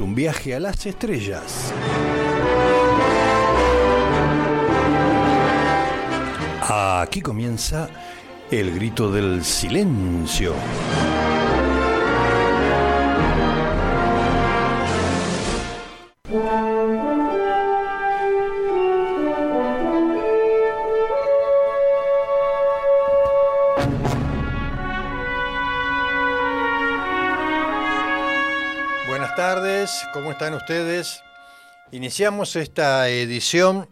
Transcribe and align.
un 0.00 0.14
viaje 0.14 0.54
a 0.54 0.60
las 0.60 0.86
estrellas. 0.86 1.72
Aquí 6.68 7.20
comienza 7.20 7.88
el 8.50 8.74
grito 8.74 9.10
del 9.10 9.44
silencio. 9.44 10.54
Están 30.40 30.54
ustedes? 30.54 31.22
Iniciamos 31.92 32.56
esta 32.56 33.10
edición 33.10 33.86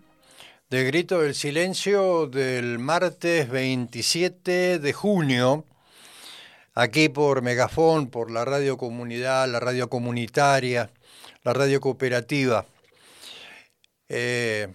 de 0.70 0.84
Grito 0.84 1.20
del 1.20 1.34
Silencio 1.34 2.26
del 2.26 2.78
martes 2.78 3.50
27 3.50 4.78
de 4.78 4.92
junio, 4.94 5.66
aquí 6.74 7.10
por 7.10 7.42
Megafón, 7.42 8.08
por 8.08 8.30
la 8.30 8.46
radio 8.46 8.78
comunidad, 8.78 9.46
la 9.46 9.60
radio 9.60 9.90
comunitaria, 9.90 10.90
la 11.42 11.52
radio 11.52 11.82
cooperativa. 11.82 12.64
Eh, 14.08 14.68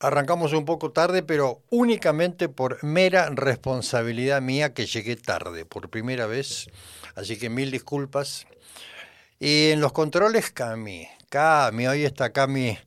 arrancamos 0.00 0.54
un 0.54 0.64
poco 0.64 0.92
tarde, 0.92 1.22
pero 1.22 1.60
únicamente 1.68 2.48
por 2.48 2.82
mera 2.82 3.28
responsabilidad 3.28 4.40
mía 4.40 4.72
que 4.72 4.86
llegué 4.86 5.16
tarde, 5.16 5.66
por 5.66 5.90
primera 5.90 6.24
vez, 6.24 6.70
así 7.16 7.36
que 7.38 7.50
mil 7.50 7.70
disculpas. 7.70 8.46
Y 9.44 9.72
en 9.72 9.80
los 9.80 9.90
controles, 9.90 10.52
Cami, 10.52 11.08
Cami, 11.28 11.88
hoy 11.88 12.04
está 12.04 12.30
Cami, 12.30 12.78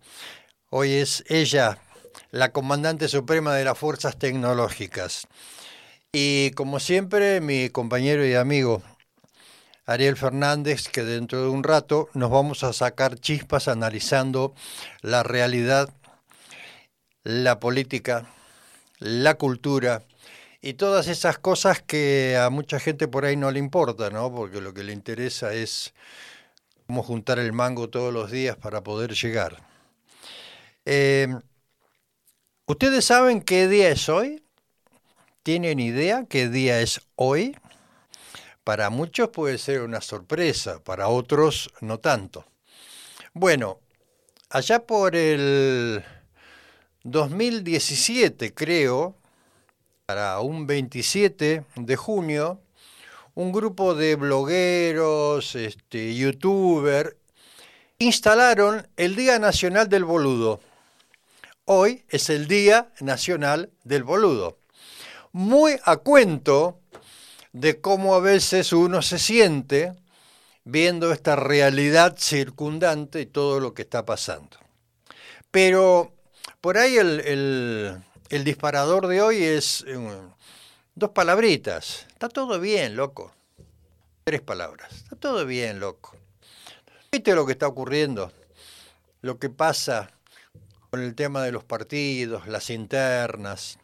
hoy 0.70 0.94
es 0.94 1.26
ella 1.28 1.80
la 2.32 2.54
comandante 2.54 3.10
suprema 3.10 3.54
de 3.54 3.66
las 3.66 3.78
fuerzas 3.78 4.18
tecnológicas. 4.18 5.28
Y 6.14 6.52
como 6.52 6.80
siempre, 6.80 7.42
mi 7.42 7.68
compañero 7.68 8.26
y 8.26 8.36
amigo 8.36 8.82
Ariel 9.86 10.16
Fernández, 10.16 10.88
que 10.88 11.04
dentro 11.04 11.42
de 11.42 11.50
un 11.50 11.62
rato 11.62 12.08
nos 12.14 12.32
vamos 12.32 12.64
a 12.64 12.72
sacar 12.72 13.20
chispas 13.20 13.68
analizando 13.68 14.56
la 15.02 15.24
realidad, 15.24 15.90
la 17.26 17.60
política, 17.60 18.30
la 19.00 19.34
cultura 19.34 20.04
y 20.62 20.76
todas 20.76 21.10
esas 21.10 21.38
cosas 21.38 21.82
que 21.82 22.38
a 22.42 22.50
mucha 22.50 22.80
gente 22.80 23.10
por 23.10 23.26
ahí 23.26 23.36
no 23.36 23.52
le 23.52 23.60
importa, 23.60 24.10
¿no? 24.10 24.34
Porque 24.34 24.62
lo 24.62 24.74
que 24.74 24.86
le 24.86 24.94
interesa 24.94 25.54
es 25.54 25.94
cómo 26.88 27.04
juntar 27.04 27.40
el 27.40 27.54
mango 27.54 27.90
todos 27.90 28.14
los 28.14 28.32
días 28.32 28.58
para 28.58 28.84
poder 28.84 29.14
llegar. 29.14 29.64
Eh, 30.86 31.28
¿Ustedes 32.68 33.06
saben 33.06 33.42
qué 33.42 33.68
día 33.68 33.90
es 33.90 34.10
hoy? 34.10 34.44
¿Tienen 35.44 35.80
idea 35.80 36.26
qué 36.28 36.50
día 36.50 36.82
es 36.82 37.02
hoy? 37.16 37.56
Para 38.64 38.90
muchos 38.90 39.30
puede 39.30 39.60
ser 39.60 39.82
una 39.82 40.02
sorpresa, 40.02 40.84
para 40.84 41.08
otros 41.08 41.72
no 41.82 42.00
tanto. 42.00 42.46
Bueno, 43.34 43.80
allá 44.50 44.88
por 44.88 45.16
el 45.16 46.04
2017, 47.04 48.56
creo, 48.56 49.16
para 50.08 50.40
un 50.40 50.66
27 50.66 51.66
de 51.76 51.96
junio, 51.96 52.60
un 53.36 53.52
grupo 53.52 53.94
de 53.94 54.16
blogueros, 54.16 55.56
este, 55.56 56.16
youtubers, 56.16 57.16
instalaron 58.00 58.88
el 58.98 59.16
Día 59.16 59.40
Nacional 59.40 59.88
del 59.88 60.04
Boludo 60.04 60.60
hoy 61.66 62.06
es 62.10 62.30
el 62.30 62.48
Día 62.48 62.92
Nacional 63.00 63.72
del 63.84 64.04
Boludo. 64.04 64.60
Muy 65.32 65.78
a 65.84 65.98
cuento 65.98 66.80
de 67.52 67.82
cómo 67.82 68.16
a 68.16 68.20
veces 68.20 68.72
uno 68.72 69.02
se 69.02 69.20
siente 69.20 69.94
viendo 70.64 71.12
esta 71.12 71.36
realidad 71.36 72.16
circundante 72.18 73.22
y 73.22 73.26
todo 73.26 73.60
lo 73.60 73.74
que 73.74 73.82
está 73.82 74.06
pasando. 74.06 74.58
Pero 75.52 76.14
por 76.62 76.78
ahí 76.78 76.98
el, 76.98 78.02
disparador 78.30 79.08
de 79.08 79.22
hoy 79.22 79.44
es 79.44 79.84
eh, 79.88 79.98
dos 80.96 81.10
palabritas. 81.12 82.06
Está 82.08 82.30
todo 82.30 82.60
bien, 82.60 82.96
loco. 82.96 83.34
Tres 84.24 84.42
palabras. 84.42 84.92
Está 84.94 85.16
todo 85.18 85.46
bien, 85.46 85.80
loco. 85.80 86.16
¿Viste 87.12 87.36
lo 87.36 87.46
que 87.46 87.52
está 87.52 87.68
ocurriendo? 87.68 88.32
Lo 89.22 89.38
que 89.38 89.50
pasa 89.50 90.10
con 90.90 91.02
el 91.02 91.14
tema 91.14 91.44
de 91.44 91.52
los 91.52 91.64
partidos, 91.64 92.48
las 92.48 92.70
internas, 92.70 93.78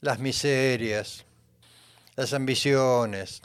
las 0.00 0.18
miserias, 0.18 1.24
las 2.16 2.32
ambiciones, 2.32 3.42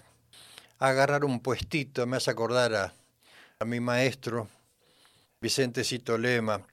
agarrar 0.79 1.23
un 1.23 1.39
puestito, 1.39 2.05
me 2.07 2.17
hace 2.17 2.31
acordar 2.31 2.73
a, 2.73 2.93
a 3.59 3.65
mi 3.65 3.79
maestro 3.79 4.49
Vicente 5.39 5.83
Citolema, 5.83 6.65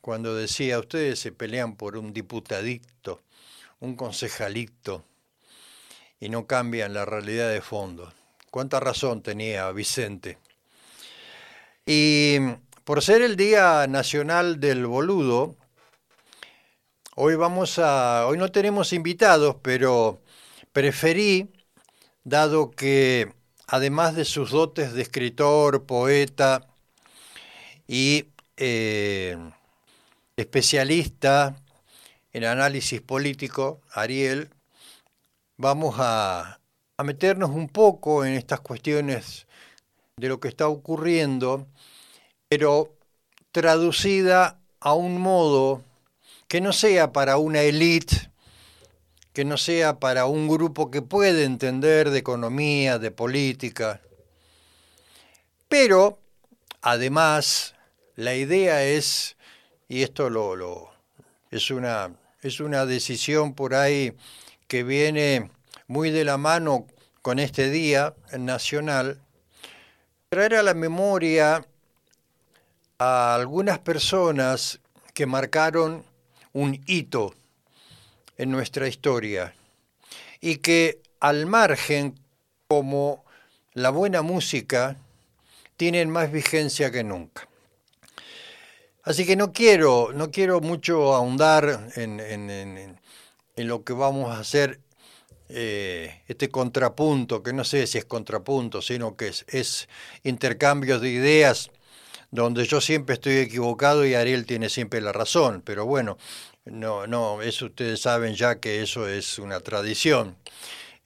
cuando 0.00 0.34
decía, 0.34 0.78
ustedes 0.78 1.18
se 1.18 1.32
pelean 1.32 1.76
por 1.76 1.96
un 1.96 2.12
diputadito, 2.12 3.22
un 3.80 3.96
concejalito, 3.96 5.04
y 6.20 6.28
no 6.28 6.46
cambian 6.46 6.94
la 6.94 7.04
realidad 7.04 7.50
de 7.50 7.60
fondo. 7.60 8.12
Cuánta 8.50 8.80
razón 8.80 9.22
tenía 9.22 9.70
Vicente. 9.72 10.38
Y 11.84 12.38
por 12.84 13.02
ser 13.02 13.22
el 13.22 13.36
Día 13.36 13.86
Nacional 13.86 14.60
del 14.60 14.86
Boludo, 14.86 15.56
hoy 17.14 17.34
vamos 17.34 17.78
a. 17.78 18.26
Hoy 18.26 18.38
no 18.38 18.50
tenemos 18.50 18.92
invitados, 18.92 19.56
pero 19.62 20.20
preferí, 20.72 21.52
dado 22.24 22.70
que 22.70 23.32
además 23.66 24.14
de 24.14 24.24
sus 24.24 24.50
dotes 24.50 24.92
de 24.94 25.02
escritor, 25.02 25.86
poeta 25.86 26.66
y 27.86 28.26
eh, 28.56 29.36
especialista 30.36 31.56
en 32.32 32.44
análisis 32.44 33.00
político, 33.00 33.80
Ariel, 33.92 34.50
vamos 35.56 35.96
a, 35.98 36.60
a 36.96 37.04
meternos 37.04 37.50
un 37.50 37.68
poco 37.68 38.24
en 38.24 38.34
estas 38.34 38.60
cuestiones 38.60 39.46
de 40.16 40.28
lo 40.28 40.40
que 40.40 40.48
está 40.48 40.68
ocurriendo 40.68 41.66
pero 42.48 42.94
traducida 43.52 44.60
a 44.80 44.94
un 44.94 45.20
modo 45.20 45.82
que 46.48 46.60
no 46.60 46.72
sea 46.72 47.12
para 47.12 47.38
una 47.38 47.62
élite, 47.62 48.30
que 49.32 49.44
no 49.44 49.56
sea 49.56 49.98
para 49.98 50.26
un 50.26 50.48
grupo 50.48 50.90
que 50.90 51.02
puede 51.02 51.44
entender 51.44 52.10
de 52.10 52.18
economía, 52.18 52.98
de 52.98 53.10
política. 53.10 54.00
Pero, 55.68 56.18
además, 56.82 57.74
la 58.14 58.34
idea 58.34 58.84
es, 58.84 59.36
y 59.88 60.02
esto 60.02 60.30
lo, 60.30 60.54
lo, 60.54 60.90
es, 61.50 61.70
una, 61.70 62.14
es 62.42 62.60
una 62.60 62.86
decisión 62.86 63.54
por 63.54 63.74
ahí 63.74 64.16
que 64.68 64.82
viene 64.82 65.50
muy 65.86 66.10
de 66.10 66.24
la 66.24 66.36
mano 66.36 66.86
con 67.22 67.38
este 67.38 67.70
día 67.70 68.14
nacional, 68.38 69.20
traer 70.28 70.54
a 70.56 70.62
la 70.62 70.74
memoria 70.74 71.66
a 72.98 73.34
algunas 73.34 73.78
personas 73.78 74.80
que 75.12 75.26
marcaron 75.26 76.04
un 76.52 76.82
hito 76.86 77.34
en 78.36 78.50
nuestra 78.50 78.88
historia 78.88 79.54
y 80.40 80.56
que 80.56 81.02
al 81.20 81.46
margen, 81.46 82.18
como 82.68 83.24
la 83.72 83.90
buena 83.90 84.22
música, 84.22 84.96
tienen 85.76 86.10
más 86.10 86.30
vigencia 86.30 86.90
que 86.90 87.04
nunca. 87.04 87.48
Así 89.02 89.24
que 89.24 89.36
no 89.36 89.52
quiero, 89.52 90.10
no 90.12 90.30
quiero 90.30 90.60
mucho 90.60 91.14
ahondar 91.14 91.90
en, 91.94 92.18
en, 92.18 92.98
lo 93.56 93.84
que 93.84 93.92
vamos 93.92 94.30
a 94.34 94.40
hacer 94.40 94.80
eh, 95.48 96.22
este 96.28 96.48
contrapunto, 96.48 97.42
que 97.42 97.52
no 97.52 97.64
sé 97.64 97.86
si 97.86 97.98
es 97.98 98.04
contrapunto, 98.04 98.82
sino 98.82 99.16
que 99.16 99.28
es, 99.28 99.44
es 99.48 99.88
intercambios 100.24 101.00
de 101.00 101.10
ideas 101.10 101.70
donde 102.30 102.66
yo 102.66 102.80
siempre 102.80 103.14
estoy 103.14 103.36
equivocado 103.38 104.04
y 104.04 104.14
Ariel 104.14 104.46
tiene 104.46 104.68
siempre 104.68 105.00
la 105.00 105.12
razón, 105.12 105.62
pero 105.64 105.86
bueno, 105.86 106.18
no, 106.64 107.06
no, 107.06 107.42
eso 107.42 107.66
ustedes 107.66 108.00
saben 108.00 108.34
ya 108.34 108.58
que 108.58 108.82
eso 108.82 109.08
es 109.08 109.38
una 109.38 109.60
tradición. 109.60 110.36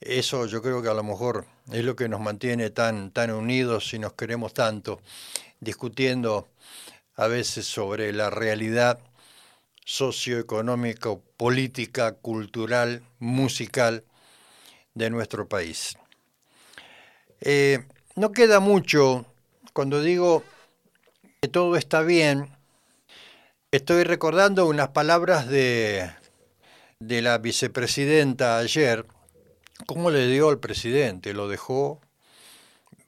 Eso 0.01 0.47
yo 0.47 0.63
creo 0.63 0.81
que 0.81 0.89
a 0.89 0.95
lo 0.95 1.03
mejor 1.03 1.45
es 1.71 1.85
lo 1.85 1.95
que 1.95 2.09
nos 2.09 2.19
mantiene 2.19 2.71
tan, 2.71 3.11
tan 3.11 3.29
unidos 3.31 3.93
y 3.93 3.99
nos 3.99 4.13
queremos 4.13 4.53
tanto, 4.55 4.99
discutiendo 5.59 6.47
a 7.15 7.27
veces 7.27 7.67
sobre 7.67 8.11
la 8.11 8.31
realidad 8.31 8.99
socioeconómica, 9.91 11.17
política, 11.35 12.13
cultural, 12.13 13.03
musical 13.19 14.05
de 14.93 15.09
nuestro 15.09 15.49
país. 15.49 15.97
Eh, 17.41 17.83
no 18.15 18.31
queda 18.31 18.61
mucho, 18.61 19.25
cuando 19.73 20.01
digo 20.01 20.45
que 21.41 21.49
todo 21.49 21.75
está 21.75 22.03
bien, 22.03 22.55
estoy 23.71 24.05
recordando 24.05 24.65
unas 24.65 24.89
palabras 24.89 25.49
de, 25.49 26.09
de 26.99 27.21
la 27.21 27.37
vicepresidenta 27.39 28.59
ayer, 28.59 29.05
cómo 29.87 30.09
le 30.09 30.25
dio 30.27 30.47
al 30.47 30.59
presidente, 30.59 31.33
lo 31.33 31.49
dejó 31.49 31.99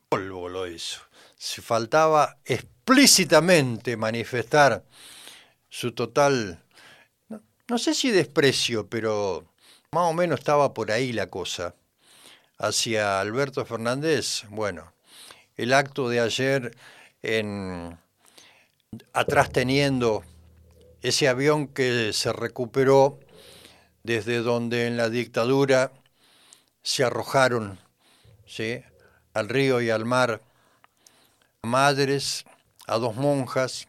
polvo, 0.09 0.49
lo 0.49 0.67
hizo. 0.67 0.99
Si 1.37 1.61
faltaba 1.61 2.39
explícitamente 2.43 3.95
manifestar 3.95 4.83
su 5.69 5.93
total, 5.93 6.62
no, 7.67 7.77
sé 7.77 7.93
si 7.93 8.11
desprecio, 8.11 8.87
pero 8.87 9.45
más 9.91 10.09
o 10.09 10.13
menos 10.13 10.39
estaba 10.39 10.73
por 10.73 10.91
ahí 10.91 11.13
la 11.13 11.27
cosa, 11.27 11.75
hacia 12.57 13.19
Alberto 13.19 13.65
Fernández. 13.65 14.43
Bueno, 14.49 14.93
el 15.57 15.73
acto 15.73 16.09
de 16.09 16.19
ayer 16.19 16.75
en 17.21 17.97
atrás 19.13 19.51
teniendo 19.51 20.23
ese 21.01 21.27
avión 21.27 21.67
que 21.67 22.13
se 22.13 22.31
recuperó 22.33 23.19
desde 24.03 24.39
donde 24.39 24.87
en 24.87 24.97
la 24.97 25.09
dictadura 25.09 25.91
se 26.81 27.03
arrojaron 27.03 27.79
¿sí? 28.45 28.81
al 29.33 29.49
río 29.49 29.81
y 29.81 29.89
al 29.89 30.05
mar 30.05 30.41
a 31.61 31.67
madres, 31.67 32.45
a 32.87 32.97
dos 32.97 33.15
monjas, 33.15 33.87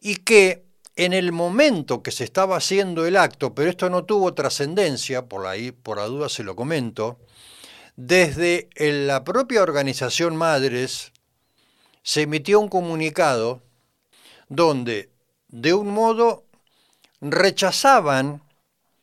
y 0.00 0.16
que 0.16 0.67
en 0.98 1.12
el 1.12 1.30
momento 1.30 2.02
que 2.02 2.10
se 2.10 2.24
estaba 2.24 2.56
haciendo 2.56 3.06
el 3.06 3.16
acto, 3.16 3.54
pero 3.54 3.70
esto 3.70 3.88
no 3.88 4.04
tuvo 4.04 4.34
trascendencia, 4.34 5.26
por 5.26 5.46
ahí 5.46 5.70
por 5.70 5.98
la 5.98 6.06
duda 6.06 6.28
se 6.28 6.42
lo 6.42 6.56
comento, 6.56 7.20
desde 7.94 8.68
la 8.76 9.22
propia 9.22 9.62
organización 9.62 10.34
Madres 10.34 11.12
se 12.02 12.22
emitió 12.22 12.58
un 12.58 12.68
comunicado 12.68 13.62
donde 14.48 15.10
de 15.46 15.72
un 15.72 15.88
modo 15.90 16.42
rechazaban 17.20 18.42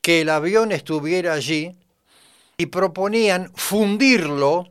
que 0.02 0.22
el 0.22 0.30
avión 0.30 0.74
estuviera 0.74 1.32
allí 1.32 1.78
y 2.58 2.66
proponían 2.66 3.54
fundirlo, 3.56 4.68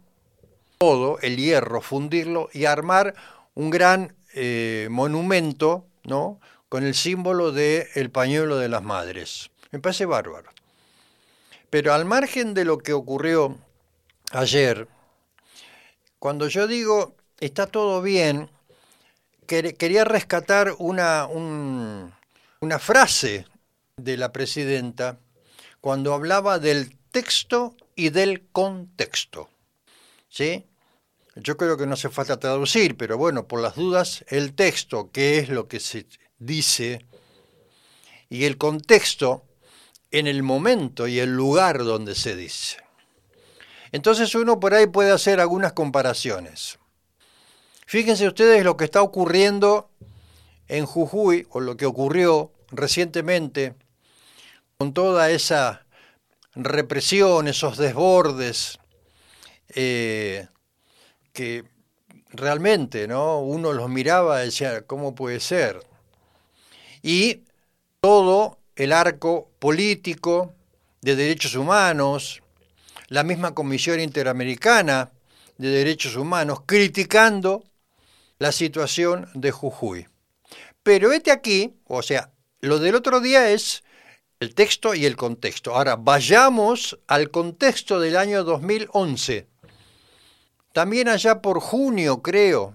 todo, 0.76 1.18
el 1.20 1.38
hierro, 1.38 1.80
fundirlo 1.80 2.50
y 2.52 2.66
armar 2.66 3.14
un 3.54 3.70
gran 3.70 4.14
eh, 4.34 4.88
monumento, 4.90 5.86
¿no? 6.02 6.38
Con 6.74 6.82
el 6.82 6.96
símbolo 6.96 7.52
del 7.52 7.86
el 7.94 8.10
pañuelo 8.10 8.58
de 8.58 8.68
las 8.68 8.82
madres. 8.82 9.52
Me 9.70 9.78
parece 9.78 10.06
bárbaro. 10.06 10.50
Pero 11.70 11.94
al 11.94 12.04
margen 12.04 12.52
de 12.52 12.64
lo 12.64 12.78
que 12.78 12.92
ocurrió 12.92 13.56
ayer, 14.32 14.88
cuando 16.18 16.48
yo 16.48 16.66
digo 16.66 17.14
está 17.38 17.68
todo 17.68 18.02
bien, 18.02 18.50
quería 19.46 20.04
rescatar 20.04 20.74
una, 20.78 21.26
una 21.26 22.78
frase 22.80 23.46
de 23.96 24.16
la 24.16 24.32
presidenta 24.32 25.20
cuando 25.80 26.12
hablaba 26.12 26.58
del 26.58 26.98
texto 27.12 27.76
y 27.94 28.10
del 28.10 28.48
contexto. 28.50 29.48
¿Sí? 30.28 30.66
Yo 31.36 31.56
creo 31.56 31.76
que 31.76 31.86
no 31.86 31.94
hace 31.94 32.08
falta 32.08 32.40
traducir, 32.40 32.96
pero 32.96 33.16
bueno, 33.16 33.46
por 33.46 33.60
las 33.60 33.76
dudas, 33.76 34.24
el 34.26 34.54
texto, 34.54 35.12
qué 35.12 35.38
es 35.38 35.50
lo 35.50 35.68
que 35.68 35.78
se 35.78 36.06
dice, 36.38 37.04
y 38.28 38.44
el 38.44 38.58
contexto 38.58 39.44
en 40.10 40.26
el 40.26 40.42
momento 40.42 41.06
y 41.08 41.18
el 41.18 41.34
lugar 41.34 41.84
donde 41.84 42.14
se 42.14 42.36
dice. 42.36 42.78
Entonces 43.92 44.34
uno 44.34 44.58
por 44.60 44.74
ahí 44.74 44.86
puede 44.86 45.12
hacer 45.12 45.40
algunas 45.40 45.72
comparaciones. 45.72 46.78
Fíjense 47.86 48.26
ustedes 48.26 48.64
lo 48.64 48.76
que 48.76 48.84
está 48.84 49.02
ocurriendo 49.02 49.90
en 50.68 50.86
Jujuy, 50.86 51.46
o 51.50 51.60
lo 51.60 51.76
que 51.76 51.86
ocurrió 51.86 52.52
recientemente 52.70 53.74
con 54.78 54.94
toda 54.94 55.30
esa 55.30 55.86
represión, 56.54 57.48
esos 57.48 57.76
desbordes, 57.76 58.78
eh, 59.68 60.46
que 61.32 61.64
realmente 62.30 63.06
¿no? 63.06 63.40
uno 63.40 63.72
los 63.72 63.88
miraba 63.88 64.42
y 64.42 64.46
decía, 64.46 64.86
¿cómo 64.86 65.14
puede 65.14 65.40
ser? 65.40 65.80
Y 67.04 67.42
todo 68.00 68.60
el 68.76 68.90
arco 68.90 69.50
político 69.58 70.54
de 71.02 71.14
derechos 71.14 71.54
humanos, 71.54 72.42
la 73.08 73.22
misma 73.22 73.54
Comisión 73.54 74.00
Interamericana 74.00 75.12
de 75.58 75.68
Derechos 75.68 76.16
Humanos, 76.16 76.60
criticando 76.64 77.62
la 78.38 78.52
situación 78.52 79.28
de 79.34 79.50
Jujuy. 79.50 80.08
Pero 80.82 81.12
este 81.12 81.30
aquí, 81.30 81.74
o 81.88 82.02
sea, 82.02 82.32
lo 82.60 82.78
del 82.78 82.94
otro 82.94 83.20
día 83.20 83.50
es 83.50 83.84
el 84.40 84.54
texto 84.54 84.94
y 84.94 85.04
el 85.04 85.14
contexto. 85.14 85.74
Ahora, 85.74 85.96
vayamos 85.96 86.98
al 87.06 87.30
contexto 87.30 88.00
del 88.00 88.16
año 88.16 88.44
2011. 88.44 89.46
También 90.72 91.08
allá 91.08 91.42
por 91.42 91.60
junio, 91.60 92.22
creo, 92.22 92.72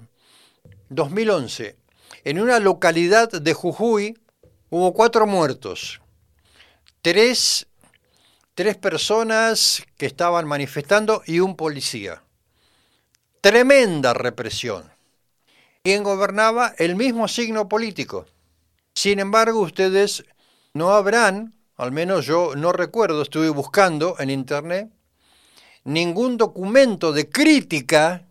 2011, 0.89 1.78
en 2.24 2.39
una 2.39 2.60
localidad 2.60 3.30
de 3.30 3.54
Jujuy 3.54 4.18
hubo 4.69 4.94
cuatro 4.94 5.25
muertos. 5.25 6.01
Tres, 7.01 7.68
tres 8.53 8.77
personas 8.77 9.84
que 9.98 10.05
estaban 10.05 10.48
manifestando 10.48 11.24
y 11.25 11.39
un 11.39 11.55
policía. 11.55 12.22
Tremenda 13.41 14.13
represión. 14.13 14.91
¿Quién 15.82 16.03
gobernaba? 16.03 16.74
El 16.77 16.96
mismo 16.96 17.27
signo 17.27 17.70
político. 17.70 18.25
Sin 18.93 19.20
embargo, 19.20 19.62
ustedes 19.62 20.25
no 20.74 20.91
habrán, 20.91 21.53
al 21.77 21.93
menos 21.93 22.25
yo 22.25 22.53
no 22.55 22.74
recuerdo, 22.74 23.22
estuve 23.22 23.48
buscando 23.50 24.15
en 24.20 24.29
internet, 24.29 24.89
ningún 25.86 26.36
documento 26.36 27.13
de 27.13 27.29
crítica 27.29 28.25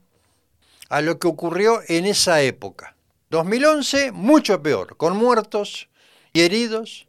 a 0.90 1.00
lo 1.00 1.18
que 1.18 1.26
ocurrió 1.26 1.80
en 1.88 2.04
esa 2.04 2.42
época. 2.42 2.97
2011, 3.30 4.12
mucho 4.12 4.62
peor, 4.62 4.96
con 4.96 5.16
muertos 5.16 5.88
y 6.32 6.40
heridos. 6.40 7.06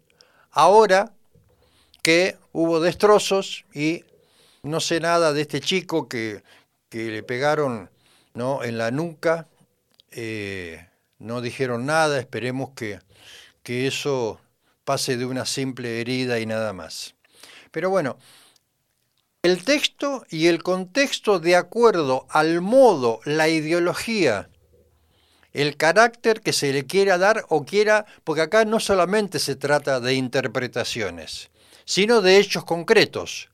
Ahora 0.52 1.14
que 2.02 2.38
hubo 2.52 2.80
destrozos 2.80 3.66
y 3.74 4.04
no 4.64 4.80
sé 4.80 5.00
nada 5.00 5.32
de 5.34 5.42
este 5.42 5.62
chico 5.62 6.10
que, 6.10 6.44
que 6.90 7.10
le 7.12 7.24
pegaron 7.24 7.90
¿no? 8.34 8.64
en 8.64 8.78
la 8.78 8.92
nuca, 8.92 9.48
eh, 10.12 10.90
no 11.20 11.42
dijeron 11.42 11.86
nada, 11.86 12.20
esperemos 12.20 12.72
que, 12.72 13.00
que 13.64 13.88
eso 13.88 14.42
pase 14.84 15.18
de 15.18 15.26
una 15.26 15.46
simple 15.46 16.02
herida 16.02 16.40
y 16.40 16.46
nada 16.46 16.74
más. 16.74 17.16
Pero 17.72 17.90
bueno, 17.90 18.18
el 19.42 19.64
texto 19.64 20.26
y 20.30 20.48
el 20.48 20.64
contexto 20.64 21.40
de 21.40 21.56
acuerdo 21.56 22.26
al 22.30 22.60
modo, 22.62 23.22
la 23.24 23.48
ideología, 23.48 24.50
el 25.54 25.78
carácter 25.78 26.42
que 26.42 26.54
se 26.54 26.72
le 26.74 26.86
quiera 26.86 27.18
dar 27.18 27.46
o 27.50 27.66
quiera, 27.66 28.06
porque 28.24 28.42
acá 28.42 28.66
no 28.66 28.80
solamente 28.80 29.40
se 29.40 29.56
trata 29.56 30.00
de 30.00 30.14
interpretaciones, 30.14 31.50
sino 31.86 32.22
de 32.22 32.38
hechos 32.38 32.66
concretos. 32.66 33.50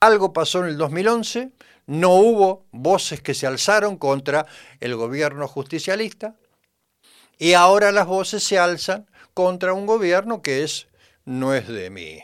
Algo 0.00 0.32
pasó 0.32 0.60
en 0.60 0.66
el 0.66 0.76
2011, 0.76 1.50
no 1.86 2.14
hubo 2.14 2.66
voces 2.70 3.22
que 3.22 3.34
se 3.34 3.46
alzaron 3.46 3.96
contra 3.96 4.46
el 4.80 4.94
gobierno 4.94 5.48
justicialista 5.48 6.34
y 7.38 7.54
ahora 7.54 7.92
las 7.92 8.06
voces 8.06 8.42
se 8.42 8.58
alzan 8.58 9.06
contra 9.32 9.72
un 9.72 9.86
gobierno 9.86 10.42
que 10.42 10.64
es 10.64 10.86
no 11.24 11.54
es 11.54 11.66
de 11.68 11.90
mi 11.90 12.20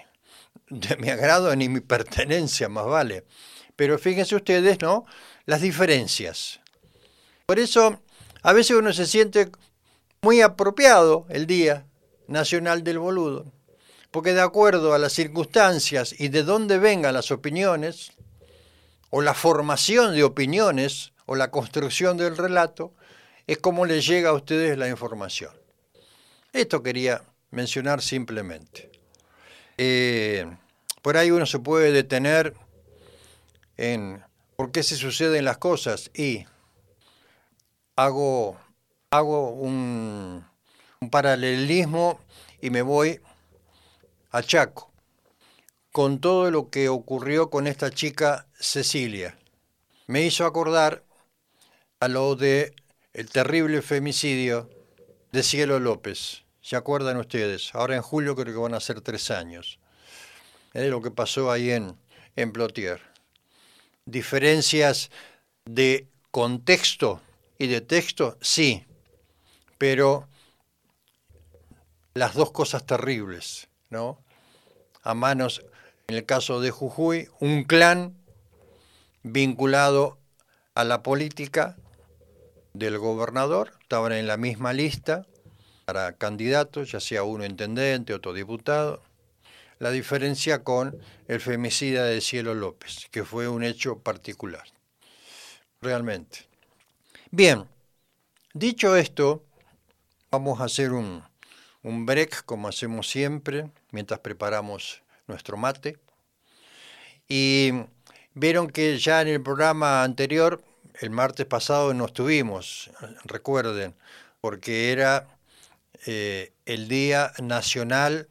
de 0.69 0.97
mi 0.97 1.09
agrado 1.11 1.55
ni 1.57 1.69
mi 1.69 1.81
pertenencia, 1.81 2.69
más 2.69 2.87
vale. 2.87 3.25
Pero 3.77 3.99
fíjense 3.99 4.35
ustedes, 4.37 4.81
¿no? 4.81 5.05
Las 5.47 5.61
diferencias. 5.61 6.61
Por 7.47 7.59
eso 7.59 8.01
a 8.45 8.53
veces 8.53 8.77
uno 8.77 8.93
se 8.93 9.07
siente 9.07 9.51
muy 10.21 10.43
apropiado 10.43 11.27
el 11.31 11.47
Día 11.47 11.87
Nacional 12.29 12.85
del 12.85 12.99
Boludo, 12.99 13.47
porque 14.11 14.35
de 14.35 14.43
acuerdo 14.43 14.93
a 14.93 14.99
las 14.99 15.15
circunstancias 15.15 16.15
y 16.19 16.29
de 16.29 16.43
dónde 16.43 16.79
vengan 16.79 17.15
las 17.15 17.31
opiniones, 17.31 18.13
o 19.09 19.23
la 19.23 19.33
formación 19.33 20.15
de 20.15 20.25
opiniones 20.25 21.13
o 21.25 21.37
la 21.37 21.51
construcción 21.51 22.19
del 22.19 22.37
relato 22.37 22.93
es 23.47 23.59
como 23.59 23.87
les 23.87 24.07
llega 24.07 24.31
a 24.31 24.35
ustedes 24.35 24.77
la 24.77 24.89
información. 24.89 25.53
Esto 26.53 26.83
quería 26.83 27.23
mencionar 27.51 28.03
simplemente. 28.03 28.91
Eh, 29.79 30.47
por 31.01 31.17
ahí 31.17 31.31
uno 31.31 31.47
se 31.47 31.61
puede 31.61 31.93
detener 31.93 32.55
en 33.79 34.23
por 34.57 34.71
qué 34.71 34.83
se 34.83 34.97
suceden 34.97 35.47
las 35.47 35.59
cosas 35.59 36.11
y 36.15 36.45
hago, 37.97 38.59
hago 39.11 39.51
un, 39.51 40.45
paralelismo 41.11 42.21
y 42.61 42.71
me 42.71 42.83
voy 42.83 43.21
a 44.31 44.43
Chaco 44.43 44.91
con 45.93 46.19
todo 46.19 46.51
lo 46.51 46.71
que 46.71 46.89
ocurrió 46.89 47.51
con 47.51 47.67
esta 47.67 47.91
chica 47.91 48.47
Cecilia. 48.59 49.39
Me 50.07 50.23
hizo 50.23 50.45
acordar 50.45 51.05
a 52.01 52.09
lo 52.09 52.35
de 52.35 52.75
el 53.13 53.29
terrible 53.31 53.81
femicidio 53.81 54.71
de 55.31 55.43
Cielo 55.43 55.79
López. 55.79 56.43
¿Se 56.63 56.75
acuerdan 56.75 57.19
ustedes? 57.19 57.75
Ahora 57.75 57.95
en 57.95 58.03
julio 58.03 58.35
creo 58.35 58.55
que 58.55 58.61
van 58.61 58.75
a 58.75 58.81
ser 58.81 59.03
tres 59.03 59.31
años. 59.31 59.79
Es 60.73 60.91
lo 60.91 61.01
que 61.01 61.11
pasó 61.11 61.53
ahí 61.53 61.71
en, 61.71 61.97
en 62.35 62.51
Plotier. 62.51 63.01
Diferencias 64.07 65.11
de 65.65 66.09
contexto 66.31 67.21
y 67.59 67.67
de 67.67 67.81
texto, 67.81 68.37
sí, 68.41 68.85
pero 69.79 70.29
las 72.15 72.35
dos 72.35 72.53
cosas 72.53 72.87
terribles, 72.87 73.69
¿no? 73.91 74.19
A 75.03 75.15
manos, 75.15 75.65
en 76.07 76.17
el 76.17 76.25
caso 76.25 76.61
de 76.61 76.71
Jujuy, 76.71 77.29
un 77.41 77.65
clan 77.65 78.17
vinculado 79.23 80.19
a 80.75 80.85
la 80.85 81.03
política 81.03 81.77
del 82.73 82.99
gobernador, 82.99 83.73
estaban 83.81 84.13
en 84.13 84.27
la 84.27 84.37
misma 84.37 84.73
lista 84.73 85.27
para 85.85 86.17
candidatos, 86.17 86.93
ya 86.93 87.01
sea 87.01 87.23
uno 87.23 87.45
intendente, 87.45 88.15
otro 88.15 88.33
diputado. 88.33 89.03
La 89.79 89.91
diferencia 89.91 90.65
con 90.65 90.99
el 91.29 91.41
femicida 91.41 92.05
de 92.05 92.21
Cielo 92.21 92.55
López, 92.55 93.09
que 93.11 93.25
fue 93.25 93.49
un 93.49 93.65
hecho 93.65 93.99
particular, 93.99 94.65
realmente. 95.81 96.54
Bien, 97.37 97.67
dicho 98.53 98.95
esto, 98.95 99.43
vamos 100.31 100.61
a 100.61 100.67
hacer 100.67 100.93
un, 100.93 101.25
un 101.83 102.07
break 102.07 102.45
como 102.45 102.69
hacemos 102.69 103.11
siempre, 103.11 103.73
mientras 103.91 104.21
preparamos 104.21 105.03
nuestro 105.27 105.57
mate. 105.57 105.99
Y 107.27 107.73
vieron 108.35 108.71
que 108.71 108.97
ya 108.99 109.21
en 109.21 109.27
el 109.27 109.43
programa 109.43 110.05
anterior, 110.05 110.63
el 111.01 111.11
martes 111.11 111.45
pasado, 111.47 111.93
no 111.93 112.05
estuvimos, 112.05 112.93
recuerden, 113.25 113.97
porque 114.41 114.93
era 114.93 115.27
eh, 116.07 116.53
el 116.67 116.87
Día 116.87 117.33
Nacional 117.43 118.29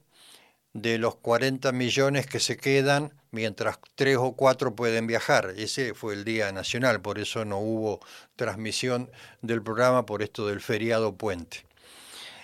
de 0.71 0.97
los 0.97 1.15
40 1.15 1.73
millones 1.73 2.25
que 2.25 2.39
se 2.39 2.55
quedan 2.55 3.11
mientras 3.33 3.79
tres 3.95 4.17
o 4.17 4.33
cuatro 4.33 4.75
pueden 4.75 5.07
viajar. 5.07 5.53
Ese 5.57 5.93
fue 5.93 6.13
el 6.13 6.23
Día 6.23 6.51
Nacional, 6.51 7.01
por 7.01 7.19
eso 7.19 7.43
no 7.43 7.57
hubo 7.57 7.99
transmisión 8.35 9.11
del 9.41 9.61
programa 9.61 10.05
por 10.05 10.21
esto 10.21 10.47
del 10.47 10.61
feriado 10.61 11.17
puente. 11.17 11.65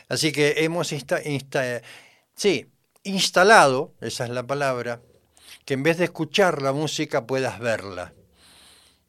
Así 0.09 0.31
que 0.31 0.55
hemos 0.57 0.87
sí, 2.35 2.71
instalado, 3.03 3.93
esa 4.01 4.23
es 4.25 4.31
la 4.31 4.47
palabra, 4.47 5.01
que 5.63 5.75
en 5.75 5.83
vez 5.83 5.99
de 5.99 6.05
escuchar 6.05 6.63
la 6.63 6.73
música 6.73 7.27
puedas 7.27 7.59
verla. 7.59 8.13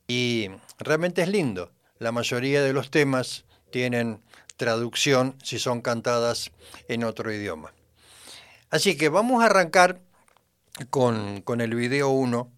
Y 0.06 0.50
realmente 0.78 1.22
es 1.22 1.28
lindo. 1.28 1.72
La 1.98 2.12
mayoría 2.12 2.62
de 2.62 2.74
los 2.74 2.90
temas 2.90 3.46
tienen 3.70 4.20
traducción 4.58 5.36
si 5.42 5.58
son 5.58 5.80
cantadas 5.80 6.50
en 6.88 7.04
otro 7.04 7.32
idioma. 7.32 7.72
Así 8.68 8.98
que 8.98 9.08
vamos 9.08 9.42
a 9.42 9.46
arrancar 9.46 10.02
con, 10.88 11.60
el 11.60 11.74
video 11.74 12.10
1, 12.10 12.50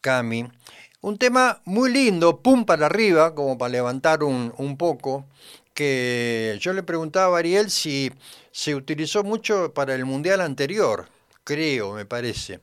Cami. 0.00 0.46
Un 1.00 1.18
tema 1.18 1.60
muy 1.64 1.92
lindo, 1.92 2.40
pum 2.40 2.64
para 2.64 2.86
arriba, 2.86 3.34
como 3.34 3.56
para 3.56 3.70
levantar 3.70 4.22
un, 4.22 4.52
un 4.58 4.76
poco, 4.76 5.26
que 5.74 6.56
yo 6.60 6.72
le 6.72 6.82
preguntaba 6.82 7.36
a 7.36 7.38
Ariel 7.40 7.70
si 7.70 8.12
se 8.52 8.74
utilizó 8.74 9.24
mucho 9.24 9.72
para 9.74 9.94
el 9.94 10.04
mundial 10.04 10.40
anterior, 10.40 11.08
creo, 11.42 11.92
me 11.92 12.06
parece, 12.06 12.60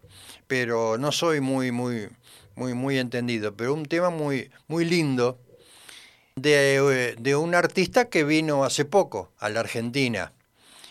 pero 0.47 0.97
no 0.97 1.11
soy 1.11 1.41
muy, 1.41 1.71
muy, 1.71 2.09
muy, 2.55 2.73
muy 2.73 2.97
entendido, 2.97 3.55
pero 3.55 3.73
un 3.73 3.85
tema 3.85 4.09
muy, 4.09 4.49
muy 4.67 4.85
lindo 4.85 5.39
de, 6.35 7.15
de 7.19 7.35
un 7.35 7.53
artista 7.53 8.09
que 8.09 8.23
vino 8.23 8.63
hace 8.63 8.85
poco 8.85 9.31
a 9.37 9.49
la 9.49 9.59
Argentina, 9.59 10.33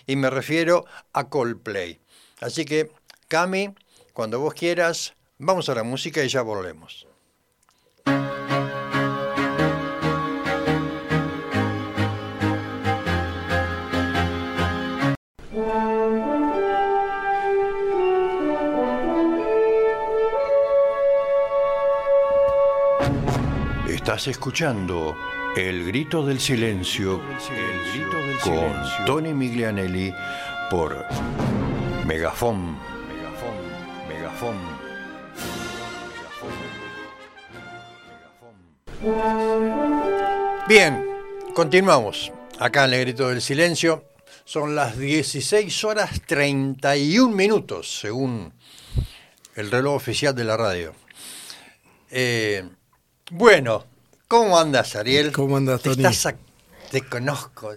y 0.06 0.16
me 0.16 0.30
refiero 0.30 0.84
a 1.12 1.28
Coldplay. 1.28 2.00
Así 2.40 2.64
que, 2.64 2.90
Cami, 3.30 3.72
cuando 4.12 4.40
vos 4.40 4.54
quieras, 4.54 5.14
vamos 5.38 5.68
a 5.68 5.74
la 5.76 5.84
música 5.84 6.24
y 6.24 6.28
ya 6.28 6.42
volvemos. 6.42 7.06
Estás 23.88 24.26
escuchando 24.26 25.14
El 25.54 25.84
Grito 25.86 26.26
del 26.26 26.40
Silencio, 26.40 27.20
con 28.42 29.06
Tony 29.06 29.32
Miglianelli 29.32 30.12
por 30.68 31.06
Megafon. 32.04 32.89
Bien, 40.68 41.04
continuamos. 41.54 42.32
Acá 42.58 42.84
en 42.84 42.94
El 42.94 43.00
Grito 43.00 43.28
del 43.28 43.40
Silencio 43.40 44.04
son 44.44 44.74
las 44.74 44.98
16 44.98 45.84
horas 45.84 46.20
31 46.26 47.34
minutos, 47.34 48.00
según 48.00 48.52
el 49.54 49.70
reloj 49.70 49.94
oficial 49.94 50.34
de 50.34 50.44
la 50.44 50.56
radio. 50.56 50.94
Eh, 52.10 52.68
bueno, 53.30 53.84
¿Cómo 54.30 54.56
andas, 54.56 54.94
Ariel? 54.94 55.32
¿Cómo 55.32 55.56
andas, 55.56 55.82
Tony? 55.82 56.04
Te, 56.92 57.02
conozco, 57.02 57.74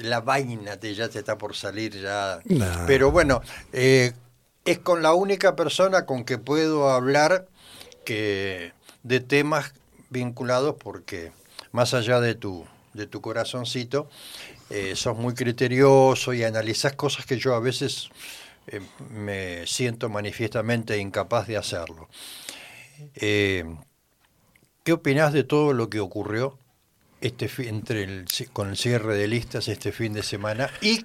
la 0.00 0.20
vaina 0.20 0.76
te, 0.76 0.94
ya 0.94 1.08
te 1.08 1.20
está 1.20 1.38
por 1.38 1.56
salir 1.56 1.98
ya. 1.98 2.40
Pero 2.86 3.10
bueno, 3.10 3.40
eh, 3.72 4.12
es 4.64 4.78
con 4.78 5.02
la 5.02 5.14
única 5.14 5.56
persona 5.56 6.06
con 6.06 6.24
que 6.24 6.38
puedo 6.38 6.90
hablar 6.90 7.46
que 8.04 8.72
de 9.02 9.20
temas 9.20 9.72
vinculados 10.10 10.76
porque 10.78 11.32
más 11.72 11.92
allá 11.94 12.20
de 12.20 12.34
tu, 12.34 12.64
de 12.92 13.06
tu 13.06 13.20
corazoncito, 13.20 14.08
eh, 14.70 14.94
sos 14.96 15.16
muy 15.16 15.34
criterioso 15.34 16.32
y 16.32 16.44
analizas 16.44 16.94
cosas 16.94 17.26
que 17.26 17.38
yo 17.38 17.54
a 17.54 17.60
veces 17.60 18.08
eh, 18.68 18.80
me 19.10 19.66
siento 19.66 20.08
manifiestamente 20.08 20.98
incapaz 20.98 21.46
de 21.46 21.56
hacerlo. 21.56 22.08
Eh, 23.16 23.64
¿Qué 24.84 24.92
opinás 24.92 25.32
de 25.32 25.44
todo 25.44 25.72
lo 25.72 25.90
que 25.90 26.00
ocurrió 26.00 26.58
este 27.20 27.50
con 28.52 28.70
el 28.70 28.76
cierre 28.76 29.16
de 29.16 29.28
listas 29.28 29.68
este 29.68 29.92
fin 29.92 30.12
de 30.12 30.22
semana? 30.22 30.70
¿Y 30.80 31.04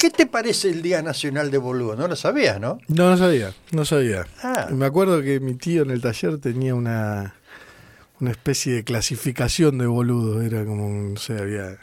qué 0.00 0.08
te 0.10 0.26
parece 0.26 0.70
el 0.70 0.80
Día 0.80 1.02
Nacional 1.02 1.50
de 1.50 1.58
Boludo? 1.58 1.94
No 1.94 2.08
lo 2.08 2.16
sabías, 2.16 2.58
¿no? 2.58 2.78
No, 2.88 3.10
no 3.10 3.18
sabía, 3.18 3.52
no 3.70 3.84
sabía. 3.84 4.26
Ah. 4.42 4.68
Me 4.72 4.86
acuerdo 4.86 5.20
que 5.20 5.40
mi 5.40 5.54
tío 5.54 5.82
en 5.82 5.90
el 5.90 6.00
taller 6.00 6.38
tenía 6.38 6.74
una, 6.74 7.34
una 8.18 8.30
especie 8.30 8.72
de 8.76 8.84
clasificación 8.84 9.76
de 9.76 9.86
boludo. 9.86 10.40
Era 10.40 10.64
como, 10.64 10.88
no 10.88 11.16
sé, 11.18 11.38
había 11.38 11.78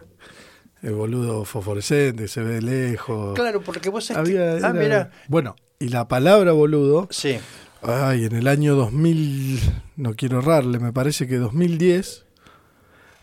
el 0.81 0.93
boludo 0.95 1.45
fosforescente, 1.45 2.27
se 2.27 2.41
ve 2.41 2.59
lejos. 2.59 3.35
Claro, 3.35 3.61
porque 3.61 3.89
vos... 3.89 4.09
Había, 4.09 4.57
ah, 4.63 4.73
mira. 4.73 5.11
Bueno, 5.27 5.55
y 5.77 5.89
la 5.89 6.07
palabra 6.07 6.53
boludo... 6.53 7.07
Sí 7.11 7.37
Ay, 7.83 8.25
en 8.25 8.35
el 8.35 8.47
año 8.47 8.75
2000, 8.75 9.59
no 9.97 10.15
quiero 10.15 10.39
errarle, 10.39 10.79
me 10.79 10.91
parece 10.91 11.27
que 11.27 11.37
2010 11.37 12.25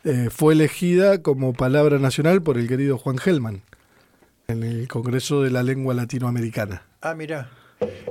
eh, 0.04 0.28
fue 0.30 0.54
elegida 0.54 1.20
como 1.22 1.52
palabra 1.52 1.98
nacional 1.98 2.40
por 2.40 2.56
el 2.56 2.68
querido 2.68 2.96
Juan 2.96 3.18
Gelman 3.18 3.62
en 4.48 4.62
el 4.62 4.88
Congreso 4.88 5.42
de 5.42 5.50
la 5.50 5.62
Lengua 5.62 5.94
Latinoamericana. 5.94 6.82
Ah, 7.00 7.14
mira. 7.14 7.50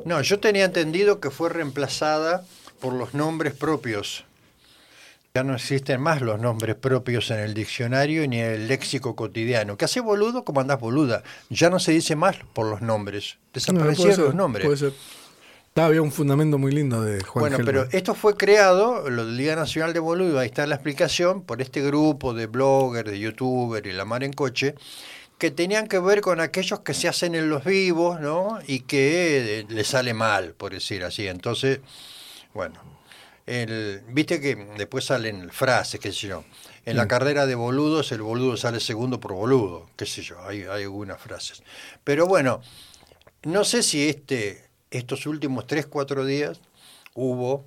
No, 0.06 0.22
yo 0.22 0.40
tenía 0.40 0.66
entendido 0.66 1.20
que 1.20 1.30
fue 1.30 1.50
reemplazada 1.50 2.44
por 2.80 2.94
los 2.94 3.14
nombres 3.14 3.54
propios. 3.54 4.26
Ya 5.34 5.44
no 5.44 5.56
existen 5.56 6.00
más 6.00 6.22
los 6.22 6.40
nombres 6.40 6.76
propios 6.76 7.32
en 7.32 7.40
el 7.40 7.54
diccionario 7.56 8.28
ni 8.28 8.40
en 8.40 8.52
el 8.52 8.68
léxico 8.68 9.16
cotidiano. 9.16 9.78
¿Qué 9.78 9.86
hace 9.86 10.00
boludo? 10.00 10.44
como 10.44 10.62
andás 10.62 10.80
boluda? 10.80 11.24
Ya 11.50 11.70
no 11.72 11.80
se 11.80 11.92
dice 11.92 12.16
más 12.16 12.38
por 12.54 12.68
los 12.68 12.82
nombres. 12.82 13.38
Desaparecieron 13.52 14.26
los 14.26 14.36
nombres. 14.36 14.66
Puede 14.66 14.78
ser 14.78 14.94
había 15.82 16.02
un 16.02 16.12
fundamento 16.12 16.58
muy 16.58 16.72
lindo 16.72 17.02
de 17.02 17.24
Juan 17.24 17.42
Bueno, 17.42 17.58
pero 17.66 17.88
esto 17.92 18.14
fue 18.14 18.38
creado, 18.38 19.10
lo 19.10 19.26
del 19.26 19.38
Día 19.38 19.56
Nacional 19.56 19.94
de 19.94 20.00
Boludo, 20.00 20.40
ahí 20.40 20.48
está 20.48 20.68
la 20.68 20.76
explicación, 20.76 21.42
por 21.42 21.62
este 21.62 21.82
grupo 21.82 22.34
de 22.34 22.46
bloggers, 22.46 23.10
de 23.10 23.20
youtubers 23.20 23.88
y 23.88 23.92
la 23.92 24.06
mar 24.06 24.24
en 24.24 24.34
coche, 24.34 24.76
que 25.38 25.52
tenían 25.52 25.88
que 25.88 26.00
ver 26.00 26.22
con 26.22 26.40
aquellos 26.40 26.82
que 26.82 26.94
se 26.94 27.08
hacen 27.08 27.36
en 27.36 27.50
los 27.50 27.66
vivos, 27.66 28.20
¿no? 28.20 28.60
Y 28.68 28.82
que 28.82 29.60
eh, 29.60 29.66
les 29.70 29.88
sale 29.88 30.14
mal, 30.14 30.54
por 30.54 30.74
decir 30.74 31.04
así. 31.04 31.28
Entonces, 31.28 31.80
bueno, 32.54 32.80
el, 33.46 34.02
viste 34.08 34.40
que 34.40 34.56
después 34.78 35.06
salen 35.06 35.50
frases, 35.50 36.00
qué 36.00 36.12
sé 36.12 36.28
yo. 36.28 36.44
En 36.86 36.98
la 36.98 37.06
mm. 37.06 37.08
carrera 37.08 37.46
de 37.46 37.56
boludos, 37.56 38.12
el 38.12 38.22
boludo 38.22 38.58
sale 38.58 38.80
segundo 38.80 39.20
por 39.20 39.34
boludo, 39.34 39.90
qué 39.96 40.06
sé 40.06 40.22
yo, 40.22 40.42
hay, 40.46 40.64
hay 40.64 40.84
algunas 40.84 41.20
frases. 41.20 41.64
Pero 42.04 42.26
bueno, 42.28 42.62
no 43.44 43.64
sé 43.64 43.84
si 43.84 44.08
este 44.08 44.70
estos 44.92 45.26
últimos 45.26 45.66
3, 45.68 45.88
4 45.88 46.26
días 46.26 46.62
hubo 47.16 47.66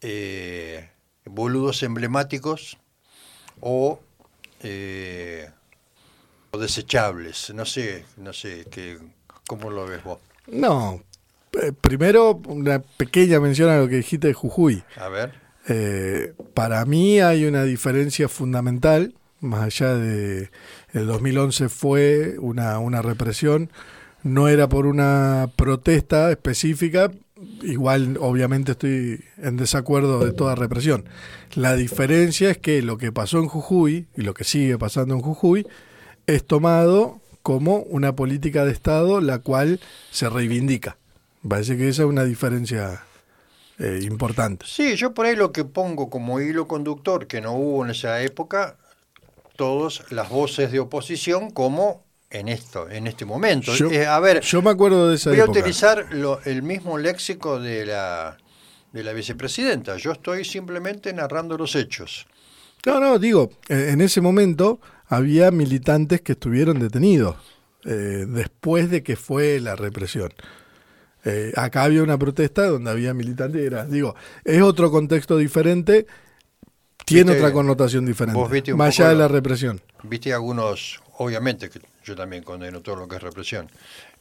eh, 0.00 0.88
boludos 1.24 1.82
emblemáticos 1.82 2.78
o 3.60 4.00
eh, 4.62 5.50
o 6.50 6.58
desechables. 6.58 7.52
No 7.54 7.64
sé, 7.64 8.04
no 8.16 8.32
sé 8.32 8.66
qué, 8.70 8.98
cómo 9.46 9.70
lo 9.70 9.86
ves 9.86 10.02
vos. 10.04 10.18
No, 10.46 11.02
eh, 11.52 11.72
primero 11.72 12.40
una 12.46 12.80
pequeña 12.80 13.40
mención 13.40 13.70
a 13.70 13.78
lo 13.78 13.88
que 13.88 13.96
dijiste 13.96 14.28
de 14.28 14.34
Jujuy. 14.34 14.82
A 14.96 15.08
ver. 15.08 15.32
Eh, 15.68 16.34
para 16.54 16.84
mí 16.84 17.20
hay 17.20 17.44
una 17.44 17.64
diferencia 17.64 18.28
fundamental, 18.28 19.14
más 19.40 19.62
allá 19.62 19.94
de 19.94 20.50
el 20.92 21.06
2011 21.06 21.68
fue 21.68 22.36
una, 22.38 22.78
una 22.78 23.02
represión, 23.02 23.70
no 24.22 24.48
era 24.48 24.68
por 24.68 24.86
una 24.86 25.50
protesta 25.56 26.30
específica, 26.30 27.10
igual 27.62 28.16
obviamente 28.20 28.72
estoy 28.72 29.24
en 29.38 29.56
desacuerdo 29.56 30.24
de 30.24 30.32
toda 30.32 30.54
represión. 30.54 31.04
La 31.54 31.74
diferencia 31.74 32.50
es 32.50 32.58
que 32.58 32.82
lo 32.82 32.98
que 32.98 33.12
pasó 33.12 33.38
en 33.38 33.46
Jujuy 33.46 34.06
y 34.16 34.22
lo 34.22 34.34
que 34.34 34.44
sigue 34.44 34.78
pasando 34.78 35.14
en 35.14 35.20
Jujuy 35.20 35.66
es 36.26 36.44
tomado 36.46 37.20
como 37.42 37.78
una 37.78 38.14
política 38.14 38.64
de 38.64 38.72
Estado 38.72 39.20
la 39.20 39.38
cual 39.38 39.80
se 40.10 40.28
reivindica. 40.28 40.96
Parece 41.48 41.76
que 41.76 41.88
esa 41.88 42.02
es 42.02 42.08
una 42.08 42.24
diferencia 42.24 43.02
eh, 43.78 44.00
importante. 44.02 44.66
Sí, 44.68 44.94
yo 44.96 45.14
por 45.14 45.26
ahí 45.26 45.34
lo 45.36 45.52
que 45.52 45.64
pongo 45.64 46.10
como 46.10 46.40
hilo 46.40 46.68
conductor 46.68 47.26
que 47.26 47.40
no 47.40 47.52
hubo 47.54 47.84
en 47.84 47.90
esa 47.92 48.20
época, 48.22 48.76
todas 49.56 50.02
las 50.10 50.28
voces 50.28 50.70
de 50.72 50.80
oposición 50.80 51.50
como 51.50 52.04
en 52.30 52.48
esto, 52.48 52.88
en 52.88 53.06
este 53.06 53.24
momento. 53.24 53.74
Yo, 53.74 53.90
Eh, 53.90 54.06
a 54.06 54.20
ver, 54.20 54.40
yo 54.42 54.62
me 54.62 54.70
acuerdo 54.70 55.08
de 55.08 55.16
esa 55.16 55.30
voy 55.30 55.40
a 55.40 55.44
utilizar 55.46 56.06
lo- 56.12 56.40
el 56.44 56.62
mismo 56.62 56.98
léxico 56.98 57.58
de 57.58 57.86
la 57.86 58.36
de 58.92 59.04
la 59.04 59.12
vicepresidenta. 59.12 59.96
Yo 59.98 60.10
estoy 60.10 60.44
simplemente 60.44 61.12
narrando 61.12 61.56
los 61.56 61.76
hechos. 61.76 62.26
No, 62.84 62.98
no, 62.98 63.20
digo, 63.20 63.50
eh, 63.68 63.90
en 63.92 64.00
ese 64.00 64.20
momento 64.20 64.80
había 65.10 65.50
militantes 65.50 66.20
que 66.22 66.32
estuvieron 66.32 66.78
detenidos 66.78 67.36
eh, 67.84 68.24
después 68.28 68.88
de 68.90 69.02
que 69.02 69.16
fue 69.16 69.60
la 69.60 69.74
represión. 69.76 70.32
Eh, 71.24 71.52
acá 71.56 71.82
había 71.84 72.02
una 72.02 72.16
protesta 72.16 72.66
donde 72.66 72.90
había 72.90 73.12
militantes 73.12 73.60
y 73.60 73.66
era, 73.66 73.84
digo, 73.84 74.14
es 74.44 74.62
otro 74.62 74.90
contexto 74.90 75.36
diferente, 75.36 76.06
tiene 77.04 77.32
Viste- 77.32 77.38
otra 77.40 77.52
connotación 77.52 78.06
diferente, 78.06 78.40
vos 78.40 78.50
viste 78.50 78.72
un 78.72 78.78
más 78.78 78.98
allá 78.98 79.10
de 79.10 79.16
la 79.16 79.28
represión. 79.28 79.82
Viste 80.04 80.32
algunos, 80.32 81.00
obviamente, 81.18 81.68
que 81.68 81.80
yo 82.04 82.14
también 82.16 82.42
condeno 82.42 82.80
todo 82.80 82.96
lo 82.96 83.08
que 83.08 83.16
es 83.16 83.22
represión. 83.22 83.68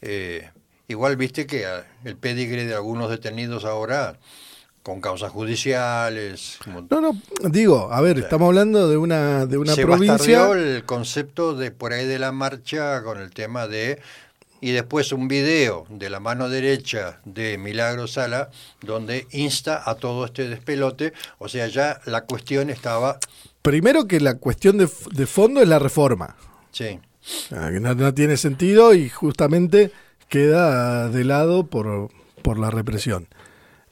Eh, 0.02 0.50
igual 0.88 1.16
viste 1.16 1.46
que 1.46 1.66
el 2.04 2.16
pedigre 2.18 2.66
de 2.66 2.74
algunos 2.74 3.10
detenidos 3.10 3.64
ahora 3.64 4.18
con 4.84 5.02
causas 5.02 5.32
judiciales. 5.32 6.58
No, 6.90 7.02
no, 7.02 7.12
digo, 7.50 7.92
a 7.92 8.02
ver, 8.02 8.20
estamos 8.20 8.48
hablando 8.48 8.90
de 8.90 8.98
una, 8.98 9.46
de 9.46 9.58
una 9.58 9.76
se 9.76 9.84
provincia... 9.84 10.52
el 10.52 10.84
concepto 10.86 11.56
de 11.56 11.72
por 11.72 11.94
ahí 11.94 12.06
de 12.06 12.20
la 12.20 12.32
marcha 12.32 13.04
con 13.04 13.20
el 13.20 13.32
tema 13.32 13.68
de 13.68 14.00
y 14.62 14.72
después 14.72 15.14
un 15.14 15.28
video 15.28 15.86
de 15.90 16.10
la 16.10 16.20
mano 16.20 16.50
derecha 16.50 17.22
de 17.24 17.58
Milagro 17.58 18.08
Sala 18.08 18.50
donde 18.82 19.26
insta 19.32 19.82
a 19.86 19.96
todo 19.96 20.26
este 20.26 20.50
despelote, 20.50 21.14
o 21.38 21.48
sea, 21.48 21.68
ya 21.68 22.02
la 22.06 22.26
cuestión 22.26 22.70
estaba, 22.70 23.20
Primero 23.62 24.08
que 24.08 24.20
la 24.20 24.36
cuestión 24.36 24.78
de, 24.78 24.90
de 25.12 25.28
fondo 25.28 25.62
es 25.62 25.68
la 25.68 25.80
reforma. 25.80 26.36
sí, 26.72 27.00
Ah, 27.52 27.70
No, 27.72 27.94
no 27.94 28.14
tiene 28.14 28.38
sentido 28.38 28.94
y 28.94 29.10
justamente 29.10 29.92
queda 30.30 31.10
de 31.10 31.24
lado 31.26 31.68
por, 31.68 32.10
por 32.42 32.58
la 32.58 32.72
represión. 32.72 33.28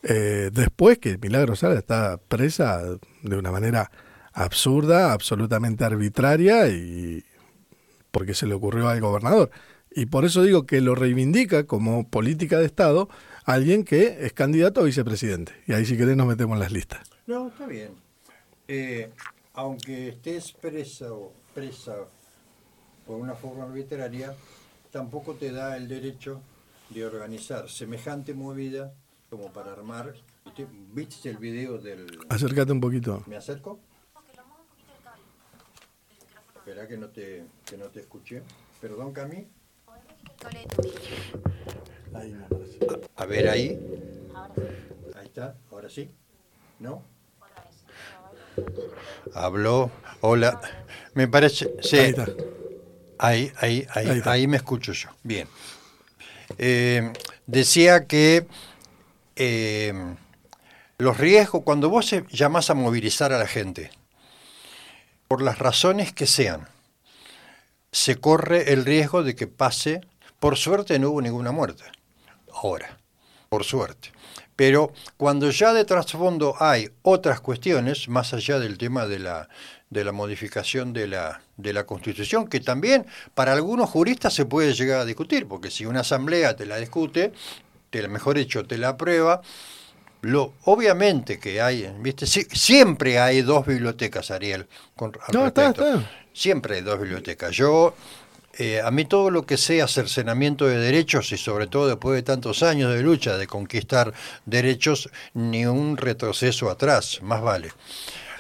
Eh, 0.10 0.52
después 0.54 1.00
que 1.00 1.18
Milagro 1.18 1.58
Sala 1.58 1.78
está 1.78 2.18
presa 2.18 2.82
de 3.24 3.36
una 3.36 3.52
manera 3.52 3.92
absurda, 4.32 5.12
absolutamente 5.12 5.84
arbitraria 5.84 6.70
y 6.70 7.26
porque 8.12 8.34
se 8.34 8.48
le 8.48 8.54
ocurrió 8.54 8.88
al 8.88 9.02
gobernador. 9.02 9.52
Y 9.92 10.06
por 10.06 10.24
eso 10.24 10.44
digo 10.44 10.66
que 10.66 10.80
lo 10.80 10.96
reivindica 10.96 11.66
como 11.66 12.08
política 12.08 12.58
de 12.58 12.66
Estado 12.66 13.10
alguien 13.44 13.84
que 13.84 14.26
es 14.26 14.32
candidato 14.32 14.80
a 14.80 14.86
vicepresidente. 14.86 15.52
Y 15.68 15.74
ahí 15.74 15.86
si 15.86 15.98
querés 15.98 16.16
nos 16.16 16.28
metemos 16.28 16.56
en 16.56 16.62
las 16.62 16.72
listas. 16.72 17.02
No, 17.26 17.50
está 17.50 17.68
bien. 17.68 17.92
Eh, 18.70 19.10
aunque 19.56 20.10
estés 20.10 20.54
presa 20.54 21.12
o 21.12 21.34
presa 21.54 21.96
por 23.06 23.18
una 23.18 23.34
forma 23.34 23.66
arbitraria, 23.66 24.34
tampoco 24.90 25.34
te 25.34 25.52
da 25.52 25.76
el 25.76 25.90
derecho 25.90 26.40
de 26.92 27.06
organizar 27.06 27.70
semejante 27.70 28.34
movida 28.34 28.94
como 29.30 29.52
para 29.52 29.72
armar. 29.72 30.14
¿Viste, 30.46 30.68
¿Viste 30.72 31.30
el 31.30 31.38
video 31.38 31.78
del... 31.78 32.08
Acércate 32.30 32.72
un 32.72 32.82
poquito. 32.82 33.24
¿Me 33.28 33.36
acerco? 33.36 33.80
Espera 36.56 36.88
que 36.88 36.98
no 36.98 37.10
te, 37.10 37.46
que 37.66 37.78
no 37.78 37.86
te 37.86 38.02
escuché. 38.02 38.44
Perdón, 38.82 39.14
Cami. 39.14 39.48
Ahí 42.14 42.34
me 42.34 42.44
parece. 42.44 42.80
A 43.16 43.26
ver 43.26 43.50
ahí. 43.50 43.80
Ahí 45.16 45.26
está, 45.26 45.56
ahora 45.72 45.90
sí. 45.90 46.10
¿No? 46.80 47.04
Habló. 49.34 49.92
Hola. 50.22 50.60
Me 51.14 51.28
parece. 51.28 51.74
Sí. 51.82 51.98
Ahí 51.98 52.10
está. 52.10 52.26
Ahí, 53.20 53.52
ahí, 53.60 53.88
ahí, 53.94 54.22
Ahí 54.26 54.48
me 54.48 54.58
escucho 54.58 54.92
yo. 54.92 55.10
Bien. 55.24 55.48
Eh, 56.58 57.14
decía 57.46 58.08
que 58.08 58.46
eh, 59.38 59.94
los 60.98 61.18
riesgos, 61.18 61.64
cuando 61.64 61.90
vos 61.90 62.14
llamás 62.30 62.70
a 62.70 62.74
movilizar 62.74 63.32
a 63.34 63.40
la 63.40 63.48
gente, 63.48 63.92
por 65.28 65.42
las 65.42 65.60
razones 65.60 66.14
que 66.14 66.26
sean, 66.26 66.68
se 67.92 68.16
corre 68.16 68.74
el 68.74 68.86
riesgo 68.86 69.24
de 69.24 69.36
que 69.36 69.48
pase, 69.48 70.02
por 70.40 70.58
suerte 70.58 71.00
no 71.00 71.10
hubo 71.10 71.22
ninguna 71.22 71.52
muerte, 71.52 71.84
ahora, 72.54 72.98
por 73.50 73.64
suerte. 73.64 74.12
Pero 74.56 74.92
cuando 75.18 75.52
ya 75.52 75.72
de 75.72 75.86
trasfondo 75.86 76.56
hay 76.60 76.90
otras 77.04 77.42
cuestiones, 77.42 78.10
más 78.10 78.34
allá 78.34 78.60
del 78.60 78.80
tema 78.80 79.06
de 79.06 79.20
la, 79.20 79.50
de 79.92 80.04
la 80.04 80.12
modificación 80.12 80.94
de 80.94 81.08
la, 81.08 81.42
de 81.58 81.74
la 81.74 81.86
Constitución, 81.86 82.48
que 82.48 82.60
también 82.60 83.06
para 83.36 83.54
algunos 83.54 83.90
juristas 83.90 84.34
se 84.34 84.46
puede 84.46 84.74
llegar 84.74 85.00
a 85.00 85.06
discutir, 85.06 85.48
porque 85.48 85.70
si 85.70 85.86
una 85.86 86.00
asamblea 86.00 86.56
te 86.56 86.66
la 86.66 86.78
discute, 86.78 87.34
te 87.90 88.08
mejor 88.08 88.38
dicho, 88.38 88.66
te 88.66 88.78
la 88.78 88.90
aprueba, 88.90 89.42
lo, 90.22 90.54
obviamente 90.66 91.40
que 91.40 91.62
hay, 91.62 91.92
¿viste? 92.00 92.26
Sie- 92.26 92.48
siempre 92.54 93.20
hay 93.20 93.42
dos 93.42 93.66
bibliotecas, 93.66 94.32
Ariel, 94.32 94.68
con, 94.96 95.14
al 95.28 95.34
No, 95.34 95.48
está, 95.48 95.70
está. 95.70 96.10
Siempre 96.34 96.76
hay 96.78 96.82
dos 96.82 97.00
bibliotecas. 97.00 97.56
Yo, 97.56 97.94
eh, 98.58 98.82
a 98.84 98.92
mí 98.92 99.06
todo 99.06 99.30
lo 99.32 99.46
que 99.46 99.58
sea 99.58 99.88
cercenamiento 99.88 100.66
de 100.68 100.78
derechos 100.80 101.32
y 101.32 101.38
sobre 101.38 101.68
todo 101.68 101.88
después 101.88 102.16
de 102.16 102.24
tantos 102.24 102.64
años 102.64 102.94
de 102.94 103.04
lucha 103.04 103.38
de 103.38 103.48
conquistar 103.48 104.14
derechos, 104.46 105.10
ni 105.34 105.66
un 105.66 105.98
retroceso 105.98 106.70
atrás, 106.70 107.20
más 107.22 107.42
vale. 107.42 107.72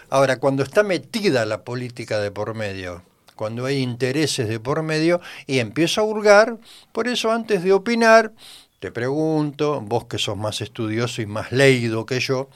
Ahora, 0.09 0.39
cuando 0.39 0.63
está 0.63 0.83
metida 0.83 1.45
la 1.45 1.63
política 1.63 2.19
de 2.19 2.31
por 2.31 2.53
medio, 2.53 3.03
cuando 3.35 3.65
hay 3.65 3.79
intereses 3.79 4.47
de 4.47 4.59
por 4.59 4.81
medio 4.83 5.21
y 5.45 5.59
empiezo 5.59 6.01
a 6.01 6.05
hurgar, 6.05 6.57
por 6.91 7.07
eso 7.07 7.31
antes 7.31 7.63
de 7.63 7.73
opinar, 7.73 8.31
te 8.79 8.91
pregunto, 8.91 9.81
vos 9.81 10.05
que 10.05 10.17
sos 10.17 10.37
más 10.37 10.61
estudioso 10.61 11.21
y 11.21 11.25
más 11.25 11.51
leído 11.51 12.05
que 12.05 12.19
yo, 12.19 12.49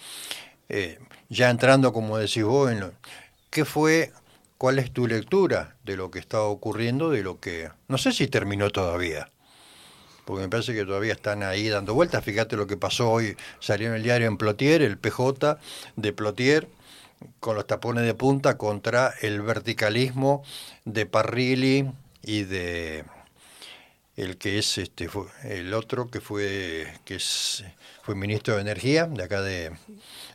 eh, 0.69 0.99
ya 1.29 1.49
entrando, 1.49 1.93
como 1.93 2.17
decís 2.17 2.43
vos, 2.43 2.71
en 2.71 2.81
lo, 2.81 2.91
¿qué 3.49 3.65
fue, 3.65 4.11
cuál 4.57 4.79
es 4.79 4.91
tu 4.91 5.07
lectura 5.07 5.75
de 5.83 5.97
lo 5.97 6.11
que 6.11 6.19
está 6.19 6.41
ocurriendo, 6.41 7.09
de 7.09 7.23
lo 7.23 7.39
que, 7.39 7.69
no 7.87 7.97
sé 7.97 8.11
si 8.11 8.27
terminó 8.27 8.69
todavía, 8.69 9.29
porque 10.25 10.43
me 10.43 10.49
parece 10.49 10.73
que 10.73 10.85
todavía 10.85 11.13
están 11.13 11.41
ahí 11.43 11.67
dando 11.67 11.93
vueltas, 11.93 12.23
fíjate 12.23 12.55
lo 12.55 12.67
que 12.67 12.77
pasó 12.77 13.09
hoy, 13.09 13.35
salió 13.59 13.87
en 13.87 13.95
el 13.95 14.03
diario 14.03 14.27
en 14.27 14.37
Plotier, 14.37 14.81
el 14.83 14.97
PJ 14.97 15.57
de 15.95 16.13
Plotier, 16.13 16.67
con 17.39 17.55
los 17.55 17.67
tapones 17.67 18.05
de 18.05 18.13
punta 18.13 18.57
contra 18.57 19.13
el 19.21 19.41
verticalismo 19.41 20.43
de 20.85 21.05
Parrilli 21.05 21.91
y 22.23 22.43
de 22.43 23.05
el 24.23 24.37
que 24.37 24.59
es 24.59 24.77
este 24.77 25.09
fue- 25.09 25.27
el 25.43 25.73
otro 25.73 26.09
que 26.09 26.21
fue 26.21 26.87
que 27.05 27.15
es 27.15 27.63
fue 28.03 28.15
ministro 28.15 28.55
de 28.55 28.61
energía 28.61 29.05
de 29.05 29.23
acá 29.23 29.41
de 29.41 29.71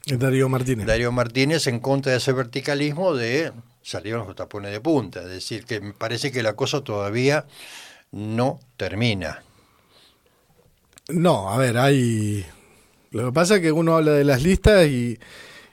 Darío 0.07 0.49
Martínez. 0.49 0.87
Darío 0.87 1.13
Martínez 1.13 1.67
en 1.67 1.81
contra 1.81 2.13
de 2.13 2.19
ese 2.19 2.33
verticalismo 2.33 3.15
de 3.15 3.53
salieron 3.83 4.27
los 4.27 4.37
tapones 4.37 4.73
de 4.73 4.81
punta, 4.81 5.21
es 5.23 5.29
decir, 5.29 5.65
que 5.65 5.81
me 5.81 5.93
parece 5.93 6.33
que 6.33 6.43
la 6.43 6.55
cosa 6.55 6.81
todavía 6.83 7.47
no 8.11 8.59
termina. 8.77 9.43
No, 11.09 11.53
a 11.53 11.59
ver, 11.59 11.79
hay. 11.79 12.45
Lo 13.13 13.27
que 13.27 13.33
pasa 13.33 13.57
es 13.57 13.61
que 13.63 13.71
uno 13.73 13.97
habla 13.97 14.13
de 14.13 14.25
las 14.25 14.43
listas 14.43 14.87
y, 14.89 15.19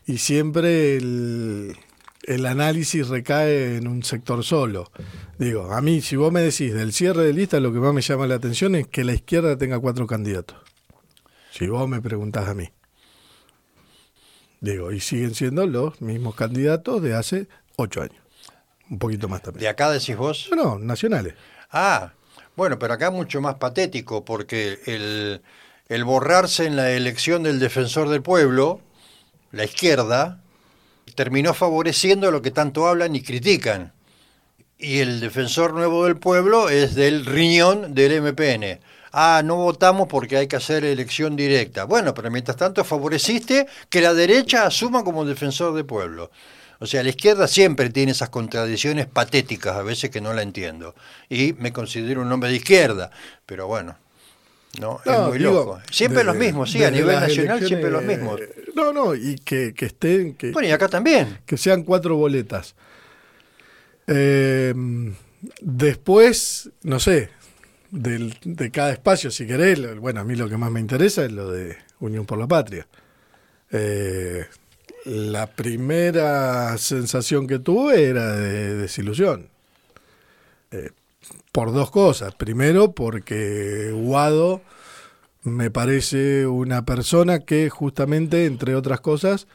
y 0.06 0.18
siempre 0.20 0.98
el, 0.98 1.76
el 2.24 2.46
análisis 2.46 3.08
recae 3.08 3.78
en 3.78 3.88
un 3.88 4.04
sector 4.04 4.44
solo. 4.44 4.92
Digo, 5.38 5.72
a 5.74 5.82
mí, 5.82 6.02
si 6.02 6.16
vos 6.16 6.32
me 6.32 6.42
decís 6.42 6.74
del 6.74 6.94
cierre 6.94 7.24
de 7.26 7.34
lista, 7.34 7.60
lo 7.60 7.74
que 7.74 7.80
más 7.80 7.94
me 7.94 8.02
llama 8.02 8.28
la 8.28 8.36
atención 8.36 8.76
es 8.76 8.88
que 8.88 9.04
la 9.04 9.14
izquierda 9.14 9.58
tenga 9.58 9.80
cuatro 9.80 10.08
candidatos. 10.08 10.58
Si 11.52 11.68
vos 11.68 11.88
me 11.88 12.02
preguntás 12.02 12.48
a 12.48 12.54
mí. 12.54 12.70
Digo, 14.62 14.92
y 14.92 15.00
siguen 15.02 15.36
siendo 15.36 15.68
los 15.68 16.02
mismos 16.02 16.36
candidatos 16.36 17.02
de 17.02 17.14
hace 17.14 17.48
ocho 17.76 18.02
años. 18.02 18.22
un 18.90 19.00
poquito 19.00 19.28
más 19.28 19.42
también. 19.42 19.62
¿De 19.62 19.68
acá 19.68 19.92
decís 19.92 20.16
vos? 20.16 20.48
No, 20.52 20.56
no, 20.56 20.80
nacionales. 20.80 21.34
Ah, 21.72 22.14
bueno, 22.56 22.80
pero 22.80 22.94
acá 22.94 23.12
mucho 23.12 23.42
más 23.42 23.56
patético, 23.56 24.24
porque 24.24 24.80
el, 24.86 25.42
el 25.90 26.04
borrarse 26.06 26.66
en 26.66 26.76
la 26.76 26.92
elección 26.92 27.44
del 27.44 27.60
defensor 27.60 28.10
del 28.10 28.22
pueblo, 28.22 28.80
la 29.52 29.66
izquierda, 29.66 30.43
terminó 31.16 31.54
favoreciendo 31.54 32.32
lo 32.32 32.42
que 32.42 32.52
tanto 32.52 32.88
hablan 32.88 33.16
y 33.16 33.22
critican. 33.22 33.94
Y 34.78 35.00
el 35.00 35.20
defensor 35.20 35.74
nuevo 35.74 36.06
del 36.06 36.18
pueblo 36.18 36.70
es 36.70 36.96
del 36.96 37.26
riñón 37.26 37.94
del 37.94 38.22
MPN. 38.22 38.80
Ah, 39.12 39.42
no 39.46 39.58
votamos 39.58 40.08
porque 40.08 40.38
hay 40.38 40.48
que 40.48 40.56
hacer 40.56 40.84
elección 40.84 41.36
directa. 41.36 41.86
Bueno, 41.86 42.14
pero 42.14 42.32
mientras 42.32 42.58
tanto 42.58 42.84
favoreciste 42.84 43.68
que 43.90 44.02
la 44.02 44.14
derecha 44.14 44.66
asuma 44.66 45.04
como 45.04 45.24
defensor 45.24 45.74
del 45.74 45.86
pueblo. 45.86 46.32
O 46.80 46.88
sea, 46.88 47.04
la 47.04 47.10
izquierda 47.10 47.48
siempre 47.48 47.90
tiene 47.92 48.12
esas 48.12 48.30
contradicciones 48.30 49.06
patéticas, 49.06 49.78
a 49.78 49.84
veces 49.84 50.10
que 50.10 50.20
no 50.20 50.34
la 50.34 50.42
entiendo. 50.42 50.96
Y 51.30 51.54
me 51.54 51.72
considero 51.72 52.22
un 52.22 52.32
hombre 52.32 52.50
de 52.50 52.58
izquierda, 52.58 53.12
pero 53.46 53.68
bueno, 53.68 53.98
no, 54.80 55.00
es 55.06 55.20
muy 55.28 55.38
digo, 55.38 55.52
loco. 55.54 55.82
Siempre 55.92 56.24
los 56.24 56.36
mismos, 56.36 56.72
sí, 56.72 56.84
a 56.84 56.90
nivel 56.92 57.20
nacional 57.20 57.66
siempre 57.66 57.90
los 57.92 58.04
mismos. 58.04 58.40
No, 58.76 58.92
no, 58.92 59.14
y 59.16 59.36
que, 59.36 59.74
que 59.74 59.86
estén, 59.86 60.34
que, 60.36 60.52
Bueno, 60.52 60.68
y 60.68 60.72
acá 60.72 60.88
también. 60.88 61.40
que 61.46 61.58
sean 61.58 61.84
cuatro 61.84 62.16
boletas. 62.16 62.76
Eh, 64.08 64.74
después, 65.62 66.70
no 66.84 67.00
sé, 67.00 67.30
del- 67.92 68.36
de 68.44 68.72
cada 68.72 68.92
espacio, 68.92 69.32
si 69.32 69.46
querés, 69.46 69.98
bueno, 70.00 70.22
a 70.22 70.24
mí 70.24 70.36
lo 70.36 70.50
que 70.50 70.58
más 70.58 70.72
me 70.72 70.80
interesa 70.80 71.24
es 71.26 71.32
lo 71.32 71.52
de 71.52 71.78
Unión 72.00 72.26
por 72.26 72.38
la 72.40 72.48
Patria. 72.48 72.88
Eh, 73.72 74.46
la 75.06 75.48
primera 75.48 76.78
sensación 76.78 77.46
que 77.48 77.60
tuve 77.60 78.04
era 78.06 78.36
de 78.36 78.76
desilusión. 78.76 79.50
Eh, 80.72 80.90
por 81.54 81.72
dos 81.72 81.90
cosas. 81.92 82.36
Primero, 82.36 82.92
porque 82.92 83.92
Guado 83.94 84.62
me 85.44 85.72
parece 85.72 86.46
una 86.48 86.84
persona 86.84 87.40
que 87.40 87.70
justamente, 87.70 88.46
entre 88.46 88.76
otras 88.76 89.00
cosas, 89.00 89.48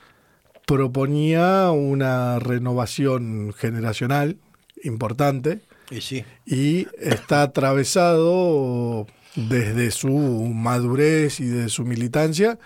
proponía 0.66 1.70
una 1.70 2.38
renovación 2.38 3.52
generacional 3.56 4.36
importante 4.84 5.60
Y 5.90 6.02
sí. 6.02 6.24
y 6.46 6.86
está 6.98 7.42
atravesado 7.42 9.06
desde 9.34 9.90
su 9.90 10.08
madurez 10.10 11.40
y 11.40 11.46
de 11.46 11.68
su 11.68 11.84
militancia 11.84 12.58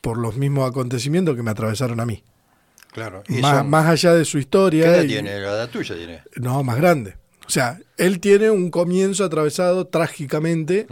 por 0.00 0.16
los 0.16 0.36
mismos 0.36 0.68
acontecimientos 0.68 1.36
que 1.36 1.42
me 1.42 1.50
atravesaron 1.50 2.00
a 2.00 2.06
mí. 2.06 2.24
Claro. 2.92 3.22
Y 3.28 3.40
Más, 3.42 3.58
son- 3.58 3.70
más 3.70 3.86
allá 3.86 4.14
de 4.14 4.24
su 4.24 4.38
¿Qué 4.38 4.40
historia. 4.40 4.86
edad 4.86 5.02
y- 5.04 5.08
tiene? 5.08 5.30
La 5.38 5.50
edad 5.52 5.68
tuya 5.70 5.94
tiene. 5.94 6.22
No, 6.36 6.62
más 6.64 6.76
grande. 6.78 7.16
O 7.50 7.52
sea, 7.52 7.80
él 7.96 8.20
tiene 8.20 8.48
un 8.48 8.70
comienzo 8.70 9.24
atravesado 9.24 9.88
trágicamente 9.88 10.86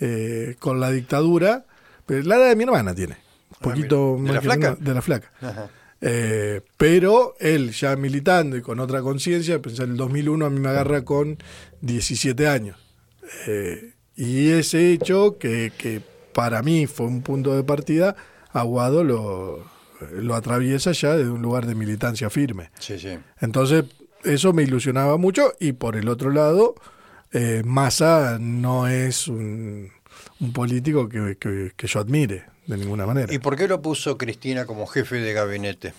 eh, 0.00 0.54
con 0.58 0.80
la 0.80 0.90
dictadura, 0.90 1.64
pero 2.04 2.22
la 2.24 2.36
edad 2.36 2.48
de 2.50 2.56
mi 2.56 2.64
hermana 2.64 2.94
tiene. 2.94 3.14
Un 3.14 3.54
Ah, 3.54 3.56
poquito 3.62 4.16
mira. 4.18 4.32
¿De 4.32 4.34
la 4.34 4.42
flaca? 4.42 4.76
una- 4.78 4.84
de 4.86 4.94
la 4.94 5.00
flaca. 5.02 5.32
Ajá. 5.40 5.70
Eh, 6.02 6.60
pero 6.76 7.36
él 7.40 7.70
ya 7.72 7.96
militando 7.96 8.58
y 8.58 8.60
con 8.60 8.80
otra 8.80 9.00
conciencia, 9.00 9.62
pensar 9.62 9.86
en 9.86 9.92
el 9.92 9.96
2001 9.96 10.44
a 10.44 10.50
mí 10.50 10.60
me 10.60 10.68
agarra 10.68 11.06
con 11.06 11.38
17 11.80 12.46
años. 12.48 12.76
Eh, 13.46 13.94
y 14.14 14.50
ese 14.50 14.92
hecho 14.92 15.38
que, 15.38 15.72
que 15.78 16.02
para 16.34 16.62
mí 16.62 16.86
fue 16.86 17.06
un 17.06 17.22
punto 17.22 17.56
de 17.56 17.64
partida, 17.64 18.14
Aguado 18.52 19.04
lo, 19.04 19.64
lo 20.12 20.34
atraviesa 20.34 20.92
ya 20.92 21.16
desde 21.16 21.30
un 21.30 21.40
lugar 21.40 21.64
de 21.66 21.74
militancia 21.74 22.28
firme. 22.28 22.70
Sí, 22.78 22.98
sí. 22.98 23.18
Entonces, 23.40 23.84
eso 24.24 24.52
me 24.52 24.62
ilusionaba 24.62 25.16
mucho 25.16 25.52
y 25.60 25.72
por 25.72 25.96
el 25.96 26.08
otro 26.08 26.30
lado, 26.30 26.74
eh, 27.32 27.62
Massa 27.64 28.38
no 28.40 28.88
es 28.88 29.28
un, 29.28 29.90
un 30.40 30.52
político 30.52 31.08
que, 31.08 31.36
que- 31.38 31.72
que 31.76 31.86
yo 31.86 32.00
admire 32.00 32.44
de 32.66 32.76
ninguna 32.76 33.06
manera. 33.06 33.32
¿Y 33.32 33.38
por 33.38 33.56
qué 33.56 33.66
lo 33.68 33.80
puso 33.80 34.18
Cristina 34.18 34.66
como 34.66 34.86
jefe 34.86 35.16
de 35.16 35.32
gabinete? 35.32 35.94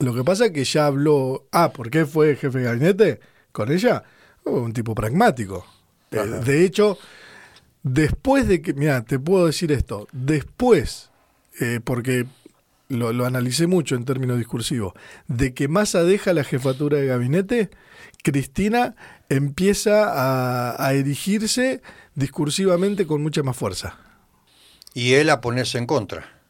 Lo 0.00 0.14
que 0.14 0.24
pasa 0.24 0.46
es 0.46 0.52
que 0.52 0.64
ya 0.64 0.86
habló. 0.86 1.44
Ah, 1.52 1.72
¿por 1.72 1.90
qué 1.90 2.04
fue 2.06 2.36
jefe 2.36 2.58
de 2.58 2.64
gabinete 2.64 3.20
con 3.52 3.70
ella? 3.70 4.02
Oh, 4.44 4.60
un 4.60 4.72
tipo 4.72 4.94
pragmático. 4.94 5.64
Eh, 6.10 6.18
de 6.44 6.64
hecho, 6.64 6.98
después 7.82 8.48
de 8.48 8.60
que. 8.60 8.74
Mira, 8.74 9.02
te 9.04 9.18
puedo 9.18 9.46
decir 9.46 9.70
esto. 9.72 10.08
Después, 10.12 11.10
eh, 11.60 11.80
porque 11.82 12.26
lo, 12.94 13.12
lo 13.12 13.26
analicé 13.26 13.66
mucho 13.66 13.94
en 13.94 14.04
términos 14.04 14.38
discursivos, 14.38 14.92
de 15.28 15.52
que 15.54 15.68
Massa 15.68 16.02
deja 16.04 16.32
la 16.32 16.44
jefatura 16.44 16.98
de 16.98 17.06
gabinete, 17.06 17.70
Cristina 18.22 18.96
empieza 19.28 20.10
a, 20.12 20.86
a 20.86 20.94
erigirse 20.94 21.82
discursivamente 22.14 23.06
con 23.06 23.22
mucha 23.22 23.42
más 23.42 23.56
fuerza. 23.56 23.98
Y 24.94 25.14
él 25.14 25.28
a 25.30 25.40
ponerse 25.40 25.78
en 25.78 25.86
contra. 25.86 26.40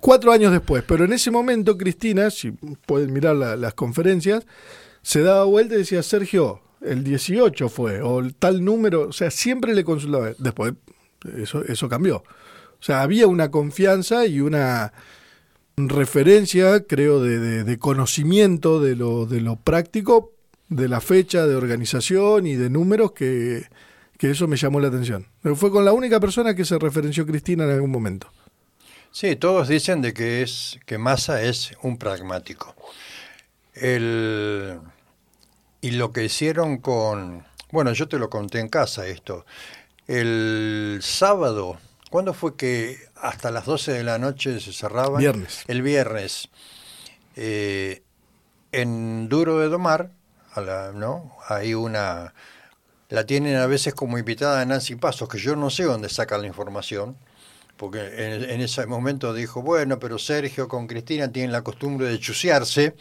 cuatro 0.00 0.32
años 0.32 0.52
después, 0.52 0.84
pero 0.86 1.04
en 1.04 1.12
ese 1.12 1.30
momento 1.30 1.76
Cristina, 1.76 2.30
si 2.30 2.52
pueden 2.52 3.12
mirar 3.12 3.36
la- 3.36 3.56
las 3.56 3.74
conferencias, 3.74 4.46
se 5.02 5.22
daba 5.22 5.44
vuelta 5.44 5.74
y 5.74 5.78
decía, 5.78 6.02
Sergio, 6.02 6.60
el 6.82 7.02
18 7.04 7.68
fue, 7.68 8.00
o 8.02 8.20
el 8.20 8.34
tal 8.34 8.64
número, 8.64 9.08
o 9.08 9.12
sea, 9.12 9.30
siempre 9.30 9.74
le 9.74 9.84
consultaba. 9.84 10.30
Después 10.38 10.74
eso, 11.36 11.62
eso 11.64 11.88
cambió. 11.88 12.16
O 12.18 12.82
sea, 12.82 13.02
había 13.02 13.26
una 13.26 13.50
confianza 13.50 14.24
y 14.26 14.40
una 14.40 14.92
referencia, 15.88 16.84
creo, 16.86 17.20
de, 17.20 17.38
de- 17.38 17.64
de 17.64 17.78
conocimiento 17.78 18.80
de 18.80 18.96
lo, 18.96 19.26
de 19.26 19.40
lo 19.40 19.56
práctico, 19.56 20.32
de 20.68 20.88
la 20.88 21.00
fecha, 21.00 21.46
de 21.46 21.54
organización 21.56 22.46
y 22.46 22.54
de 22.54 22.70
números 22.70 23.12
que, 23.12 23.66
que 24.18 24.30
eso 24.30 24.46
me 24.46 24.56
llamó 24.56 24.78
la 24.80 24.88
atención. 24.88 25.26
Fue 25.56 25.70
con 25.70 25.84
la 25.84 25.92
única 25.92 26.20
persona 26.20 26.54
que 26.54 26.64
se 26.64 26.78
referenció 26.78 27.26
Cristina 27.26 27.64
en 27.64 27.70
algún 27.70 27.90
momento. 27.90 28.30
Sí, 29.12 29.34
todos 29.34 29.66
dicen 29.66 30.02
de 30.02 30.12
que 30.14 30.42
es 30.42 30.78
que 30.86 30.96
Massa 30.98 31.42
es 31.42 31.72
un 31.82 31.98
pragmático. 31.98 32.76
El, 33.74 34.78
y 35.80 35.92
lo 35.92 36.12
que 36.12 36.24
hicieron 36.24 36.78
con, 36.78 37.44
bueno, 37.72 37.92
yo 37.92 38.08
te 38.08 38.18
lo 38.18 38.30
conté 38.30 38.60
en 38.60 38.68
casa 38.68 39.06
esto. 39.08 39.44
El 40.06 40.98
sábado, 41.02 41.78
¿cuándo 42.10 42.34
fue 42.34 42.56
que 42.56 42.98
hasta 43.16 43.50
las 43.50 43.64
12 43.64 43.92
de 43.92 44.04
la 44.04 44.18
noche 44.18 44.60
se 44.60 44.72
cerraban? 44.72 45.18
Viernes. 45.18 45.64
El 45.66 45.82
viernes. 45.82 46.48
Eh, 47.36 48.02
en 48.72 49.28
Duro 49.28 49.58
de 49.58 49.68
Domar, 49.68 50.10
a 50.52 50.60
la, 50.60 50.92
¿no? 50.92 51.32
Hay 51.48 51.74
una 51.74 52.34
la 53.10 53.26
tienen 53.26 53.56
a 53.56 53.66
veces 53.66 53.92
como 53.92 54.18
invitada 54.18 54.60
a 54.60 54.64
Nancy 54.64 54.94
Pasos, 54.94 55.28
que 55.28 55.38
yo 55.38 55.56
no 55.56 55.68
sé 55.68 55.82
dónde 55.82 56.08
saca 56.08 56.38
la 56.38 56.46
información, 56.46 57.16
porque 57.76 57.98
en, 58.00 58.48
en 58.48 58.60
ese 58.60 58.86
momento 58.86 59.34
dijo, 59.34 59.62
bueno, 59.62 59.98
pero 59.98 60.16
Sergio 60.16 60.68
con 60.68 60.86
Cristina 60.86 61.30
tienen 61.30 61.50
la 61.50 61.62
costumbre 61.62 62.06
de 62.06 62.20
chusearse, 62.20 62.94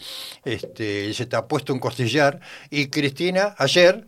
este, 0.43 1.06
y 1.06 1.13
se 1.13 1.28
te 1.28 1.36
ha 1.36 1.48
puesto 1.48 1.74
un 1.74 1.80
costillar, 1.80 2.39
y 2.72 2.88
Cristina 2.88 3.56
ayer 3.60 4.08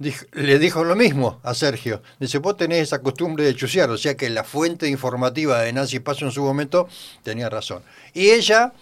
dijo- 0.00 0.26
le 0.32 0.58
dijo 0.58 0.82
lo 0.82 0.96
mismo 0.96 1.38
a 1.44 1.54
Sergio, 1.54 2.02
dice, 2.18 2.38
vos 2.38 2.56
tenés 2.56 2.80
esa 2.82 3.00
costumbre 3.00 3.44
de 3.44 3.54
chusear, 3.54 3.88
o 3.90 3.96
sea 3.96 4.16
que 4.16 4.28
la 4.30 4.42
fuente 4.42 4.88
informativa 4.88 5.60
de 5.60 5.72
Nancy 5.72 6.00
Paso 6.00 6.24
en 6.24 6.32
su 6.32 6.42
momento 6.42 6.88
tenía 7.22 7.48
razón. 7.48 7.82
Y 8.12 8.30
ella 8.30 8.72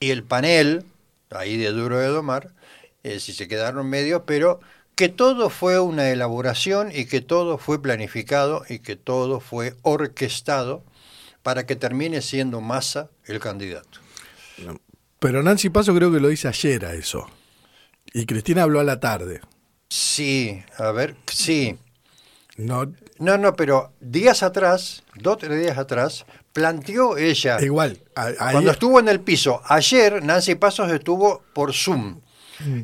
y 0.00 0.10
el 0.10 0.22
panel, 0.22 0.84
ahí 1.30 1.58
de 1.58 1.70
Duro 1.72 1.98
de 1.98 2.06
Domar, 2.06 2.52
eh, 3.02 3.20
si 3.20 3.34
se 3.34 3.48
quedaron 3.48 3.90
medios, 3.90 4.22
pero 4.24 4.60
que 4.94 5.08
todo 5.08 5.50
fue 5.50 5.80
una 5.80 6.08
elaboración 6.10 6.90
y 6.94 7.06
que 7.06 7.20
todo 7.20 7.58
fue 7.58 7.82
planificado 7.82 8.64
y 8.68 8.78
que 8.78 8.96
todo 8.96 9.40
fue 9.40 9.74
orquestado 9.82 10.84
para 11.42 11.66
que 11.66 11.74
termine 11.76 12.22
siendo 12.22 12.60
Massa 12.60 13.10
el 13.26 13.40
candidato. 13.40 13.98
Pero 15.18 15.42
Nancy 15.42 15.68
Paso 15.70 15.94
creo 15.94 16.12
que 16.12 16.20
lo 16.20 16.28
dice 16.28 16.48
ayer 16.48 16.84
a 16.84 16.94
eso. 16.94 17.28
Y 18.12 18.24
Cristina 18.26 18.62
habló 18.62 18.78
a 18.80 18.84
la 18.84 19.00
tarde. 19.00 19.40
Sí, 19.88 20.62
a 20.78 20.90
ver, 20.92 21.16
sí. 21.30 21.76
No, 22.56 22.92
No, 23.18 23.38
no, 23.38 23.54
pero 23.54 23.92
días 24.00 24.42
atrás, 24.42 25.04
dos 25.14 25.34
o 25.34 25.36
tres 25.36 25.60
días 25.60 25.78
atrás, 25.78 26.26
planteó 26.52 27.16
ella, 27.16 27.60
igual. 27.60 27.98
a- 28.16 28.32
cuando 28.52 28.70
estuvo 28.72 28.98
en 29.00 29.08
el 29.08 29.20
piso, 29.20 29.60
ayer 29.66 30.22
Nancy 30.22 30.54
Pasos 30.56 30.90
estuvo 30.90 31.42
por 31.52 31.72
Zoom. 31.72 32.20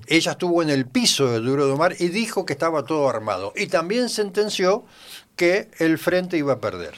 Ella 0.07 0.33
estuvo 0.33 0.63
en 0.63 0.71
el 0.71 0.87
piso 0.87 1.31
de 1.31 1.39
Duro 1.41 1.69
de 1.69 1.77
Mar 1.77 1.95
y 1.99 2.09
dijo 2.09 2.45
que 2.45 2.53
estaba 2.53 2.85
todo 2.85 3.09
armado. 3.09 3.53
Y 3.57 3.67
también 3.69 4.09
sentenció 4.09 4.85
que 5.37 5.69
el 5.79 5.97
frente 5.99 6.37
iba 6.37 6.55
a 6.55 6.61
perder. 6.61 6.95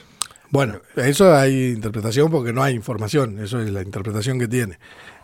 Bueno, 0.50 0.80
eso 0.96 1.34
hay 1.34 1.72
interpretación 1.72 2.30
porque 2.30 2.52
no 2.52 2.62
hay 2.62 2.74
información. 2.74 3.42
Eso 3.42 3.60
es 3.60 3.70
la 3.70 3.82
interpretación 3.82 4.38
que 4.38 4.48
tiene. 4.48 4.78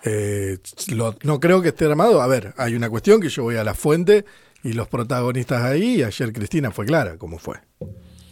Eh, 0.04 0.58
lo- 0.88 1.16
no 1.22 1.40
creo 1.40 1.60
que 1.62 1.68
esté 1.68 1.86
armado. 1.86 2.20
A 2.22 2.26
ver, 2.26 2.54
hay 2.58 2.74
una 2.74 2.88
cuestión 2.90 3.20
que 3.20 3.28
yo 3.30 3.42
voy 3.42 3.56
a 3.56 3.64
la 3.64 3.74
fuente 3.74 4.24
y 4.62 4.72
los 4.72 4.88
protagonistas 4.88 5.62
ahí. 5.62 5.96
Y 5.96 6.02
ayer 6.02 6.32
Cristina 6.32 6.70
fue 6.70 6.86
clara 6.86 7.16
cómo 7.18 7.38
fue. 7.38 7.56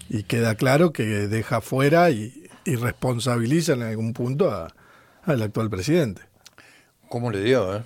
Y 0.09 0.23
queda 0.25 0.55
claro 0.55 0.93
que 0.93 1.05
deja 1.05 1.61
fuera 1.61 2.11
y, 2.11 2.49
y 2.65 2.77
responsabiliza 2.77 3.73
en 3.73 3.83
algún 3.83 4.13
punto 4.13 4.51
a- 4.51 4.73
al 5.25 5.43
actual 5.43 5.69
presidente. 5.71 6.23
¿Cómo 7.09 7.31
le 7.31 7.43
dio, 7.43 7.77
eh? 7.77 7.83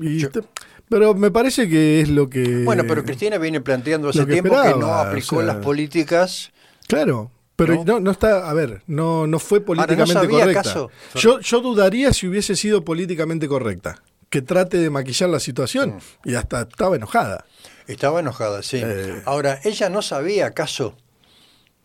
Y 0.00 0.18
Yo- 0.18 0.30
te- 0.30 0.42
Pero 0.88 1.12
me 1.14 1.30
parece 1.30 1.68
que 1.68 2.00
es 2.00 2.08
lo 2.08 2.30
que... 2.30 2.64
Bueno, 2.64 2.84
pero 2.88 3.04
Cristina 3.04 3.36
viene 3.38 3.60
planteando 3.60 4.08
hace 4.08 4.24
que 4.26 4.32
tiempo 4.32 4.60
que 4.62 4.70
no 4.78 4.92
aplicó 4.94 5.36
o 5.36 5.38
sea- 5.40 5.46
las 5.54 5.56
políticas. 5.56 6.50
Claro, 6.86 7.30
pero 7.56 7.74
¿No? 7.74 7.84
no, 7.84 8.00
no 8.00 8.10
está, 8.12 8.48
a 8.48 8.54
ver, 8.54 8.82
no, 8.86 9.26
no 9.26 9.38
fue 9.38 9.60
políticamente 9.60 10.12
sabía 10.14 10.40
correcta. 10.46 10.86
Yo, 11.16 11.40
yo 11.40 11.60
dudaría 11.60 12.12
si 12.12 12.26
hubiese 12.28 12.56
sido 12.56 12.84
políticamente 12.84 13.46
correcta. 13.48 14.00
Que 14.30 14.42
trate 14.42 14.76
de 14.78 14.90
maquillar 14.90 15.30
la 15.30 15.40
situación 15.40 15.96
Mm. 16.24 16.28
y 16.28 16.34
hasta 16.34 16.62
estaba 16.62 16.96
enojada. 16.96 17.44
Estaba 17.86 18.20
enojada, 18.20 18.62
sí. 18.62 18.80
Eh. 18.84 19.22
Ahora, 19.24 19.58
ella 19.64 19.88
no 19.88 20.02
sabía 20.02 20.46
acaso 20.46 20.96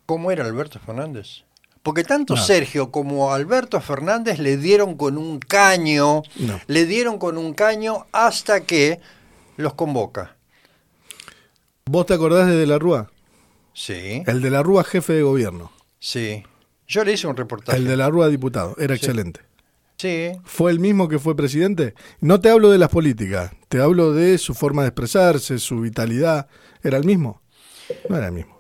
cómo 0.05 0.31
era 0.31 0.43
Alberto 0.45 0.79
Fernández. 0.79 1.43
Porque 1.81 2.03
tanto 2.03 2.35
No. 2.35 2.41
Sergio 2.41 2.91
como 2.91 3.33
Alberto 3.33 3.79
Fernández 3.81 4.39
le 4.39 4.57
dieron 4.57 4.95
con 4.95 5.17
un 5.17 5.39
caño, 5.39 6.23
No. 6.37 6.59
le 6.67 6.85
dieron 6.85 7.17
con 7.17 7.37
un 7.37 7.53
caño 7.53 8.05
hasta 8.11 8.61
que 8.61 8.99
los 9.57 9.73
convoca. 9.73 10.35
¿Vos 11.85 12.05
te 12.05 12.13
acordás 12.13 12.47
de 12.47 12.55
De 12.55 12.65
la 12.67 12.79
Rúa? 12.79 13.11
Sí, 13.73 14.23
El 14.27 14.41
De 14.41 14.49
la 14.49 14.63
Rúa 14.63 14.83
jefe 14.83 15.13
de 15.13 15.23
gobierno. 15.23 15.71
sí. 15.99 16.43
Yo 16.85 17.03
le 17.05 17.13
hice 17.13 17.25
un 17.27 17.35
reportaje. 17.37 17.77
El 17.77 17.85
De 17.87 17.95
la 17.95 18.09
Rúa 18.09 18.27
diputado. 18.27 18.75
Era 18.77 18.93
Sí. 18.95 18.99
excelente. 19.05 19.39
Sí, 19.97 20.31
¿Fue 20.43 20.71
el 20.71 20.79
mismo 20.79 21.07
que 21.07 21.19
fue 21.19 21.35
presidente? 21.35 21.93
No 22.19 22.41
te 22.41 22.49
hablo 22.49 22.69
de 22.69 22.77
las 22.77 22.89
políticas, 22.89 23.51
te 23.69 23.79
hablo 23.79 24.11
de 24.11 24.37
su 24.37 24.53
forma 24.53 24.81
de 24.81 24.89
expresarse, 24.89 25.59
su 25.59 25.81
vitalidad. 25.81 26.47
¿Era 26.81 26.97
el 26.97 27.05
mismo? 27.05 27.41
No 28.09 28.17
era 28.17 28.27
el 28.27 28.33
mismo. 28.33 28.59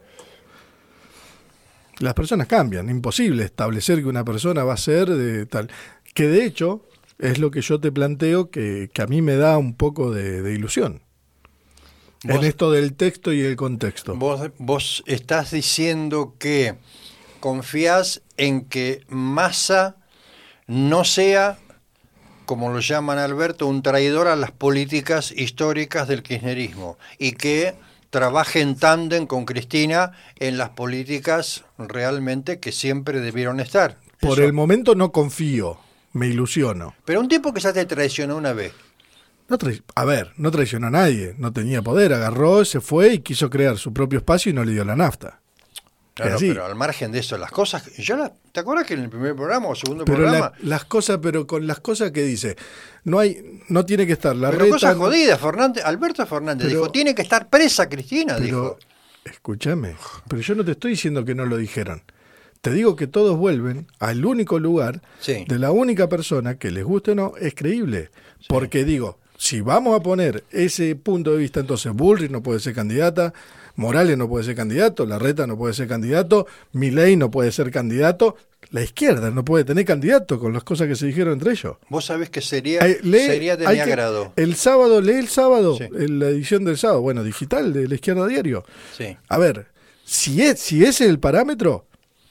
Las 1.99 2.13
personas 2.13 2.47
cambian, 2.47 2.89
imposible 2.89 3.43
establecer 3.43 4.01
que 4.01 4.07
una 4.07 4.23
persona 4.23 4.63
va 4.63 4.73
a 4.73 4.77
ser 4.77 5.09
de 5.09 5.45
tal. 5.45 5.69
Que 6.13 6.27
de 6.27 6.45
hecho 6.45 6.85
es 7.19 7.39
lo 7.39 7.51
que 7.51 7.61
yo 7.61 7.79
te 7.79 7.91
planteo 7.91 8.49
que, 8.49 8.89
que 8.93 9.01
a 9.01 9.07
mí 9.07 9.21
me 9.21 9.35
da 9.35 9.57
un 9.57 9.75
poco 9.75 10.11
de, 10.11 10.41
de 10.41 10.53
ilusión. 10.53 11.01
En 12.23 12.43
esto 12.45 12.71
del 12.71 12.93
texto 12.93 13.33
y 13.33 13.41
el 13.41 13.57
contexto. 13.57 14.15
Vos, 14.15 14.49
vos 14.57 15.03
estás 15.07 15.51
diciendo 15.51 16.35
que 16.39 16.75
confías 17.41 18.21
en 18.37 18.65
que 18.65 19.01
Massa 19.09 19.97
no 20.73 21.03
sea, 21.03 21.59
como 22.45 22.71
lo 22.71 22.79
llaman 22.79 23.19
Alberto, 23.19 23.67
un 23.67 23.83
traidor 23.83 24.27
a 24.27 24.35
las 24.35 24.51
políticas 24.51 25.31
históricas 25.31 26.07
del 26.07 26.23
kirchnerismo 26.23 26.97
y 27.19 27.33
que 27.33 27.75
trabaje 28.09 28.61
en 28.61 28.75
tándem 28.75 29.27
con 29.27 29.45
Cristina 29.45 30.13
en 30.39 30.57
las 30.57 30.69
políticas 30.69 31.63
realmente 31.77 32.59
que 32.59 32.71
siempre 32.71 33.21
debieron 33.21 33.59
estar. 33.59 33.97
Por 34.19 34.39
Eso. 34.39 34.43
el 34.45 34.53
momento 34.53 34.95
no 34.95 35.11
confío, 35.11 35.77
me 36.13 36.27
ilusiono. 36.27 36.95
Pero 37.05 37.19
un 37.19 37.27
tipo 37.27 37.53
que 37.53 37.61
ya 37.61 37.71
te 37.71 37.85
traicionó 37.85 38.35
una 38.35 38.53
vez. 38.53 38.73
No 39.49 39.57
a 39.93 40.05
ver, 40.05 40.31
no 40.37 40.49
traicionó 40.49 40.87
a 40.87 40.91
nadie, 40.91 41.35
no 41.37 41.53
tenía 41.53 41.83
poder, 41.83 42.13
agarró, 42.13 42.65
se 42.65 42.81
fue 42.81 43.13
y 43.13 43.19
quiso 43.19 43.49
crear 43.49 43.77
su 43.77 43.93
propio 43.93 44.19
espacio 44.19 44.49
y 44.49 44.53
no 44.53 44.63
le 44.63 44.71
dio 44.71 44.85
la 44.85 44.95
nafta. 44.95 45.42
Claro, 46.13 46.37
pero 46.39 46.65
al 46.65 46.75
margen 46.75 47.11
de 47.11 47.19
eso, 47.19 47.37
las 47.39 47.49
cosas. 47.49 47.91
Yo 47.97 48.15
la- 48.15 48.31
¿Te 48.51 48.59
acuerdas 48.59 48.85
que 48.85 48.93
en 48.93 48.99
el 49.01 49.09
primer 49.09 49.35
programa 49.35 49.67
o 49.69 49.75
segundo 49.75 50.05
Pero 50.05 50.17
programa? 50.19 50.51
la- 50.59 50.67
las 50.69 50.85
cosas, 50.85 51.17
pero 51.21 51.47
con 51.47 51.65
las 51.65 51.79
cosas 51.79 52.11
que 52.11 52.21
dice, 52.21 52.55
no 53.03 53.17
hay, 53.17 53.61
no 53.69 53.83
tiene 53.83 54.05
que 54.05 54.13
estar 54.13 54.35
la 54.35 54.49
Pero 54.51 54.65
reta. 54.65 54.73
cosas 54.75 54.95
jodidas, 54.95 55.39
Fernández, 55.41 55.83
Alberto 55.83 56.23
Fernández 56.27 56.67
Pero- 56.67 56.79
dijo, 56.81 56.91
tiene 56.91 57.15
que 57.15 57.23
estar 57.23 57.49
presa 57.49 57.89
Cristina, 57.89 58.35
pero, 58.37 58.45
dijo. 58.45 58.77
escúchame, 59.25 59.95
pero 60.27 60.41
yo 60.41 60.55
no 60.55 60.63
te 60.63 60.71
estoy 60.71 60.91
diciendo 60.91 61.25
que 61.25 61.33
no 61.35 61.45
lo 61.45 61.57
dijeron. 61.57 62.03
Te 62.61 62.71
digo 62.71 62.95
que 62.95 63.07
todos 63.07 63.35
vuelven 63.37 63.87
al 63.99 64.23
único 64.25 64.59
lugar 64.59 65.01
Sí. 65.19 65.45
de 65.47 65.59
la 65.59 65.71
única 65.71 66.07
persona 66.07 66.55
que 66.55 66.71
les 66.71 66.83
guste 66.85 67.11
o 67.11 67.15
no 67.15 67.33
es 67.39 67.55
creíble. 67.55 68.09
Porque 68.47 68.85
digo, 68.85 69.19
si 69.37 69.61
vamos 69.61 69.99
a 69.99 70.03
poner 70.03 70.43
ese 70.51 70.95
punto 70.95 71.31
de 71.31 71.37
vista, 71.39 71.59
entonces 71.59 71.91
Bullrich 71.91 72.31
no 72.31 72.41
puede 72.43 72.59
ser 72.61 72.73
candidata, 72.73 73.33
Morales 73.75 74.17
no 74.17 74.29
puede 74.29 74.45
ser 74.45 74.55
candidato, 74.55 75.05
Larreta 75.05 75.47
no 75.47 75.57
puede 75.57 75.73
ser 75.73 75.87
candidato, 75.87 76.45
Milei 76.73 77.15
no 77.15 77.31
puede 77.31 77.51
ser 77.51 77.71
candidato, 77.71 78.35
la 78.69 78.81
izquierda 78.81 79.31
no 79.31 79.43
puede 79.43 79.65
tener 79.65 79.83
candidato 79.85 80.39
con 80.39 80.53
las 80.53 80.63
cosas 80.63 80.87
que 80.87 80.95
se 80.95 81.07
dijeron 81.07 81.33
entre 81.33 81.51
ellos. 81.51 81.77
Vos 81.89 82.05
sabés 82.05 82.29
que 82.29 82.41
sería, 82.41 82.79
Eh, 82.87 82.99
lee- 83.03 83.25
sería 83.25 83.57
de 83.57 83.67
mi 83.67 83.73
que- 83.73 83.81
agrado. 83.81 84.31
El 84.35 84.55
sábado, 84.55 85.01
lee 85.01 85.13
el 85.13 85.27
sábado, 85.27 85.75
Sí. 85.77 85.85
en 85.91 86.19
la 86.19 86.27
edición 86.27 86.63
del 86.65 86.77
sábado, 86.77 87.01
bueno, 87.01 87.23
digital 87.23 87.73
de 87.73 87.87
la 87.87 87.95
izquierda 87.95 88.27
diario. 88.27 88.63
Sí. 88.97 89.17
A 89.27 89.37
ver, 89.37 89.67
si 90.05 90.41
es, 90.41 90.59
si 90.59 90.83
ese 90.83 91.05
es 91.05 91.09
el 91.09 91.19
parámetro, 91.19 91.85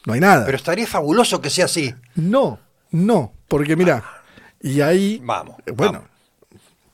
no 0.07 0.13
hay 0.13 0.21
nada. 0.21 0.45
Pero 0.47 0.57
estaría 0.57 0.87
fabuloso 0.87 1.41
que 1.41 1.51
sea 1.51 1.65
así. 1.67 1.95
no, 2.15 2.59
no, 2.93 3.33
porque 3.49 3.75
mira, 3.77 4.05
y 4.61 4.81
ahí, 4.81 5.21
Vamos. 5.25 5.57
eh, 5.67 5.73
bueno, 5.73 5.93
vamos. 5.95 6.09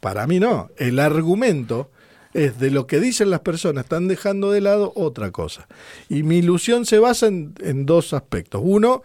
para 0.00 0.26
mí 0.26 0.38
no, 0.40 0.70
el 0.78 0.98
argumento 1.00 1.90
es 2.34 2.58
de 2.58 2.70
lo 2.70 2.86
que 2.86 3.00
dicen 3.00 3.30
las 3.30 3.40
personas, 3.40 3.84
están 3.84 4.08
dejando 4.08 4.50
de 4.50 4.60
lado 4.60 4.92
otra 4.96 5.30
cosa. 5.30 5.66
Y 6.08 6.22
mi 6.22 6.38
ilusión 6.38 6.84
se 6.86 6.98
basa 6.98 7.26
en, 7.26 7.54
en 7.60 7.86
dos 7.86 8.12
aspectos. 8.12 8.60
Uno, 8.64 9.02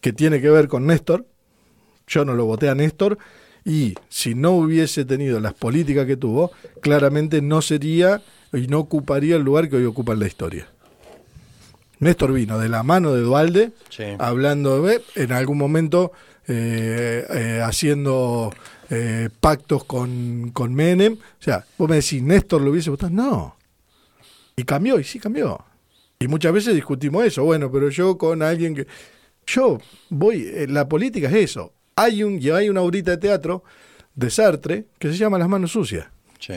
que 0.00 0.12
tiene 0.12 0.40
que 0.40 0.50
ver 0.50 0.68
con 0.68 0.86
Néstor, 0.86 1.26
yo 2.06 2.24
no 2.24 2.34
lo 2.34 2.44
voté 2.44 2.68
a 2.68 2.74
Néstor, 2.74 3.18
y 3.64 3.94
si 4.08 4.34
no 4.34 4.52
hubiese 4.52 5.04
tenido 5.04 5.40
las 5.40 5.54
políticas 5.54 6.06
que 6.06 6.16
tuvo, 6.16 6.52
claramente 6.80 7.42
no 7.42 7.62
sería 7.62 8.22
y 8.52 8.68
no 8.68 8.78
ocuparía 8.78 9.36
el 9.36 9.42
lugar 9.42 9.68
que 9.68 9.76
hoy 9.76 9.84
ocupa 9.84 10.12
en 10.12 10.20
la 10.20 10.26
historia. 10.28 10.68
Néstor 11.98 12.32
vino 12.32 12.58
de 12.58 12.68
la 12.68 12.82
mano 12.82 13.12
de 13.14 13.22
Dualde, 13.22 13.72
Sí. 13.88 14.04
hablando 14.18 14.82
de, 14.82 15.02
en 15.14 15.32
algún 15.32 15.58
momento 15.58 16.12
eh, 16.46 17.24
eh, 17.28 17.60
haciendo 17.64 18.52
eh, 18.90 19.28
pactos 19.40 19.84
con, 19.84 20.50
con 20.52 20.74
Menem. 20.74 21.14
O 21.14 21.42
sea, 21.42 21.64
vos 21.78 21.88
me 21.88 21.96
decís, 21.96 22.22
Néstor 22.22 22.62
lo 22.62 22.70
hubiese 22.70 22.90
votado. 22.90 23.12
No. 23.12 23.56
Y 24.56 24.64
cambió, 24.64 24.98
y 24.98 25.04
sí 25.04 25.18
cambió. 25.18 25.64
Y 26.18 26.28
muchas 26.28 26.52
veces 26.52 26.74
discutimos 26.74 27.24
eso. 27.24 27.44
Bueno, 27.44 27.70
pero 27.70 27.88
yo 27.90 28.16
con 28.16 28.42
alguien 28.42 28.74
que. 28.74 28.86
Yo 29.46 29.78
voy. 30.08 30.42
eh, 30.52 30.66
la 30.68 30.88
política 30.88 31.28
es 31.28 31.34
eso. 31.34 31.72
Hay 31.96 32.22
un, 32.22 32.40
y 32.42 32.50
hay 32.50 32.68
una 32.68 32.80
obrita 32.82 33.12
de 33.12 33.16
teatro 33.18 33.62
de 34.14 34.30
Sartre 34.30 34.86
que 34.98 35.08
se 35.12 35.16
llama 35.16 35.38
Las 35.38 35.48
manos 35.48 35.72
sucias 35.72 36.06
Sí. 36.38 36.54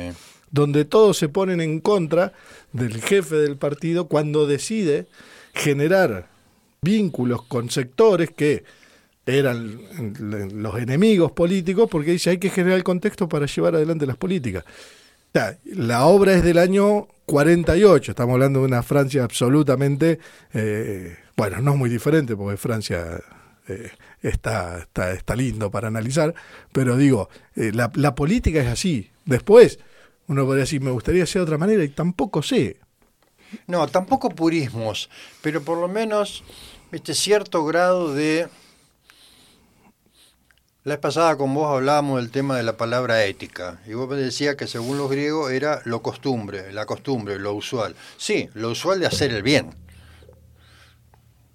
donde 0.52 0.86
todos 0.86 1.18
se 1.18 1.30
ponen 1.30 1.60
en 1.62 1.80
contra 1.82 2.34
del 2.74 3.02
jefe 3.02 3.36
del 3.36 3.58
partido 3.58 4.08
cuando 4.08 4.48
decide 4.48 5.08
generar 5.54 6.30
vínculos 6.82 7.44
con 7.44 7.70
sectores 7.70 8.30
que 8.32 8.64
eran 9.36 9.80
los 10.54 10.78
enemigos 10.78 11.32
políticos, 11.32 11.90
porque 11.90 12.12
dice 12.12 12.32
hay 12.32 12.38
que 12.38 12.50
generar 12.50 12.78
el 12.78 12.84
contexto 12.84 13.28
para 13.30 13.46
llevar 13.46 13.76
adelante 13.76 14.06
las 14.06 14.18
políticas. 14.18 14.64
La 15.66 16.06
obra 16.06 16.34
es 16.34 16.44
del 16.44 16.58
año 16.58 17.08
48, 17.26 18.12
estamos 18.12 18.34
hablando 18.34 18.62
de 18.62 18.66
una 18.66 18.82
Francia 18.82 19.24
absolutamente, 19.24 20.20
eh, 20.54 21.16
bueno, 21.38 21.60
no 21.62 21.76
muy 21.76 21.90
diferente, 21.90 22.36
porque 22.36 22.58
Francia 22.58 23.22
eh, 23.68 23.92
está, 24.24 24.80
está, 24.80 25.12
está 25.12 25.36
lindo 25.36 25.70
para 25.70 25.88
analizar, 25.88 26.34
pero 26.72 26.98
digo, 26.98 27.30
eh, 27.56 27.72
la, 27.74 27.92
la 27.94 28.16
política 28.16 28.60
es 28.62 28.68
así. 28.68 29.12
Después, 29.26 29.80
uno 30.28 30.46
podría 30.46 30.64
decir, 30.64 30.82
me 30.82 30.92
gustaría 30.92 31.24
hacer 31.24 31.42
de 31.42 31.44
otra 31.44 31.58
manera, 31.60 31.84
y 31.84 31.90
tampoco 31.90 32.42
sé. 32.42 32.78
No, 33.68 33.88
tampoco 33.88 34.30
purismos, 34.30 35.10
pero 35.42 35.62
por 35.62 35.78
lo 35.78 35.88
menos 35.88 36.44
viste 36.92 37.14
cierto 37.14 37.64
grado 37.66 38.14
de 38.14 38.48
la 40.90 40.96
vez 40.96 41.02
pasada 41.02 41.38
con 41.38 41.54
vos 41.54 41.72
hablábamos 41.72 42.20
del 42.20 42.32
tema 42.32 42.58
de 42.58 42.64
la 42.64 42.76
palabra 42.76 43.24
ética 43.24 43.80
y 43.86 43.94
vos 43.94 44.10
me 44.10 44.16
decías 44.16 44.56
que 44.56 44.66
según 44.66 44.98
los 44.98 45.08
griegos 45.08 45.52
era 45.52 45.84
lo 45.86 46.02
costumbre, 46.02 46.74
la 46.74 46.88
costumbre, 46.88 47.38
lo 47.38 47.54
usual. 47.54 47.96
Sí, 48.18 48.50
lo 48.56 48.72
usual 48.72 49.00
de 49.00 49.06
hacer 49.06 49.32
el 49.32 49.44
bien. 49.44 49.70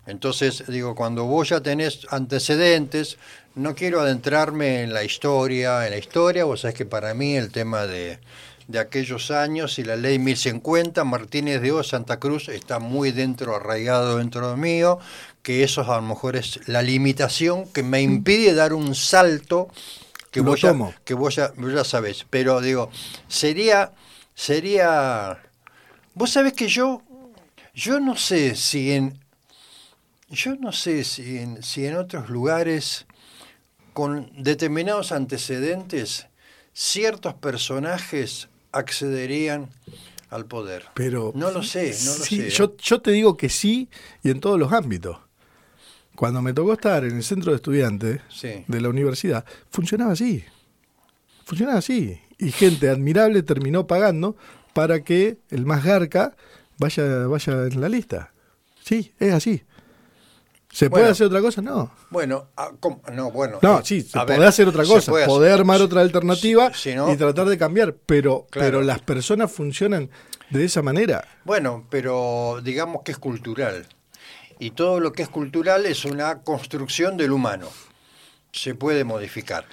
Entonces, 0.07 0.63
digo, 0.69 0.95
cuando 0.95 1.25
vos 1.25 1.49
ya 1.49 1.61
tenés 1.61 2.07
antecedentes, 2.11 3.19
no 3.57 3.75
quiero 3.75 4.01
adentrarme 4.01 4.83
en 4.83 4.95
la 4.95 5.03
historia, 5.03 5.85
en 5.85 5.91
la 5.91 5.99
historia, 5.99 6.45
vos 6.45 6.61
sabés 6.61 6.77
que 6.77 6.87
para 6.87 7.13
mí 7.13 7.35
el 7.35 7.51
tema 7.51 7.89
de, 7.89 8.21
de 8.69 8.79
aquellos 8.79 9.33
años 9.33 9.81
y 9.81 9.85
la 9.85 9.97
ley 9.97 10.21
1050, 10.21 11.03
Martínez 11.03 11.61
de 11.61 11.73
O, 11.73 11.83
Santa 11.83 12.21
Cruz, 12.21 12.49
está 12.49 12.79
muy 12.79 13.11
dentro, 13.11 13.57
arraigado 13.57 14.19
dentro 14.19 14.51
de 14.51 14.57
mío, 14.57 15.01
que 15.45 15.63
eso 15.63 15.83
a 15.83 15.97
lo 15.97 16.03
mejor 16.03 16.37
es 16.37 16.67
la 16.67 16.81
limitación 16.81 17.69
que 17.69 17.83
me 17.83 18.01
impide 18.01 18.55
dar 18.55 18.73
un 18.73 18.95
salto 18.95 19.69
que 20.31 20.41
Lo 20.41 20.47
vos, 20.47 20.63
ya, 20.63 20.71
tomo. 20.71 20.95
que 21.05 21.13
vos 21.13 21.37
ya, 21.37 21.53
vos 21.57 21.71
ya 21.73 21.85
sabés. 21.85 22.27
Pero 22.31 22.63
digo, 22.63 22.91
sería, 23.29 23.93
sería, 24.35 25.39
vos 26.15 26.31
sabés 26.31 26.55
que 26.55 26.67
yo, 26.67 27.03
yo 27.75 28.01
no 28.01 28.17
sé 28.17 28.55
si 28.57 28.93
en, 28.93 29.19
yo 30.31 30.57
no 30.57 30.73
sé 30.73 31.05
si 31.05 31.37
en, 31.39 31.63
si 31.63 31.87
en 31.87 31.97
otros 31.97 32.31
lugares 32.31 33.05
con 33.93 34.33
determinados 34.43 35.13
antecedentes 35.13 36.27
ciertos 36.73 37.35
personajes 37.35 38.49
accederían 38.73 39.69
al 40.31 40.47
poder. 40.47 40.87
Pero 40.95 41.33
no 41.35 41.51
lo 41.51 41.63
sé, 41.63 41.95
no 42.07 42.17
lo 42.17 42.25
sí, 42.25 42.37
sé. 42.39 42.51
Yo, 42.51 42.77
yo 42.79 43.03
te 43.03 43.11
digo 43.11 43.37
que 43.37 43.51
sí 43.51 43.91
y 44.23 44.31
en 44.31 44.41
todos 44.41 44.59
los 44.59 44.73
ámbitos. 44.73 45.19
Cuando 46.17 46.41
me 46.43 46.53
tocó 46.53 46.73
estar 46.75 47.05
en 47.05 47.17
el 47.17 47.23
centro 47.25 47.51
de 47.53 47.57
estudiantes 47.57 48.21
Sí. 48.29 48.65
de 48.69 48.81
la 48.81 48.89
universidad, 48.89 49.45
funcionaba 49.71 50.13
así. 50.13 50.45
Funciona 51.45 51.77
así. 51.77 52.21
Y 52.39 52.51
gente 52.53 52.89
admirable 52.89 53.43
terminó 53.43 53.87
pagando 53.87 54.37
para 54.73 55.03
que 55.03 55.39
el 55.51 55.67
más 55.67 55.85
garca 55.85 56.37
vaya, 56.79 57.27
vaya 57.27 57.53
en 57.65 57.81
la 57.81 57.89
lista. 57.89 58.33
Sí, 58.83 59.13
es 59.19 59.33
así. 59.33 59.63
¿Se 60.71 60.91
puede 60.91 61.03
Bueno. 61.05 61.13
hacer 61.13 61.27
otra 61.29 61.41
cosa? 61.41 61.63
No. 61.63 61.93
Bueno, 62.11 62.49
ah, 62.57 62.73
¿cómo? 62.81 63.01
no, 63.13 63.31
bueno. 63.31 63.59
No, 63.63 63.79
eh, 63.79 63.83
sí, 63.85 64.03
se 64.03 64.19
puede 64.21 64.41
ver, 64.41 64.49
hacer 64.49 64.67
otra 64.67 64.85
cosa, 64.85 65.13
puede 65.13 65.25
hacer- 65.25 65.33
poder 65.35 65.53
armar 65.53 65.81
otra 65.81 66.01
alternativa 66.01 66.73
Si- 66.75 66.91
si 66.91 66.95
no- 66.97 67.13
y 67.13 67.17
tratar 67.17 67.47
de 67.49 67.57
cambiar, 67.57 67.95
pero, 68.07 68.47
Claro. 68.51 68.67
pero 68.69 68.83
las 68.83 68.99
personas 69.01 69.53
funcionan 69.53 70.11
de 70.51 70.65
esa 70.65 70.83
manera. 70.83 71.25
Bueno, 71.45 71.87
pero 71.91 72.61
digamos 72.65 73.03
que 73.05 73.13
es 73.13 73.19
cultural. 73.19 73.87
Y 74.59 74.71
todo 74.71 75.01
lo 75.01 75.13
que 75.13 75.23
es 75.23 75.29
cultural 75.29 75.87
es 75.87 76.05
una 76.05 76.43
construcción 76.43 77.17
del 77.17 77.33
humano. 77.33 77.69
Se 78.53 78.75
puede 78.75 79.05
modificar. 79.05 79.67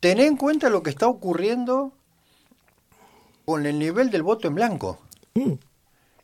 Ten 0.00 0.20
en 0.20 0.36
cuenta 0.36 0.70
lo 0.70 0.82
que 0.82 0.90
está 0.90 1.06
ocurriendo 1.06 1.92
con 3.44 3.66
el 3.66 3.78
nivel 3.78 4.10
del 4.10 4.22
voto 4.22 4.48
en 4.48 4.54
blanco. 4.54 5.00
Mm. 5.34 5.52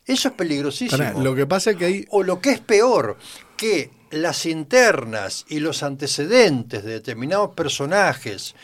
Eso 0.04 0.28
es 0.28 0.34
peligrosísimo. 0.34 0.98
Pará, 0.98 1.18
lo 1.18 1.34
que 1.34 1.46
pasa 1.46 1.70
es 1.70 1.76
que 1.76 1.84
hay 1.84 2.06
O 2.10 2.22
lo 2.22 2.40
que 2.40 2.50
es 2.50 2.60
peor, 2.60 3.16
que 3.56 3.90
las 4.10 4.44
internas 4.46 5.46
y 5.48 5.60
los 5.60 5.82
antecedentes 5.82 6.84
de 6.84 6.92
determinados 6.92 7.54
personajes 7.54 8.54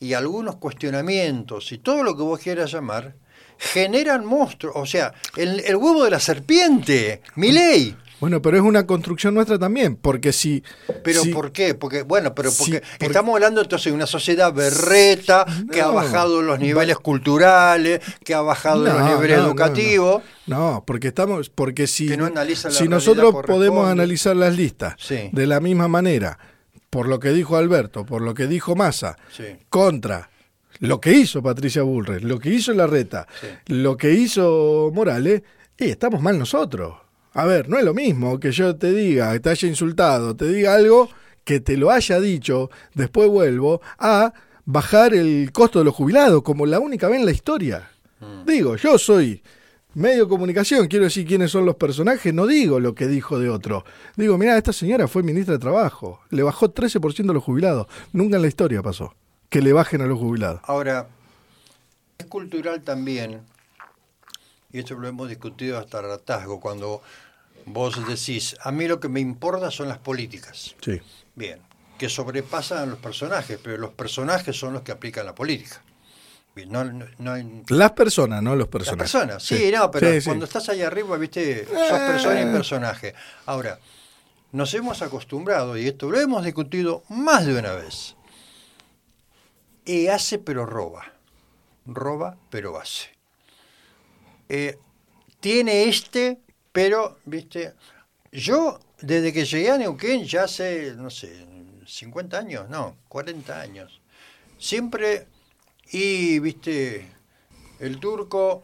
y 0.00 0.14
algunos 0.14 0.56
cuestionamientos 0.56 1.72
y 1.72 1.78
todo 1.78 2.02
lo 2.02 2.16
que 2.16 2.22
vos 2.22 2.40
quieras 2.40 2.72
llamar, 2.72 3.14
generan 3.58 4.24
monstruos. 4.24 4.74
O 4.76 4.86
sea, 4.86 5.14
el, 5.36 5.60
el 5.60 5.76
huevo 5.76 6.04
de 6.04 6.10
la 6.10 6.20
serpiente, 6.20 7.22
mi 7.36 7.52
ley. 7.52 7.96
Bueno, 8.18 8.40
pero 8.40 8.56
es 8.56 8.62
una 8.62 8.86
construcción 8.86 9.34
nuestra 9.34 9.58
también, 9.58 9.94
porque 9.96 10.32
si... 10.32 10.62
¿Pero 11.04 11.22
si- 11.22 11.32
por 11.32 11.52
qué? 11.52 11.74
Porque, 11.74 12.02
bueno, 12.02 12.34
pero 12.34 12.50
porque 12.56 12.80
porque- 12.80 13.06
estamos 13.06 13.34
hablando 13.34 13.60
entonces 13.60 13.92
de 13.92 13.96
una 13.96 14.06
sociedad 14.06 14.52
berreta 14.54 15.44
que 15.70 15.82
ha 15.82 15.88
bajado 15.88 16.40
los 16.40 16.58
niveles 16.58 16.96
culturales, 16.98 18.00
que 18.24 18.32
ha 18.34 18.40
bajado 18.40 18.84
los 18.84 18.98
No, 18.98 19.14
niveles 19.14 19.38
no, 19.38 19.44
educativos. 19.46 20.22
No, 20.46 20.82
porque 20.86 21.08
estamos, 21.08 21.50
porque 21.50 21.86
si, 21.86 22.08
Que 22.08 22.16
no 22.16 22.24
analiza 22.26 22.68
la 22.70 22.74
si 22.74 22.88
nosotros 22.88 23.34
podemos 23.46 23.86
analizar 23.88 24.34
las 24.34 24.56
listas 24.56 24.94
Sí. 24.98 25.28
de 25.32 25.46
la 25.46 25.60
misma 25.60 25.86
manera, 25.88 26.38
por 26.88 27.08
lo 27.08 27.20
que 27.20 27.30
dijo 27.30 27.56
Alberto, 27.56 28.06
por 28.06 28.22
lo 28.22 28.32
que 28.32 28.46
dijo 28.46 28.74
Massa, 28.74 29.16
Sí. 29.36 29.44
contra 29.68 30.30
lo 30.78 31.00
que 31.00 31.12
hizo 31.12 31.42
Patricia 31.42 31.82
Bullrich, 31.82 32.22
lo 32.22 32.38
que 32.38 32.48
hizo 32.50 32.72
Larreta, 32.72 33.26
Sí. 33.40 33.46
lo 33.74 33.96
que 33.98 34.12
hizo 34.14 34.90
Morales, 34.94 35.42
y 35.78 35.90
estamos 35.90 36.22
mal 36.22 36.38
nosotros. 36.38 36.94
A 37.36 37.44
ver, 37.44 37.68
no 37.68 37.78
es 37.78 37.84
lo 37.84 37.92
mismo 37.92 38.40
que 38.40 38.50
yo 38.50 38.76
te 38.76 38.94
diga, 38.94 39.30
que 39.34 39.40
te 39.40 39.50
haya 39.50 39.68
insultado, 39.68 40.34
te 40.34 40.48
diga 40.48 40.74
algo 40.74 41.10
que 41.44 41.60
te 41.60 41.76
lo 41.76 41.90
haya 41.90 42.18
dicho, 42.18 42.70
después 42.94 43.28
vuelvo 43.28 43.82
a 43.98 44.32
bajar 44.64 45.12
el 45.12 45.52
costo 45.52 45.78
de 45.78 45.84
los 45.84 45.94
jubilados, 45.94 46.42
como 46.42 46.64
la 46.64 46.80
única 46.80 47.08
vez 47.08 47.20
en 47.20 47.26
la 47.26 47.32
historia. 47.32 47.90
Mm. 48.20 48.46
Digo, 48.46 48.76
yo 48.76 48.96
soy 48.96 49.42
medio 49.92 50.24
de 50.24 50.28
comunicación, 50.30 50.88
quiero 50.88 51.04
decir 51.04 51.26
quiénes 51.26 51.50
son 51.50 51.66
los 51.66 51.76
personajes, 51.76 52.32
no 52.32 52.46
digo 52.46 52.80
lo 52.80 52.94
que 52.94 53.06
dijo 53.06 53.38
de 53.38 53.50
otro. 53.50 53.84
Digo, 54.16 54.38
mira, 54.38 54.56
esta 54.56 54.72
señora 54.72 55.06
fue 55.06 55.22
ministra 55.22 55.52
de 55.52 55.58
Trabajo, 55.58 56.20
le 56.30 56.42
bajó 56.42 56.72
13% 56.72 57.28
a 57.28 57.34
los 57.34 57.44
jubilados. 57.44 57.86
Nunca 58.14 58.36
en 58.36 58.42
la 58.42 58.48
historia 58.48 58.82
pasó 58.82 59.14
que 59.50 59.60
le 59.60 59.74
bajen 59.74 60.00
a 60.00 60.06
los 60.06 60.18
jubilados. 60.18 60.62
Ahora, 60.64 61.06
es 62.16 62.24
cultural 62.24 62.80
también, 62.80 63.42
y 64.72 64.78
esto 64.78 64.94
lo 64.94 65.06
hemos 65.06 65.28
discutido 65.28 65.78
hasta 65.78 66.00
el 66.00 66.06
hartazgo, 66.06 66.60
cuando 66.60 67.02
vos 67.66 68.06
decís, 68.06 68.56
a 68.62 68.70
mí 68.72 68.86
lo 68.88 68.98
que 69.00 69.08
me 69.08 69.20
importa 69.20 69.70
son 69.70 69.88
las 69.88 69.98
políticas. 69.98 70.74
Sí. 70.80 71.00
Bien, 71.34 71.60
que 71.98 72.08
sobrepasan 72.08 72.78
a 72.78 72.86
los 72.86 72.98
personajes, 72.98 73.58
pero 73.62 73.76
los 73.78 73.90
personajes 73.92 74.56
son 74.58 74.72
los 74.72 74.82
que 74.82 74.92
aplican 74.92 75.26
la 75.26 75.34
política. 75.34 75.82
Bien, 76.54 76.70
no, 76.72 76.84
no- 76.84 77.06
no 77.18 77.32
hay- 77.32 77.62
Las 77.68 77.92
personas, 77.92 78.42
no 78.42 78.50
los 78.56 78.60
las 78.60 78.68
personajes. 78.68 79.12
personas, 79.12 79.42
sí, 79.42 79.70
no, 79.74 79.90
pero 79.90 80.10
Sí, 80.12 80.20
sí. 80.22 80.26
cuando 80.26 80.46
estás 80.46 80.68
ahí 80.70 80.80
arriba, 80.82 81.16
viste, 81.18 81.66
sos 81.66 81.98
persona 81.98 82.40
y 82.40 82.44
Eh. 82.44 82.52
personaje. 82.52 83.14
Ahora, 83.44 83.78
nos 84.52 84.72
hemos 84.72 85.02
acostumbrado, 85.02 85.76
y 85.76 85.86
esto 85.88 86.10
lo 86.10 86.18
hemos 86.18 86.44
discutido 86.44 87.02
más 87.10 87.44
de 87.44 87.58
una 87.58 87.72
vez, 87.72 88.16
y 89.84 90.06
hace 90.06 90.38
pero 90.38 90.64
roba, 90.66 91.12
roba 91.84 92.36
pero 92.50 92.78
hace. 92.78 93.10
Eh, 94.48 94.78
tiene 95.40 95.84
este, 95.84 96.38
pero, 96.76 97.18
viste, 97.24 97.72
yo 98.30 98.78
desde 99.00 99.32
que 99.32 99.46
llegué 99.46 99.70
a 99.70 99.78
Neuquén 99.78 100.26
ya 100.26 100.44
hace, 100.44 100.92
no 100.94 101.08
sé, 101.08 101.46
50 101.86 102.36
años, 102.38 102.68
no, 102.68 102.98
40 103.08 103.58
años, 103.58 104.02
siempre, 104.58 105.26
y, 105.90 106.38
viste, 106.40 107.10
el 107.80 107.98
turco 107.98 108.62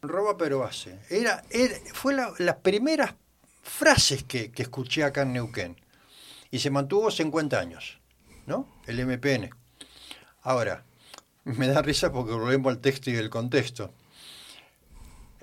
roba 0.00 0.38
pero 0.38 0.64
hace. 0.64 0.98
Era, 1.10 1.44
fue 1.92 2.14
la- 2.14 2.32
las 2.38 2.56
primeras 2.56 3.14
frases 3.62 4.22
que, 4.24 4.50
que 4.50 4.62
escuché 4.62 5.04
acá 5.04 5.20
en 5.22 5.34
Neuquén. 5.34 5.76
Y 6.50 6.60
se 6.60 6.70
mantuvo 6.70 7.10
50 7.10 7.60
años, 7.60 8.00
¿no? 8.46 8.66
El 8.86 9.00
MPN. 9.06 9.50
Ahora, 10.42 10.84
me 11.44 11.66
da 11.68 11.82
risa 11.82 12.10
porque 12.10 12.32
volvemos 12.32 12.72
al 12.72 12.80
texto 12.80 13.10
y 13.10 13.16
el 13.16 13.28
contexto. 13.28 13.92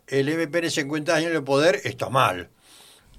El 0.08 0.30
MPN 0.30 0.72
50 0.72 1.13
años 1.15 1.32
de 1.32 1.41
poder 1.41 1.82
está 1.84 2.10
mal. 2.10 2.50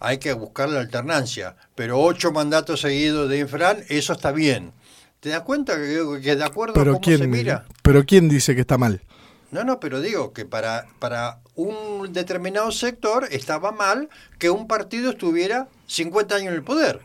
Hay 0.01 0.19
que 0.19 0.33
buscar 0.33 0.69
la 0.69 0.81
alternancia. 0.81 1.57
Pero 1.75 2.01
ocho 2.01 2.33
mandatos 2.33 2.81
seguidos 2.81 3.29
de 3.29 3.39
Infran, 3.41 3.85
eso 3.89 4.13
está 4.13 4.33
bien. 4.33 4.73
¿Te 5.21 5.31
das 5.31 5.43
cuenta 5.43 5.77
que, 5.77 6.21
que 6.23 6.37
de 6.37 6.45
acuerdo 6.45 6.73
a 6.73 6.75
Pero 6.75 6.93
cómo 6.95 7.05
se 7.05 7.17
quién, 7.17 7.31
mira? 7.31 7.65
pero 7.83 8.05
quién 8.07 8.29
dice 8.29 8.55
que 8.55 8.61
está 8.61 8.79
mal. 8.79 9.03
No, 9.51 9.65
no, 9.65 9.81
pero 9.81 10.01
digo 10.01 10.33
que 10.33 10.45
para, 10.45 10.87
para 10.99 11.41
un 11.55 12.13
determinado 12.13 12.71
sector 12.71 13.27
estaba 13.31 13.73
mal 13.73 14.09
que 14.39 14.51
un 14.51 14.69
partido 14.69 15.11
estuviera 15.11 15.69
50 15.87 16.35
años 16.37 16.49
en 16.49 16.55
el 16.55 16.63
poder. 16.63 17.01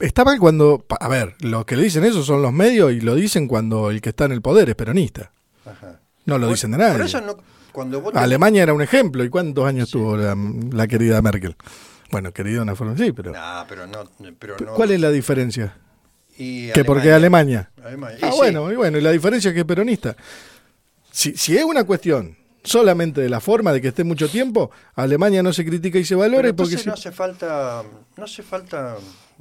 Está 0.00 0.24
mal 0.24 0.38
cuando, 0.38 0.84
a 0.88 1.08
ver, 1.08 1.34
los 1.40 1.64
que 1.64 1.76
le 1.76 1.82
dicen 1.84 2.04
eso 2.04 2.22
son 2.22 2.40
los 2.40 2.52
medios 2.52 2.92
y 2.92 3.00
lo 3.00 3.14
dicen 3.14 3.46
cuando 3.46 3.90
el 3.90 4.00
que 4.00 4.10
está 4.10 4.24
en 4.24 4.32
el 4.32 4.40
poder 4.42 4.68
es 4.70 4.74
peronista. 4.74 5.32
Ajá. 5.64 6.00
No 6.24 6.38
lo 6.38 6.48
dicen 6.48 6.70
de 6.72 6.78
nadie. 6.78 6.92
Por 6.96 7.06
eso 7.06 7.20
no, 7.20 7.36
cuando 7.76 8.00
vos 8.00 8.12
te- 8.12 8.18
Alemania 8.18 8.62
era 8.62 8.72
un 8.72 8.80
ejemplo. 8.82 9.22
¿Y 9.22 9.28
cuántos 9.28 9.66
años 9.66 9.90
tuvo 9.90 10.16
la, 10.16 10.34
la 10.72 10.86
querida 10.88 11.20
Merkel? 11.20 11.54
Bueno, 12.10 12.32
querida 12.32 12.56
de 12.56 12.62
una 12.62 12.74
forma 12.74 12.96
sí, 12.96 13.12
pero... 13.12 13.32
Nah, 13.32 13.64
pero 13.68 13.86
no, 13.86 14.04
pero 14.38 14.56
no. 14.64 14.72
¿Cuál 14.74 14.92
es 14.92 15.00
la 15.00 15.10
diferencia? 15.10 15.76
Y 16.38 16.70
Que 16.72 16.84
porque 16.84 17.12
Alemania. 17.12 17.70
Alemania. 17.84 18.18
Ah, 18.22 18.28
Y 18.28 18.32
sí, 18.32 18.36
bueno, 18.38 18.72
y 18.72 18.76
bueno, 18.76 18.96
y 18.98 19.00
la 19.02 19.10
diferencia 19.10 19.48
es 19.50 19.54
que 19.54 19.60
es 19.60 19.66
peronista. 19.66 20.16
Si, 21.10 21.36
si 21.36 21.56
es 21.56 21.64
una 21.64 21.84
cuestión 21.84 22.36
solamente 22.64 23.20
de 23.20 23.28
la 23.28 23.40
forma 23.40 23.72
de 23.72 23.80
que 23.80 23.88
esté 23.88 24.04
mucho 24.04 24.28
tiempo, 24.28 24.70
Alemania 24.94 25.42
no 25.42 25.52
se 25.52 25.64
critica 25.64 25.98
y 25.98 26.04
se 26.04 26.14
valora 26.14 26.42
pero 26.42 26.56
porque 26.56 26.76
no 26.86 26.94
hace 26.94 27.12
falta, 27.12 27.82
no 28.16 28.24
hace 28.24 28.42
falta 28.42 28.96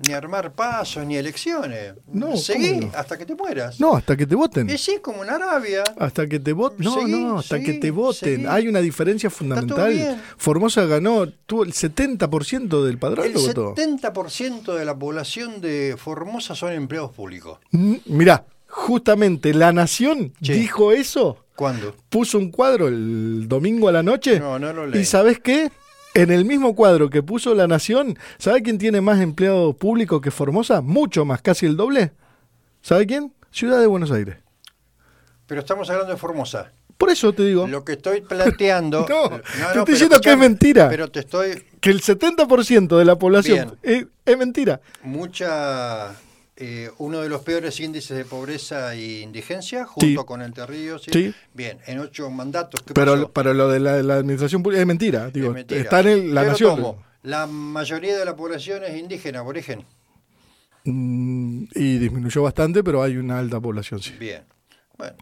ni 0.05 0.13
armar 0.13 0.53
pasos 0.53 1.05
ni 1.05 1.15
elecciones. 1.15 1.93
No, 2.11 2.35
Seguí 2.35 2.89
hasta 2.95 3.17
que 3.17 3.25
te 3.25 3.33
mueras. 3.35 3.79
No, 3.79 3.95
hasta 3.95 4.17
que 4.17 4.25
te 4.27 4.35
voten. 4.35 4.69
Y 4.69 4.77
sí, 4.77 4.97
como 5.01 5.23
en 5.23 5.29
Arabia. 5.29 5.83
Hasta 5.97 6.27
que 6.27 6.39
te 6.39 6.51
voten. 6.53 6.83
No, 6.83 6.93
Seguí, 6.95 7.11
no, 7.11 7.39
hasta 7.39 7.59
que 7.59 7.73
te 7.73 7.91
voten. 7.91 8.35
seguí. 8.41 8.45
Hay 8.47 8.67
una 8.67 8.81
diferencia 8.81 9.29
fundamental. 9.29 10.21
Formosa 10.37 10.85
ganó, 10.85 11.27
tuvo 11.45 11.63
el 11.63 11.73
70% 11.73 12.83
del 12.83 12.97
padrón 12.97 13.25
El 13.27 13.33
lo 13.33 13.41
votó. 13.41 13.75
70% 13.75 14.73
de 14.75 14.85
la 14.85 14.97
población 14.97 15.61
de 15.61 15.95
Formosa 15.97 16.55
son 16.55 16.73
empleados 16.73 17.11
públicos. 17.11 17.59
Mm, 17.71 17.95
Mirá, 18.07 18.45
justamente 18.67 19.53
la 19.53 19.71
Nación 19.71 20.33
Sí. 20.41 20.53
dijo 20.53 20.91
eso. 20.91 21.37
¿Cuándo? 21.55 21.95
Puso 22.09 22.37
un 22.37 22.51
cuadro 22.51 22.89
el 22.89 23.47
domingo 23.47 23.87
a 23.87 23.93
la 23.93 24.03
noche. 24.03 24.39
No, 24.41 24.59
no 24.59 24.73
lo 24.73 24.85
leí. 24.87 25.01
¿Y 25.01 25.05
sabes 25.05 25.39
qué? 25.39 25.71
En 26.15 26.31
el 26.31 26.45
mismo 26.45 26.75
cuadro 26.75 27.09
que 27.09 27.21
puso 27.21 27.53
la 27.53 27.67
Nación, 27.67 28.17
¿sabe 28.37 28.63
quién 28.63 28.77
tiene 28.77 29.01
más 29.01 29.19
empleado 29.19 29.73
público 29.73 30.21
que 30.21 30.31
Formosa? 30.31 30.79
Mucho 30.79 31.25
más, 31.25 31.41
casi 31.41 31.65
el 31.65 31.75
doble. 31.75 32.13
¿Sabe 32.81 33.05
quién? 33.05 33.33
Ciudad 33.51 33.81
de 33.81 33.87
Buenos 33.87 34.11
Aires. 34.11 34.37
Pero 35.45 35.59
estamos 35.59 35.89
hablando 35.89 36.13
de 36.13 36.17
Formosa. 36.17 36.71
Por 36.97 37.09
eso 37.09 37.33
te 37.33 37.43
digo 37.43 37.67
Lo 37.67 37.83
que 37.83 37.93
estoy 37.93 38.21
planteando. 38.21 39.05
No, 39.09 39.29
te 39.29 39.35
estoy 39.35 39.71
pero 39.73 39.85
diciendo 39.85 40.21
que 40.21 40.31
es 40.31 40.37
mentira. 40.37 40.87
Pero 40.87 41.11
te 41.11 41.19
estoy. 41.19 41.61
que 41.81 41.89
el 41.89 42.01
70% 42.01 42.97
de 42.97 43.03
la 43.03 43.17
población 43.17 43.77
es, 43.83 44.05
es 44.25 44.37
mentira. 44.37 44.79
Mucha. 45.03 46.15
Eh, 46.57 46.89
uno 46.99 47.19
de 47.21 47.27
los 47.29 47.41
peores 47.41 47.79
índices 47.79 48.15
de 48.15 48.23
pobreza 48.25 48.93
e 48.95 49.19
indigencia, 49.21 49.85
junto 49.85 50.05
Sí. 50.07 50.15
con 50.25 50.41
Entre 50.41 50.65
Ríos. 50.65 51.03
¿sí? 51.03 51.11
Sí. 51.11 51.33
Bien, 51.53 51.79
en 51.85 51.99
ocho 51.99 52.29
mandatos. 52.29 52.81
¿qué 52.85 52.93
Pero, 52.93 53.13
pasó? 53.13 53.31
pero 53.33 53.53
lo 53.53 53.67
de 53.69 53.79
la, 53.79 54.01
la 54.01 54.15
administración 54.15 54.63
pública 54.63 54.81
es 54.81 54.87
mentira. 54.87 55.29
Digo, 55.31 55.47
Es 55.49 55.53
mentira. 55.53 55.81
está 55.81 55.99
en 56.01 56.07
el- 56.07 56.33
la 56.33 56.43
Nación. 56.45 56.75
tomo. 56.77 57.03
La 57.23 57.45
mayoría 57.47 58.17
de 58.17 58.23
la 58.23 58.35
población 58.35 58.83
es 58.83 58.95
indígena, 58.97 59.39
aborigen. 59.39 59.83
Mm, 60.85 61.63
y 61.73 61.97
disminuyó 61.97 62.43
bastante, 62.43 62.83
pero 62.83 63.01
hay 63.01 63.17
una 63.17 63.39
alta 63.39 63.59
población, 63.59 64.01
sí. 64.01 64.13
Bien. 64.19 64.43
Bueno. 64.97 65.15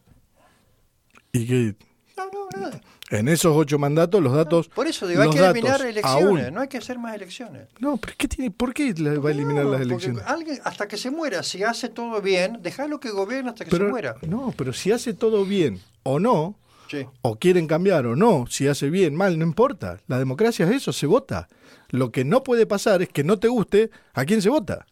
Y 1.32 1.48
que 1.48 1.76
No, 2.18 2.26
no, 2.32 2.50
nada. 2.62 2.82
En 3.20 3.28
esos 3.28 3.56
ocho 3.56 3.78
mandatos, 3.78 4.22
los 4.24 4.34
datos. 4.34 4.68
Por 4.70 4.88
eso 4.88 5.06
digo, 5.08 5.22
hay 5.22 5.30
que 5.30 5.38
eliminar 5.40 5.82
elecciones, 5.82 6.46
aún- 6.46 6.54
no 6.54 6.62
hay 6.62 6.68
que 6.68 6.78
hacer 6.78 6.98
más 6.98 7.14
elecciones. 7.16 7.68
No, 7.80 7.98
pero 7.98 8.14
¿qué 8.18 8.28
tiene, 8.28 8.50
¿por 8.52 8.74
qué 8.74 8.94
la- 8.98 9.20
va 9.20 9.30
a 9.30 9.32
eliminar 9.32 9.66
No, 9.66 9.72
las 9.74 9.82
elecciones? 9.82 10.24
Alguien, 10.26 10.60
hasta 10.64 10.88
que 10.88 10.98
se 10.98 11.12
muera, 11.12 11.44
si 11.44 11.64
hace 11.64 11.90
todo 11.90 12.22
bien, 12.22 12.60
déjalo 12.62 13.00
que 13.00 13.12
gobierne 13.12 13.50
hasta 13.52 13.66
que 13.66 13.72
Pero, 13.72 13.86
se 13.86 13.92
muera. 13.92 14.16
no, 14.28 14.54
pero 14.58 14.74
si 14.74 14.92
hace 14.92 15.14
todo 15.14 15.46
bien 15.46 15.80
o 16.02 16.20
no, 16.20 16.56
Sí. 16.90 17.06
o 17.22 17.36
quieren 17.38 17.68
cambiar 17.68 18.06
o 18.08 18.16
no, 18.16 18.46
si 18.50 18.68
hace 18.68 18.90
bien, 18.90 19.16
mal, 19.16 19.38
no 19.38 19.46
importa. 19.46 20.00
La 20.08 20.18
democracia 20.20 20.66
es 20.68 20.72
eso, 20.76 20.92
se 20.94 21.06
vota. 21.06 21.48
Lo 21.90 22.12
que 22.12 22.26
no 22.26 22.42
puede 22.44 22.66
pasar 22.66 23.02
es 23.04 23.10
que 23.10 23.24
no 23.24 23.38
te 23.38 23.48
guste 23.48 23.92
a 24.14 24.26
quién 24.26 24.42
se 24.42 24.50
vota. 24.50 24.86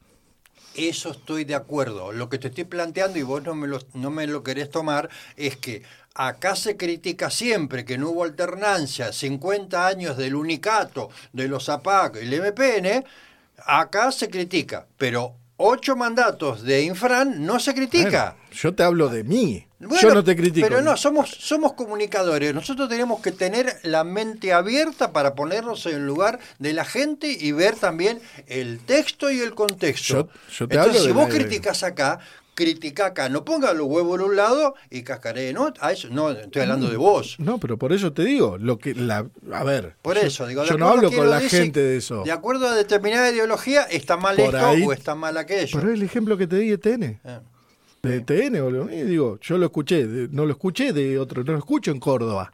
Eso 0.75 1.11
estoy 1.11 1.43
de 1.43 1.55
acuerdo. 1.55 2.11
Lo 2.11 2.29
que 2.29 2.37
te 2.37 2.47
estoy 2.47 2.63
planteando, 2.63 3.19
y 3.19 3.23
vos 3.23 3.43
no 3.43 3.55
me, 3.55 3.67
lo, 3.67 3.79
no 3.93 4.09
me 4.09 4.27
lo 4.27 4.43
querés 4.43 4.69
tomar, 4.69 5.09
es 5.35 5.57
que 5.57 5.83
acá 6.13 6.55
se 6.55 6.77
critica 6.77 7.29
siempre 7.29 7.85
que 7.85 7.97
no 7.97 8.09
hubo 8.09 8.23
alternancia, 8.23 9.11
50 9.11 9.87
años 9.87 10.17
del 10.17 10.35
unicato, 10.35 11.09
de 11.33 11.47
los 11.47 11.69
APAC 11.69 12.17
el 12.17 12.41
MPN, 12.41 13.05
acá 13.65 14.11
se 14.11 14.29
critica, 14.29 14.87
pero 14.97 15.35
ocho 15.57 15.95
mandatos 15.95 16.63
de 16.63 16.83
Infran 16.83 17.45
no 17.45 17.59
se 17.59 17.73
critica. 17.73 18.35
Yo 18.51 18.73
te 18.75 18.83
hablo 18.83 19.09
de 19.09 19.23
mí. 19.23 19.65
Bueno, 19.79 20.01
yo 20.01 20.13
no 20.13 20.23
te 20.23 20.35
critico. 20.35 20.67
Pero 20.67 20.81
no, 20.81 20.95
somos, 20.97 21.29
somos 21.29 21.73
comunicadores. 21.73 22.53
Nosotros 22.53 22.87
tenemos 22.89 23.21
que 23.21 23.31
tener 23.31 23.77
la 23.83 24.03
mente 24.03 24.53
abierta 24.53 25.11
para 25.11 25.33
ponernos 25.35 25.85
en 25.87 25.95
el 25.95 26.05
lugar 26.05 26.39
de 26.59 26.73
la 26.73 26.85
gente 26.85 27.31
y 27.31 27.51
ver 27.53 27.75
también 27.75 28.19
el 28.47 28.79
texto 28.79 29.31
y 29.31 29.39
el 29.39 29.55
contexto. 29.55 30.13
Yo- 30.13 30.29
yo 30.51 30.67
te 30.67 30.75
Entonces, 30.75 31.01
hablo 31.01 31.07
si 31.07 31.11
vos 31.13 31.29
la- 31.29 31.35
criticás 31.35 31.83
acá, 31.83 32.19
critica 32.53 33.07
acá. 33.07 33.29
No 33.29 33.43
ponga 33.45 33.73
los 33.73 33.87
huevos 33.87 34.19
en 34.19 34.25
un 34.25 34.35
lado 34.35 34.75
y 34.91 35.01
cascaré, 35.03 35.51
¿no? 35.53 35.73
A 35.79 35.93
eso, 35.93 36.09
no, 36.11 36.29
estoy 36.31 36.61
hablando 36.63 36.89
de 36.89 36.97
vos. 36.97 37.37
No, 37.39 37.57
pero 37.57 37.77
por 37.77 37.93
eso 37.93 38.11
te 38.13 38.23
digo, 38.23 38.57
lo 38.59 38.77
que 38.77 38.93
la 38.93 39.25
a 39.51 39.63
ver, 39.63 39.95
Por 40.03 40.15
yo- 40.17 40.21
eso, 40.27 40.45
digo, 40.45 40.61
de 40.63 40.67
yo 40.69 40.77
no 40.77 40.89
hablo 40.89 41.11
con 41.11 41.29
la 41.29 41.39
dice, 41.39 41.57
gente 41.57 41.79
de 41.79 41.97
eso. 41.97 42.23
De 42.23 42.31
acuerdo 42.31 42.67
a 42.67 42.75
determinada 42.75 43.31
ideología, 43.31 43.83
está 43.83 44.17
mal 44.17 44.35
Por 44.35 44.53
esto 44.53 44.67
ahí- 44.67 44.83
o 44.85 44.91
está 44.93 45.15
mal 45.15 45.37
aquello. 45.37 45.79
Pero 45.79 45.91
es 45.91 45.97
el 45.97 46.03
ejemplo 46.03 46.37
que 46.37 46.45
te 46.45 46.57
di 46.57 46.69
de 46.69 46.77
TN. 46.77 47.19
Eh. 47.23 47.39
De 48.03 48.21
TN, 48.21 48.61
boludo. 48.61 48.89
Y 48.91 49.03
digo, 49.03 49.39
yo 49.41 49.57
lo 49.57 49.65
escuché, 49.67 50.07
de- 50.07 50.27
no 50.29 50.45
lo 50.45 50.51
escuché 50.51 50.91
de 50.93 51.19
otro, 51.19 51.43
no 51.43 51.51
lo 51.53 51.59
escucho 51.59 51.91
en 51.91 51.99
Córdoba. 51.99 52.51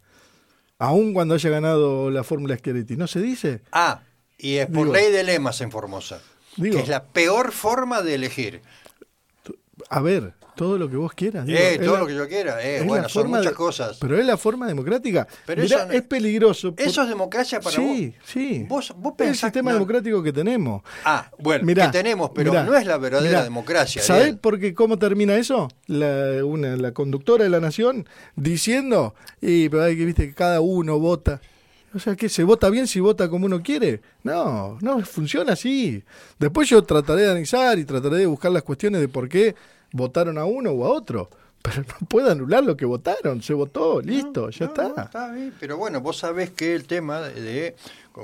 Aún 0.79 1.13
cuando 1.13 1.33
haya 1.35 1.49
ganado 1.49 2.09
la 2.11 2.23
Fórmula 2.23 2.57
Schiaretti, 2.57 2.97
¿no 2.97 3.07
se 3.07 3.21
dice? 3.21 3.61
Ah, 3.71 4.01
y 4.37 4.55
es 4.57 4.67
por 4.67 4.85
Digo- 4.87 4.93
ley 4.93 5.11
de 5.11 5.23
lemas 5.23 5.61
en 5.61 5.71
Formosa. 5.71 6.21
Digo- 6.57 6.75
que 6.77 6.83
es 6.83 6.89
la 6.89 7.03
peor 7.05 7.51
forma 7.51 8.01
de 8.01 8.15
elegir. 8.15 8.61
A 9.89 10.01
ver, 10.01 10.33
todo 10.57 10.77
lo 10.77 10.89
que 10.89 10.97
vos 10.97 11.13
quieras. 11.13 11.45
digo, 11.45 11.57
Eh, 11.59 11.79
todo 11.81 11.93
la- 11.93 11.99
lo 11.99 12.07
que 12.07 12.15
yo 12.15 12.27
quiera. 12.27 12.61
Eh, 12.61 12.83
bueno, 12.85 13.07
son 13.07 13.29
muchas 13.29 13.45
de- 13.45 13.53
cosas. 13.53 13.97
Pero 14.01 14.17
es 14.19 14.25
la 14.25 14.35
forma 14.37 14.67
democrática. 14.67 15.27
Pero 15.45 15.61
Mirá, 15.61 15.77
eso 15.77 15.85
no- 15.87 15.93
es 15.93 16.01
peligroso. 16.01 16.75
por- 16.75 16.85
¿Eso 16.85 17.03
es 17.03 17.07
democracia 17.09 17.59
para 17.61 17.75
sí, 17.75 18.13
vos? 18.17 18.25
sí. 18.25 18.65
Vos, 18.67 18.93
vos 18.97 19.13
es 19.19 19.27
el 19.27 19.35
sistema 19.37 19.71
no- 19.71 19.75
democrático 19.77 20.21
que 20.21 20.33
tenemos. 20.33 20.81
Ah, 21.05 21.29
bueno, 21.39 21.63
Mirá, 21.65 21.85
que 21.85 21.91
tenemos, 21.99 22.31
pero 22.35 22.51
mirá, 22.51 22.63
no 22.63 22.75
es 22.75 22.85
la 22.85 22.97
verdadera 22.97 23.43
democracia. 23.43 24.01
¿Sabés 24.01 24.35
por 24.35 24.59
qué 24.59 24.73
cómo 24.73 24.97
termina 24.99 25.35
eso? 25.35 25.69
La, 25.87 26.43
una, 26.43 26.75
la 26.75 26.91
conductora 26.91 27.43
de 27.43 27.49
la 27.49 27.59
nación 27.59 28.07
diciendo, 28.35 29.13
y 29.41 29.69
pero 29.69 29.83
hay 29.83 29.97
que 29.97 30.05
viste 30.05 30.27
que 30.27 30.33
cada 30.33 30.61
uno 30.61 30.99
vota. 30.99 31.41
O 31.95 31.99
sea, 31.99 32.15
que 32.15 32.29
se 32.29 32.43
vota 32.43 32.69
bien 32.69 32.85
si 32.85 32.99
vota 32.99 33.29
como 33.29 33.45
uno 33.45 33.63
quiere. 33.63 34.01
No, 34.23 34.77
no 34.81 34.99
funciona 35.05 35.53
así. 35.53 36.03
Después 36.37 36.69
yo 36.69 36.83
trataré 36.83 37.21
de 37.21 37.27
analizar 37.31 37.79
y 37.79 37.85
trataré 37.85 38.17
de 38.17 38.25
buscar 38.25 38.51
las 38.51 38.61
cuestiones 38.63 39.01
de 39.01 39.07
por 39.07 39.27
qué 39.29 39.55
votaron 39.91 40.38
a 40.38 40.45
uno 40.45 40.71
o 40.71 40.85
a 40.85 40.89
otro. 40.89 41.29
Pero 41.63 41.81
no 41.81 42.07
puedo 42.07 42.31
anular 42.31 42.63
lo 42.63 42.77
que 42.77 42.85
votaron. 42.85 43.41
Se 43.41 43.53
votó, 43.53 43.99
listo, 43.99 44.49
ya 44.51 44.65
No, 44.67 44.71
está. 44.71 44.88
no, 44.89 45.03
está 45.03 45.31
bien, 45.33 45.53
pero 45.59 45.75
bueno, 45.75 45.99
vos 46.01 46.17
sabés 46.17 46.51
que 46.51 46.73
el 46.75 46.85
tema 46.85 47.19
de, 47.21 47.75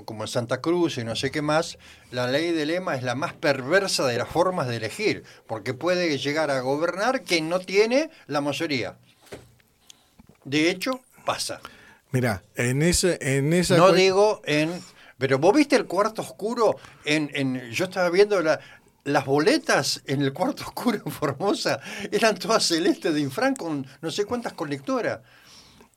como 0.06 0.24
en 0.24 0.28
Santa 0.30 0.62
Cruz 0.62 0.98
y 0.98 1.04
no 1.04 1.16
sé 1.16 1.30
qué 1.32 1.42
más, 1.42 1.78
la 2.12 2.28
ley 2.28 2.52
de 2.52 2.66
lema 2.66 2.96
es 2.96 3.04
la 3.04 3.16
más 3.16 3.34
perversa 3.34 4.06
de 4.08 4.18
las 4.18 4.30
formas 4.30 4.68
de 4.68 4.78
elegir, 4.78 5.24
porque 5.48 5.74
puede 5.74 6.18
llegar 6.20 6.52
a 6.52 6.62
gobernar 6.62 7.24
quien 7.24 7.50
no 7.50 7.60
tiene 7.60 8.12
la 8.28 8.40
mayoría. 8.40 8.96
De 10.46 10.70
hecho, 10.70 11.02
pasa. 11.26 11.60
Mira, 12.12 12.44
en 12.56 12.82
ese, 12.82 13.18
en 13.22 13.52
esa 13.54 13.76
No 13.78 13.92
digo 13.92 14.42
en... 14.46 14.72
Pero 15.18 15.40
vos 15.40 15.56
viste 15.56 15.76
el 15.76 15.86
cuarto 15.86 16.22
oscuro, 16.22 16.76
en, 17.06 17.30
en 17.34 17.72
yo 17.72 17.86
estaba 17.86 18.10
viendo 18.10 18.42
la- 18.42 18.60
las 19.06 19.26
boletas 19.26 20.02
en 20.06 20.22
el 20.22 20.34
cuarto 20.34 20.64
oscuro 20.68 21.02
en 21.06 21.12
Formosa, 21.12 21.80
eran 22.12 22.38
todas 22.38 22.64
celestes 22.64 23.14
de 23.14 23.22
Infran 23.22 23.56
con 23.56 23.86
no 24.02 24.12
sé 24.12 24.26
cuántas 24.26 24.54
colectoras. 24.54 25.22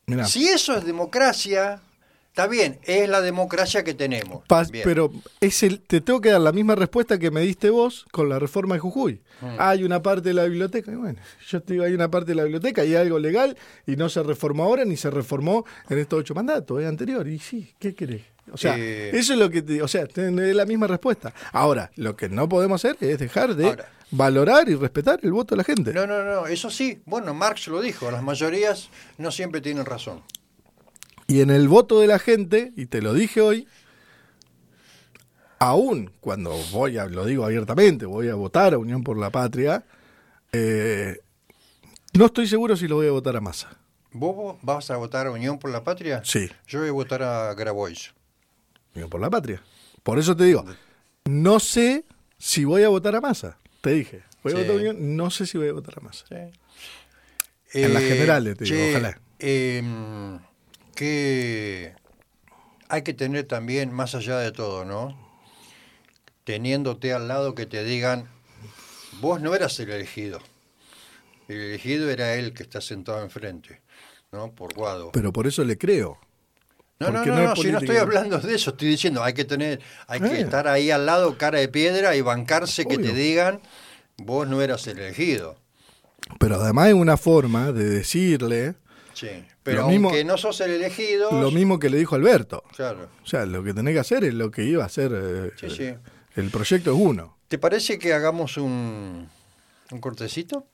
mirá, 0.07 0.27
Si 0.27 0.49
eso 0.49 0.77
es 0.77 0.85
democracia, 0.85 1.81
está 2.29 2.47
bien, 2.47 2.79
es 2.83 3.09
la 3.09 3.21
democracia 3.21 3.83
que 3.83 3.95
tenemos. 3.95 4.45
Pero 4.85 5.11
es 5.41 5.63
el, 5.63 5.81
te 5.81 6.01
tengo 6.01 6.21
que 6.21 6.31
dar 6.31 6.41
la 6.41 6.53
misma 6.53 6.75
respuesta 6.75 7.19
que 7.19 7.31
me 7.31 7.41
diste 7.41 7.71
vos 7.71 8.07
con 8.11 8.29
la 8.29 8.39
reforma 8.39 8.75
de 8.75 8.81
Jujuy. 8.81 9.23
Mm. 9.41 9.57
Hay 9.59 9.85
una 9.85 10.03
parte 10.03 10.29
de 10.29 10.35
la 10.35 10.45
biblioteca, 10.45 10.93
y 10.93 10.97
bueno, 10.97 11.19
yo 11.49 11.63
te 11.63 11.75
digo, 11.75 11.85
hay 11.85 11.95
una 11.95 12.11
parte 12.11 12.33
de 12.33 12.35
la 12.35 12.43
biblioteca 12.43 12.85
y 12.85 12.95
hay 12.95 13.03
algo 13.03 13.19
legal 13.19 13.57
y 13.87 13.97
no 13.97 14.09
se 14.09 14.23
reformó 14.23 14.65
ahora 14.65 14.85
ni 14.85 14.97
se 14.97 15.11
reformó 15.11 15.65
en 15.89 15.99
estos 15.99 16.21
ocho 16.21 16.35
mandatos, 16.35 16.81
es 16.81 16.87
anterior. 16.87 17.27
Y 17.27 17.39
sí, 17.39 17.75
¿qué 17.79 17.95
querés? 17.95 18.36
O 18.53 18.57
sea, 18.57 18.77
Eh. 18.79 19.11
eso 19.13 19.33
es 19.33 19.39
lo 19.39 19.51
que 19.51 19.63
te, 19.63 19.83
o 19.83 19.89
sea, 19.89 20.07
la 20.17 20.65
misma 20.67 20.87
respuesta. 20.87 21.33
Ahora, 21.53 21.91
lo 21.97 22.17
que 22.17 22.29
no 22.29 22.49
podemos 22.49 22.85
hacer 22.85 22.97
es 23.01 23.19
dejar 23.19 23.55
de 23.57 23.67
Ahora. 23.67 23.89
valorar 24.11 24.69
y 24.69 24.75
respetar 24.77 25.19
el 25.23 25.33
voto 25.33 25.55
de 25.55 25.59
la 25.59 25.65
gente. 25.65 25.93
No, 25.93 26.07
no, 26.07 26.23
no, 26.25 26.47
eso 26.47 26.71
sí, 26.71 27.03
bueno, 27.07 27.35
Marx 27.35 27.67
lo 27.69 27.81
dijo, 27.81 28.11
las 28.11 28.23
mayorías 28.23 28.89
no 29.19 29.31
siempre 29.33 29.61
tienen 29.61 29.85
razón. 29.85 30.23
Y 31.27 31.41
en 31.41 31.51
el 31.51 31.67
voto 31.69 31.99
de 32.01 32.07
la 32.07 32.21
gente, 32.21 32.73
y 32.77 32.87
te 32.87 33.03
lo 33.03 33.13
dije 33.13 33.41
hoy, 33.41 33.67
aún 35.59 36.13
cuando 36.21 36.53
voy 36.73 36.99
a, 36.99 37.07
lo 37.07 37.25
digo 37.25 37.45
abiertamente, 37.45 38.07
voy 38.07 38.29
a 38.29 38.35
votar 38.35 38.75
a 38.75 38.79
Unión 38.79 39.03
por 39.03 39.19
la 39.19 39.31
Patria, 39.31 39.85
eh, 40.53 41.17
no 42.15 42.27
estoy 42.27 42.47
seguro 42.47 42.77
si 42.77 42.87
lo 42.89 42.97
voy 42.97 43.09
a 43.09 43.13
votar 43.13 43.37
a 43.37 43.41
Massa. 43.41 43.77
¿Vos 44.13 44.57
vas 44.63 44.91
a 44.91 44.97
votar 44.97 45.27
a 45.27 45.31
Unión 45.31 45.59
por 45.59 45.71
la 45.71 45.83
Patria? 45.85 46.23
Sí, 46.25 46.49
Yo 46.67 46.81
voy 46.81 46.89
a 46.89 46.93
votar 46.93 47.23
a 47.23 47.53
Grabois. 47.55 48.13
Por 49.11 49.21
la 49.21 49.31
Patria. 49.31 49.63
Por 50.03 50.19
eso 50.19 50.37
te 50.37 50.45
digo, 50.45 50.65
no 51.25 51.61
sé 51.61 52.05
si 52.39 52.65
voy 52.65 52.83
a 52.83 52.89
votar 52.89 53.15
a 53.17 53.21
Massa. 53.21 53.59
Te 53.81 53.93
dije, 53.93 54.23
voy 54.43 54.53
a 54.53 54.57
Sí. 54.57 54.63
votar 54.63 54.77
a 54.77 54.79
Unión, 54.79 55.17
no 55.17 55.31
sé 55.31 55.47
si 55.47 55.59
voy 55.59 55.69
a 55.69 55.73
votar 55.73 55.95
a 55.99 56.01
Massa. 56.01 56.25
Sí. 56.29 56.37
En 57.83 57.93
las 57.95 58.03
generales, 58.03 58.57
te 58.57 58.65
digo, 58.65 58.77
ojalá. 58.91 59.21
em, 59.39 60.39
que 60.95 61.93
hay 62.89 63.03
que 63.03 63.13
tener 63.13 63.45
también, 63.45 63.93
más 63.93 64.15
allá 64.15 64.39
de 64.39 64.53
todo, 64.53 64.85
¿no? 64.85 65.17
Teniéndote 66.45 67.13
al 67.13 67.29
lado 67.29 67.55
que 67.55 67.67
te 67.67 67.83
digan, 67.85 68.29
vos 69.21 69.41
no 69.41 69.55
eras 69.55 69.79
el 69.81 69.91
elegido. 69.91 70.41
El 71.49 71.57
elegido 71.61 72.09
era 72.11 72.35
él 72.35 72.55
que 72.55 72.63
está 72.63 72.81
sentado 72.81 73.23
enfrente, 73.23 73.83
¿no? 74.33 74.53
Por 74.53 74.75
Guado. 74.75 75.11
Pero 75.13 75.33
por 75.33 75.47
eso 75.47 75.65
le 75.65 75.77
creo. 75.77 76.19
No, 76.99 77.11
no, 77.11 77.25
no, 77.27 77.37
no 77.37 77.57
si 77.57 77.71
no 77.71 77.79
estoy 77.79 77.97
hablando 77.97 78.39
de 78.39 78.55
eso, 78.55 78.71
estoy 78.71 78.89
diciendo, 78.89 79.23
hay 79.23 79.35
que 79.35 79.45
tener, 79.45 79.81
hay 80.07 80.19
que 80.21 80.41
estar 80.41 80.67
ahí 80.67 80.91
al 80.91 81.05
lado, 81.05 81.37
cara 81.37 81.59
de 81.59 81.69
piedra, 81.69 82.17
y 82.17 82.23
bancarse 82.23 82.87
que 82.87 82.97
te 82.97 83.13
digan, 83.13 83.61
vos 84.17 84.49
no 84.49 84.63
eras 84.63 84.87
el 84.87 84.99
elegido. 84.99 85.57
Pero 86.39 86.57
además 86.57 86.89
es 86.89 86.95
una 86.95 87.17
forma 87.17 87.71
de 87.73 87.85
decirle 87.85 88.75
Sí. 89.13 89.29
Pero 89.63 89.89
mismo- 89.89 90.09
aunque 90.09 90.25
no 90.25 90.37
sos 90.37 90.61
el 90.61 90.73
elegido, 90.73 91.31
lo 91.41 91.51
mismo 91.51 91.79
que 91.79 91.89
le 91.91 91.97
dijo 91.99 92.15
Alberto. 92.17 92.63
claro. 92.75 93.09
O 93.23 93.27
sea, 93.27 93.47
lo 93.47 93.63
que 93.65 93.73
tenés 93.75 93.95
que 93.95 94.01
hacer 94.01 94.25
es 94.25 94.35
lo 94.35 94.51
que 94.51 94.65
iba 94.65 94.83
a 94.83 94.87
hacer. 94.87 95.11
eh, 95.15 95.51
Sí, 95.59 95.71
sí. 95.71 95.95
El 96.35 96.51
proyecto 96.51 96.93
es 96.93 96.99
uno. 97.01 97.37
¿Te 97.49 97.57
parece 97.59 97.99
que 97.99 98.13
hagamos 98.13 98.57
un, 98.59 99.29
un 99.91 100.01
cortecito? 100.01 100.67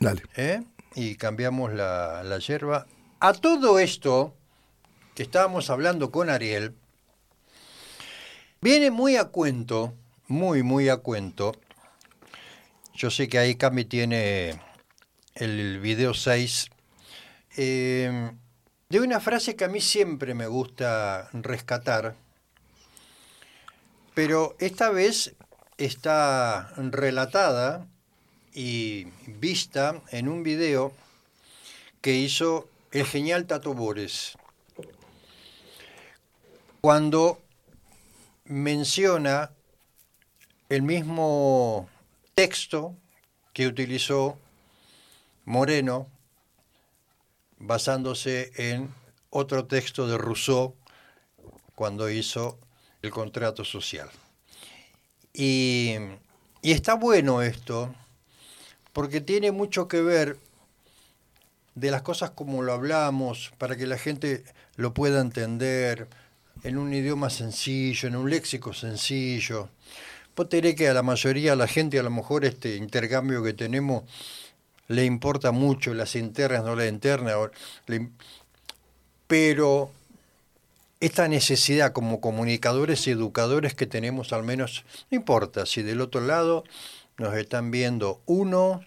Dale. 0.00 0.22
¿eh? 0.36 0.62
Y 0.96 1.14
cambiamos 1.16 1.72
la, 1.74 2.22
la 2.24 2.38
yerba. 2.38 2.86
A 3.20 3.32
todo 3.34 3.78
esto 3.78 4.34
que 5.14 5.22
estábamos 5.22 5.70
hablando 5.70 6.10
con 6.10 6.28
Ariel, 6.28 6.74
viene 8.60 8.90
muy 8.90 9.16
a 9.16 9.26
cuento, 9.26 9.94
muy, 10.26 10.62
muy 10.62 10.88
a 10.88 10.96
cuento. 10.98 11.52
Yo 12.94 13.10
sé 13.10 13.28
que 13.28 13.38
ahí 13.38 13.54
Cami 13.54 13.84
tiene 13.84 14.60
el 15.34 15.80
video 15.80 16.14
6. 16.14 16.70
eh, 17.56 18.32
de 18.88 19.00
una 19.00 19.20
frase 19.20 19.56
que 19.56 19.64
a 19.64 19.68
mí 19.68 19.80
siempre 19.80 20.34
me 20.34 20.46
gusta 20.46 21.28
rescatar, 21.32 22.14
pero 24.14 24.54
esta 24.60 24.90
vez 24.90 25.34
está 25.78 26.72
relatada 26.76 27.86
y 28.52 29.06
vista 29.26 30.00
en 30.10 30.28
un 30.28 30.44
video 30.44 30.92
que 32.00 32.14
hizo 32.14 32.68
el 32.92 33.04
genial 33.04 33.46
Tato 33.46 33.74
Bores. 33.74 34.36
Cuando 36.84 37.40
menciona 38.44 39.50
el 40.68 40.82
mismo 40.82 41.88
texto 42.34 42.94
que 43.54 43.66
utilizó 43.66 44.38
Moreno 45.46 46.08
basándose 47.56 48.52
en 48.56 48.92
otro 49.30 49.64
texto 49.64 50.06
de 50.06 50.18
Rousseau 50.18 50.74
cuando 51.74 52.10
hizo 52.10 52.58
el 53.00 53.10
contrato 53.10 53.64
social. 53.64 54.10
Y, 55.32 55.96
está 56.60 56.96
bueno 56.96 57.40
esto, 57.40 57.94
porque 58.92 59.22
tiene 59.22 59.52
mucho 59.52 59.88
que 59.88 60.02
ver 60.02 60.38
de 61.74 61.90
las 61.90 62.02
cosas 62.02 62.32
como 62.32 62.60
lo 62.60 62.74
hablamos, 62.74 63.54
para 63.56 63.74
que 63.74 63.86
la 63.86 63.96
gente 63.96 64.44
lo 64.76 64.92
pueda 64.92 65.22
entender 65.22 66.10
en 66.64 66.78
un 66.78 66.92
idioma 66.92 67.30
sencillo, 67.30 68.08
en 68.08 68.16
un 68.16 68.28
léxico 68.28 68.72
sencillo. 68.72 69.68
Vos 70.34 70.48
te 70.48 70.74
que 70.74 70.88
a 70.88 70.94
la 70.94 71.02
mayoría 71.02 71.50
de 71.50 71.56
la 71.56 71.68
gente, 71.68 71.98
a 71.98 72.02
lo 72.02 72.10
mejor 72.10 72.44
este 72.44 72.76
intercambio 72.76 73.42
que 73.42 73.52
tenemos, 73.52 74.02
le 74.88 75.04
importa 75.04 75.52
mucho 75.52 75.94
las 75.94 76.16
internas, 76.16 76.64
no 76.64 76.74
las 76.74 76.88
internas, 76.88 77.36
pero 79.26 79.90
esta 81.00 81.28
necesidad 81.28 81.92
como 81.92 82.20
comunicadores 82.20 83.06
y 83.06 83.10
educadores 83.10 83.74
que 83.74 83.86
tenemos 83.86 84.32
al 84.32 84.42
menos, 84.42 84.84
no 85.10 85.16
importa 85.16 85.66
si 85.66 85.82
del 85.82 86.00
otro 86.00 86.22
lado 86.22 86.64
nos 87.18 87.36
están 87.36 87.70
viendo 87.70 88.22
uno 88.24 88.82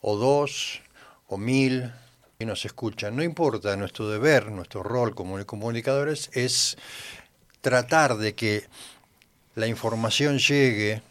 o 0.00 0.16
dos 0.16 0.80
o 1.26 1.36
mil 1.38 1.92
y 2.40 2.46
nos 2.46 2.64
escuchan, 2.64 3.14
no 3.14 3.22
importa, 3.22 3.76
nuestro 3.76 4.08
deber, 4.08 4.50
nuestro 4.50 4.82
rol 4.82 5.14
como 5.14 5.44
comunicadores 5.44 6.30
es 6.32 6.78
tratar 7.60 8.16
de 8.16 8.34
que 8.34 8.64
la 9.54 9.66
información 9.66 10.38
llegue 10.38 11.02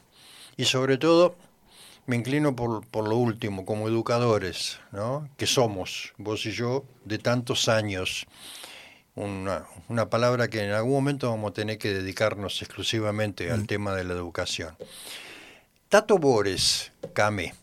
y 0.57 0.65
sobre 0.65 0.97
todo 0.97 1.35
me 2.07 2.15
inclino 2.15 2.55
por, 2.55 2.83
por 2.87 3.07
lo 3.07 3.15
último, 3.15 3.63
como 3.63 3.87
educadores, 3.87 4.79
¿no? 4.91 5.29
que 5.37 5.45
somos, 5.45 6.13
vos 6.17 6.47
y 6.47 6.51
yo, 6.51 6.83
de 7.05 7.19
tantos 7.19 7.69
años. 7.69 8.25
Una, 9.13 9.65
una, 9.87 10.09
palabra 10.09 10.47
que 10.47 10.63
en 10.63 10.71
algún 10.71 10.93
momento 10.93 11.29
vamos 11.29 11.51
a 11.51 11.53
tener 11.53 11.77
que 11.77 11.93
dedicarnos 11.93 12.61
exclusivamente 12.63 13.51
al 13.51 13.63
mm. 13.63 13.65
tema 13.67 13.93
de 13.93 14.05
la 14.05 14.13
educación. 14.13 14.75
Tato 15.89 16.17
Bores, 16.17 16.91
Kame, 17.13 17.53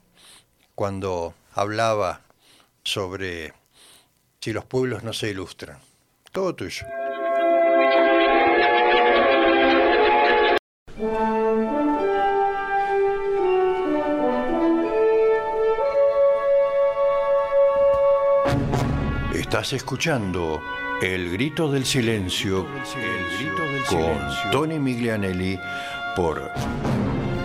cuando 0.77 1.35
hablaba 1.55 2.26
sobre 2.87 3.53
si 4.41 4.53
los 4.53 4.65
pueblos 4.65 5.03
no 5.03 5.13
se 5.13 5.31
ilustran. 5.31 5.79
Todo 6.31 6.55
tuyo. 6.55 6.87
Estás 19.35 19.73
escuchando 19.73 20.63
El 21.03 21.33
Grito 21.33 21.71
del 21.71 21.85
Silencio, 21.85 22.67
el 22.97 23.39
grito 23.39 23.63
del 23.63 23.85
con 23.85 24.51
Tony 24.53 24.79
Miglianelli 24.79 25.59
por 26.15 26.53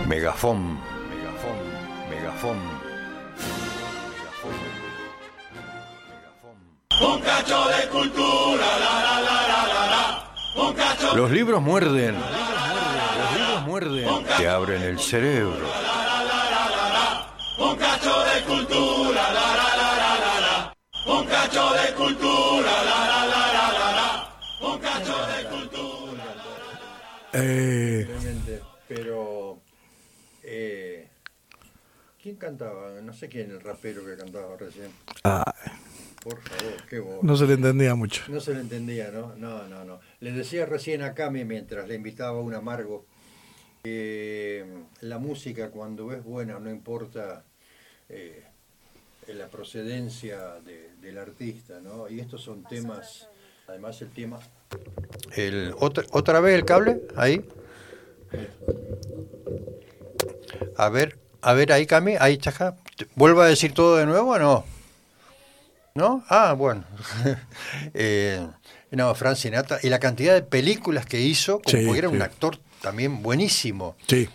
Megafón. 0.06 0.78
Megafón, 0.78 1.58
Megafón. 2.10 2.91
Un 7.02 7.20
cacho 7.20 7.68
de 7.68 7.88
cultura, 7.88 8.66
la, 8.78 8.94
la, 9.02 9.20
la, 9.20 9.66
la, 9.66 9.86
la, 9.92 10.62
Un 10.62 10.72
cacho. 10.74 11.16
Los 11.16 11.30
libros 11.30 11.60
muerden. 11.60 12.14
Los 12.14 13.38
libros 13.38 13.66
muerden. 13.66 14.24
Te 14.36 14.48
abren 14.48 14.82
el 14.82 15.00
cerebro. 15.00 15.66
Un 17.58 17.76
cacho 17.76 18.14
de 18.24 18.42
cultura, 18.42 19.32
la, 19.32 19.54
la, 19.58 19.76
la, 19.76 19.90
la, 20.22 20.40
la. 20.40 20.74
Un 21.12 21.26
cacho 21.26 21.70
de 21.72 21.94
cultura, 21.94 22.70
la, 22.84 23.06
la, 23.10 23.26
la, 23.26 23.42
la, 23.52 23.72
la, 23.72 23.92
la. 23.98 24.68
Un 24.68 24.78
cacho 24.78 25.26
de 25.26 25.44
cultura. 25.48 26.24
Eh. 27.32 28.60
Pero. 28.88 29.60
Eh, 30.44 31.08
¿Quién 32.22 32.36
cantaba? 32.36 33.00
No 33.02 33.12
sé 33.12 33.28
quién, 33.28 33.50
el 33.50 33.60
rapero 33.60 34.04
que 34.04 34.16
cantaba 34.16 34.56
recién. 34.56 34.92
Ah. 35.24 35.52
Por 36.22 36.40
favor, 36.40 36.86
qué 36.88 37.00
voz. 37.00 37.22
No 37.22 37.36
se 37.36 37.46
le 37.46 37.54
entendía 37.54 37.94
mucho. 37.94 38.22
No 38.28 38.40
se 38.40 38.54
le 38.54 38.60
entendía, 38.60 39.10
¿no? 39.10 39.34
No, 39.36 39.66
no, 39.68 39.84
no. 39.84 40.00
Le 40.20 40.32
decía 40.32 40.66
recién 40.66 41.02
a 41.02 41.14
Cami 41.14 41.44
mientras 41.44 41.88
le 41.88 41.96
invitaba 41.96 42.38
a 42.38 42.42
un 42.42 42.54
amargo 42.54 43.06
que 43.82 44.64
la 45.00 45.18
música 45.18 45.70
cuando 45.70 46.12
es 46.12 46.22
buena 46.22 46.60
no 46.60 46.70
importa 46.70 47.44
eh, 48.08 48.44
la 49.28 49.48
procedencia 49.48 50.60
del 51.00 51.18
artista, 51.18 51.80
¿no? 51.80 52.08
Y 52.08 52.20
estos 52.20 52.42
son 52.42 52.62
temas, 52.64 53.28
además 53.66 54.00
el 54.02 54.10
tema... 54.10 54.38
El, 55.34 55.74
otra, 55.78 56.04
¿Otra 56.12 56.40
vez 56.40 56.54
el 56.54 56.64
cable? 56.64 57.02
Ahí. 57.16 57.44
A 60.76 60.88
ver, 60.88 61.18
a 61.40 61.52
ver 61.52 61.72
ahí 61.72 61.86
Cami, 61.86 62.14
ahí 62.18 62.38
chaja. 62.38 62.76
¿Vuelvo 63.16 63.40
a 63.40 63.46
decir 63.46 63.74
todo 63.74 63.96
de 63.96 64.06
nuevo 64.06 64.30
o 64.30 64.38
no? 64.38 64.64
¿No? 65.94 66.24
Ah, 66.28 66.54
bueno. 66.54 66.84
eh, 67.94 68.46
no, 68.90 69.14
Frank 69.14 69.36
Sinatra. 69.36 69.78
Y 69.82 69.88
la 69.88 69.98
cantidad 69.98 70.34
de 70.34 70.42
películas 70.42 71.06
que 71.06 71.20
hizo, 71.20 71.60
como 71.60 71.94
era 71.94 72.08
un 72.08 72.22
actor 72.22 72.58
también 72.80 73.22
buenísimo. 73.22 73.96
Sí. 74.06 74.28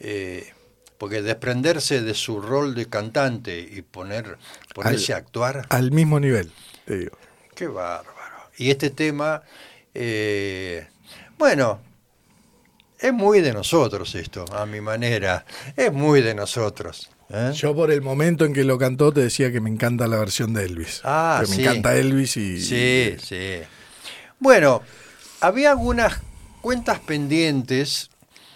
Eh, 0.00 0.52
porque 0.98 1.22
desprenderse 1.22 2.02
de 2.02 2.14
su 2.14 2.40
rol 2.40 2.74
de 2.74 2.88
cantante 2.88 3.58
y 3.58 3.82
poner 3.82 4.38
ponerse 4.74 5.12
a 5.12 5.18
actuar. 5.18 5.66
Al 5.68 5.90
mismo 5.90 6.20
nivel, 6.20 6.52
te 6.84 6.98
digo. 6.98 7.18
Qué 7.54 7.66
bárbaro. 7.66 8.50
Y 8.56 8.70
este 8.70 8.90
tema, 8.90 9.42
eh, 9.92 10.86
bueno, 11.36 11.80
es 12.98 13.12
muy 13.12 13.40
de 13.40 13.52
nosotros 13.52 14.14
esto, 14.14 14.44
a 14.52 14.66
mi 14.66 14.80
manera. 14.80 15.44
Es 15.76 15.92
muy 15.92 16.22
de 16.22 16.34
nosotros. 16.34 17.10
¿Eh? 17.34 17.52
Yo 17.54 17.74
por 17.74 17.90
el 17.90 18.00
momento 18.00 18.44
en 18.44 18.52
que 18.52 18.62
lo 18.62 18.78
cantó 18.78 19.12
te 19.12 19.20
decía 19.20 19.50
que 19.50 19.60
me 19.60 19.68
encanta 19.68 20.06
la 20.06 20.18
versión 20.18 20.54
de 20.54 20.64
Elvis. 20.64 21.00
Ah, 21.02 21.42
que 21.44 21.50
me 21.50 21.62
encanta 21.62 21.96
Elvis 21.96 22.36
y... 22.36 22.60
Sí, 22.60 23.16
sí. 23.20 23.60
Bueno, 24.38 24.82
había 25.40 25.72
algunas 25.72 26.20
cuentas 26.60 27.00
pendientes 27.00 28.10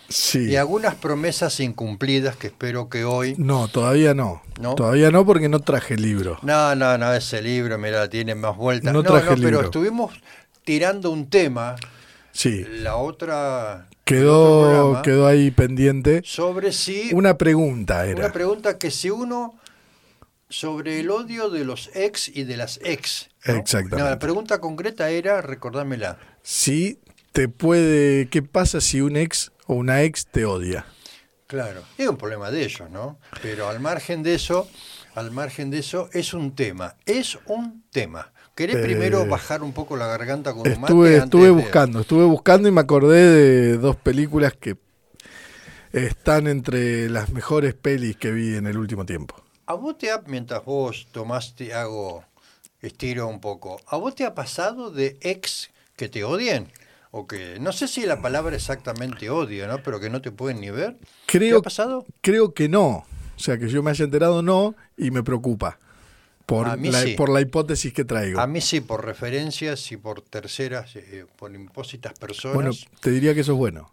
sí. 0.09 0.51
y 0.51 0.57
algunas 0.57 0.95
promesas 0.95 1.59
incumplidas 1.59 2.37
que 2.37 2.47
espero 2.49 2.89
que 2.89 3.05
hoy... 3.05 3.35
No, 3.37 3.67
todavía 3.67 4.15
no. 4.15 4.43
Todavía 4.77 5.11
no 5.11 5.27
porque 5.27 5.49
no 5.49 5.59
traje 5.59 5.95
el 5.95 6.03
libro. 6.03 6.39
No, 6.43 6.77
no, 6.77 6.97
no, 6.99 7.13
ese 7.13 7.43
libro, 7.43 7.79
mira, 7.79 8.09
tiene 8.09 8.37
más 8.37 8.57
vueltas. 8.57 8.93
No, 8.93 9.03
traje 9.03 9.35
el 9.35 9.43
pero 9.43 9.61
estuvimos 9.61 10.13
tirando 10.65 11.11
un 11.11 11.29
tema. 11.29 11.75
Sí. 12.39 12.65
La 12.69 12.95
otra 12.95 13.89
Quedó, 14.05 15.03
quedó 15.03 15.27
ahí 15.27 15.51
pendiente. 15.51 16.23
Sobre 16.25 16.71
si. 16.71 17.11
Una 17.13 17.37
pregunta 17.37 18.07
era. 18.07 18.21
Una 18.21 18.33
pregunta 18.33 18.79
que 18.79 18.93
si 18.93 19.11
uno. 19.11 19.59
Sobre 20.49 21.01
el 21.01 21.11
odio 21.11 21.51
de 21.51 21.65
los 21.65 21.91
ex 21.95 22.29
y 22.29 22.45
de 22.45 22.57
las 22.57 22.79
ex. 22.85 23.29
Exactamente. 23.43 24.09
la 24.09 24.21
pregunta 24.21 24.61
concreta 24.61 25.11
era, 25.11 25.43
recordámela. 25.43 26.17
Si 26.43 27.01
te 27.33 27.49
puede. 27.49 28.29
¿Qué 28.29 28.43
pasa 28.43 28.81
si 28.81 29.01
un 29.01 29.17
ex 29.17 29.51
o 29.67 29.75
una 29.75 30.05
ex 30.05 30.25
te 30.29 30.45
odia? 30.45 30.87
Claro, 31.49 31.83
es 31.99 32.07
un 32.07 32.17
problema 32.17 32.53
de 32.53 32.63
ellos, 32.63 32.89
¿no? 32.89 33.19
Pero 33.43 33.69
al 33.69 33.81
margen 33.81 34.23
de 34.23 34.37
eso, 34.37 34.69
al 35.17 35.33
margen 35.33 35.71
de 35.71 35.81
eso, 35.81 36.09
es 36.13 36.33
un 36.33 36.55
tema. 36.55 36.95
Es 37.05 37.37
un 37.47 37.83
tema. 37.91 38.33
¿Querés 38.59 38.79
primero 38.79 39.23
eh, 39.23 39.29
bajar 39.29 39.63
un 39.63 39.73
poco 39.73 39.97
la 39.97 40.09
garganta 40.09 40.53
con 40.53 40.69
un 40.69 40.81
mate 40.81 41.17
Estuve 41.17 41.51
buscando, 41.51 42.01
estuve 42.01 42.25
buscando 42.25 42.69
y 42.69 42.73
me 42.73 42.81
acordé 42.81 43.21
de 43.21 43.79
dos 43.79 43.95
películas 43.95 44.53
que 44.53 44.77
están 45.93 46.49
entre 46.49 47.09
las 47.09 47.31
mejores 47.31 47.75
pelis 47.75 48.17
que 48.17 48.33
vi 48.33 48.57
en 48.57 48.67
el 48.67 48.77
último 48.77 49.07
tiempo. 49.07 49.37
¿A 49.67 49.75
vos 49.75 49.97
te 49.97 50.11
ha, 50.11 50.25
mientras 50.27 50.65
vos 50.65 51.07
tomaste, 51.13 51.73
hago, 51.73 52.25
estiro 52.83 53.29
un 53.29 53.41
poco, 53.41 53.81
¿a 53.87 53.97
vos 53.97 54.17
te 54.17 54.25
ha 54.25 54.35
pasado 54.35 54.91
de 54.91 55.19
ex 55.21 55.71
que 55.95 56.09
te 56.09 56.25
odien? 56.25 56.67
O 57.13 57.29
que, 57.29 57.61
no 57.61 57.71
sé 57.71 57.87
si 57.87 58.07
la 58.07 58.21
palabra 58.21 58.57
exactamente 58.57 59.31
odio, 59.31 59.69
¿no? 59.69 59.85
Pero 59.85 60.01
que 60.01 60.11
no 60.11 60.21
te 60.21 60.33
pueden 60.33 60.61
ni 60.61 60.71
ver. 60.71 60.97
Creo, 61.27 61.59
¿Te 61.59 61.61
ha 61.61 61.63
pasado? 61.63 62.07
Creo 62.23 62.55
que 62.55 62.69
no. 62.69 63.07
O 63.37 63.41
sea, 63.41 63.57
que 63.57 63.69
yo 63.69 63.85
me 63.85 63.93
haya 63.93 64.05
enterado 64.05 64.43
no 64.43 64.75
y 64.97 65.13
me 65.13 65.23
preocupa 65.23 65.79
por, 66.49 66.67
la, 66.67 67.05
por 67.15 67.29
la 67.29 67.43
hipótesis 67.43 67.93
que 67.93 68.07
traigo. 68.07 68.41
A 68.41 68.47
mí 68.47 68.63
sí, 68.63 68.81
por 68.81 69.05
referencias 69.05 69.93
y 69.93 69.99
por 69.99 70.23
terceras, 70.23 70.97
eh, 70.97 71.27
por 71.37 71.55
impósitas 71.55 72.15
personas. 72.19 72.55
Bueno, 72.55 72.71
te 73.01 73.11
diría 73.11 73.35
que 73.35 73.41
eso 73.41 73.53
es 73.53 73.59
bueno. 73.59 73.93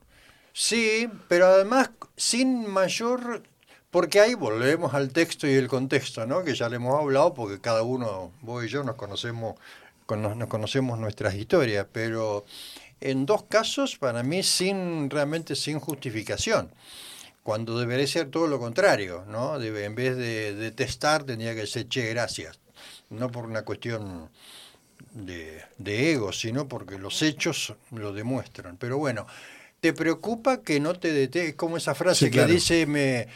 Sí, 0.53 1.10
pero 1.28 1.47
además 1.47 1.91
sin 2.16 2.66
mayor... 2.70 3.43
Porque 3.91 4.22
ahí 4.22 4.36
volvemos 4.36 4.93
al 4.93 5.10
texto 5.10 5.47
y 5.47 5.51
el 5.51 5.68
contexto, 5.68 6.26
¿no? 6.26 6.45
Que 6.45 6.56
ya 6.56 6.70
le 6.70 6.78
hemos 6.78 6.97
hablado, 6.97 7.34
porque 7.34 7.60
cada 7.60 7.84
uno, 7.84 8.32
vos 8.41 8.64
y 8.64 8.70
yo, 8.70 8.84
nos 8.84 8.95
conocemos, 8.95 9.56
nos 10.08 10.47
conocemos 10.47 10.97
nuestras 10.97 11.36
historias, 11.36 11.88
pero 11.91 12.45
en 13.01 13.26
dos 13.26 13.43
casos, 13.43 13.97
para 13.97 14.24
mí, 14.24 14.43
sin 14.43 15.10
realmente 15.10 15.56
sin 15.56 15.80
justificación 15.80 16.72
cuando 17.46 17.78
debería 17.80 18.08
ser 18.08 18.32
todo 18.32 18.48
lo 18.48 18.58
contrario, 18.60 19.24
¿no? 19.28 19.60
Debe, 19.60 19.86
en 19.86 19.93
vez 19.93 20.18
de 20.18 20.56
detestar, 20.56 21.26
tendría 21.26 21.54
que 21.54 21.68
ser 21.68 21.88
che, 21.88 22.10
gracias. 22.10 22.60
No 23.12 23.32
por 23.32 23.46
una 23.46 23.62
cuestión 23.62 24.32
de, 25.14 25.62
de 25.78 26.12
ego, 26.14 26.34
sino 26.34 26.68
porque 26.68 26.98
los 26.98 27.22
hechos 27.22 27.76
lo 27.91 28.14
demuestran. 28.14 28.78
Pero 28.78 28.98
bueno, 28.98 29.28
¿te 29.80 29.93
preocupa 29.93 30.64
que 30.64 30.80
no 30.80 30.96
te 31.00 31.14
detengas? 31.14 31.54
Como 31.56 31.78
esa 31.78 31.93
frase 31.93 32.26
Sí, 32.26 32.32
que 32.32 32.32
claro. 32.32 32.54
dice, 32.54 32.88
me, 32.88 33.28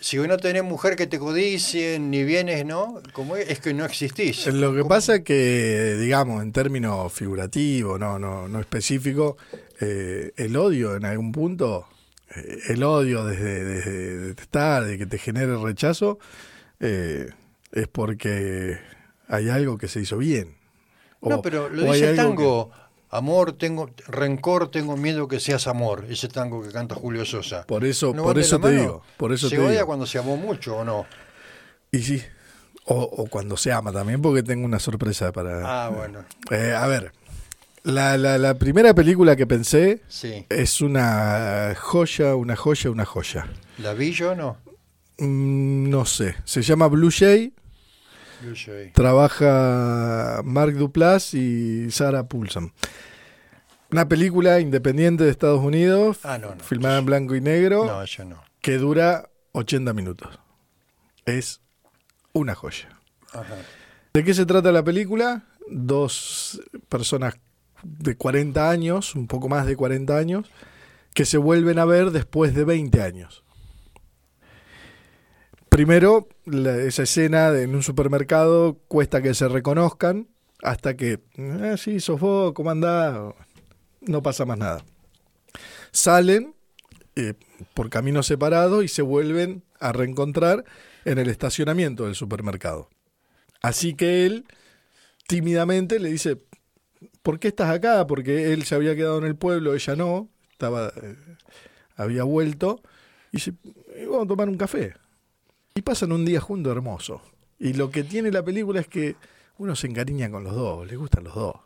si 0.00 0.16
no 0.18 0.36
tenés 0.36 0.64
mujer 0.64 0.96
que 0.96 1.06
te 1.06 1.18
codicien, 1.18 2.10
ni 2.10 2.24
vienes, 2.24 2.64
¿no? 2.64 3.02
Como 3.12 3.36
es, 3.36 3.50
es 3.50 3.60
que 3.60 3.74
no 3.74 3.84
existís. 3.84 4.46
Lo 4.46 4.74
que 4.74 4.80
¿Cómo? 4.80 4.88
pasa 4.88 5.16
es 5.16 5.22
que, 5.24 5.96
digamos, 5.98 6.42
en 6.42 6.52
términos 6.52 7.12
figurativos, 7.12 7.98
no, 7.98 8.18
no, 8.18 8.48
no 8.48 8.60
específico, 8.60 9.36
eh, 9.80 10.32
el 10.36 10.56
odio 10.56 10.96
en 10.96 11.04
algún 11.04 11.32
punto, 11.32 11.86
eh, 11.86 11.93
el 12.68 12.82
odio 12.82 13.24
desde, 13.24 13.64
desde 13.64 14.18
detestar, 14.18 14.84
de 14.84 14.98
que 14.98 15.06
te 15.06 15.18
genere 15.18 15.56
rechazo, 15.56 16.18
eh, 16.80 17.28
es 17.72 17.88
porque 17.88 18.78
hay 19.28 19.48
algo 19.48 19.78
que 19.78 19.88
se 19.88 20.00
hizo 20.00 20.18
bien. 20.18 20.56
No, 21.22 21.40
pero 21.42 21.68
lo 21.68 21.92
dice 21.92 22.10
el 22.10 22.16
tango. 22.16 22.70
Amor, 23.10 23.52
tengo 23.52 23.90
rencor, 24.08 24.70
tengo 24.72 24.96
miedo 24.96 25.28
que 25.28 25.38
seas 25.38 25.68
amor. 25.68 26.04
Ese 26.08 26.26
tango 26.28 26.62
que 26.62 26.70
canta 26.70 26.96
Julio 26.96 27.24
Sosa. 27.24 27.64
por 27.66 27.84
eso, 27.84 28.12
¿No 28.12 28.24
por 28.24 28.38
eso 28.38 28.56
te 28.58 28.62
mano? 28.66 28.80
digo, 28.80 29.02
por 29.16 29.32
eso 29.32 29.48
¿Se 29.48 29.54
te 29.56 29.62
odia 29.62 29.70
digo. 29.70 29.86
cuando 29.86 30.04
se 30.04 30.18
amó 30.18 30.36
mucho 30.36 30.78
o 30.78 30.84
no? 30.84 31.06
Y 31.92 32.00
sí, 32.00 32.20
o, 32.86 33.00
o 33.02 33.26
cuando 33.26 33.56
se 33.56 33.70
ama 33.72 33.92
también, 33.92 34.20
porque 34.20 34.42
tengo 34.42 34.64
una 34.64 34.80
sorpresa 34.80 35.30
para... 35.30 35.84
Ah, 35.86 35.88
bueno. 35.90 36.24
Eh, 36.50 36.74
a 36.76 36.86
ver, 36.88 37.12
la, 37.84 38.16
la, 38.18 38.36
la 38.38 38.54
primera 38.54 38.92
película 38.94 39.36
que 39.36 39.46
pensé 39.46 40.02
Sí. 40.08 40.44
es 40.48 40.80
una 40.80 41.74
joya, 41.78 42.34
una 42.34 42.56
joya, 42.56 42.90
una 42.90 43.04
joya. 43.04 43.46
¿La 43.78 43.94
vi 43.94 44.12
yo 44.12 44.32
o 44.32 44.34
no? 44.34 44.56
Mm, 45.18 45.88
no 45.90 46.04
sé, 46.04 46.34
se 46.44 46.62
llama 46.62 46.88
Blue 46.88 47.10
Jay, 47.10 47.52
trabaja 48.92 50.40
Mark 50.44 50.74
Duplass 50.74 51.34
y 51.34 51.90
Sarah 51.90 52.26
Paulson. 52.28 52.72
Una 53.90 54.08
película 54.08 54.60
independiente 54.60 55.24
de 55.24 55.30
Estados 55.30 55.60
Unidos, 55.62 56.18
Ah, 56.24 56.38
no, 56.38 56.54
no. 56.54 56.64
filmada 56.64 56.98
en 56.98 57.06
blanco 57.06 57.34
y 57.36 57.40
negro, 57.40 57.84
No, 57.86 58.04
yo 58.04 58.24
no. 58.24 58.42
que 58.60 58.76
dura 58.78 59.28
80 59.52 59.92
minutos. 59.92 60.38
Es 61.26 61.60
una 62.32 62.54
joya. 62.54 62.88
Ajá. 63.32 63.54
¿De 64.14 64.24
qué 64.24 64.34
se 64.34 64.46
trata 64.46 64.72
la 64.72 64.82
película? 64.82 65.44
Dos 65.70 66.60
personas 66.88 67.36
de 67.82 68.16
40 68.16 68.70
años, 68.70 69.14
un 69.14 69.26
poco 69.26 69.48
más 69.48 69.66
de 69.66 69.76
40 69.76 70.16
años, 70.16 70.50
que 71.14 71.24
se 71.24 71.38
vuelven 71.38 71.78
a 71.78 71.84
ver 71.84 72.10
después 72.10 72.54
de 72.54 72.64
20 72.64 73.02
años. 73.02 73.44
Primero, 75.68 76.28
esa 76.86 77.02
escena 77.02 77.48
en 77.58 77.74
un 77.74 77.82
supermercado 77.82 78.78
cuesta 78.86 79.22
que 79.22 79.34
se 79.34 79.48
reconozcan 79.48 80.28
hasta 80.62 80.96
que, 80.96 81.20
ah, 81.38 81.76
sí, 81.76 82.00
sos 82.00 82.20
vos, 82.20 82.52
¿cómo 82.52 82.70
andás? 82.70 83.34
No 84.00 84.22
pasa 84.22 84.44
más 84.44 84.58
nada. 84.58 84.84
Salen 85.90 86.54
eh, 87.16 87.34
por 87.74 87.90
caminos 87.90 88.26
separados 88.26 88.84
y 88.84 88.88
se 88.88 89.02
vuelven 89.02 89.62
a 89.78 89.92
reencontrar 89.92 90.64
en 91.04 91.18
el 91.18 91.28
estacionamiento 91.28 92.04
del 92.04 92.14
supermercado. 92.14 92.88
Así 93.62 93.94
que 93.94 94.26
él 94.26 94.46
tímidamente 95.26 95.98
le 95.98 96.10
dice, 96.10 96.38
¿por 97.24 97.40
qué 97.40 97.48
estás 97.48 97.70
acá? 97.70 98.06
Porque 98.06 98.52
él 98.52 98.64
se 98.64 98.76
había 98.76 98.94
quedado 98.94 99.18
en 99.18 99.24
el 99.24 99.34
pueblo, 99.34 99.74
ella 99.74 99.96
no, 99.96 100.28
estaba, 100.52 100.92
eh, 101.02 101.16
había 101.96 102.22
vuelto, 102.22 102.82
y 103.32 103.38
dice, 103.38 103.54
"Eh, 103.94 104.06
vamos 104.08 104.26
a 104.26 104.28
tomar 104.28 104.48
un 104.48 104.58
café. 104.58 104.94
Y 105.74 105.82
pasan 105.82 106.12
un 106.12 106.24
día 106.24 106.40
juntos 106.40 106.70
hermoso. 106.70 107.22
Y 107.58 107.72
lo 107.72 107.90
que 107.90 108.04
tiene 108.04 108.30
la 108.30 108.44
película 108.44 108.80
es 108.80 108.88
que 108.88 109.16
uno 109.58 109.74
se 109.74 109.86
encariña 109.86 110.30
con 110.30 110.44
los 110.44 110.54
dos, 110.54 110.86
les 110.86 110.98
gustan 110.98 111.24
los 111.24 111.34
dos. 111.34 111.56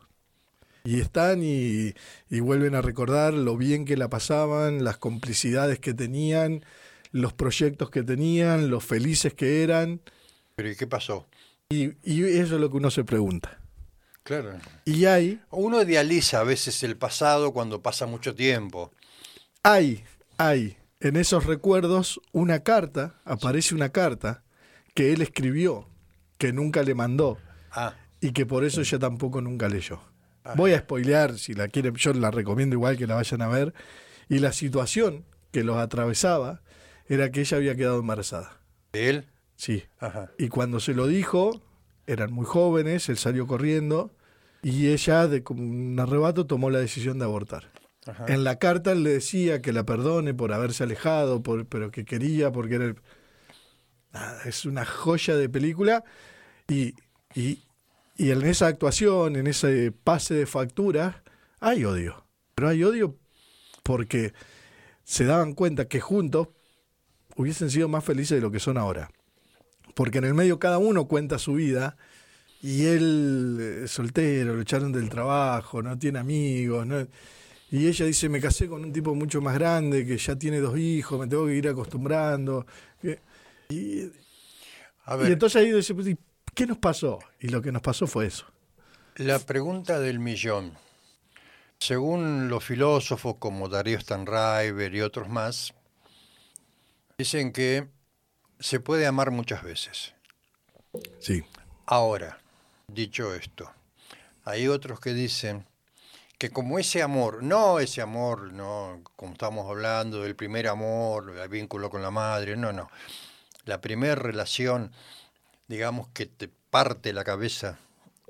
Y 0.85 1.01
están 1.01 1.43
y, 1.43 1.93
y 2.29 2.39
vuelven 2.39 2.73
a 2.73 2.81
recordar 2.81 3.33
lo 3.33 3.57
bien 3.57 3.83
que 3.83 3.97
la 3.97 4.09
pasaban, 4.09 4.85
las 4.85 4.97
complicidades 4.97 5.79
que 5.79 5.93
tenían, 5.93 6.63
los 7.11 7.33
proyectos 7.33 7.89
que 7.89 8.01
tenían, 8.03 8.69
los 8.69 8.85
felices 8.85 9.33
que 9.33 9.61
eran. 9.61 9.99
Pero 10.55 10.69
¿y 10.71 10.75
qué 10.77 10.87
pasó? 10.87 11.27
Y, 11.69 11.91
y 12.01 12.23
eso 12.23 12.55
es 12.55 12.61
lo 12.61 12.71
que 12.71 12.77
uno 12.77 12.89
se 12.91 13.03
pregunta. 13.03 13.58
Claro. 14.29 14.59
Y 14.85 15.05
hay, 15.05 15.41
Uno 15.49 15.81
idealiza 15.81 16.41
a 16.41 16.43
veces 16.43 16.83
el 16.83 16.95
pasado 16.95 17.51
cuando 17.51 17.81
pasa 17.81 18.05
mucho 18.05 18.35
tiempo. 18.35 18.91
hay, 19.63 20.03
hay 20.37 20.77
en 20.99 21.15
esos 21.15 21.47
recuerdos 21.47 22.21
una 22.31 22.59
carta, 22.59 23.15
aparece 23.25 23.73
una 23.73 23.89
carta 23.89 24.43
que 24.93 25.13
él 25.13 25.23
escribió, 25.23 25.89
que 26.37 26.53
nunca 26.53 26.83
le 26.83 26.93
mandó 26.93 27.39
Ah, 27.71 27.95
y 28.21 28.31
que 28.31 28.45
por 28.45 28.65
eso 28.65 28.81
ella 28.81 28.99
tampoco 28.99 29.41
nunca 29.41 29.67
leyó. 29.67 29.99
Voy 30.55 30.73
a 30.73 30.79
spoilear, 30.81 31.39
si 31.39 31.55
la 31.55 31.67
quieren, 31.67 31.95
yo 31.95 32.13
la 32.13 32.29
recomiendo 32.29 32.75
igual 32.75 32.97
que 32.97 33.07
la 33.07 33.15
vayan 33.15 33.41
a 33.41 33.47
ver. 33.47 33.73
Y 34.29 34.37
la 34.37 34.51
situación 34.51 35.25
que 35.51 35.63
los 35.63 35.77
atravesaba 35.77 36.61
era 37.07 37.31
que 37.31 37.41
ella 37.41 37.57
había 37.57 37.75
quedado 37.75 37.99
embarazada. 37.99 38.59
¿de 38.93 39.09
él? 39.09 39.25
Sí. 39.55 39.85
Ajá. 39.97 40.29
Y 40.37 40.49
cuando 40.49 40.79
se 40.79 40.93
lo 40.93 41.07
dijo, 41.07 41.63
eran 42.05 42.31
muy 42.31 42.45
jóvenes, 42.45 43.09
él 43.09 43.17
salió 43.17 43.47
corriendo 43.47 44.11
y 44.61 44.87
ella, 44.89 45.27
de 45.27 45.43
como 45.43 45.61
un 45.61 45.99
arrebato, 45.99 46.45
tomó 46.45 46.69
la 46.69 46.79
decisión 46.79 47.19
de 47.19 47.25
abortar. 47.25 47.71
Ajá. 48.05 48.25
En 48.27 48.43
la 48.43 48.57
carta 48.57 48.91
él 48.91 49.03
le 49.03 49.11
decía 49.11 49.61
que 49.61 49.73
la 49.73 49.85
perdone 49.85 50.33
por 50.33 50.53
haberse 50.53 50.83
alejado, 50.83 51.43
por, 51.43 51.65
pero 51.65 51.91
que 51.91 52.05
quería 52.05 52.51
porque 52.51 52.75
era 52.75 52.85
el... 52.85 52.95
Nada, 54.11 54.41
es 54.45 54.65
una 54.65 54.85
joya 54.85 55.35
de 55.35 55.49
película 55.49 56.03
y, 56.67 56.95
y, 57.35 57.59
y 58.17 58.31
en 58.31 58.41
esa 58.41 58.67
actuación, 58.67 59.35
en 59.35 59.45
ese 59.45 59.91
pase 59.91 60.33
de 60.33 60.47
facturas, 60.47 61.17
hay 61.59 61.85
odio. 61.85 62.25
Pero 62.55 62.69
hay 62.69 62.83
odio 62.83 63.15
porque 63.83 64.33
se 65.03 65.25
daban 65.25 65.53
cuenta 65.53 65.87
que 65.87 65.99
juntos 65.99 66.49
hubiesen 67.35 67.69
sido 67.69 67.87
más 67.87 68.03
felices 68.03 68.37
de 68.37 68.41
lo 68.41 68.51
que 68.51 68.59
son 68.59 68.77
ahora. 68.77 69.11
Porque 69.93 70.17
en 70.17 70.25
el 70.25 70.33
medio 70.33 70.59
cada 70.59 70.77
uno 70.77 71.07
cuenta 71.07 71.39
su 71.39 71.53
vida 71.53 71.95
y 72.61 72.85
él 72.85 73.57
eh, 73.83 73.87
soltero, 73.87 74.55
lo 74.55 74.61
echaron 74.61 74.91
del 74.91 75.09
trabajo, 75.09 75.81
no 75.81 75.97
tiene 75.97 76.19
amigos, 76.19 76.85
no... 76.85 77.07
Y 77.71 77.87
ella 77.87 78.05
dice, 78.05 78.29
me 78.29 78.41
casé 78.41 78.67
con 78.67 78.83
un 78.83 78.91
tipo 78.91 79.13
mucho 79.13 79.41
más 79.41 79.53
grande, 79.53 80.03
que 80.03 80.17
ya 80.17 80.35
tiene 80.35 80.59
dos 80.59 80.75
hijos, 80.79 81.19
me 81.19 81.27
tengo 81.27 81.45
que 81.45 81.53
ir 81.53 81.67
acostumbrando. 81.67 82.65
Y, 83.69 84.09
A 85.05 85.15
y 85.15 85.19
ver, 85.19 85.31
entonces 85.33 85.61
ahí 85.61 85.71
dice, 85.71 85.93
¿y 85.93 86.17
¿qué 86.55 86.65
nos 86.65 86.79
pasó? 86.79 87.19
Y 87.39 87.49
lo 87.49 87.61
que 87.61 87.71
nos 87.71 87.83
pasó 87.83 88.07
fue 88.07 88.25
eso. 88.25 88.45
la 89.17 89.37
pregunta 89.37 89.99
del 89.99 90.17
millón. 90.19 90.73
Según 91.77 92.49
los 92.49 92.63
filósofos 92.63 93.35
como 93.37 93.69
Darío 93.69 93.99
Stanriver 94.01 94.93
y 94.95 95.01
otros 95.01 95.29
más, 95.29 95.73
dicen 97.19 97.51
que 97.53 97.87
se 98.59 98.79
puede 98.79 99.05
amar 99.05 99.29
muchas 99.29 99.63
veces. 99.63 100.15
Sí. 101.19 101.43
Ahora, 101.85 102.38
dicho 102.93 103.33
esto, 103.33 103.71
hay 104.45 104.67
otros 104.67 104.99
que 104.99 105.13
dicen 105.13 105.65
que 106.37 106.49
como 106.49 106.79
ese 106.79 107.01
amor, 107.01 107.43
no 107.43 107.79
ese 107.79 108.01
amor, 108.01 108.53
no, 108.53 109.01
como 109.15 109.33
estamos 109.33 109.69
hablando 109.69 110.21
del 110.23 110.35
primer 110.35 110.67
amor, 110.67 111.37
el 111.37 111.49
vínculo 111.49 111.89
con 111.89 112.01
la 112.01 112.11
madre, 112.11 112.55
no, 112.55 112.71
no. 112.71 112.89
La 113.65 113.81
primera 113.81 114.15
relación, 114.15 114.91
digamos 115.67 116.07
que 116.13 116.25
te 116.25 116.49
parte 116.69 117.11
la 117.13 117.23
cabeza, 117.25 117.77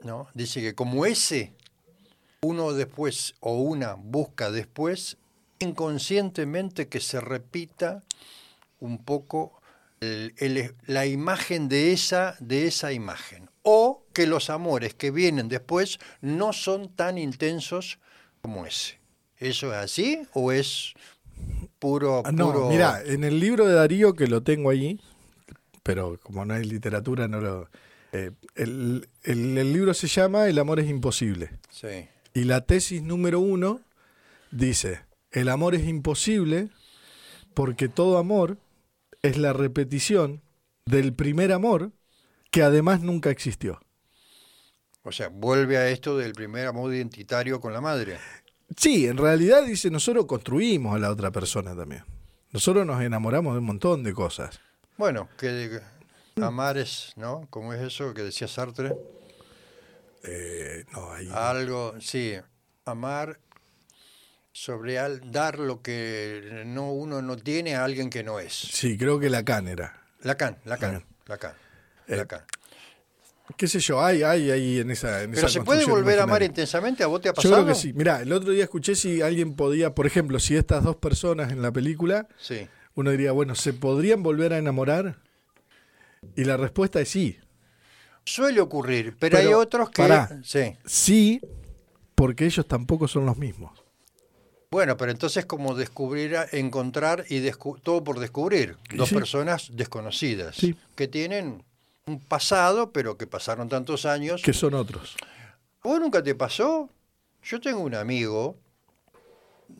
¿no? 0.03 0.27
Dice 0.33 0.59
que 0.61 0.73
como 0.73 1.05
ese, 1.05 1.53
uno 2.41 2.73
después 2.73 3.35
o 3.41 3.53
una 3.59 3.93
busca 3.93 4.49
después 4.49 5.17
inconscientemente 5.59 6.87
que 6.87 6.99
se 7.01 7.21
repita 7.21 8.03
un 8.79 9.03
poco 9.03 9.61
el- 9.99 10.73
la 10.87 11.05
imagen 11.05 11.67
de 11.69 11.91
esa, 11.91 12.35
de 12.39 12.67
esa 12.67 12.91
imagen. 12.93 13.48
Que 14.19 14.27
los 14.27 14.49
amores 14.49 14.93
que 14.95 15.11
vienen 15.11 15.47
después 15.47 15.97
no 16.19 16.51
son 16.51 16.93
tan 16.93 17.17
intensos 17.17 17.99
como 18.41 18.65
ese. 18.65 18.99
¿Eso 19.37 19.71
es 19.71 19.77
así 19.77 20.27
o 20.33 20.51
es 20.51 20.93
puro... 21.79 22.21
Ah, 22.25 22.33
no, 22.33 22.51
puro- 22.51 22.69
mira, 22.69 23.01
en 23.05 23.23
el 23.23 23.39
libro 23.39 23.65
de 23.65 23.75
Darío, 23.75 24.15
que 24.15 24.27
lo 24.27 24.43
tengo 24.43 24.71
allí, 24.71 24.99
pero 25.83 26.19
como 26.21 26.43
no 26.43 26.53
hay 26.53 26.65
literatura, 26.65 27.29
no 27.29 27.39
lo... 27.39 27.69
eh, 28.11 28.31
el, 28.55 29.07
el- 29.23 29.57
el 29.57 29.71
libro 29.71 29.93
se 29.93 30.07
llama 30.07 30.47
El 30.47 30.59
amor 30.59 30.81
es 30.81 30.89
imposible. 30.89 31.51
Sí. 31.69 32.09
Y 32.33 32.43
la 32.43 32.59
tesis 32.65 33.01
número 33.01 33.39
uno 33.39 33.79
dice, 34.51 34.99
el 35.31 35.47
amor 35.47 35.75
es 35.75 35.87
imposible 35.87 36.67
porque 37.53 37.87
todo 37.87 38.17
amor 38.17 38.57
es 39.21 39.37
la 39.37 39.53
repetición 39.53 40.41
del 40.85 41.13
primer 41.13 41.53
amor 41.53 41.93
que 42.51 42.63
además 42.63 42.99
nunca 42.99 43.29
existió. 43.29 43.79
O 45.03 45.11
sea, 45.11 45.29
vuelve 45.29 45.77
a 45.77 45.87
esto 45.89 46.17
del 46.17 46.33
primer 46.33 46.67
amor 46.67 46.93
identitario 46.93 47.59
con 47.59 47.73
la 47.73 47.81
madre. 47.81 48.17
Sí, 48.77 49.07
en 49.07 49.17
realidad 49.17 49.63
dice, 49.63 49.89
nosotros 49.89 50.25
construimos 50.25 50.95
a 50.95 50.99
la 50.99 51.09
otra 51.09 51.31
persona 51.31 51.75
también. 51.75 52.03
Nosotros 52.51 52.85
nos 52.85 53.01
enamoramos 53.01 53.53
de 53.53 53.59
un 53.59 53.65
montón 53.65 54.03
de 54.03 54.13
cosas. 54.13 54.59
Bueno, 54.97 55.29
que 55.37 55.79
amar 56.41 56.77
es, 56.77 57.13
¿no? 57.15 57.47
¿Cómo 57.49 57.73
es 57.73 57.81
eso 57.81 58.13
que 58.13 58.21
decía 58.23 58.47
Sartre? 58.47 58.93
eh, 60.23 60.83
no, 60.91 61.11
ahí. 61.13 61.29
Algo, 61.33 61.95
sí, 62.01 62.35
amar 62.85 63.39
sobre 64.51 64.99
al- 64.99 65.31
dar 65.31 65.59
lo 65.59 65.81
que 65.81 66.63
no 66.65 66.91
uno 66.91 67.21
no 67.21 67.37
tiene 67.37 67.75
a 67.75 67.85
alguien 67.85 68.09
que 68.09 68.23
no 68.23 68.39
es. 68.39 68.53
Sí, 68.53 68.97
creo 68.97 69.19
que 69.19 69.29
Lacan 69.29 69.67
era. 69.67 70.03
Lacan, 70.21 70.57
Lacan, 70.65 70.93
Lacan. 70.93 71.05
Lacan. 71.27 71.53
Eh, 72.07 72.17
Lacan. 72.17 72.41
¿Qué 73.57 73.67
sé 73.67 73.79
yo? 73.79 74.01
Hay, 74.03 74.23
hay 74.23 74.51
ahí 74.51 74.79
en 74.79 74.91
esa. 74.91 75.23
En 75.23 75.31
Pero 75.31 75.47
esa 75.47 75.59
se 75.59 75.61
puede 75.65 75.85
volver 75.85 76.19
a 76.19 76.23
amar 76.23 76.43
intensamente, 76.43 77.03
¿a 77.03 77.07
vos 77.07 77.19
te 77.21 77.29
ha 77.29 77.31
Yo 77.31 77.35
pasado? 77.35 77.55
creo 77.63 77.67
que 77.67 77.75
sí. 77.79 77.93
Mirá, 77.93 78.21
el 78.21 78.31
otro 78.31 78.51
día 78.51 78.63
escuché 78.63 78.95
si 78.95 79.21
alguien 79.21 79.55
podía, 79.55 79.93
por 79.95 80.05
ejemplo, 80.05 80.39
si 80.39 80.55
estas 80.55 80.83
dos 80.83 80.95
personas 80.97 81.51
en 81.51 81.61
la 81.61 81.71
película, 81.71 82.27
Sí. 82.37 82.67
uno 82.95 83.11
diría, 83.11 83.31
bueno, 83.31 83.55
¿se 83.55 83.73
podrían 83.73 84.23
volver 84.23 84.53
a 84.53 84.57
enamorar? 84.59 85.19
Y 86.35 86.43
la 86.45 86.57
respuesta 86.57 87.01
es 87.01 87.09
sí. 87.09 87.37
Suele 88.25 88.61
ocurrir, 88.61 89.15
pero, 89.19 89.37
Pero, 89.37 89.49
hay 89.49 89.53
otros 89.55 89.89
que... 89.89 90.01
pará. 90.03 90.39
Sí. 90.43 90.75
Sí, 90.85 91.41
porque 92.15 92.45
ellos 92.45 92.67
tampoco 92.67 93.07
son 93.07 93.25
los 93.25 93.37
mismos. 93.37 93.83
Bueno, 94.71 94.95
pero 94.97 95.11
entonces 95.11 95.45
como 95.47 95.73
descubrir, 95.73 96.35
encontrar 96.51 97.25
y 97.29 97.39
descu- 97.39 97.81
todo 97.81 98.03
por 98.03 98.19
descubrir. 98.19 98.77
Dos 98.93 99.09
sí. 99.09 99.15
personas 99.15 99.69
desconocidas 99.73 100.55
Sí. 100.57 100.75
que 100.95 101.07
tienen 101.07 101.63
un 102.09 102.19
pasado, 102.19 102.91
pero 102.91 103.17
que 103.17 103.27
pasaron 103.27 103.69
tantos 103.69 104.05
años. 104.05 104.41
Que 104.41 104.53
son 104.53 104.73
otros. 104.73 105.15
¿Vos 105.83 105.99
nunca 105.99 106.21
te 106.21 106.35
pasó? 106.35 106.89
Yo 107.43 107.61
tengo 107.61 107.79
un 107.81 107.95
amigo, 107.95 108.57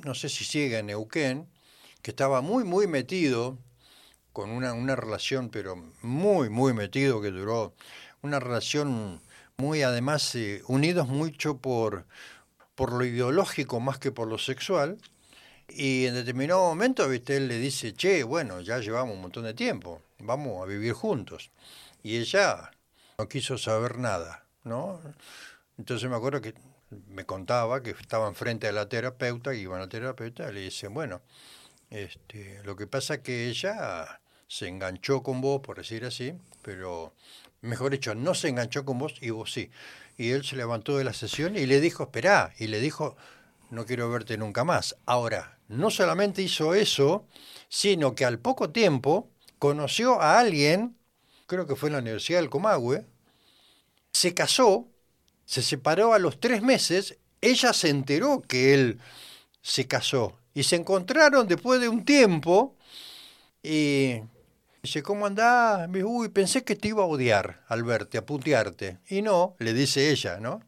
no 0.05 0.13
sé 0.15 0.29
si 0.29 0.45
sigue 0.45 0.77
en 0.77 0.87
Neuquén, 0.87 1.47
que 2.01 2.11
estaba 2.11 2.41
muy, 2.41 2.63
muy 2.63 2.87
metido 2.87 3.57
con 4.31 4.51
una, 4.51 4.73
una 4.73 4.95
relación, 4.95 5.49
pero 5.49 5.75
muy, 6.01 6.49
muy 6.49 6.73
metido, 6.73 7.21
que 7.21 7.31
duró 7.31 7.73
una 8.21 8.39
relación 8.39 9.21
muy, 9.57 9.81
además, 9.81 10.33
eh, 10.35 10.61
unidos 10.67 11.07
mucho 11.09 11.57
por, 11.57 12.05
por 12.75 12.93
lo 12.93 13.03
ideológico 13.03 13.79
más 13.81 13.99
que 13.99 14.11
por 14.11 14.27
lo 14.27 14.37
sexual. 14.37 14.97
Y 15.67 16.05
en 16.05 16.13
determinado 16.15 16.61
momento, 16.61 17.07
viste, 17.09 17.37
él 17.37 17.47
le 17.47 17.57
dice, 17.57 17.93
che, 17.93 18.23
bueno, 18.23 18.61
ya 18.61 18.79
llevamos 18.79 19.15
un 19.15 19.21
montón 19.21 19.43
de 19.43 19.53
tiempo, 19.53 20.01
vamos 20.19 20.63
a 20.63 20.65
vivir 20.65 20.93
juntos. 20.93 21.51
Y 22.03 22.17
ella 22.17 22.71
no 23.17 23.27
quiso 23.27 23.57
saber 23.57 23.97
nada, 23.97 24.45
¿no? 24.63 24.99
Entonces 25.77 26.09
me 26.09 26.15
acuerdo 26.15 26.41
que 26.41 26.53
me 27.07 27.25
contaba 27.25 27.83
que 27.83 27.91
estaban 27.91 28.35
frente 28.35 28.67
a 28.67 28.71
la 28.71 28.89
terapeuta, 28.89 29.53
y 29.53 29.61
iban 29.61 29.81
al 29.81 29.89
terapeuta, 29.89 30.49
y 30.49 30.53
le 30.53 30.61
dicen, 30.61 30.93
bueno, 30.93 31.21
este, 31.89 32.61
lo 32.63 32.75
que 32.75 32.87
pasa 32.87 33.15
es 33.15 33.19
que 33.21 33.47
ella 33.47 34.21
se 34.47 34.67
enganchó 34.67 35.21
con 35.21 35.41
vos, 35.41 35.61
por 35.61 35.77
decir 35.77 36.05
así, 36.05 36.33
pero 36.61 37.13
mejor 37.61 37.91
dicho, 37.91 38.15
no 38.15 38.33
se 38.33 38.49
enganchó 38.49 38.85
con 38.85 38.97
vos 38.97 39.15
y 39.21 39.29
vos 39.29 39.51
sí. 39.53 39.69
Y 40.17 40.31
él 40.31 40.43
se 40.43 40.55
levantó 40.55 40.97
de 40.97 41.03
la 41.03 41.13
sesión 41.13 41.55
y 41.55 41.65
le 41.65 41.79
dijo, 41.79 42.03
esperá, 42.03 42.53
y 42.57 42.67
le 42.67 42.79
dijo, 42.79 43.15
no 43.69 43.85
quiero 43.85 44.09
verte 44.09 44.37
nunca 44.37 44.63
más. 44.63 44.95
Ahora, 45.05 45.59
no 45.67 45.91
solamente 45.91 46.41
hizo 46.41 46.73
eso, 46.73 47.25
sino 47.69 48.15
que 48.15 48.25
al 48.25 48.39
poco 48.39 48.71
tiempo 48.71 49.29
conoció 49.59 50.19
a 50.21 50.39
alguien, 50.39 50.97
creo 51.49 51.65
que 51.65 51.75
fue 51.75 51.89
en 51.89 51.93
la 51.93 51.99
Universidad 51.99 52.39
del 52.39 52.49
Comahue, 52.49 53.05
se 54.13 54.33
casó, 54.33 54.87
se 55.45 55.63
separó 55.63 56.13
a 56.13 56.19
los 56.19 56.39
tres 56.39 56.61
meses, 56.61 57.17
ella 57.41 57.73
se 57.73 57.89
enteró 57.89 58.41
que 58.41 58.73
él 58.75 58.99
se 59.61 59.87
casó 59.87 60.37
y 60.53 60.63
se 60.63 60.75
encontraron 60.75 61.47
después 61.47 61.81
de 61.81 61.89
un 61.89 62.05
tiempo 62.05 62.75
y 63.63 64.21
dice, 64.83 65.01
¿cómo 65.01 65.25
andás? 65.25 65.89
Me 65.89 65.97
dice, 65.97 66.05
Uy, 66.05 66.29
pensé 66.29 66.63
que 66.63 66.75
te 66.75 66.89
iba 66.89 67.01
a 67.01 67.07
odiar 67.07 67.63
al 67.67 67.83
verte, 67.83 68.19
a 68.19 68.25
putearte. 68.25 68.99
Y 69.09 69.23
no, 69.23 69.55
le 69.57 69.73
dice 69.73 70.11
ella, 70.11 70.37
¿no? 70.39 70.61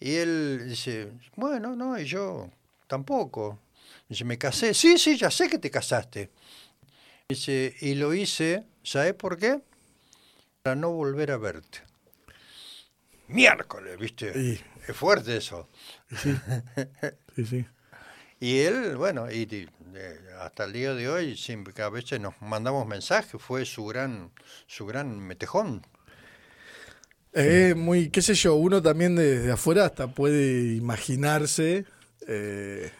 Y 0.00 0.16
él 0.16 0.66
dice, 0.68 1.12
bueno, 1.36 1.76
no, 1.76 1.98
y 1.98 2.04
yo 2.04 2.50
tampoco. 2.88 3.60
Dice, 4.08 4.24
me 4.24 4.36
casé. 4.36 4.74
Sí, 4.74 4.98
sí, 4.98 5.16
ya 5.16 5.30
sé 5.30 5.48
que 5.48 5.58
te 5.58 5.70
casaste. 5.70 6.30
Dice, 7.30 7.74
y 7.80 7.94
lo 7.94 8.12
hice, 8.12 8.64
¿sabes 8.82 9.14
por 9.14 9.38
qué? 9.38 9.62
Para 10.62 10.76
no 10.76 10.90
volver 10.90 11.30
a 11.30 11.38
verte. 11.38 11.78
Miércoles, 13.28 13.98
¿viste? 13.98 14.60
Es 14.86 14.94
fuerte 14.96 15.38
eso. 15.38 15.68
Sí, 16.16 17.44
sí. 17.44 17.66
Y 18.40 18.58
él, 18.58 18.96
bueno, 18.96 19.30
y, 19.30 19.42
y, 19.44 19.68
hasta 20.38 20.64
el 20.64 20.74
día 20.74 20.92
de 20.92 21.08
hoy, 21.08 21.34
siempre 21.34 21.72
a 21.82 21.88
veces 21.88 22.20
nos 22.20 22.34
mandamos 22.42 22.86
mensajes, 22.86 23.40
fue 23.40 23.64
su 23.64 23.86
gran, 23.86 24.32
su 24.66 24.84
gran 24.84 25.18
metejón. 25.18 25.80
Es 27.32 27.74
muy, 27.74 28.10
qué 28.10 28.20
sé 28.20 28.34
yo, 28.34 28.54
uno 28.56 28.82
también 28.82 29.16
desde 29.16 29.50
afuera 29.50 29.86
hasta 29.86 30.08
puede 30.08 30.74
imaginarse. 30.74 31.86
eh, 32.28 32.90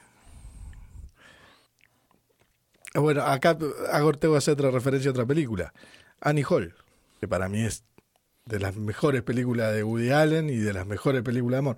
bueno, 2.94 3.22
acá 3.22 3.56
hago, 3.92 4.12
tengo 4.14 4.34
que 4.34 4.38
hacer 4.38 4.52
otra 4.54 4.70
referencia 4.70 5.10
a 5.10 5.12
otra 5.12 5.26
película. 5.26 5.72
Annie 6.20 6.44
Hall, 6.48 6.74
que 7.20 7.28
para 7.28 7.48
mí 7.48 7.64
es 7.64 7.84
de 8.46 8.60
las 8.60 8.76
mejores 8.76 9.22
películas 9.22 9.74
de 9.74 9.82
Woody 9.82 10.10
Allen 10.10 10.50
y 10.50 10.56
de 10.56 10.72
las 10.72 10.86
mejores 10.86 11.22
películas 11.22 11.56
de 11.56 11.58
amor. 11.58 11.76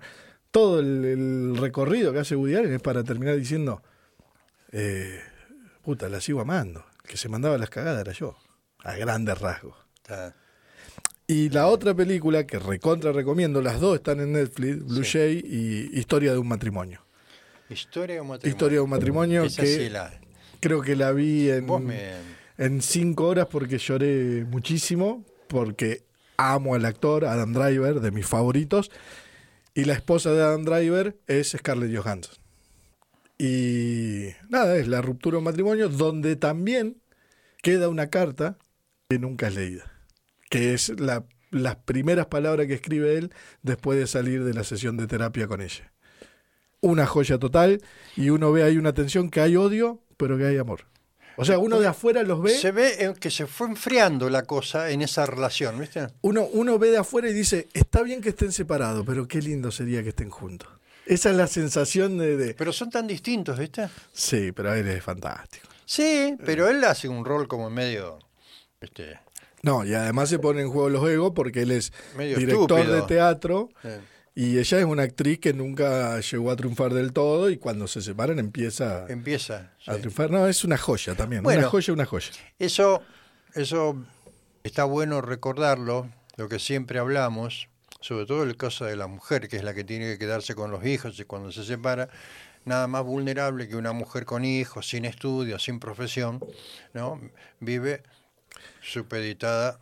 Todo 0.51 0.79
el, 0.79 1.05
el 1.05 1.57
recorrido 1.57 2.13
que 2.13 2.19
hace 2.19 2.35
Woody 2.35 2.55
Allen 2.55 2.73
es 2.73 2.81
para 2.81 3.03
terminar 3.03 3.35
diciendo, 3.35 3.81
eh, 4.71 5.19
puta, 5.83 6.09
la 6.09 6.21
sigo 6.21 6.41
amando. 6.41 6.85
El 7.03 7.09
que 7.09 7.17
se 7.17 7.29
mandaba 7.29 7.57
las 7.57 7.69
cagadas 7.69 8.01
era 8.01 8.11
yo, 8.13 8.37
a 8.83 8.95
grandes 8.95 9.39
rasgos. 9.39 9.75
Y 11.25 11.49
la 11.49 11.67
otra 11.67 11.93
película 11.93 12.45
que 12.47 12.57
recontra 12.59 13.11
recomiendo, 13.11 13.61
las 13.61 13.79
dos 13.81 13.95
están 13.95 14.19
en 14.21 14.33
Netflix, 14.33 14.85
Blue 14.85 15.03
Sí. 15.03 15.17
Jay 15.17 15.41
y 15.45 15.99
Historia 15.99 16.31
de 16.31 16.37
un 16.37 16.47
matrimonio. 16.47 17.01
Historia 17.69 18.15
de 18.15 18.21
un 18.21 18.27
matrimonio. 18.29 18.53
Historia 18.55 18.77
de 18.77 18.81
un 18.81 18.89
matrimonio 18.89 19.43
Esa 19.43 19.61
que 19.61 19.67
sí 19.67 19.89
la- 19.89 20.13
creo 20.59 20.81
que 20.81 20.95
la 20.95 21.11
vi 21.11 21.49
en, 21.49 21.67
Vos 21.67 21.81
me... 21.81 22.11
en 22.57 22.81
cinco 22.81 23.27
horas 23.27 23.47
porque 23.49 23.77
lloré 23.77 24.45
muchísimo, 24.45 25.23
porque 25.47 26.03
amo 26.37 26.75
al 26.75 26.85
actor 26.85 27.25
Adam 27.25 27.53
Driver, 27.53 27.99
de 27.99 28.11
mis 28.11 28.25
favoritos, 28.25 28.91
y 29.73 29.85
la 29.85 29.93
esposa 29.93 30.31
de 30.31 30.41
Adam 30.43 30.63
Driver 30.65 31.17
es 31.27 31.51
Scarlett 31.57 31.95
Johansson. 31.95 32.35
Y 33.37 34.29
nada, 34.49 34.77
es 34.77 34.87
la 34.87 35.01
ruptura 35.01 35.35
de 35.35 35.37
un 35.39 35.43
matrimonio 35.43 35.89
donde 35.89 36.35
también 36.35 36.97
queda 37.61 37.89
una 37.89 38.07
carta 38.09 38.57
que 39.09 39.19
nunca 39.19 39.47
es 39.47 39.55
leída, 39.55 39.91
que 40.49 40.73
es 40.73 40.89
la- 40.99 41.25
las 41.51 41.75
primeras 41.77 42.25
palabras 42.27 42.67
que 42.67 42.73
escribe 42.73 43.17
él 43.17 43.31
después 43.61 43.97
de 43.99 44.07
salir 44.07 44.43
de 44.43 44.53
la 44.53 44.63
sesión 44.63 44.97
de 44.97 45.07
terapia 45.07 45.47
con 45.47 45.61
ella. 45.61 45.91
Una 46.81 47.05
joya 47.05 47.37
total 47.37 47.81
y 48.15 48.29
uno 48.29 48.51
ve 48.51 48.63
ahí 48.63 48.77
una 48.77 48.93
tensión 48.93 49.29
que 49.29 49.41
hay 49.41 49.55
odio, 49.55 50.01
pero 50.17 50.37
que 50.37 50.45
hay 50.45 50.57
amor. 50.57 50.81
O 51.39 51.45
sea, 51.45 51.59
uno 51.59 51.79
de 51.79 51.85
afuera 51.87 52.23
los 52.23 52.41
ve, 52.41 52.49
Se 52.49 52.71
ve 52.71 52.95
eh, 52.99 53.13
que 53.19 53.29
se 53.29 53.45
fue 53.45 53.67
enfriando 53.67 54.27
la 54.29 54.43
cosa 54.43 54.89
en 54.89 55.03
esa 55.03 55.25
relación, 55.27 55.79
¿viste? 55.79 56.07
uno, 56.21 56.47
uno 56.51 56.79
ve 56.79 56.89
de 56.89 56.97
afuera 56.97 57.29
y 57.29 57.33
dice, 57.33 57.67
está 57.73 58.01
bien 58.01 58.21
que 58.21 58.29
estén 58.29 58.51
separados, 58.51 59.05
pero 59.05 59.27
qué 59.27 59.39
lindo 59.41 59.69
sería 59.71 60.01
que 60.01 60.09
estén 60.09 60.31
juntos. 60.31 60.67
Esa 61.05 61.29
es 61.29 61.35
la 61.35 61.45
sensación 61.47 62.17
de, 62.17 62.35
de- 62.37 62.53
Pero 62.55 62.73
son 62.73 62.89
tan 62.89 63.05
distintos, 63.05 63.57
¿viste? 63.59 63.87
Sí, 64.11 64.51
pero 64.51 64.73
él 64.73 64.87
es 64.87 65.03
fantástico. 65.03 65.67
Sí, 65.85 66.35
pero 66.43 66.67
él 66.67 66.83
hace 66.83 67.07
un 67.07 67.23
rol 67.23 67.47
como 67.47 67.69
medio... 67.69 68.17
Este, 68.81 69.19
No, 69.61 69.85
y 69.85 69.93
además 69.93 70.29
se 70.29 70.39
pone 70.39 70.61
en 70.63 70.69
juego 70.69 70.89
los 70.89 71.07
egos 71.09 71.31
porque 71.35 71.61
él 71.61 71.71
es 71.71 71.93
Medio 72.17 72.35
director 72.37 72.79
estúpido. 72.79 72.95
de 72.95 73.01
teatro 73.03 73.69
y 74.39 74.59
ella 74.59 74.77
es 74.77 74.85
una 74.85 75.01
actriz 75.01 75.39
que 75.39 75.51
nunca 75.51 76.19
llegó 76.19 76.51
a 76.51 76.55
triunfar 76.55 76.93
del 76.93 77.11
todo 77.11 77.49
y 77.49 77.57
cuando 77.57 77.87
se 77.87 78.03
separan 78.03 78.37
empieza 78.37 79.07
empieza. 79.09 79.71
a 79.87 79.95
sí. 79.95 80.01
triunfar. 80.01 80.29
No, 80.29 80.47
es 80.47 80.63
una 80.63 80.77
joya 80.77 81.15
también. 81.15 81.41
Bueno. 81.41 81.61
una 81.61 81.69
joya, 81.69 81.91
una 81.91 82.05
joya. 82.05 82.29
Eso, 82.59 83.01
eso 83.55 83.95
está 84.63 84.83
bueno 84.83 85.21
recordarlo, 85.21 86.07
lo 86.35 86.47
que 86.49 86.59
siempre 86.59 86.99
hablamos, 86.99 87.67
sobre 87.99 88.27
todo 88.27 88.43
el 88.43 88.57
caso 88.57 88.85
de 88.85 88.95
la 88.95 89.07
mujer, 89.07 89.47
que 89.49 89.57
es 89.57 89.63
la 89.63 89.73
que 89.73 89.83
tiene 89.83 90.05
que 90.05 90.19
quedarse 90.19 90.53
con 90.53 90.69
los 90.69 90.85
hijos 90.85 91.19
y 91.19 91.23
cuando 91.23 91.51
se 91.51 91.63
separa, 91.63 92.07
nada 92.63 92.85
más 92.85 93.03
vulnerable 93.03 93.67
que 93.67 93.75
una 93.75 93.91
mujer 93.91 94.25
con 94.25 94.45
hijos, 94.45 94.87
sin 94.87 95.05
estudios, 95.05 95.63
sin 95.63 95.79
profesión, 95.79 96.39
¿no? 96.93 97.19
Vive 97.59 98.03
supeditada. 98.81 99.79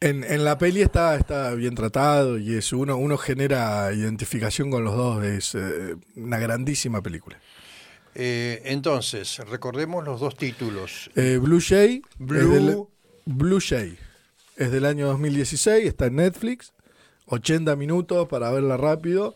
En, 0.00 0.24
en 0.24 0.44
la 0.44 0.58
peli 0.58 0.82
está, 0.82 1.16
está 1.16 1.54
bien 1.54 1.74
tratado 1.74 2.38
y 2.38 2.54
es 2.54 2.72
uno, 2.72 2.96
uno 2.98 3.16
genera 3.16 3.92
identificación 3.94 4.70
con 4.70 4.84
los 4.84 4.94
dos. 4.94 5.24
Es 5.24 5.54
eh, 5.54 5.96
una 6.16 6.38
grandísima 6.38 7.02
película. 7.02 7.40
Eh, 8.14 8.62
entonces, 8.66 9.38
recordemos 9.48 10.04
los 10.04 10.20
dos 10.20 10.36
títulos. 10.36 11.10
Eh, 11.16 11.38
Blue 11.40 11.60
Jay. 11.66 12.02
Blue- 12.18 12.50
del, 12.50 12.76
Blue 13.24 13.60
Jay. 13.66 13.98
Es 14.56 14.70
del 14.70 14.84
año 14.84 15.06
2016, 15.08 15.86
está 15.86 16.06
en 16.06 16.16
Netflix. 16.16 16.72
80 17.26 17.74
minutos 17.76 18.28
para 18.28 18.50
verla 18.50 18.76
rápido. 18.76 19.34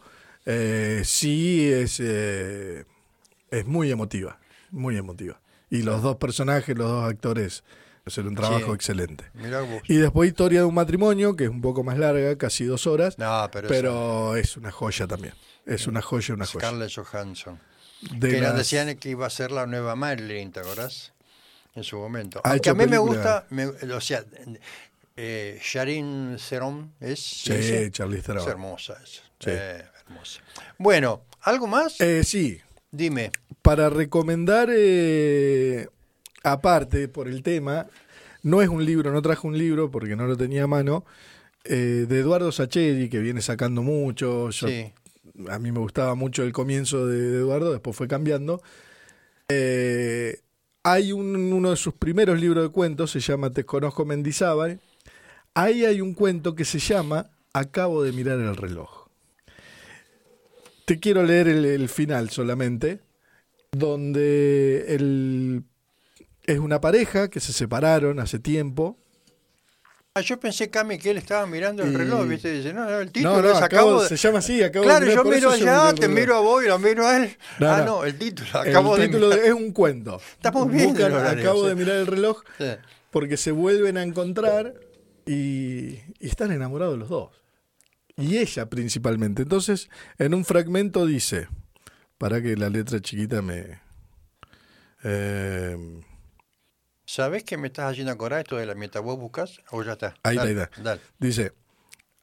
Sí, 1.02 1.70
es, 1.70 2.00
eh, 2.02 2.84
es 3.50 3.66
muy 3.66 3.90
emotiva. 3.90 4.38
Muy 4.70 4.96
emotiva. 4.96 5.40
Y 5.70 5.82
los 5.82 6.02
dos 6.02 6.16
personajes, 6.16 6.76
los 6.76 6.88
dos 6.88 7.04
actores 7.08 7.64
Hacer 8.11 8.26
un 8.26 8.34
trabajo 8.34 8.66
Sí. 8.66 8.72
excelente. 8.72 9.24
Mirá 9.34 9.61
vos. 9.61 9.82
Y 9.88 9.96
después 9.96 10.28
Historia 10.28 10.61
de 10.61 10.64
un 10.66 10.74
matrimonio, 10.74 11.36
que 11.36 11.44
es 11.44 11.50
un 11.50 11.61
poco 11.62 11.82
más 11.84 11.96
larga, 11.98 12.36
casi 12.36 12.64
dos 12.64 12.86
horas, 12.86 13.18
No, 13.18 13.48
pero, 13.52 13.68
pero 13.68 14.36
es 14.36 14.56
una 14.56 14.70
joya 14.72 15.06
también. 15.06 15.34
Es 15.66 15.86
una 15.86 16.02
joya, 16.02 16.34
una 16.34 16.44
joya. 16.46 16.66
Scarlett 16.68 16.92
Johansson. 16.94 17.61
De 18.12 18.30
que 18.30 18.40
nos 18.40 18.56
decían 18.56 18.96
que 18.96 19.11
iba 19.11 19.26
a 19.26 19.30
ser 19.30 19.52
la 19.52 19.66
nueva 19.66 19.94
Marilyn, 19.94 20.50
¿te 20.52 20.61
acordás? 20.61 21.12
En 21.74 21.84
su 21.84 21.98
momento. 21.98 22.40
Aunque 22.42 22.58
hecho 22.58 22.70
a 22.72 22.74
mí 22.74 22.86
me 22.86 22.98
gusta, 22.98 23.46
me- 23.50 23.66
o 23.66 24.00
sea, 24.00 24.24
eh, 25.16 25.61
Sharon 25.62 26.36
Theron 26.48 26.92
es, 27.00 27.20
Sí, 27.20 27.62
¿sí? 27.62 27.90
Charlize 27.90 28.22
Theron. 28.22 28.42
es 28.42 28.48
hermosa. 28.48 28.98
Sí. 29.06 29.50
Eh, 29.50 29.84
hermosa. 30.06 30.40
Bueno, 30.78 31.22
¿algo 31.42 31.66
más? 31.66 32.00
Eh, 32.00 32.24
sí, 32.24 32.61
Dime. 32.90 33.30
para 33.62 33.88
recomendar, 33.90 34.68
eh, 34.72 35.88
aparte 36.43 37.09
por 37.09 37.28
el 37.28 37.43
tema, 37.43 37.86
no 38.43 38.62
es 38.62 38.68
un 38.68 38.84
libro, 38.84 39.12
no 39.12 39.20
traje 39.22 39.47
un 39.47 39.57
libro 39.59 39.91
porque 39.91 40.16
no 40.16 40.26
lo 40.26 40.36
tenía 40.36 40.64
a 40.64 40.66
mano, 40.66 41.05
eh, 41.64 42.07
de 42.09 42.18
Eduardo 42.20 42.51
Sacheri, 42.53 43.09
que 43.09 43.18
viene 43.18 43.43
sacando 43.43 43.82
mucho. 43.82 44.51
Yo- 44.51 44.68
Sí. 44.68 44.93
A 45.49 45.59
mí 45.59 45.72
me 45.72 45.78
gustaba 45.78 46.14
mucho 46.14 46.43
el 46.43 46.53
comienzo 46.53 47.07
de, 47.07 47.18
de 47.18 47.36
Eduardo, 47.38 47.72
después 47.72 47.97
fue 47.97 48.09
cambiando. 48.09 48.61
Eh, 49.49 50.41
hay 50.82 51.12
un- 51.12 51.53
uno 51.53 51.70
de 51.70 51.76
sus 51.76 51.95
primeros 51.95 52.41
libros 52.41 52.64
de 52.64 52.70
cuentos, 52.70 53.11
se 53.11 53.20
llama 53.20 53.51
Te 53.51 53.64
conozco 53.64 54.05
Mendizábal. 54.05 54.80
Ahí 55.55 55.84
hay 55.84 56.01
un 56.01 56.14
cuento 56.14 56.55
que 56.55 56.64
se 56.64 56.78
llama 56.78 57.30
Acabo 57.53 58.03
de 58.03 58.12
mirar 58.12 58.38
el 58.38 58.57
reloj. 58.57 59.09
Te 60.84 60.99
quiero 60.99 61.22
leer 61.22 61.49
el, 61.49 61.64
el 61.64 61.88
final 61.88 62.30
solamente, 62.30 63.01
donde 63.72 64.86
el- 64.95 65.62
es 66.53 66.59
una 66.59 66.80
pareja 66.80 67.28
que 67.28 67.40
se 67.40 67.53
separaron 67.53 68.18
hace 68.20 68.38
tiempo. 68.38 68.98
Ah, 70.14 70.22
yo 70.22 70.40
pensé, 70.40 70.68
Cami, 70.70 70.98
que 70.98 71.11
él 71.11 71.18
estaba 71.18 71.46
mirando 71.46 71.84
el 71.84 71.92
Y- 71.92 71.96
reloj, 71.96 72.26
¿viste? 72.26 72.51
Dice, 72.53 72.72
no, 72.72 72.84
no, 72.84 72.98
el 72.98 73.12
título 73.12 73.36
No, 73.36 73.42
no, 73.42 73.48
es 73.51 73.55
acabo- 73.59 73.64
acabo 73.64 74.03
de... 74.03 74.09
se 74.09 74.16
llama 74.16 74.38
así, 74.40 74.61
acabo 74.62 74.84
de 74.84 74.90
Claro, 74.90 75.07
mirar, 75.07 75.24
yo 75.24 75.30
miro 75.30 75.51
allá, 75.51 75.94
te 75.94 76.09
miro 76.09 76.36
a 76.36 76.40
vos 76.40 76.64
y 76.64 76.66
lo 76.66 76.78
miro 76.80 77.07
a 77.07 77.16
él. 77.18 77.36
No, 77.61 77.70
ah, 77.70 77.82
no. 77.82 78.05
el 78.05 78.18
título, 78.18 78.48
acabo 78.59 78.96
el 78.96 79.03
de 79.03 79.07
título 79.09 79.28
mirar. 79.28 79.44
es 79.44 79.53
un 79.53 79.72
cuento. 79.72 80.20
Está 80.32 80.51
muy 80.51 80.68
bien 80.74 80.96
acabo 81.01 81.62
sí. 81.62 81.68
de 81.68 81.74
mirar 81.76 81.96
el 81.96 82.07
reloj 82.09 82.42
Sí. 82.59 82.64
porque 83.12 83.36
se 83.36 83.53
vuelven 83.53 83.96
a 83.98 84.03
encontrar 84.03 84.74
y, 85.26 86.01
y 86.18 86.26
están 86.28 86.51
enamorados 86.51 86.98
los 86.98 87.09
dos. 87.09 87.30
Y 88.16 88.36
ella 88.38 88.66
principalmente. 88.68 89.42
Entonces, 89.42 89.88
en 90.18 90.34
un 90.34 90.44
fragmento 90.44 91.07
dice, 91.07 91.46
para 92.18 92.42
que 92.42 92.57
la 92.57 92.68
letra 92.68 93.01
chiquita 93.01 93.42
me... 93.42 93.80
eh, 95.05 96.01
¿Sabés 97.12 97.42
que 97.42 97.56
me 97.56 97.66
estás 97.66 97.90
haciendo 97.90 98.12
acordar 98.12 98.38
esto 98.38 98.56
de 98.56 98.66
la 98.66 98.76
mientras 98.76 99.02
vos 99.02 99.18
buscas? 99.18 99.61
¿O 99.72 99.82
ya 99.82 99.94
está? 99.94 100.14
Ahí 100.22 100.36
está, 100.36 100.46
Dale, 100.46 100.61
ahí 100.61 100.68
está. 100.68 100.80
Dale. 100.80 101.00
Dice, 101.18 101.52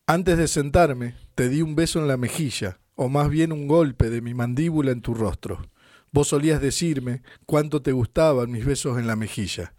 antes 0.05 0.37
de 0.37 0.47
sentarme, 0.47 1.15
te 1.35 1.49
di 1.49 1.61
un 1.61 1.75
beso 1.75 1.99
en 1.99 2.07
la 2.07 2.15
mejilla, 2.15 2.79
o 2.95 3.09
más 3.09 3.29
bien 3.29 3.51
un 3.51 3.67
golpe 3.67 4.09
de 4.09 4.21
mi 4.21 4.33
mandíbula 4.33 4.91
en 4.91 5.01
tu 5.01 5.13
rostro. 5.13 5.69
Vos 6.13 6.29
solías 6.29 6.61
decirme 6.61 7.21
cuánto 7.45 7.81
te 7.81 7.91
gustaban 7.91 8.49
mis 8.49 8.63
besos 8.63 8.97
en 8.97 9.07
la 9.07 9.17
mejilla. 9.17 9.73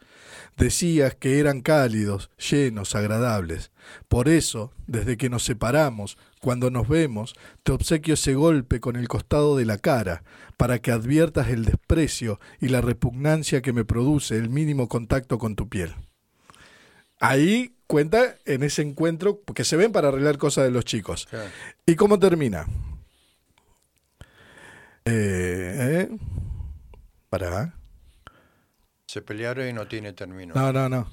Decías 0.59 1.14
que 1.14 1.38
eran 1.38 1.61
cálidos, 1.61 2.30
llenos, 2.36 2.96
agradables. 2.96 3.70
Por 4.09 4.28
eso, 4.28 4.72
desde 4.88 5.16
que 5.16 5.30
nos 5.30 5.44
separamos, 5.44 6.18
cuando 6.40 6.70
nos 6.70 6.88
vemos, 6.88 7.34
te 7.62 7.70
obsequio 7.70 8.14
ese 8.14 8.34
golpe 8.34 8.80
con 8.80 8.96
el 8.96 9.06
costado 9.06 9.56
de 9.56 9.64
la 9.64 9.78
cara, 9.78 10.24
para 10.56 10.80
que 10.80 10.90
adviertas 10.90 11.48
el 11.48 11.64
desprecio 11.64 12.40
y 12.61 12.68
la 12.68 12.80
repugnancia 12.80 13.62
que 13.62 13.72
me 13.72 13.84
produce 13.84 14.36
el 14.36 14.50
mínimo 14.50 14.88
contacto 14.88 15.38
con 15.38 15.54
tu 15.54 15.68
piel. 15.68 15.94
Ahí 17.20 17.76
cuenta 17.86 18.36
en 18.44 18.64
ese 18.64 18.82
encuentro, 18.82 19.40
porque 19.44 19.62
se 19.62 19.76
ven 19.76 19.92
para 19.92 20.09
arreglar 20.09 20.38
cosas 20.38 20.64
de 20.64 20.72
los 20.72 20.84
chicos. 20.84 21.26
Claro. 21.30 21.50
¿Y 21.86 21.94
cómo 21.94 22.18
termina? 22.18 22.66
Eh, 25.04 26.09
¿eh? 26.11 26.18
Pará. 27.30 27.78
Se 29.09 29.22
pelearon 29.22 29.66
y 29.66 29.72
no 29.72 29.88
tiene 29.88 30.12
término. 30.12 30.54
No, 30.54 30.70
no, 30.70 30.86
no. 30.90 31.09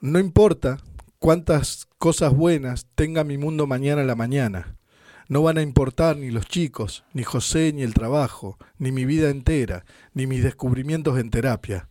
No 0.00 0.20
importa 0.20 0.78
cuántas 1.18 1.88
cosas 1.98 2.32
buenas 2.32 2.86
tenga 2.94 3.24
mi 3.24 3.36
mundo 3.36 3.66
mañana 3.66 4.02
a 4.02 4.04
la 4.04 4.14
mañana. 4.14 4.76
No 5.26 5.42
van 5.42 5.58
a 5.58 5.62
importar 5.62 6.16
ni 6.16 6.30
los 6.30 6.46
chicos, 6.46 7.02
ni 7.12 7.24
José, 7.24 7.72
ni 7.72 7.82
el 7.82 7.94
trabajo, 7.94 8.58
ni 8.78 8.92
mi 8.92 9.04
vida 9.04 9.30
entera, 9.30 9.84
ni 10.14 10.28
mis 10.28 10.44
descubrimientos 10.44 11.18
en 11.18 11.30
terapia. 11.30 11.88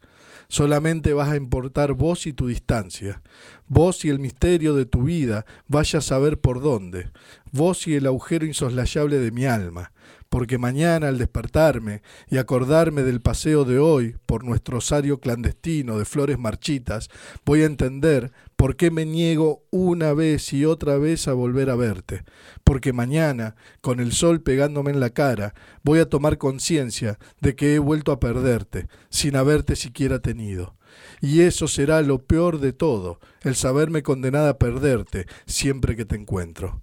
Solamente 0.47 1.11
vas 1.11 1.27
a 1.27 1.35
importar 1.35 1.91
vos 1.91 2.25
y 2.25 2.31
tu 2.31 2.47
distancia. 2.47 3.21
Vos 3.67 4.05
y 4.05 4.09
el 4.09 4.19
misterio 4.19 4.75
de 4.75 4.85
tu 4.85 5.03
vida, 5.03 5.45
vaya 5.67 5.99
a 5.99 6.01
saber 6.01 6.39
por 6.39 6.61
dónde. 6.61 7.09
Vos 7.51 7.87
y 7.87 7.95
el 7.95 8.05
agujero 8.05 8.45
insoslayable 8.45 9.17
de 9.17 9.31
mi 9.31 9.45
alma. 9.45 9.91
Porque 10.29 10.57
mañana 10.57 11.07
al 11.07 11.17
despertarme 11.17 12.01
y 12.29 12.37
acordarme 12.37 13.01
del 13.03 13.21
paseo 13.21 13.63
de 13.63 13.79
hoy 13.79 14.17
por 14.25 14.43
nuestro 14.43 14.77
osario 14.77 15.19
clandestino 15.19 15.97
de 15.97 16.05
flores 16.05 16.37
marchitas, 16.37 17.09
voy 17.43 17.63
a 17.63 17.65
entender 17.65 18.31
por 18.55 18.75
qué 18.75 18.91
me 18.91 19.05
niego 19.05 19.63
una 19.71 20.13
vez 20.13 20.53
y 20.53 20.65
otra 20.65 20.97
vez 20.97 21.27
a 21.27 21.33
volver 21.33 21.69
a 21.69 21.75
verte. 21.75 22.23
Porque 22.63 22.93
mañana, 22.93 23.55
con 23.81 23.99
el 23.99 24.11
sol 24.11 24.41
pegándome 24.41 24.91
en 24.91 24.99
la 24.99 25.09
cara, 25.09 25.55
voy 25.83 25.99
a 25.99 26.09
tomar 26.09 26.37
conciencia 26.37 27.17
de 27.39 27.55
que 27.55 27.73
he 27.73 27.79
vuelto 27.79 28.11
a 28.11 28.19
perderte, 28.19 28.87
sin 29.09 29.35
haberte 29.35 29.75
siquiera 29.75 30.19
tenido. 30.19 30.75
Y 31.21 31.41
eso 31.41 31.67
será 31.67 32.01
lo 32.01 32.23
peor 32.23 32.59
de 32.59 32.73
todo, 32.73 33.19
el 33.41 33.55
saberme 33.55 34.03
condenada 34.03 34.51
a 34.51 34.57
perderte 34.57 35.25
siempre 35.45 35.95
que 35.95 36.05
te 36.05 36.15
encuentro. 36.15 36.81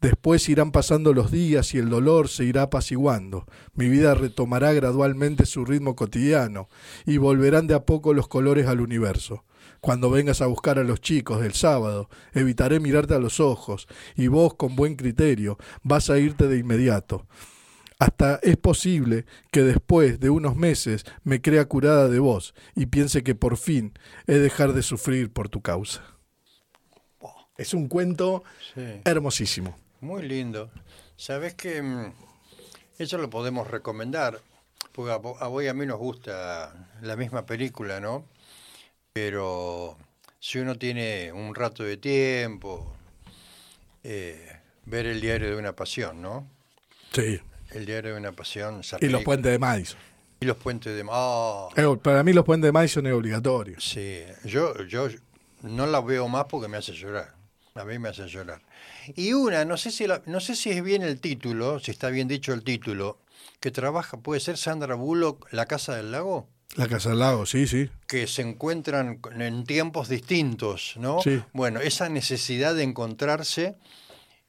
Después 0.00 0.48
irán 0.48 0.72
pasando 0.72 1.14
los 1.14 1.30
días 1.30 1.74
y 1.74 1.78
el 1.78 1.88
dolor 1.88 2.28
se 2.28 2.44
irá 2.44 2.62
apaciguando. 2.62 3.46
Mi 3.74 3.88
vida 3.88 4.14
retomará 4.14 4.72
gradualmente 4.72 5.46
su 5.46 5.64
ritmo 5.64 5.96
cotidiano 5.96 6.68
y 7.06 7.16
volverán 7.16 7.66
de 7.66 7.74
a 7.74 7.86
poco 7.86 8.12
los 8.12 8.28
colores 8.28 8.66
al 8.66 8.80
universo. 8.80 9.44
Cuando 9.80 10.10
vengas 10.10 10.42
a 10.42 10.46
buscar 10.46 10.78
a 10.78 10.84
los 10.84 11.00
chicos 11.00 11.40
del 11.40 11.54
sábado, 11.54 12.08
evitaré 12.34 12.78
mirarte 12.78 13.14
a 13.14 13.18
los 13.18 13.40
ojos 13.40 13.88
y 14.16 14.26
vos, 14.28 14.54
con 14.54 14.76
buen 14.76 14.96
criterio, 14.96 15.58
vas 15.82 16.10
a 16.10 16.18
irte 16.18 16.46
de 16.46 16.58
inmediato. 16.58 17.26
Hasta 17.98 18.38
es 18.42 18.56
posible 18.58 19.24
que 19.50 19.62
después 19.62 20.20
de 20.20 20.28
unos 20.28 20.54
meses 20.54 21.04
me 21.24 21.40
crea 21.40 21.64
curada 21.64 22.08
de 22.08 22.18
vos 22.18 22.54
y 22.74 22.86
piense 22.86 23.22
que 23.22 23.34
por 23.34 23.56
fin 23.56 23.98
he 24.26 24.34
de 24.34 24.40
dejar 24.40 24.74
de 24.74 24.82
sufrir 24.82 25.32
por 25.32 25.48
tu 25.48 25.62
causa. 25.62 26.02
Es 27.56 27.72
un 27.72 27.88
cuento 27.88 28.44
Sí. 28.74 29.00
hermosísimo. 29.04 29.78
Muy 30.02 30.22
lindo. 30.28 30.70
Sabes 31.16 31.54
que 31.54 31.80
mm, 31.80 32.12
eso 32.98 33.16
lo 33.16 33.30
podemos 33.30 33.66
recomendar, 33.70 34.40
porque 34.92 35.12
a 35.12 35.16
vos 35.16 35.64
y 35.64 35.68
a 35.68 35.72
mí 35.74 35.86
nos 35.86 35.98
gusta 35.98 36.88
la 37.00 37.16
misma 37.16 37.46
película, 37.46 37.98
¿no? 37.98 38.26
Pero 39.14 39.96
si 40.38 40.58
uno 40.58 40.76
tiene 40.76 41.32
un 41.32 41.54
rato 41.54 41.82
de 41.82 41.96
tiempo, 41.96 42.92
eh, 44.04 44.60
ver 44.84 45.06
el 45.06 45.22
diario 45.22 45.48
de 45.48 45.56
una 45.56 45.74
pasión, 45.74 46.20
¿no? 46.20 46.46
Sí. 47.12 47.40
El 47.76 47.84
diario 47.86 48.12
de 48.14 48.18
una 48.18 48.32
pasión. 48.32 48.80
Y 49.00 49.06
los 49.08 49.22
puentes 49.22 49.52
de 49.52 49.58
Madison. 49.58 49.98
Y 50.40 50.46
los 50.46 50.56
puentes 50.56 50.94
de... 50.94 51.00
Eh, 51.02 51.96
Para 52.02 52.22
mí 52.22 52.32
los 52.32 52.44
puentes 52.44 52.68
de 52.68 52.72
Madison 52.72 53.06
es 53.06 53.12
obligatorio. 53.12 53.78
Sí, 53.80 54.22
yo, 54.44 54.82
yo 54.84 55.08
no 55.62 55.86
la 55.86 56.00
veo 56.00 56.26
más 56.28 56.46
porque 56.46 56.68
me 56.68 56.78
hace 56.78 56.92
llorar. 56.92 57.34
A 57.74 57.84
mí 57.84 57.98
me 57.98 58.08
hace 58.08 58.26
llorar. 58.28 58.62
Y 59.14 59.34
una, 59.34 59.64
no 59.66 59.76
sé 59.76 59.90
si 59.90 60.06
la- 60.06 60.22
no 60.26 60.40
sé 60.40 60.56
si 60.56 60.70
es 60.70 60.82
bien 60.82 61.02
el 61.02 61.20
título, 61.20 61.78
si 61.80 61.90
está 61.90 62.08
bien 62.08 62.28
dicho 62.28 62.54
el 62.54 62.64
título, 62.64 63.18
que 63.60 63.70
trabaja, 63.70 64.16
puede 64.16 64.40
ser 64.40 64.56
Sandra 64.56 64.94
Bullock, 64.94 65.52
La 65.52 65.66
Casa 65.66 65.94
del 65.96 66.12
Lago, 66.12 66.48
La 66.76 66.88
Casa 66.88 67.10
del 67.10 67.18
Lago, 67.18 67.44
sí, 67.46 67.66
sí. 67.66 67.90
que 68.06 68.26
se 68.26 68.42
encuentran 68.42 69.20
en 69.38 69.64
tiempos 69.64 70.08
distintos, 70.08 70.94
¿no? 70.96 71.20
Sí. 71.22 71.42
Bueno, 71.52 71.80
esa 71.80 72.08
necesidad 72.08 72.74
de 72.74 72.82
encontrarse 72.84 73.76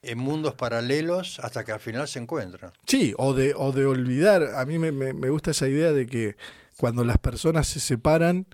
en 0.02 0.18
mundos 0.18 0.54
paralelos 0.54 1.40
hasta 1.40 1.64
que 1.64 1.72
al 1.72 1.80
final 1.80 2.06
se 2.08 2.18
encuentran. 2.20 2.72
Sí, 2.86 3.14
o 3.18 3.34
de, 3.34 3.54
o 3.56 3.72
de 3.72 3.86
olvidar. 3.86 4.54
A 4.56 4.64
mí 4.64 4.78
me, 4.78 4.92
me- 4.92 5.12
me 5.12 5.28
gusta 5.30 5.50
esa 5.50 5.68
idea 5.68 5.92
de 5.92 6.06
que 6.06 6.36
cuando 6.76 7.04
las 7.04 7.18
personas 7.18 7.66
se 7.66 7.80
separan, 7.80 8.46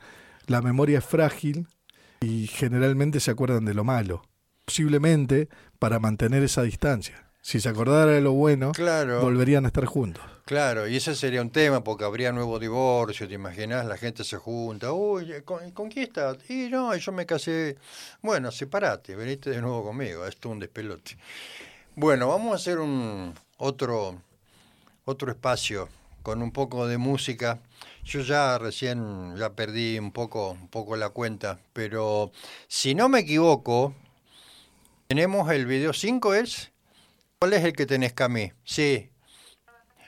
la 0.47 0.63
memoria 0.63 0.99
es 0.99 1.05
frágil 1.05 1.67
y 2.21 2.47
generalmente 2.47 3.21
se 3.21 3.31
acuerdan 3.31 3.65
de 3.65 3.75
lo 3.75 3.85
malo. 3.85 4.23
Posiblemente 4.65 5.49
para 5.79 5.99
mantener 5.99 6.43
esa 6.43 6.63
distancia. 6.63 7.31
Si 7.43 7.61
se 7.61 7.69
acordara 7.69 8.11
de 8.13 8.23
lo 8.23 8.33
bueno, 8.33 8.73
Claro. 8.73 9.21
volverían 9.21 9.67
a 9.67 9.69
estar 9.69 9.85
juntos. 9.85 10.25
Claro, 10.45 10.87
y 10.87 10.97
ese 10.97 11.15
sería 11.15 11.41
un 11.41 11.49
tema 11.49 11.83
porque 11.83 12.05
habría 12.05 12.31
nuevo 12.31 12.59
divorcio, 12.59 13.27
¿te 13.27 13.33
imaginas? 13.33 13.87
La 13.87 13.97
gente 13.97 14.25
se 14.25 14.37
junta, 14.37 14.93
uy, 14.93 15.41
¿con, 15.43 15.71
con 15.71 15.89
quién 15.89 16.07
estás? 16.07 16.37
Y 16.51 16.69
no, 16.69 16.95
yo 16.95 17.13
me 17.13 17.25
casé. 17.25 17.79
Bueno, 18.21 18.51
separate, 18.51 19.17
veniste 19.17 19.49
de 19.49 19.63
nuevo 19.63 19.83
conmigo, 19.83 20.27
esto 20.27 20.49
es 20.49 20.53
un 20.53 20.59
despelote. 20.61 21.17
Bueno, 21.97 22.29
vamos 22.29 22.53
a 22.53 22.57
hacer 22.57 22.79
un 22.79 23.33
otro, 23.57 24.21
otro 25.07 25.31
espacio 25.31 25.89
con 26.23 26.43
un 26.43 26.53
poco 26.53 26.87
de 26.87 26.99
música. 26.99 27.61
Yo 28.05 28.21
ya 28.21 28.59
recién 28.59 29.37
ya 29.37 29.55
perdí 29.55 29.99
un 29.99 30.13
poco, 30.13 30.51
un 30.51 30.69
poco 30.69 30.97
la 30.97 31.09
cuenta, 31.09 31.59
pero 31.73 32.33
si 32.69 32.95
no 32.95 33.09
me 33.09 33.21
equivoco, 33.21 33.95
tenemos 35.07 35.51
el 35.51 35.65
video 35.65 35.95
5 35.95 36.35
es 36.35 36.71
¿Cuál 37.39 37.53
es 37.55 37.65
el 37.65 37.75
que 37.75 37.87
tenés, 37.87 38.13
Cami? 38.15 38.53
Sí. 38.65 39.11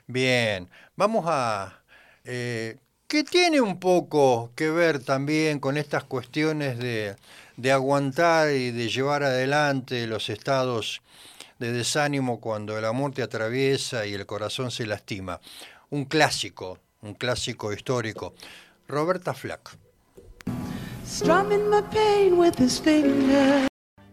Bien. 0.07 0.69
Vamos 0.97 1.25
a 1.29 1.83
eh, 2.25 2.77
que 3.09 3.25
tiene 3.25 3.61
un 3.61 3.79
poco 3.79 4.53
que 4.55 4.71
ver 4.71 5.03
también 5.03 5.61
con 5.61 5.77
estas 5.77 6.05
cuestiones 6.05 6.79
de, 6.79 7.17
de 7.57 7.73
aguantar 7.73 8.51
y 8.51 8.71
de 8.71 8.89
llevar 8.89 9.23
adelante 9.23 10.07
los 10.07 10.29
estados 10.29 11.03
de 11.59 11.73
desánimo 11.73 12.41
cuando 12.41 12.79
el 12.79 12.85
amor 12.85 13.13
te 13.13 13.23
atraviesa 13.23 14.07
y 14.07 14.15
el 14.15 14.27
corazón 14.27 14.71
se 14.71 14.87
lastima. 14.87 15.41
Un 15.91 16.05
clásico, 16.05 16.79
un 17.03 17.15
clásico 17.15 17.73
histórico. 17.73 18.35
Roberta 18.89 19.35
Flack. 19.35 19.77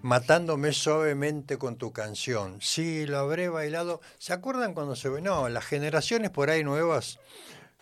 Matándome 0.04 0.74
suavemente 0.74 1.58
con 1.58 1.78
tu 1.78 1.94
canción. 1.94 2.60
Sí, 2.60 3.06
lo 3.06 3.20
habré 3.20 3.48
bailado. 3.48 4.02
¿Se 4.18 4.34
acuerdan 4.34 4.74
cuando 4.74 4.98
se? 4.98 5.10
No, 5.22 5.48
las 5.48 5.64
generaciones 5.64 6.30
por 6.30 6.50
ahí 6.50 6.62
nuevas 6.62 7.20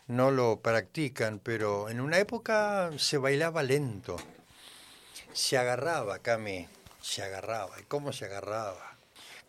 no 0.06 0.30
lo 0.30 0.60
practican, 0.60 1.40
pero 1.40 1.90
en 1.90 2.00
una 2.00 2.20
época 2.20 2.92
se 2.98 3.18
bailaba 3.18 3.64
lento. 3.64 4.18
Se 5.34 5.58
agarraba, 5.58 6.20
Cami, 6.20 6.68
se 7.02 7.24
agarraba. 7.24 7.80
¿Y 7.80 7.86
cómo 7.86 8.14
se 8.14 8.26
agarraba? 8.26 8.91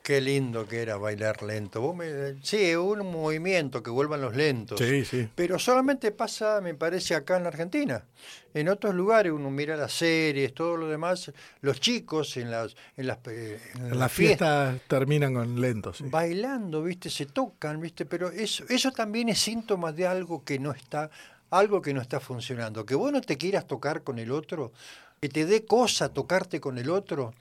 Qué 0.03 0.21
lindo 0.21 0.67
que 0.67 0.83
era 0.83 0.97
bailar 0.97 1.45
lento. 1.45 1.81
Vos 1.81 1.95
me, 1.95 2.35
sí, 2.43 2.75
un 2.75 3.11
movimiento 3.13 3.85
que 3.85 3.91
vuelvan 3.91 4.21
los 4.21 4.35
lentos. 4.35 4.81
Sí, 4.81 5.05
sí. 5.05 5.29
Pero 5.33 5.61
solamente 5.61 6.11
pasa, 6.11 6.61
me 6.61 6.75
parece, 6.75 7.15
acá 7.15 7.37
en 7.37 7.45
la 7.45 7.51
Argentina. 7.51 8.05
En 8.53 8.69
otros 8.69 8.97
lugares 8.97 9.33
uno 9.33 9.49
mira 9.51 9.77
las 9.77 9.93
series, 9.93 10.55
todo 10.55 10.77
lo 10.77 10.89
demás. 10.89 11.31
Los 11.61 11.81
chicos 11.81 12.37
en 12.37 12.51
las 12.51 12.75
en 12.97 13.07
las, 13.07 13.19
eh, 13.29 13.61
en 13.77 13.97
las 13.97 14.11
fiestas 14.11 14.81
terminan 14.89 15.35
con 15.35 15.61
lentos. 15.61 15.99
Sí. 15.99 16.05
Bailando, 16.09 16.83
viste, 16.83 17.09
se 17.09 17.27
tocan, 17.27 17.81
viste. 17.81 18.05
Pero 18.05 18.29
eso, 18.31 18.65
eso 18.69 18.91
también 18.91 19.29
es 19.29 19.39
síntoma 19.39 19.93
de 19.93 20.09
algo 20.09 20.43
que 20.43 20.59
no 20.59 20.73
está, 20.73 21.11
algo 21.51 21.81
que 21.81 21.95
no 21.95 22.01
está 22.01 22.19
funcionando. 22.19 22.85
Que 22.85 22.97
vos 22.97 23.13
no 23.13 23.21
te 23.21 23.39
quieras 23.39 23.69
tocar 23.69 24.03
con 24.03 24.19
el 24.19 24.33
otro, 24.33 24.73
que 25.21 25.29
te 25.29 25.47
dé 25.47 25.65
cosa 25.65 26.09
tocarte 26.09 26.61
con 26.61 26.77
el 26.77 26.91
otro 26.91 27.35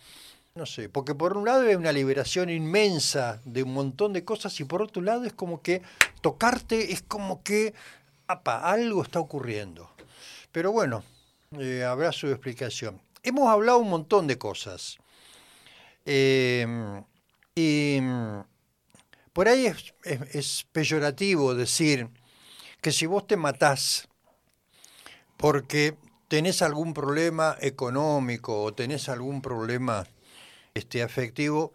no 0.56 0.66
sé, 0.66 0.90
porque 0.90 1.16
por 1.16 1.38
un 1.38 1.46
lado 1.46 1.62
hay 1.62 1.76
una 1.76 1.94
liberación 1.94 2.50
inmensa 2.50 3.42
de 3.46 3.64
un 3.64 3.74
montón 3.74 4.12
de 4.12 4.26
cosas 4.26 4.60
y 4.60 4.66
por 4.66 4.82
otro 4.82 5.02
lado 5.02 5.24
es 5.24 5.34
como 5.34 5.62
que 5.62 5.82
tocarte 6.22 6.92
es 6.92 7.02
como 7.02 7.42
que, 7.42 7.74
algo 8.28 9.04
está 9.04 9.20
ocurriendo. 9.20 9.90
Pero 10.52 10.72
bueno, 10.72 11.04
eh, 11.58 11.84
habrá 11.84 12.12
su 12.12 12.28
explicación. 12.28 13.02
Hemos 13.24 13.50
hablado 13.50 13.80
un 13.80 13.90
montón 13.90 14.28
de 14.28 14.38
cosas. 14.38 14.98
Eh, 16.06 16.66
y 17.56 18.00
por 19.34 19.48
ahí 19.48 19.66
es, 19.66 19.94
es 20.04 20.66
peyorativo 20.72 21.56
decir 21.56 22.08
que 22.82 22.92
si 22.92 23.06
vos 23.06 23.28
te 23.28 23.38
matás 23.38 24.08
porque 25.38 25.96
tenés 26.28 26.62
algún 26.62 26.94
problema 26.94 27.58
económico 27.60 28.64
o 28.64 28.74
tenés 28.74 29.10
algún 29.10 29.42
problema 29.42 30.08
este, 30.74 31.04
afectivo 31.04 31.74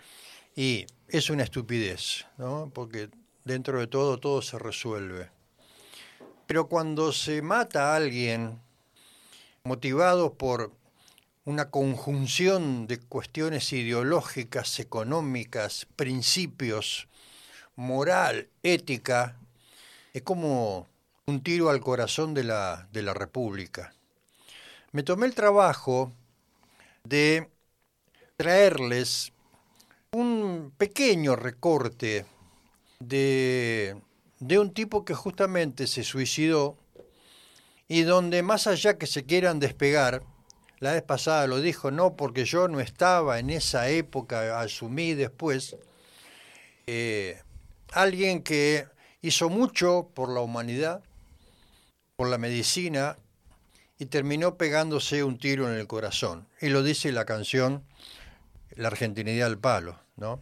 y 0.54 0.86
es 1.08 1.30
una 1.30 1.44
estupidez, 1.44 2.26
¿no? 2.38 2.70
porque 2.74 3.10
dentro 3.44 3.78
de 3.78 3.86
todo 3.86 4.18
todo 4.18 4.42
se 4.42 4.58
resuelve. 4.58 5.30
Pero 6.46 6.68
cuando 6.68 7.12
se 7.12 7.42
mata 7.42 7.92
a 7.92 7.96
alguien 7.96 8.60
motivado 9.64 10.34
por 10.34 10.72
una 11.44 11.70
conjunción 11.70 12.86
de 12.86 12.98
cuestiones 12.98 13.72
ideológicas, 13.72 14.80
económicas, 14.80 15.86
principios, 15.96 17.08
moral, 17.76 18.48
ética, 18.62 19.36
es 20.12 20.22
como 20.22 20.88
un 21.26 21.42
tiro 21.42 21.68
al 21.68 21.80
corazón 21.80 22.34
de 22.34 22.44
la, 22.44 22.88
de 22.92 23.02
la 23.02 23.12
República. 23.12 23.92
Me 24.92 25.02
tomé 25.02 25.26
el 25.26 25.34
trabajo 25.34 26.12
de 27.04 27.48
traerles 28.36 29.32
un 30.12 30.72
pequeño 30.76 31.36
recorte 31.36 32.26
de, 33.00 33.96
de 34.40 34.58
un 34.58 34.72
tipo 34.72 35.04
que 35.04 35.14
justamente 35.14 35.86
se 35.86 36.04
suicidó 36.04 36.76
y 37.88 38.02
donde 38.02 38.42
más 38.42 38.66
allá 38.66 38.98
que 38.98 39.06
se 39.06 39.24
quieran 39.24 39.60
despegar, 39.60 40.22
la 40.78 40.92
vez 40.92 41.02
pasada 41.02 41.46
lo 41.46 41.60
dijo, 41.60 41.90
no 41.90 42.16
porque 42.16 42.44
yo 42.44 42.68
no 42.68 42.80
estaba 42.80 43.38
en 43.38 43.50
esa 43.50 43.88
época, 43.88 44.60
asumí 44.60 45.14
después, 45.14 45.76
eh, 46.86 47.40
alguien 47.92 48.42
que 48.42 48.86
hizo 49.22 49.48
mucho 49.48 50.10
por 50.14 50.28
la 50.30 50.40
humanidad, 50.40 51.02
por 52.16 52.28
la 52.28 52.38
medicina, 52.38 53.16
y 53.98 54.06
terminó 54.06 54.56
pegándose 54.56 55.24
un 55.24 55.38
tiro 55.38 55.72
en 55.72 55.78
el 55.78 55.86
corazón. 55.86 56.46
Y 56.60 56.68
lo 56.68 56.82
dice 56.82 57.12
la 57.12 57.24
canción 57.24 57.82
la 58.74 58.88
argentinidad 58.88 59.46
al 59.46 59.58
palo, 59.58 59.98
¿no? 60.16 60.40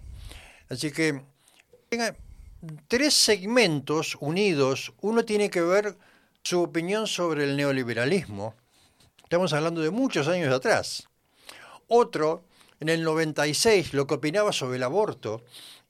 Así 0.69 0.91
que 0.91 1.23
tenga 1.89 2.17
tres 2.89 3.15
segmentos 3.15 4.17
unidos. 4.21 4.93
Uno 5.01 5.25
tiene 5.25 5.51
que 5.51 5.61
ver 5.61 5.97
su 6.43 6.63
opinión 6.63 7.07
sobre 7.07 7.45
el 7.45 7.57
neoliberalismo. 7.57 8.55
Estamos 9.23 9.53
hablando 9.53 9.81
de 9.81 9.91
muchos 9.91 10.29
años 10.29 10.53
atrás. 10.53 11.09
Otro, 11.89 12.45
en 12.81 12.89
el 12.89 13.03
96, 13.03 13.95
lo 13.95 14.07
que 14.07 14.15
opinaba 14.15 14.53
sobre 14.53 14.77
el 14.77 14.83
aborto 14.83 15.43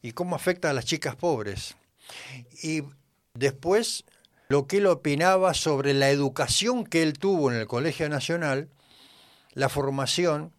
y 0.03 0.13
cómo 0.13 0.37
afecta 0.37 0.71
a 0.71 0.73
las 0.73 0.85
chicas 0.85 1.17
pobres. 1.17 1.77
Y 2.63 2.83
después, 3.35 4.05
lo 4.49 4.67
que 4.67 4.79
él 4.79 4.87
opinaba 4.87 5.55
sobre 5.55 5.95
la 5.95 6.11
educación 6.11 6.85
que 6.85 7.03
él 7.03 7.19
tuvo 7.19 7.51
en 7.51 7.59
el 7.59 7.67
Colegio 7.67 8.09
Nacional, 8.09 8.69
la 9.55 9.69
formación 9.69 10.53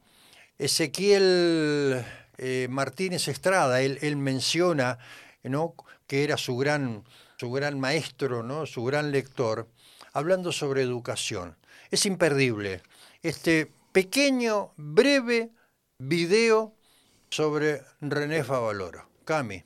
Ezequiel 0.57 2.05
eh, 2.37 2.67
Martínez 2.69 3.27
Estrada, 3.27 3.81
él, 3.81 4.15
menciona 4.15 4.97
¿no? 5.43 5.73
que 6.07 6.23
era 6.23 6.37
su 6.37 6.57
gran, 6.57 7.03
su 7.37 7.51
gran 7.51 7.79
maestro, 7.79 8.43
¿no? 8.43 8.65
su 8.65 8.83
gran 8.83 9.11
lector, 9.11 9.67
hablando 10.13 10.51
sobre 10.51 10.81
educación. 10.81 11.55
Es 11.91 12.05
imperdible 12.05 12.81
este 13.21 13.71
pequeño, 13.91 14.71
breve 14.77 15.49
video 15.97 16.73
sobre 17.29 17.81
René 18.01 18.43
Favaloro. 18.43 19.07
Cami. 19.25 19.63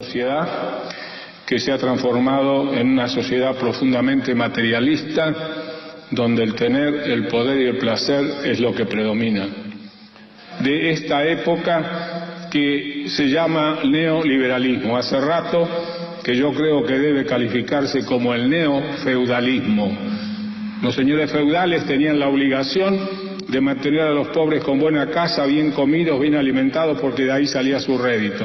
Sociedad 0.00 0.90
que 1.46 1.58
se 1.58 1.70
ha 1.70 1.78
transformado 1.78 2.72
en 2.72 2.88
una 2.88 3.08
sociedad 3.08 3.58
profundamente 3.58 4.34
materialista 4.34 5.51
donde 6.12 6.44
el 6.44 6.54
tener, 6.54 6.94
el 7.10 7.26
poder 7.26 7.60
y 7.60 7.66
el 7.66 7.78
placer 7.78 8.24
es 8.44 8.60
lo 8.60 8.74
que 8.74 8.86
predomina. 8.86 9.46
De 10.60 10.90
esta 10.90 11.26
época 11.26 12.48
que 12.50 13.04
se 13.08 13.30
llama 13.30 13.80
neoliberalismo. 13.82 14.96
Hace 14.96 15.18
rato 15.18 15.66
que 16.22 16.36
yo 16.36 16.52
creo 16.52 16.84
que 16.84 16.98
debe 16.98 17.24
calificarse 17.24 18.04
como 18.04 18.34
el 18.34 18.48
neofeudalismo. 18.48 19.90
Los 20.82 20.94
señores 20.94 21.32
feudales 21.32 21.86
tenían 21.86 22.20
la 22.20 22.28
obligación 22.28 23.00
de 23.48 23.60
mantener 23.60 24.02
a 24.02 24.10
los 24.10 24.28
pobres 24.28 24.62
con 24.62 24.78
buena 24.78 25.08
casa, 25.08 25.46
bien 25.46 25.70
comidos, 25.70 26.20
bien 26.20 26.34
alimentados, 26.34 27.00
porque 27.00 27.24
de 27.24 27.32
ahí 27.32 27.46
salía 27.46 27.80
su 27.80 27.96
rédito. 27.96 28.44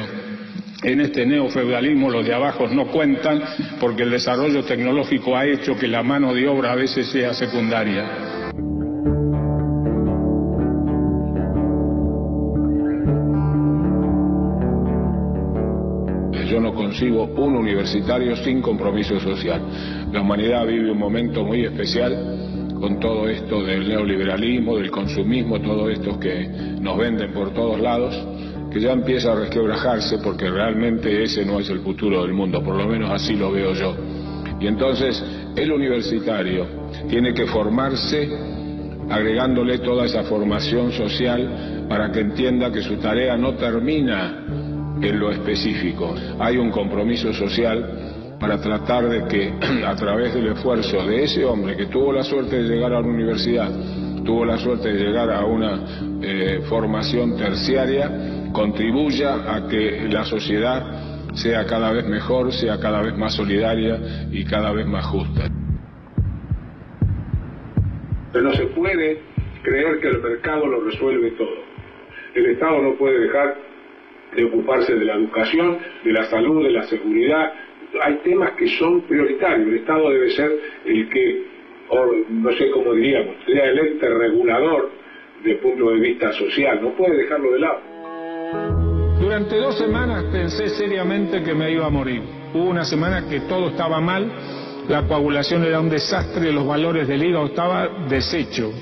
En 0.84 1.00
este 1.00 1.26
neofeudalismo 1.26 2.08
los 2.08 2.24
de 2.24 2.32
abajo 2.32 2.68
no 2.68 2.86
cuentan 2.86 3.42
porque 3.80 4.04
el 4.04 4.10
desarrollo 4.10 4.64
tecnológico 4.64 5.36
ha 5.36 5.44
hecho 5.44 5.74
que 5.74 5.88
la 5.88 6.04
mano 6.04 6.32
de 6.32 6.46
obra 6.46 6.72
a 6.72 6.76
veces 6.76 7.10
sea 7.10 7.34
secundaria. 7.34 8.04
Yo 16.48 16.60
no 16.60 16.72
consigo 16.72 17.24
un 17.24 17.56
universitario 17.56 18.36
sin 18.36 18.62
compromiso 18.62 19.18
social. 19.18 19.60
La 20.12 20.20
humanidad 20.20 20.64
vive 20.64 20.92
un 20.92 20.98
momento 20.98 21.44
muy 21.44 21.64
especial 21.64 22.70
con 22.80 23.00
todo 23.00 23.28
esto 23.28 23.64
del 23.64 23.88
neoliberalismo, 23.88 24.76
del 24.76 24.92
consumismo, 24.92 25.60
todo 25.60 25.90
esto 25.90 26.20
que 26.20 26.48
nos 26.80 26.96
venden 26.96 27.32
por 27.32 27.52
todos 27.52 27.80
lados 27.80 28.37
que 28.70 28.80
ya 28.80 28.92
empieza 28.92 29.32
a 29.32 29.36
resquebrajarse 29.36 30.18
porque 30.18 30.50
realmente 30.50 31.22
ese 31.22 31.44
no 31.44 31.58
es 31.58 31.70
el 31.70 31.80
futuro 31.80 32.22
del 32.22 32.32
mundo, 32.32 32.62
por 32.62 32.76
lo 32.76 32.86
menos 32.86 33.10
así 33.10 33.34
lo 33.34 33.50
veo 33.50 33.72
yo. 33.72 33.94
Y 34.60 34.66
entonces 34.66 35.22
el 35.56 35.72
universitario 35.72 36.66
tiene 37.08 37.32
que 37.32 37.46
formarse 37.46 38.28
agregándole 39.08 39.78
toda 39.78 40.04
esa 40.04 40.22
formación 40.24 40.92
social 40.92 41.86
para 41.88 42.10
que 42.12 42.20
entienda 42.20 42.70
que 42.70 42.82
su 42.82 42.96
tarea 42.96 43.36
no 43.36 43.54
termina 43.54 44.44
en 45.00 45.18
lo 45.18 45.30
específico. 45.30 46.14
Hay 46.38 46.56
un 46.56 46.70
compromiso 46.70 47.32
social 47.32 48.36
para 48.38 48.60
tratar 48.60 49.08
de 49.08 49.26
que 49.26 49.52
a 49.86 49.94
través 49.96 50.34
del 50.34 50.48
esfuerzo 50.48 51.04
de 51.06 51.24
ese 51.24 51.44
hombre 51.44 51.76
que 51.76 51.86
tuvo 51.86 52.12
la 52.12 52.22
suerte 52.22 52.62
de 52.62 52.68
llegar 52.68 52.92
a 52.92 53.00
la 53.00 53.06
universidad, 53.06 53.70
tuvo 54.24 54.44
la 54.44 54.58
suerte 54.58 54.92
de 54.92 55.04
llegar 55.04 55.30
a 55.30 55.44
una 55.44 55.80
eh, 56.20 56.60
formación 56.68 57.36
terciaria, 57.36 58.10
contribuya 58.52 59.54
a 59.54 59.68
que 59.68 60.08
la 60.10 60.24
sociedad 60.24 61.08
sea 61.34 61.66
cada 61.66 61.92
vez 61.92 62.06
mejor, 62.06 62.52
sea 62.52 62.78
cada 62.80 63.02
vez 63.02 63.16
más 63.16 63.34
solidaria 63.34 64.28
y 64.30 64.44
cada 64.44 64.72
vez 64.72 64.86
más 64.86 65.06
justa. 65.06 65.48
Pero 68.32 68.44
no 68.44 68.52
se 68.52 68.66
puede 68.66 69.20
creer 69.62 70.00
que 70.00 70.08
el 70.08 70.22
mercado 70.22 70.66
lo 70.66 70.80
resuelve 70.80 71.30
todo. 71.32 71.68
El 72.34 72.46
Estado 72.46 72.82
no 72.82 72.94
puede 72.94 73.20
dejar 73.20 73.56
de 74.36 74.44
ocuparse 74.44 74.94
de 74.94 75.04
la 75.04 75.14
educación, 75.14 75.78
de 76.04 76.12
la 76.12 76.24
salud, 76.24 76.62
de 76.64 76.70
la 76.70 76.82
seguridad. 76.84 77.52
Hay 78.02 78.16
temas 78.16 78.52
que 78.52 78.68
son 78.78 79.02
prioritarios. 79.02 79.68
El 79.68 79.76
Estado 79.76 80.10
debe 80.10 80.30
ser 80.30 80.50
el 80.84 81.08
que, 81.08 81.42
no 82.30 82.52
sé 82.52 82.70
cómo 82.70 82.92
diríamos, 82.92 83.36
sea 83.46 83.64
el 83.64 83.78
ente 83.78 84.08
regulador 84.08 84.90
desde 85.38 85.52
el 85.52 85.58
punto 85.58 85.90
de 85.90 86.00
vista 86.00 86.32
social. 86.32 86.80
No 86.82 86.90
puede 86.90 87.16
dejarlo 87.16 87.52
de 87.52 87.58
lado. 87.60 87.80
Durante 89.20 89.56
dos 89.56 89.76
semanas 89.76 90.24
pensé 90.30 90.68
seriamente 90.68 91.42
que 91.42 91.52
me 91.52 91.72
iba 91.72 91.86
a 91.86 91.90
morir. 91.90 92.22
Hubo 92.54 92.70
una 92.70 92.84
semana 92.84 93.26
que 93.28 93.40
todo 93.40 93.70
estaba 93.70 94.00
mal, 94.00 94.30
la 94.88 95.06
coagulación 95.06 95.64
era 95.64 95.80
un 95.80 95.90
desastre, 95.90 96.52
los 96.52 96.66
valores 96.66 97.08
del 97.08 97.24
hígado 97.24 97.46
estaba 97.46 97.88
deshecho. 98.08 98.72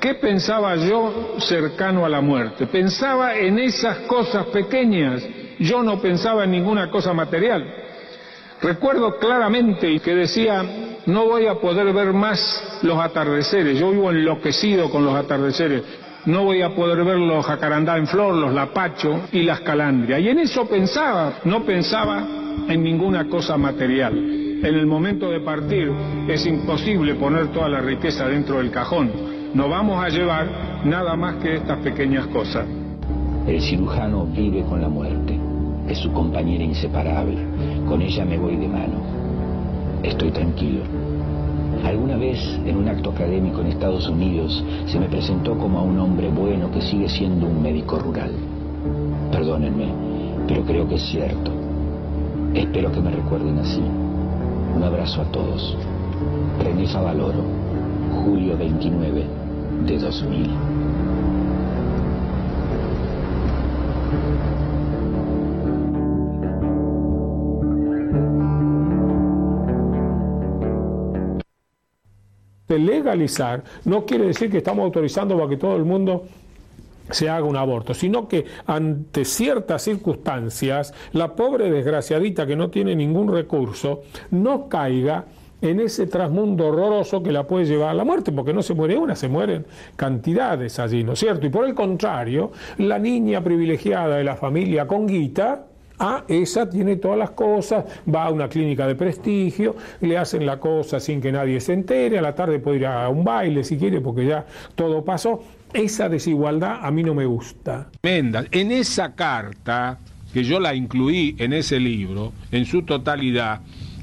¿Qué 0.00 0.14
pensaba 0.14 0.76
yo 0.76 1.34
cercano 1.38 2.04
a 2.04 2.08
la 2.08 2.20
muerte? 2.20 2.66
Pensaba 2.66 3.36
en 3.36 3.58
esas 3.58 3.98
cosas 4.06 4.46
pequeñas, 4.46 5.22
yo 5.58 5.82
no 5.82 6.00
pensaba 6.00 6.44
en 6.44 6.52
ninguna 6.52 6.88
cosa 6.90 7.12
material. 7.12 7.64
Recuerdo 8.62 9.18
claramente 9.18 9.98
que 9.98 10.14
decía, 10.14 10.64
no 11.06 11.26
voy 11.26 11.46
a 11.46 11.56
poder 11.56 11.92
ver 11.92 12.12
más 12.12 12.78
los 12.82 12.98
atardeceres, 12.98 13.78
yo 13.78 13.90
vivo 13.90 14.10
enloquecido 14.10 14.88
con 14.90 15.04
los 15.04 15.14
atardeceres, 15.16 15.82
no 16.26 16.44
voy 16.44 16.62
a 16.62 16.74
poder 16.74 17.04
ver 17.04 17.18
los 17.18 17.44
jacarandá 17.44 17.96
en 17.96 18.06
flor, 18.06 18.34
los 18.34 18.52
lapacho 18.52 19.22
y 19.32 19.42
las 19.42 19.60
calandrias. 19.60 20.20
Y 20.20 20.28
en 20.28 20.38
eso 20.38 20.66
pensaba, 20.66 21.34
no 21.44 21.64
pensaba 21.64 22.26
en 22.68 22.82
ninguna 22.82 23.28
cosa 23.28 23.56
material. 23.56 24.16
En 24.16 24.74
el 24.74 24.86
momento 24.86 25.30
de 25.30 25.40
partir 25.40 25.90
es 26.28 26.46
imposible 26.46 27.16
poner 27.16 27.48
toda 27.48 27.68
la 27.68 27.80
riqueza 27.80 28.28
dentro 28.28 28.58
del 28.58 28.70
cajón 28.70 29.32
no 29.54 29.68
vamos 29.68 30.02
a 30.02 30.08
llevar 30.08 30.82
nada 30.84 31.14
más 31.14 31.36
que 31.36 31.56
estas 31.56 31.78
pequeñas 31.80 32.26
cosas. 32.28 32.66
El 33.46 33.60
cirujano 33.60 34.24
vive 34.24 34.62
con 34.62 34.80
la 34.80 34.88
muerte, 34.88 35.38
es 35.88 35.98
su 35.98 36.10
compañera 36.10 36.64
inseparable, 36.64 37.36
con 37.86 38.00
ella 38.00 38.24
me 38.24 38.38
voy 38.38 38.56
de 38.56 38.68
mano. 38.68 40.00
Estoy 40.02 40.30
tranquilo. 40.30 41.01
Alguna 41.84 42.16
vez, 42.16 42.38
en 42.64 42.76
un 42.76 42.88
acto 42.88 43.10
académico 43.10 43.60
en 43.60 43.66
Estados 43.68 44.08
Unidos, 44.08 44.64
se 44.86 45.00
me 45.00 45.08
presentó 45.08 45.58
como 45.58 45.80
a 45.80 45.82
un 45.82 45.98
hombre 45.98 46.28
bueno 46.28 46.70
que 46.70 46.80
sigue 46.80 47.08
siendo 47.08 47.46
un 47.46 47.60
médico 47.60 47.98
rural. 47.98 48.30
Perdónenme, 49.32 49.88
pero 50.46 50.62
creo 50.62 50.88
que 50.88 50.94
es 50.94 51.02
cierto. 51.02 51.50
Espero 52.54 52.92
que 52.92 53.00
me 53.00 53.10
recuerden 53.10 53.58
así. 53.58 53.82
Un 54.76 54.82
abrazo 54.82 55.22
a 55.22 55.24
todos. 55.26 55.76
René 56.62 56.86
Favaloro, 56.86 57.42
julio 58.24 58.56
29 58.56 59.24
de 59.86 59.98
2000. 59.98 60.81
Legalizar 72.78 73.62
no 73.84 74.04
quiere 74.04 74.26
decir 74.26 74.50
que 74.50 74.58
estamos 74.58 74.84
autorizando 74.84 75.36
para 75.36 75.48
que 75.48 75.56
todo 75.56 75.76
el 75.76 75.84
mundo 75.84 76.24
se 77.10 77.28
haga 77.28 77.44
un 77.44 77.56
aborto, 77.56 77.94
sino 77.94 78.28
que 78.28 78.44
ante 78.66 79.24
ciertas 79.24 79.82
circunstancias, 79.82 80.94
la 81.12 81.34
pobre 81.34 81.70
desgraciadita 81.70 82.46
que 82.46 82.56
no 82.56 82.70
tiene 82.70 82.96
ningún 82.96 83.32
recurso 83.32 84.02
no 84.30 84.68
caiga 84.68 85.26
en 85.60 85.78
ese 85.78 86.06
trasmundo 86.08 86.66
horroroso 86.66 87.22
que 87.22 87.30
la 87.30 87.46
puede 87.46 87.66
llevar 87.66 87.90
a 87.90 87.94
la 87.94 88.04
muerte, 88.04 88.32
porque 88.32 88.52
no 88.52 88.62
se 88.62 88.74
muere 88.74 88.98
una, 88.98 89.14
se 89.14 89.28
mueren 89.28 89.64
cantidades 89.94 90.78
allí, 90.80 91.04
¿no 91.04 91.12
es 91.12 91.20
cierto? 91.20 91.46
Y 91.46 91.50
por 91.50 91.64
el 91.64 91.74
contrario, 91.74 92.50
la 92.78 92.98
niña 92.98 93.42
privilegiada 93.42 94.16
de 94.16 94.24
la 94.24 94.34
familia 94.34 94.86
con 94.88 95.06
guita, 95.06 95.66
Ah, 96.04 96.24
esa 96.26 96.68
tiene 96.68 96.96
todas 96.96 97.16
las 97.16 97.30
cosas, 97.30 97.84
va 98.12 98.24
a 98.24 98.30
una 98.30 98.48
clínica 98.48 98.88
de 98.88 98.96
prestigio, 98.96 99.76
le 100.00 100.18
hacen 100.18 100.44
la 100.44 100.58
cosa 100.58 100.98
sin 100.98 101.20
que 101.20 101.30
nadie 101.30 101.60
se 101.60 101.74
entere, 101.74 102.18
a 102.18 102.22
la 102.22 102.34
tarde 102.34 102.58
puede 102.58 102.78
ir 102.78 102.86
a 102.86 103.08
un 103.08 103.22
baile 103.22 103.62
si 103.62 103.78
quiere, 103.78 104.00
porque 104.00 104.26
ya 104.26 104.44
todo 104.74 105.04
pasó. 105.04 105.44
Esa 105.72 106.08
desigualdad 106.08 106.80
a 106.82 106.90
mí 106.90 107.04
no 107.04 107.14
me 107.14 107.24
gusta. 107.24 107.86
En 108.02 108.72
esa 108.72 109.14
carta, 109.14 110.00
que 110.34 110.42
yo 110.42 110.58
la 110.58 110.74
incluí 110.74 111.36
en 111.38 111.52
ese 111.52 111.78
libro, 111.78 112.32
en 112.50 112.66
su 112.66 112.82
totalidad, 112.82 113.60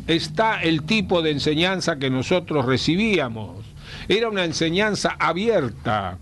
está 0.08 0.62
el 0.62 0.84
tipo 0.84 1.22
de 1.22 1.32
enseñanza 1.32 2.00
que 2.00 2.10
nosotros 2.10 2.66
recibíamos. 2.66 3.58
Era 4.08 4.30
una 4.30 4.46
enseñanza 4.46 5.18
abierta, 5.20 6.18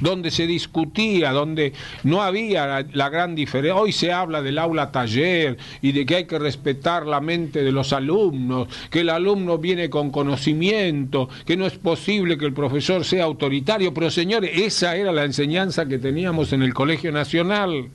donde 0.00 0.30
se 0.30 0.46
discutía, 0.46 1.32
donde 1.32 1.72
no 2.04 2.22
había 2.22 2.84
la, 2.92 3.08
gran 3.08 3.34
diferencia. 3.34 3.80
Hoy 3.80 3.92
se 3.92 4.12
habla 4.12 4.42
del 4.42 4.58
aula 4.58 4.92
taller 4.92 5.56
y 5.82 5.92
de 5.92 6.06
que 6.06 6.16
hay 6.16 6.24
que 6.26 6.38
respetar 6.38 7.06
la 7.06 7.20
mente 7.20 7.62
de 7.62 7.72
los 7.72 7.92
alumnos, 7.92 8.68
que 8.90 9.00
el 9.00 9.10
alumno 9.10 9.58
viene 9.58 9.90
con 9.90 10.10
conocimiento, 10.10 11.28
que 11.44 11.56
no 11.56 11.66
es 11.66 11.74
posible 11.78 12.38
que 12.38 12.46
el 12.46 12.52
profesor 12.52 13.04
sea 13.04 13.24
autoritario, 13.24 13.94
pero 13.94 14.10
señores, 14.10 14.50
esa 14.54 14.96
era 14.96 15.12
la 15.12 15.24
enseñanza 15.24 15.86
que 15.86 15.98
teníamos 15.98 16.52
en 16.52 16.62
el 16.62 16.74
Colegio 16.74 17.12
Nacional 17.12 17.88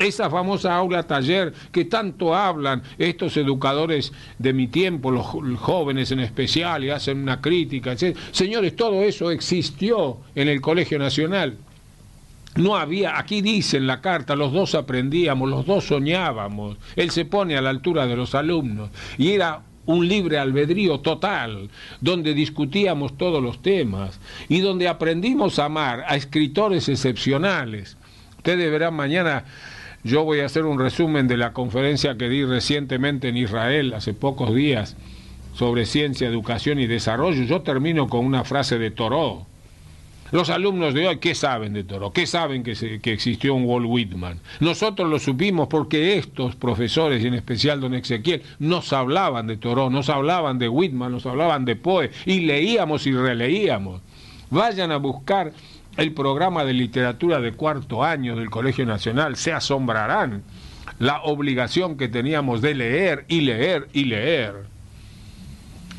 esa 0.00 0.30
famosa 0.30 0.74
aula 0.74 1.02
taller 1.02 1.52
que 1.70 1.84
tanto 1.84 2.34
hablan 2.34 2.82
estos 2.98 3.36
educadores 3.36 4.12
de 4.38 4.52
mi 4.52 4.66
tiempo, 4.66 5.10
los 5.10 5.26
jóvenes 5.60 6.10
en 6.10 6.20
especial, 6.20 6.84
y 6.84 6.90
hacen 6.90 7.18
una 7.18 7.40
crítica, 7.40 7.92
etc. 7.92 8.16
Señores, 8.32 8.74
todo 8.74 9.02
eso 9.02 9.30
existió 9.30 10.18
en 10.34 10.48
el 10.48 10.60
Colegio 10.60 10.98
Nacional. 10.98 11.58
No 12.56 12.76
había, 12.76 13.18
aquí 13.18 13.42
dice 13.42 13.76
en 13.76 13.86
la 13.86 14.00
carta, 14.00 14.34
los 14.34 14.52
dos 14.52 14.74
aprendíamos, 14.74 15.48
los 15.48 15.66
dos 15.66 15.84
soñábamos, 15.84 16.78
él 16.96 17.10
se 17.10 17.24
pone 17.24 17.56
a 17.56 17.60
la 17.60 17.70
altura 17.70 18.06
de 18.06 18.16
los 18.16 18.34
alumnos 18.34 18.90
y 19.18 19.30
era 19.30 19.60
un 19.86 20.08
libre 20.08 20.38
albedrío 20.38 21.00
total, 21.00 21.68
donde 22.00 22.34
discutíamos 22.34 23.16
todos 23.16 23.42
los 23.42 23.62
temas 23.62 24.18
y 24.48 24.60
donde 24.60 24.88
aprendimos 24.88 25.58
a 25.58 25.66
amar 25.66 26.04
a 26.08 26.16
escritores 26.16 26.88
excepcionales. 26.88 27.96
Ustedes 28.38 28.70
verán 28.70 28.94
mañana 28.94 29.44
yo 30.02 30.24
voy 30.24 30.40
a 30.40 30.46
hacer 30.46 30.64
un 30.64 30.78
resumen 30.78 31.28
de 31.28 31.36
la 31.36 31.52
conferencia 31.52 32.16
que 32.16 32.28
di 32.28 32.44
recientemente 32.44 33.28
en 33.28 33.36
Israel, 33.36 33.92
hace 33.94 34.14
pocos 34.14 34.54
días, 34.54 34.96
sobre 35.54 35.84
ciencia, 35.84 36.28
educación 36.28 36.78
y 36.78 36.86
desarrollo. 36.86 37.42
Yo 37.44 37.62
termino 37.62 38.08
con 38.08 38.24
una 38.24 38.44
frase 38.44 38.78
de 38.78 38.90
Toró. 38.90 39.46
Los 40.30 40.48
alumnos 40.48 40.94
de 40.94 41.08
hoy, 41.08 41.18
¿qué 41.18 41.34
saben 41.34 41.72
de 41.72 41.82
Toró? 41.82 42.12
¿Qué 42.12 42.24
saben 42.24 42.62
que, 42.62 42.72
existió 43.12 43.54
un 43.54 43.64
Walt 43.64 43.86
Whitman? 43.88 44.38
Nosotros 44.60 45.10
lo 45.10 45.18
supimos 45.18 45.66
porque 45.66 46.16
estos 46.18 46.54
profesores, 46.54 47.22
y 47.22 47.26
en 47.26 47.34
especial 47.34 47.80
don 47.80 47.94
Ezequiel, 47.94 48.42
nos 48.60 48.92
hablaban 48.92 49.48
de 49.48 49.56
Toró, 49.56 49.90
nos 49.90 50.08
hablaban 50.08 50.58
de 50.60 50.68
Whitman, 50.68 51.10
nos 51.10 51.26
hablaban 51.26 51.64
de 51.64 51.74
Poe, 51.74 52.10
y 52.26 52.40
leíamos 52.40 53.06
y 53.08 53.12
releíamos. 53.12 54.02
Vayan 54.50 54.92
a 54.92 54.98
buscar 54.98 55.52
el 55.96 56.12
programa 56.12 56.64
de 56.64 56.72
literatura 56.72 57.40
de 57.40 57.52
cuarto 57.52 58.04
año 58.04 58.36
del 58.36 58.50
Colegio 58.50 58.86
Nacional, 58.86 59.36
se 59.36 59.52
asombrarán 59.52 60.42
la 60.98 61.22
obligación 61.22 61.96
que 61.96 62.08
teníamos 62.08 62.60
de 62.62 62.74
leer 62.74 63.24
y 63.28 63.40
leer 63.40 63.88
y 63.92 64.04
leer. 64.04 64.66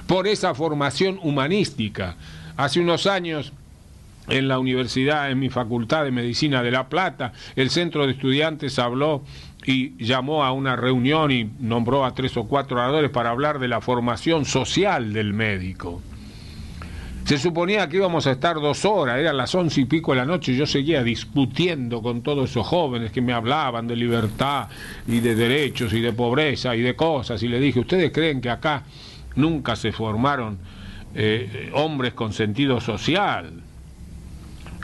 Por 0.08 0.28
esa 0.28 0.54
formación 0.54 1.20
humanística. 1.22 2.16
Hace 2.58 2.80
unos 2.80 3.08
años 3.08 3.54
en 4.28 4.48
la 4.48 4.60
universidad, 4.60 5.32
en 5.32 5.40
mi 5.40 5.50
facultad 5.50 6.04
de 6.04 6.12
medicina 6.12 6.62
de 6.62 6.72
La 6.72 6.88
Plata, 6.88 7.34
el 7.56 7.70
centro 7.70 8.06
de 8.06 8.14
estudiantes 8.14 8.78
habló 8.80 9.24
y 9.66 10.04
llamó 10.04 10.44
a 10.44 10.52
una 10.52 10.76
reunión 10.76 11.32
y 11.32 11.50
nombró 11.60 12.06
a 12.06 12.14
tres 12.14 12.36
o 12.38 12.46
cuatro 12.46 12.78
oradores 12.78 13.10
para 13.10 13.30
hablar 13.30 13.60
de 13.60 13.68
la 13.68 13.82
formación 13.82 14.46
social 14.46 15.14
del 15.14 15.34
médico. 15.34 16.02
Se 17.26 17.38
suponía 17.38 17.88
que 17.88 17.98
íbamos 17.98 18.28
a 18.28 18.32
estar 18.32 18.56
dos 18.56 18.84
horas, 18.84 19.18
eran 19.18 19.38
las 19.38 19.54
once 19.56 19.82
y 19.82 19.86
pico 19.86 20.12
de 20.12 20.18
la 20.18 20.26
noche, 20.26 20.52
y 20.52 20.58
yo 20.58 20.66
seguía 20.66 21.04
discutiendo 21.04 22.02
con 22.02 22.22
todos 22.22 22.50
esos 22.50 22.68
jóvenes 22.68 23.12
que 23.12 23.22
me 23.22 23.32
hablaban 23.32 23.88
de 23.88 23.96
libertad 23.96 24.68
y 25.08 25.20
de 25.20 25.36
derechos 25.36 25.94
y 25.94 26.02
de 26.02 26.14
pobreza 26.14 26.76
y 26.76 26.82
de 26.82 26.96
cosas, 26.96 27.42
y 27.44 27.48
le 27.48 27.60
dije, 27.60 27.80
¿ustedes 27.80 28.12
creen 28.12 28.42
que 28.42 28.50
acá 28.50 28.84
nunca 29.36 29.76
se 29.76 29.92
formaron 29.92 30.58
eh, 31.16 31.70
hombres 31.74 32.14
con 32.14 32.34
sentido 32.34 32.82
social? 32.82 33.62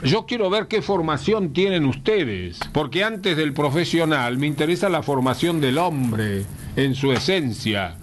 Yo 0.04 0.26
quiero 0.26 0.48
ver 0.48 0.68
qué 0.68 0.80
formación 0.80 1.52
tienen 1.52 1.84
ustedes, 1.84 2.60
porque 2.72 3.02
antes 3.02 3.36
del 3.36 3.52
profesional 3.52 4.38
me 4.38 4.46
interesa 4.46 4.88
la 4.88 5.02
formación 5.02 5.60
del 5.60 5.76
hombre 5.76 6.44
en 6.76 6.94
su 6.94 7.12
esencia 7.12 7.96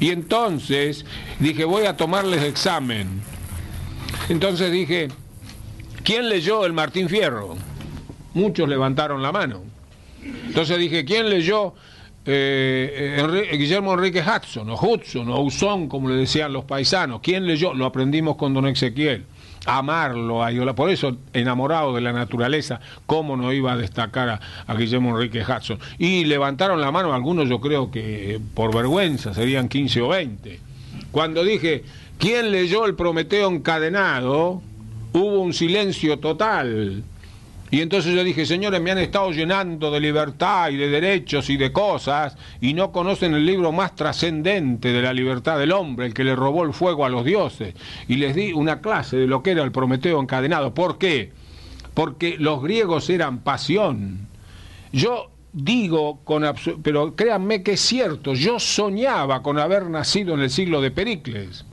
Y 0.00 0.10
entonces 0.10 1.06
dije, 1.38 1.64
voy 1.64 1.86
a 1.86 1.96
tomarles 1.96 2.42
examen. 2.42 3.22
Entonces 4.28 4.70
dije, 4.70 5.08
¿quién 6.04 6.28
leyó 6.28 6.64
el 6.64 6.72
Martín 6.72 7.08
Fierro? 7.08 7.56
Muchos 8.34 8.68
levantaron 8.68 9.22
la 9.22 9.32
mano. 9.32 9.62
Entonces 10.46 10.78
dije, 10.78 11.04
¿quién 11.04 11.28
leyó 11.28 11.74
eh, 12.24 13.48
Guillermo 13.52 13.94
Enrique 13.94 14.22
Hudson, 14.22 14.68
o 14.70 14.74
Hudson, 14.74 15.28
o 15.30 15.40
Usón, 15.40 15.88
como 15.88 16.08
le 16.08 16.16
decían 16.16 16.52
los 16.52 16.64
paisanos? 16.64 17.20
¿Quién 17.22 17.46
leyó? 17.46 17.74
Lo 17.74 17.86
aprendimos 17.86 18.36
con 18.36 18.54
don 18.54 18.66
Ezequiel 18.66 19.24
amarlo 19.66 20.42
a 20.42 20.74
Por 20.74 20.90
eso, 20.90 21.16
enamorado 21.32 21.94
de 21.94 22.00
la 22.00 22.12
naturaleza, 22.12 22.80
¿cómo 23.06 23.36
no 23.36 23.52
iba 23.52 23.72
a 23.72 23.76
destacar 23.76 24.40
a, 24.66 24.74
Guillermo 24.74 25.10
Enrique 25.10 25.42
Hudson? 25.42 25.78
Y 25.98 26.24
levantaron 26.24 26.80
la 26.80 26.90
mano 26.90 27.12
algunos, 27.12 27.48
yo 27.48 27.60
creo 27.60 27.90
que 27.90 28.40
por 28.54 28.74
vergüenza, 28.74 29.34
serían 29.34 29.68
15 29.68 30.00
o 30.02 30.08
20. 30.08 30.60
Cuando 31.10 31.44
dije, 31.44 31.84
¿quién 32.20 32.52
leyó 32.52 32.84
el 32.84 32.94
Prometeo 32.94 33.48
encadenado? 33.50 34.62
Hubo 35.12 35.40
un 35.40 35.52
silencio 35.52 36.20
total. 36.20 37.02
Y 37.72 37.80
entonces 37.80 38.14
yo 38.14 38.22
dije, 38.22 38.46
señores, 38.46 38.80
me 38.80 38.90
han 38.90 38.98
estado 38.98 39.30
llenando 39.30 39.90
de 39.90 40.00
libertad 40.00 40.70
y 40.70 40.76
de 40.76 40.88
derechos 40.88 41.48
y 41.50 41.56
de 41.56 41.72
cosas 41.72 42.36
y 42.60 42.74
no 42.74 42.92
conocen 42.92 43.34
el 43.34 43.46
libro 43.46 43.72
más 43.72 43.94
trascendente 43.94 44.92
de 44.92 45.02
la 45.02 45.12
libertad 45.12 45.58
del 45.58 45.72
hombre, 45.72 46.06
el 46.06 46.14
que 46.14 46.24
le 46.24 46.36
robó 46.36 46.64
el 46.64 46.72
fuego 46.72 47.04
a 47.04 47.08
los 47.08 47.24
dioses. 47.24 47.74
Y 48.06 48.16
les 48.16 48.34
di 48.34 48.52
una 48.52 48.80
clase 48.80 49.16
de 49.16 49.26
lo 49.26 49.42
que 49.42 49.52
era 49.52 49.62
el 49.62 49.72
Prometeo 49.72 50.20
encadenado. 50.20 50.74
¿Por 50.74 50.98
qué? 50.98 51.32
Porque 51.94 52.36
los 52.38 52.62
griegos 52.62 53.08
eran 53.08 53.38
pasión. 53.38 54.28
Yo 54.92 55.30
digo 55.52 56.20
con 56.24 56.44
pero 56.82 57.14
créanme 57.14 57.62
que 57.62 57.72
es 57.72 57.80
cierto, 57.80 58.34
yo 58.34 58.58
soñaba 58.60 59.42
con 59.42 59.58
haber 59.58 59.88
nacido 59.88 60.34
en 60.34 60.40
el 60.40 60.50
siglo 60.50 60.80
de 60.80 60.90
Pericles. 60.90 61.64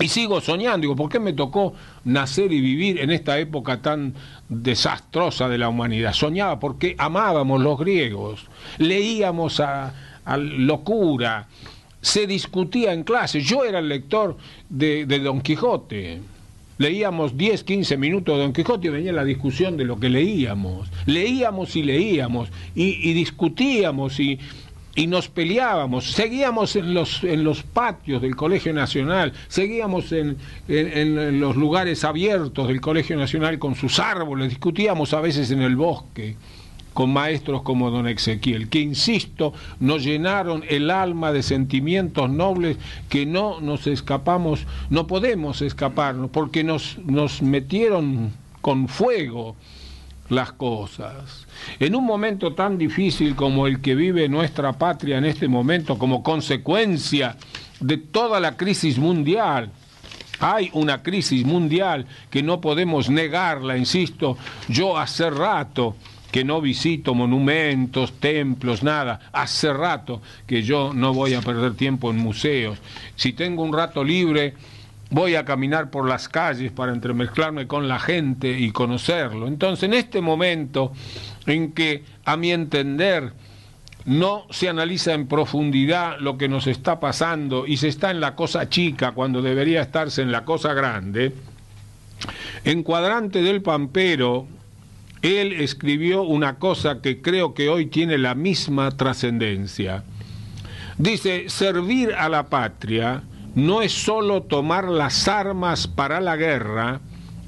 Y 0.00 0.08
sigo 0.08 0.40
soñando, 0.40 0.82
digo, 0.82 0.94
¿por 0.94 1.08
qué 1.08 1.18
me 1.18 1.32
tocó 1.32 1.74
nacer 2.04 2.52
y 2.52 2.60
vivir 2.60 3.00
en 3.00 3.10
esta 3.10 3.38
época 3.38 3.82
tan 3.82 4.14
desastrosa 4.48 5.48
de 5.48 5.58
la 5.58 5.68
humanidad? 5.68 6.12
Soñaba 6.12 6.60
porque 6.60 6.94
amábamos 6.98 7.60
los 7.60 7.78
griegos, 7.78 8.46
leíamos 8.78 9.58
a, 9.60 9.94
locura, 10.36 11.48
se 12.00 12.26
discutía 12.26 12.92
en 12.92 13.02
clase. 13.02 13.40
Yo 13.40 13.64
era 13.64 13.80
el 13.80 13.88
lector 13.88 14.36
de, 14.68 15.04
Don 15.06 15.40
Quijote. 15.40 16.20
Leíamos 16.76 17.36
10, 17.36 17.64
15 17.64 17.96
minutos 17.96 18.36
de 18.36 18.42
Don 18.42 18.52
Quijote 18.52 18.86
y 18.86 18.90
venía 18.90 19.12
la 19.12 19.24
discusión 19.24 19.76
de 19.76 19.84
lo 19.84 19.98
que 19.98 20.10
leíamos. 20.10 20.88
Leíamos 21.06 21.74
y 21.74 21.82
leíamos 21.82 22.50
y 22.76 23.12
discutíamos 23.14 24.20
y, 24.20 24.38
y 24.98 25.06
nos 25.06 25.28
peleábamos, 25.28 26.10
seguíamos 26.10 26.74
en 26.74 26.92
los, 26.92 27.22
en 27.22 27.44
los 27.44 27.62
patios 27.62 28.20
del 28.20 28.34
Colegio 28.34 28.72
Nacional, 28.72 29.32
seguíamos 29.46 30.10
en, 30.10 30.36
en, 30.66 31.38
los 31.38 31.54
lugares 31.54 32.02
abiertos 32.02 32.66
del 32.66 32.80
Colegio 32.80 33.16
Nacional 33.16 33.60
con 33.60 33.76
sus 33.76 34.00
árboles, 34.00 34.48
discutíamos 34.48 35.14
a 35.14 35.20
veces 35.20 35.52
en 35.52 35.62
el 35.62 35.76
bosque 35.76 36.34
con 36.94 37.12
maestros 37.12 37.62
como 37.62 37.92
don 37.92 38.08
Ezequiel, 38.08 38.68
que, 38.68 38.80
insisto, 38.80 39.52
nos 39.78 40.02
llenaron 40.02 40.64
el 40.68 40.90
alma 40.90 41.30
de 41.30 41.44
sentimientos 41.44 42.28
nobles 42.28 42.76
que 43.08 43.24
no 43.24 43.60
nos 43.60 43.86
escapamos, 43.86 44.66
no 44.90 45.06
podemos 45.06 45.62
escaparnos, 45.62 46.28
porque 46.30 46.64
nos, 46.64 46.98
nos 47.06 47.40
metieron 47.40 48.32
con 48.62 48.88
fuego 48.88 49.54
las 50.28 50.52
cosas. 50.52 51.46
En 51.78 51.94
un 51.94 52.04
momento 52.04 52.54
tan 52.54 52.78
difícil 52.78 53.34
como 53.34 53.66
el 53.66 53.80
que 53.80 53.94
vive 53.94 54.28
nuestra 54.28 54.72
patria 54.72 55.18
en 55.18 55.24
este 55.24 55.48
momento, 55.48 55.98
como 55.98 56.22
consecuencia 56.22 57.36
de 57.80 57.96
toda 57.96 58.40
la 58.40 58.56
crisis 58.56 58.98
mundial, 58.98 59.70
hay 60.40 60.70
una 60.72 61.02
crisis 61.02 61.44
mundial 61.44 62.06
que 62.30 62.42
no 62.42 62.60
podemos 62.60 63.10
negarla, 63.10 63.76
insisto, 63.76 64.36
yo 64.68 64.96
hace 64.96 65.30
rato 65.30 65.96
que 66.30 66.44
no 66.44 66.60
visito 66.60 67.14
monumentos, 67.14 68.20
templos, 68.20 68.82
nada. 68.82 69.30
Hace 69.32 69.72
rato 69.72 70.20
que 70.46 70.62
yo 70.62 70.92
no 70.92 71.14
voy 71.14 71.34
a 71.34 71.40
perder 71.40 71.74
tiempo 71.74 72.10
en 72.10 72.18
museos. 72.18 72.78
Si 73.16 73.32
tengo 73.32 73.62
un 73.62 73.72
rato 73.72 74.04
libre, 74.04 74.54
voy 75.10 75.34
a 75.34 75.44
caminar 75.44 75.90
por 75.90 76.08
las 76.08 76.28
calles 76.28 76.70
para 76.72 76.92
entremezclarme 76.92 77.66
con 77.66 77.88
la 77.88 77.98
gente 77.98 78.58
y 78.58 78.70
conocerlo. 78.70 79.46
Entonces, 79.46 79.84
en 79.84 79.94
este 79.94 80.20
momento 80.20 80.92
en 81.46 81.72
que, 81.72 82.04
a 82.24 82.36
mi 82.36 82.52
entender, 82.52 83.32
no 84.04 84.46
se 84.50 84.68
analiza 84.68 85.12
en 85.14 85.26
profundidad 85.26 86.18
lo 86.20 86.38
que 86.38 86.48
nos 86.48 86.66
está 86.66 87.00
pasando 87.00 87.66
y 87.66 87.76
se 87.76 87.88
está 87.88 88.10
en 88.10 88.20
la 88.20 88.34
cosa 88.34 88.68
chica 88.68 89.12
cuando 89.12 89.42
debería 89.42 89.82
estarse 89.82 90.22
en 90.22 90.32
la 90.32 90.44
cosa 90.44 90.72
grande, 90.74 91.34
en 92.64 92.82
Cuadrante 92.82 93.42
del 93.42 93.62
Pampero, 93.62 94.46
él 95.22 95.52
escribió 95.52 96.22
una 96.22 96.56
cosa 96.56 97.00
que 97.00 97.20
creo 97.20 97.54
que 97.54 97.68
hoy 97.68 97.86
tiene 97.86 98.18
la 98.18 98.34
misma 98.34 98.90
trascendencia. 98.96 100.04
Dice, 100.96 101.48
servir 101.48 102.12
a 102.14 102.28
la 102.28 102.48
patria 102.48 103.22
no 103.58 103.82
es 103.82 103.90
sólo 103.90 104.44
tomar 104.44 104.88
las 104.88 105.26
armas 105.26 105.88
para 105.88 106.20
la 106.20 106.36
guerra, 106.36 107.00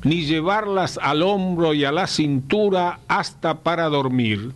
ni 0.02 0.24
llevarlas 0.24 0.98
al 1.00 1.22
hombro 1.22 1.72
y 1.72 1.84
a 1.84 1.92
la 1.92 2.08
cintura 2.08 2.98
hasta 3.06 3.60
para 3.60 3.88
dormir. 3.88 4.50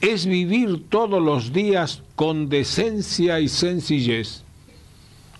Es 0.00 0.24
vivir 0.24 0.88
todos 0.88 1.20
los 1.20 1.52
días 1.52 2.04
con 2.14 2.48
decencia 2.48 3.40
y 3.40 3.48
sencillez, 3.48 4.44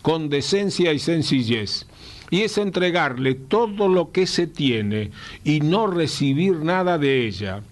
con 0.02 0.28
decencia 0.28 0.92
y 0.92 0.98
sencillez. 0.98 1.86
Y 2.30 2.40
es 2.40 2.58
entregarle 2.58 3.34
todo 3.34 3.88
lo 3.88 4.10
que 4.10 4.26
se 4.26 4.48
tiene 4.48 5.12
y 5.44 5.60
no 5.60 5.86
recibir 5.86 6.56
nada 6.64 6.98
de 6.98 7.28
ella 7.28 7.62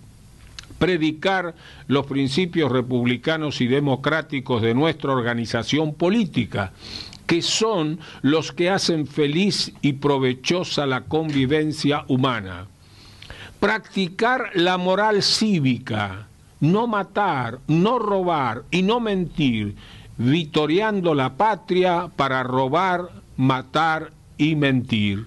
predicar 0.81 1.55
los 1.89 2.07
principios 2.07 2.73
republicanos 2.73 3.61
y 3.61 3.67
democráticos 3.67 4.63
de 4.63 4.75
nuestra 4.75 5.13
organización 5.13 5.93
política, 5.95 6.73
que 7.31 7.43
son 7.43 8.01
los 8.23 8.51
que 8.51 8.71
hacen 8.71 9.07
feliz 9.07 9.73
y 9.83 9.93
provechosa 9.93 10.85
la 10.85 11.03
convivencia 11.03 12.05
humana. 12.09 12.67
Practicar 13.61 14.51
la 14.55 14.77
moral 14.79 15.23
cívica, 15.23 16.27
no 16.59 16.89
matar, 16.89 17.61
no 17.69 18.01
robar 18.01 18.65
y 18.73 18.83
no 18.83 18.99
mentir, 18.99 19.77
vitoreando 20.19 21.15
la 21.15 21.37
patria 21.37 22.11
para 22.17 22.43
robar, 22.43 23.03
matar 23.37 24.11
y 24.37 24.57
mentir. 24.57 25.25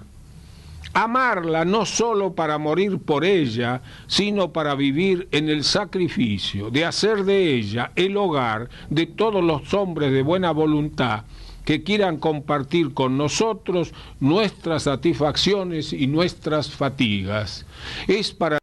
Amarla 0.93 1.63
no 1.63 1.85
sólo 1.85 2.33
para 2.33 2.57
morir 2.57 2.99
por 2.99 3.23
ella, 3.23 3.81
sino 4.07 4.51
para 4.51 4.75
vivir 4.75 5.29
en 5.31 5.47
el 5.47 5.63
sacrificio, 5.63 6.69
de 6.69 6.83
hacer 6.83 7.23
de 7.23 7.53
ella 7.53 7.93
el 7.95 8.17
hogar 8.17 8.67
de 8.89 9.05
todos 9.05 9.41
los 9.41 9.73
hombres 9.73 10.11
de 10.11 10.21
buena 10.21 10.51
voluntad 10.51 11.23
que 11.65 11.83
quieran 11.83 12.17
compartir 12.17 12.93
con 12.93 13.17
nosotros 13.17 13.93
nuestras 14.19 14.83
satisfacciones 14.83 15.93
y 15.93 16.07
nuestras 16.07 16.69
fatigas. 16.69 17.65
Es 18.07 18.31
para 18.31 18.57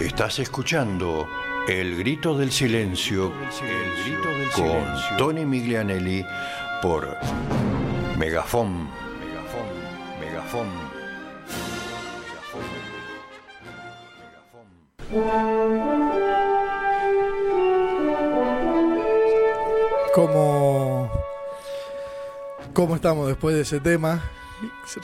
Estás 0.00 0.38
escuchando 0.38 1.26
El 1.66 1.96
Grito 1.96 2.38
del 2.38 2.52
Silencio, 2.52 3.32
el 3.62 4.04
grito 4.04 4.28
del 4.28 4.50
con 4.50 5.18
Tony 5.18 5.44
Miglianelli 5.44 6.24
por 6.80 7.16
Megafón 8.16 9.03
como 20.14 21.10
¿Cómo 22.72 22.96
estamos 22.96 23.28
después 23.28 23.54
de 23.54 23.62
ese 23.62 23.80
tema? 23.80 24.22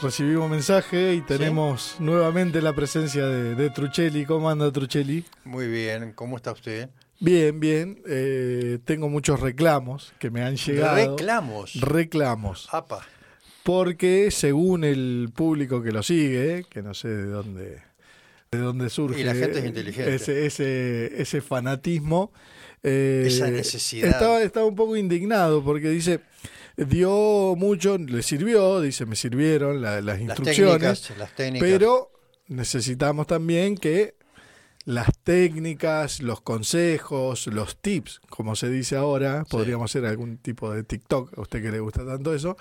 Recibimos 0.02 0.50
mensaje 0.50 1.14
y 1.14 1.20
tenemos 1.20 1.96
nuevamente 2.00 2.60
la 2.60 2.72
presencia 2.72 3.26
de, 3.26 3.70
Truchelli. 3.70 4.24
¿Cómo 4.24 4.50
anda 4.50 4.72
Truchelli? 4.72 5.24
Muy 5.44 5.68
bien, 5.68 6.12
¿cómo 6.12 6.36
está 6.36 6.52
usted? 6.52 6.90
Bien, 7.20 7.60
bien. 7.60 8.02
Eh, 8.06 8.78
tengo 8.84 9.08
muchos 9.08 9.38
reclamos 9.40 10.12
que 10.18 10.30
me 10.30 10.42
han 10.42 10.56
llegado. 10.56 11.16
¿Reclamos? 11.16 11.80
Reclamos. 11.80 12.68
Apa 12.72 13.06
porque 13.62 14.30
según 14.30 14.84
el 14.84 15.30
público 15.34 15.82
que 15.82 15.92
lo 15.92 16.02
sigue, 16.02 16.64
que 16.70 16.82
no 16.82 16.94
sé 16.94 17.08
de 17.08 17.26
dónde, 17.26 17.82
de 18.50 18.58
dónde 18.58 18.88
surge 18.90 19.20
y 19.20 19.24
la 19.24 19.34
gente 19.34 19.58
es 19.58 19.64
inteligente. 19.64 20.14
ese, 20.14 20.46
ese, 20.46 21.20
ese 21.22 21.40
fanatismo, 21.40 22.32
eh, 22.82 23.24
esa 23.26 23.50
necesidad. 23.50 24.08
Estaba, 24.10 24.42
estaba 24.42 24.66
un 24.66 24.74
poco 24.76 24.96
indignado 24.96 25.62
porque 25.62 25.90
dice, 25.90 26.20
dio 26.76 27.54
mucho, 27.56 27.98
le 27.98 28.22
sirvió, 28.22 28.80
dice, 28.80 29.04
me 29.06 29.16
sirvieron 29.16 29.82
la- 29.82 29.96
las 30.00 30.04
Las 30.18 30.20
instrucciones, 30.20 30.80
técnicas, 31.02 31.18
las 31.18 31.36
técnicas. 31.36 31.68
pero 31.68 32.10
necesitamos 32.48 33.26
también 33.26 33.76
que 33.76 34.14
las 34.90 35.10
técnicas, 35.22 36.20
los 36.20 36.40
consejos, 36.40 37.46
los 37.46 37.76
tips, 37.76 38.20
como 38.28 38.56
se 38.56 38.68
dice 38.68 38.96
ahora, 38.96 39.44
podríamos 39.48 39.90
hacer 39.90 40.04
algún 40.04 40.38
tipo 40.38 40.72
de 40.72 40.82
TikTok, 40.82 41.38
a 41.38 41.40
usted 41.40 41.62
que 41.62 41.70
le 41.70 41.80
gusta 41.80 42.04
tanto 42.04 42.34
eso, 42.34 42.56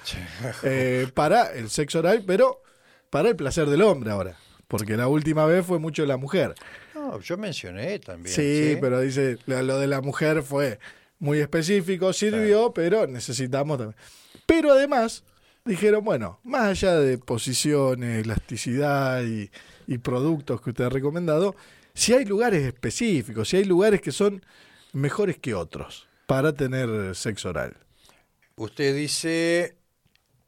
eh, 0.63 1.07
para 1.13 1.51
el 1.53 1.69
sexo 1.69 1.99
oral, 1.99 2.23
pero 2.25 2.61
para 3.09 3.29
el 3.29 3.35
placer 3.35 3.67
del 3.67 3.81
hombre 3.81 4.11
ahora. 4.11 4.37
Porque 4.67 4.95
la 4.95 5.07
última 5.07 5.45
vez 5.47 5.65
fue 5.65 5.79
mucho 5.79 6.05
la 6.05 6.17
mujer. 6.17 6.53
No, 6.93 7.19
yo 7.19 7.37
mencioné 7.37 7.97
también. 7.97 8.35
Sí, 8.35 8.77
pero 8.79 8.99
dice, 9.01 9.39
lo, 9.47 9.61
lo 9.63 9.79
de 9.79 9.87
la 9.87 10.01
mujer 10.01 10.43
fue 10.43 10.79
muy 11.17 11.39
específico, 11.39 12.13
sirvió, 12.13 12.71
pero 12.71 13.07
necesitamos 13.07 13.79
también. 13.79 13.97
Pero 14.45 14.71
además, 14.73 15.23
dijeron, 15.65 16.03
bueno, 16.03 16.39
más 16.43 16.67
allá 16.67 16.99
de 16.99 17.17
posiciones, 17.17 18.23
elasticidad 18.23 19.23
y, 19.23 19.49
y 19.87 19.97
productos 19.97 20.61
que 20.61 20.69
usted 20.69 20.83
ha 20.83 20.89
recomendado, 20.89 21.55
si 21.93 22.13
hay 22.13 22.25
lugares 22.25 22.63
específicos, 22.65 23.49
si 23.49 23.57
hay 23.57 23.65
lugares 23.65 24.01
que 24.01 24.11
son 24.11 24.43
mejores 24.93 25.37
que 25.37 25.53
otros 25.53 26.07
para 26.25 26.53
tener 26.53 27.15
sexo 27.15 27.49
oral. 27.49 27.77
Usted 28.55 28.95
dice 28.95 29.75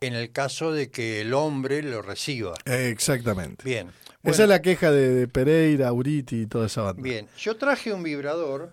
en 0.01 0.13
el 0.13 0.31
caso 0.31 0.72
de 0.72 0.89
que 0.89 1.22
el 1.22 1.34
hombre 1.34 1.84
lo 1.84 2.01
reciba. 2.01 2.53
Exactamente. 2.65 3.63
Bien. 3.63 3.91
Esa 4.23 4.43
es 4.43 4.49
la 4.49 4.61
queja 4.61 4.91
de, 4.91 5.09
de 5.13 5.27
Pereira, 5.27 5.91
Uriti 5.93 6.41
y 6.41 6.45
toda 6.47 6.68
esa 6.68 6.81
banda. 6.81 7.01
Bien, 7.01 7.27
yo 7.38 7.55
traje 7.57 7.93
un 7.93 8.03
vibrador. 8.03 8.72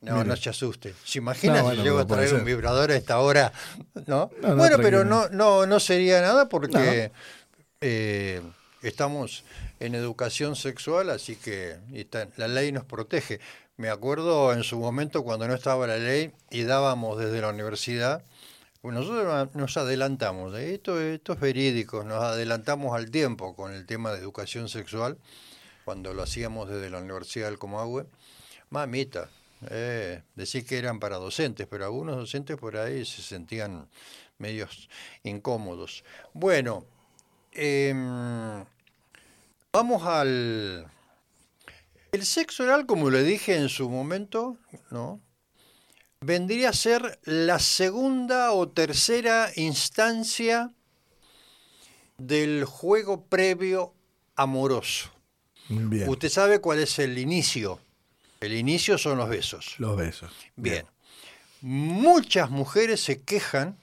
No, 0.00 0.14
Mire. 0.14 0.28
no 0.28 0.36
se 0.36 0.50
asuste. 0.50 0.94
¿Se 1.04 1.18
imagina 1.18 1.56
No, 1.56 1.64
bueno, 1.64 1.82
si 1.82 1.84
llego 1.84 1.98
a 1.98 2.06
traer 2.06 2.32
un 2.34 2.44
vibrador 2.44 2.92
a 2.92 2.96
esta 2.96 3.18
hora? 3.18 3.52
¿No? 4.06 4.30
No, 4.40 4.48
no, 4.48 4.56
bueno, 4.56 4.76
pero 4.80 5.04
no, 5.04 5.28
no, 5.28 5.66
no 5.66 5.80
sería 5.80 6.20
nada 6.20 6.48
porque 6.48 7.10
eh, 7.80 8.40
estamos 8.82 9.44
en 9.80 9.94
educación 9.94 10.56
sexual, 10.56 11.10
así 11.10 11.36
que 11.36 11.76
la 12.36 12.48
ley 12.48 12.72
nos 12.72 12.84
protege. 12.84 13.40
Me 13.76 13.90
acuerdo 13.90 14.52
en 14.52 14.64
su 14.64 14.78
momento 14.78 15.22
cuando 15.22 15.46
no 15.46 15.54
estaba 15.54 15.86
la 15.86 15.98
ley 15.98 16.32
y 16.50 16.62
dábamos 16.62 17.18
desde 17.18 17.40
la 17.40 17.50
universidad, 17.50 18.22
nosotros 18.92 19.54
nos 19.54 19.76
adelantamos, 19.76 20.54
¿eh? 20.56 20.74
esto, 20.74 21.00
esto 21.00 21.32
es 21.34 21.40
verídico, 21.40 22.04
nos 22.04 22.22
adelantamos 22.22 22.96
al 22.96 23.10
tiempo 23.10 23.54
con 23.54 23.72
el 23.72 23.86
tema 23.86 24.12
de 24.12 24.18
educación 24.18 24.68
sexual, 24.68 25.18
cuando 25.84 26.14
lo 26.14 26.22
hacíamos 26.22 26.68
desde 26.68 26.90
la 26.90 26.98
Universidad 26.98 27.46
del 27.46 27.58
Comahue. 27.58 28.06
Mamita, 28.70 29.30
eh, 29.70 30.22
decir 30.34 30.64
que 30.66 30.78
eran 30.78 31.00
para 31.00 31.16
docentes, 31.16 31.66
pero 31.68 31.84
algunos 31.84 32.16
docentes 32.16 32.56
por 32.56 32.76
ahí 32.76 33.04
se 33.04 33.22
sentían 33.22 33.88
medios 34.38 34.88
incómodos. 35.22 36.04
Bueno, 36.32 36.84
em, 37.58 38.64
vamos 39.72 40.06
al... 40.06 40.86
El 42.12 42.24
sexo 42.24 42.64
oral, 42.64 42.86
como 42.86 43.10
le 43.10 43.22
dije 43.22 43.56
en 43.56 43.68
su 43.68 43.90
momento, 43.90 44.56
¿no? 44.90 45.20
vendría 46.20 46.70
a 46.70 46.72
ser 46.72 47.18
la 47.24 47.58
segunda 47.58 48.52
o 48.52 48.68
tercera 48.68 49.50
instancia 49.56 50.72
del 52.16 52.64
juego 52.64 53.24
previo 53.26 53.94
amoroso. 54.36 55.10
Bien. 55.68 56.08
Usted 56.08 56.28
sabe 56.28 56.60
cuál 56.60 56.80
es 56.80 56.98
el 56.98 57.18
inicio. 57.18 57.78
El 58.40 58.54
inicio 58.54 58.98
son 58.98 59.18
los 59.18 59.28
besos. 59.28 59.74
Los 59.78 59.96
besos. 59.96 60.32
Bien. 60.56 60.86
Muchas 61.60 62.50
mujeres 62.50 63.00
se 63.00 63.20
quejan, 63.22 63.76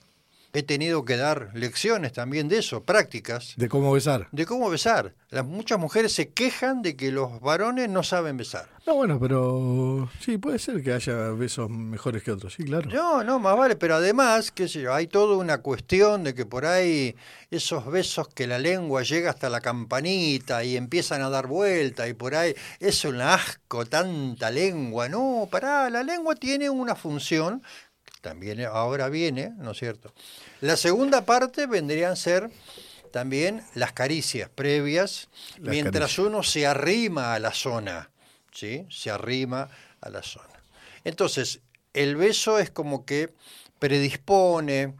he 0.56 0.62
tenido 0.62 1.04
que 1.04 1.18
dar 1.18 1.50
lecciones 1.52 2.12
también 2.14 2.48
de 2.48 2.58
eso, 2.58 2.82
prácticas, 2.82 3.52
De 3.56 3.68
cómo 3.68 3.92
besar. 3.92 4.28
de 4.32 4.46
cómo 4.46 4.70
besar. 4.70 5.14
Las, 5.28 5.44
muchas 5.44 5.78
mujeres 5.78 6.12
se 6.14 6.30
quejan 6.30 6.80
de 6.82 6.96
que 6.96 7.10
los 7.12 7.40
varones 7.40 7.90
no 7.90 8.02
saben 8.02 8.36
besar. 8.38 8.66
No, 8.86 8.94
bueno, 8.94 9.18
pero 9.20 10.08
sí, 10.20 10.38
puede 10.38 10.58
ser 10.60 10.82
que 10.82 10.92
haya 10.92 11.14
besos 11.32 11.68
mejores 11.68 12.22
que 12.22 12.30
otros, 12.30 12.54
sí, 12.54 12.62
claro. 12.64 12.88
No, 12.88 13.24
no, 13.24 13.38
más 13.40 13.56
vale, 13.56 13.76
pero 13.76 13.96
además, 13.96 14.50
qué 14.52 14.68
sé 14.68 14.80
yo, 14.80 14.94
hay 14.94 15.08
toda 15.08 15.36
una 15.36 15.58
cuestión 15.58 16.22
de 16.24 16.34
que 16.34 16.46
por 16.46 16.64
ahí 16.64 17.16
esos 17.50 17.84
besos 17.90 18.28
que 18.28 18.46
la 18.46 18.58
lengua 18.58 19.02
llega 19.02 19.30
hasta 19.30 19.50
la 19.50 19.60
campanita 19.60 20.62
y 20.64 20.76
empiezan 20.76 21.20
a 21.22 21.28
dar 21.28 21.48
vuelta 21.48 22.08
y 22.08 22.14
por 22.14 22.34
ahí 22.34 22.54
es 22.80 23.04
un 23.04 23.20
asco, 23.20 23.84
tanta 23.84 24.50
lengua. 24.50 25.08
No, 25.08 25.48
pará, 25.50 25.90
la 25.90 26.02
lengua 26.04 26.34
tiene 26.36 26.70
una 26.70 26.94
función, 26.94 27.62
también 28.26 28.60
ahora 28.64 29.08
viene, 29.08 29.52
¿no 29.56 29.70
es 29.70 29.78
cierto? 29.78 30.12
La 30.60 30.76
segunda 30.76 31.24
parte 31.24 31.68
vendrían 31.68 32.10
a 32.10 32.16
ser 32.16 32.50
también 33.12 33.62
las 33.76 33.92
caricias 33.92 34.50
previas, 34.52 35.28
Las 35.58 35.70
mientras 35.70 36.10
caricias. 36.10 36.26
uno 36.26 36.42
se 36.42 36.66
arrima 36.66 37.34
a 37.34 37.38
la 37.38 37.52
zona, 37.52 38.10
¿sí? 38.50 38.84
Se 38.90 39.12
arrima 39.12 39.68
a 40.00 40.10
la 40.10 40.24
zona. 40.24 40.60
Entonces, 41.04 41.60
el 41.92 42.16
beso 42.16 42.58
es 42.58 42.68
como 42.68 43.04
que 43.04 43.32
predispone, 43.78 44.96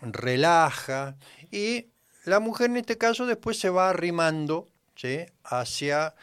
relaja 0.00 1.14
y 1.52 1.86
la 2.24 2.40
mujer 2.40 2.70
en 2.70 2.78
este 2.78 2.98
caso 2.98 3.26
después 3.26 3.60
se 3.60 3.70
va 3.70 3.90
arrimando 3.90 4.66
¿sí? 4.96 5.20
hacia 5.44 6.16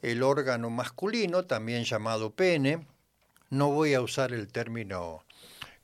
el 0.00 0.22
órgano 0.22 0.70
masculino, 0.70 1.44
también 1.44 1.84
llamado 1.84 2.30
pene. 2.30 2.86
No 3.50 3.68
voy 3.68 3.92
a 3.92 4.00
usar 4.00 4.32
el 4.32 4.48
término, 4.48 5.24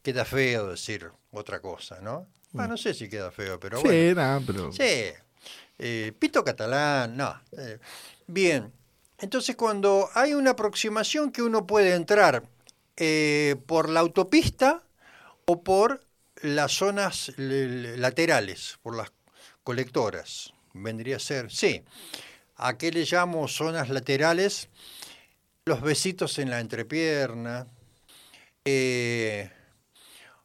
queda 0.06 0.24
feo 0.24 0.68
decir 0.68 1.10
otra 1.32 1.58
cosa, 1.60 2.00
¿no? 2.00 2.28
Bueno, 2.52 2.70
no 2.70 2.76
sé 2.76 2.94
si 2.94 3.08
queda 3.08 3.32
feo, 3.32 3.58
pero 3.58 3.78
sí, 3.80 3.88
bueno. 3.88 4.42
pero. 4.46 4.72
Sí, 4.72 5.10
eh, 5.78 6.12
pito 6.16 6.44
catalán, 6.44 7.16
no. 7.16 7.34
eh, 7.58 7.80
bien, 8.28 8.72
entonces 9.18 9.56
cuando 9.56 10.08
hay 10.14 10.34
una 10.34 10.52
aproximación 10.52 11.32
que 11.32 11.42
uno 11.42 11.66
puede 11.66 11.94
entrar 11.94 12.44
eh, 12.96 13.56
por 13.66 13.88
la 13.88 13.98
autopista 13.98 14.84
o 15.44 15.64
por 15.64 16.04
las 16.42 16.70
zonas 16.70 17.32
le- 17.36 17.66
le- 17.66 17.96
laterales, 17.96 18.78
por 18.82 18.96
las 18.96 19.10
colectoras, 19.64 20.52
vendría 20.72 21.16
a 21.16 21.18
ser, 21.20 21.50
sí. 21.50 21.82
¿A 22.58 22.78
qué 22.78 22.92
le 22.92 23.04
llamo 23.04 23.48
zonas 23.48 23.88
laterales? 23.88 24.68
Los 25.64 25.80
besitos 25.82 26.38
en 26.38 26.48
la 26.50 26.60
entrepierna, 26.60 27.66
eh, 28.64 29.50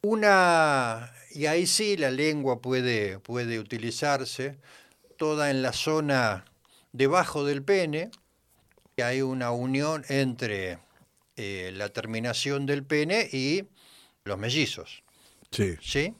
una, 0.02 1.12
y 1.30 1.46
ahí 1.46 1.66
sí 1.66 1.96
la 1.96 2.10
lengua 2.10 2.60
puede, 2.60 3.18
puede 3.20 3.58
utilizarse, 3.58 4.56
toda 5.16 5.50
en 5.50 5.62
la 5.62 5.72
zona 5.72 6.44
debajo 6.92 7.44
del 7.44 7.62
pene, 7.62 8.10
que 8.96 9.04
hay 9.04 9.22
una 9.22 9.52
unión 9.52 10.04
entre 10.08 10.78
eh, 11.36 11.70
la 11.74 11.88
terminación 11.88 12.66
del 12.66 12.84
pene 12.84 13.28
y 13.32 13.64
los 14.24 14.38
mellizos. 14.38 15.02
Sí. 15.50 15.76
¿sí? 15.80 16.14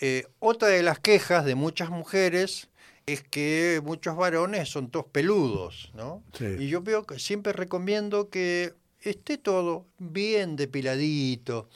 Eh, 0.00 0.26
otra 0.38 0.68
de 0.68 0.82
las 0.82 0.98
quejas 0.98 1.44
de 1.44 1.54
muchas 1.54 1.90
mujeres 1.90 2.68
es 3.06 3.22
que 3.22 3.80
muchos 3.84 4.16
varones 4.16 4.68
son 4.68 4.90
todos 4.90 5.06
peludos, 5.06 5.90
¿no? 5.94 6.24
Sí. 6.36 6.46
Y 6.58 6.68
yo 6.68 6.80
veo 6.80 7.04
que 7.04 7.18
siempre 7.18 7.52
recomiendo 7.52 8.30
que 8.30 8.74
esté 9.00 9.38
todo 9.38 9.86
bien 9.98 10.56
depiladito. 10.56 11.68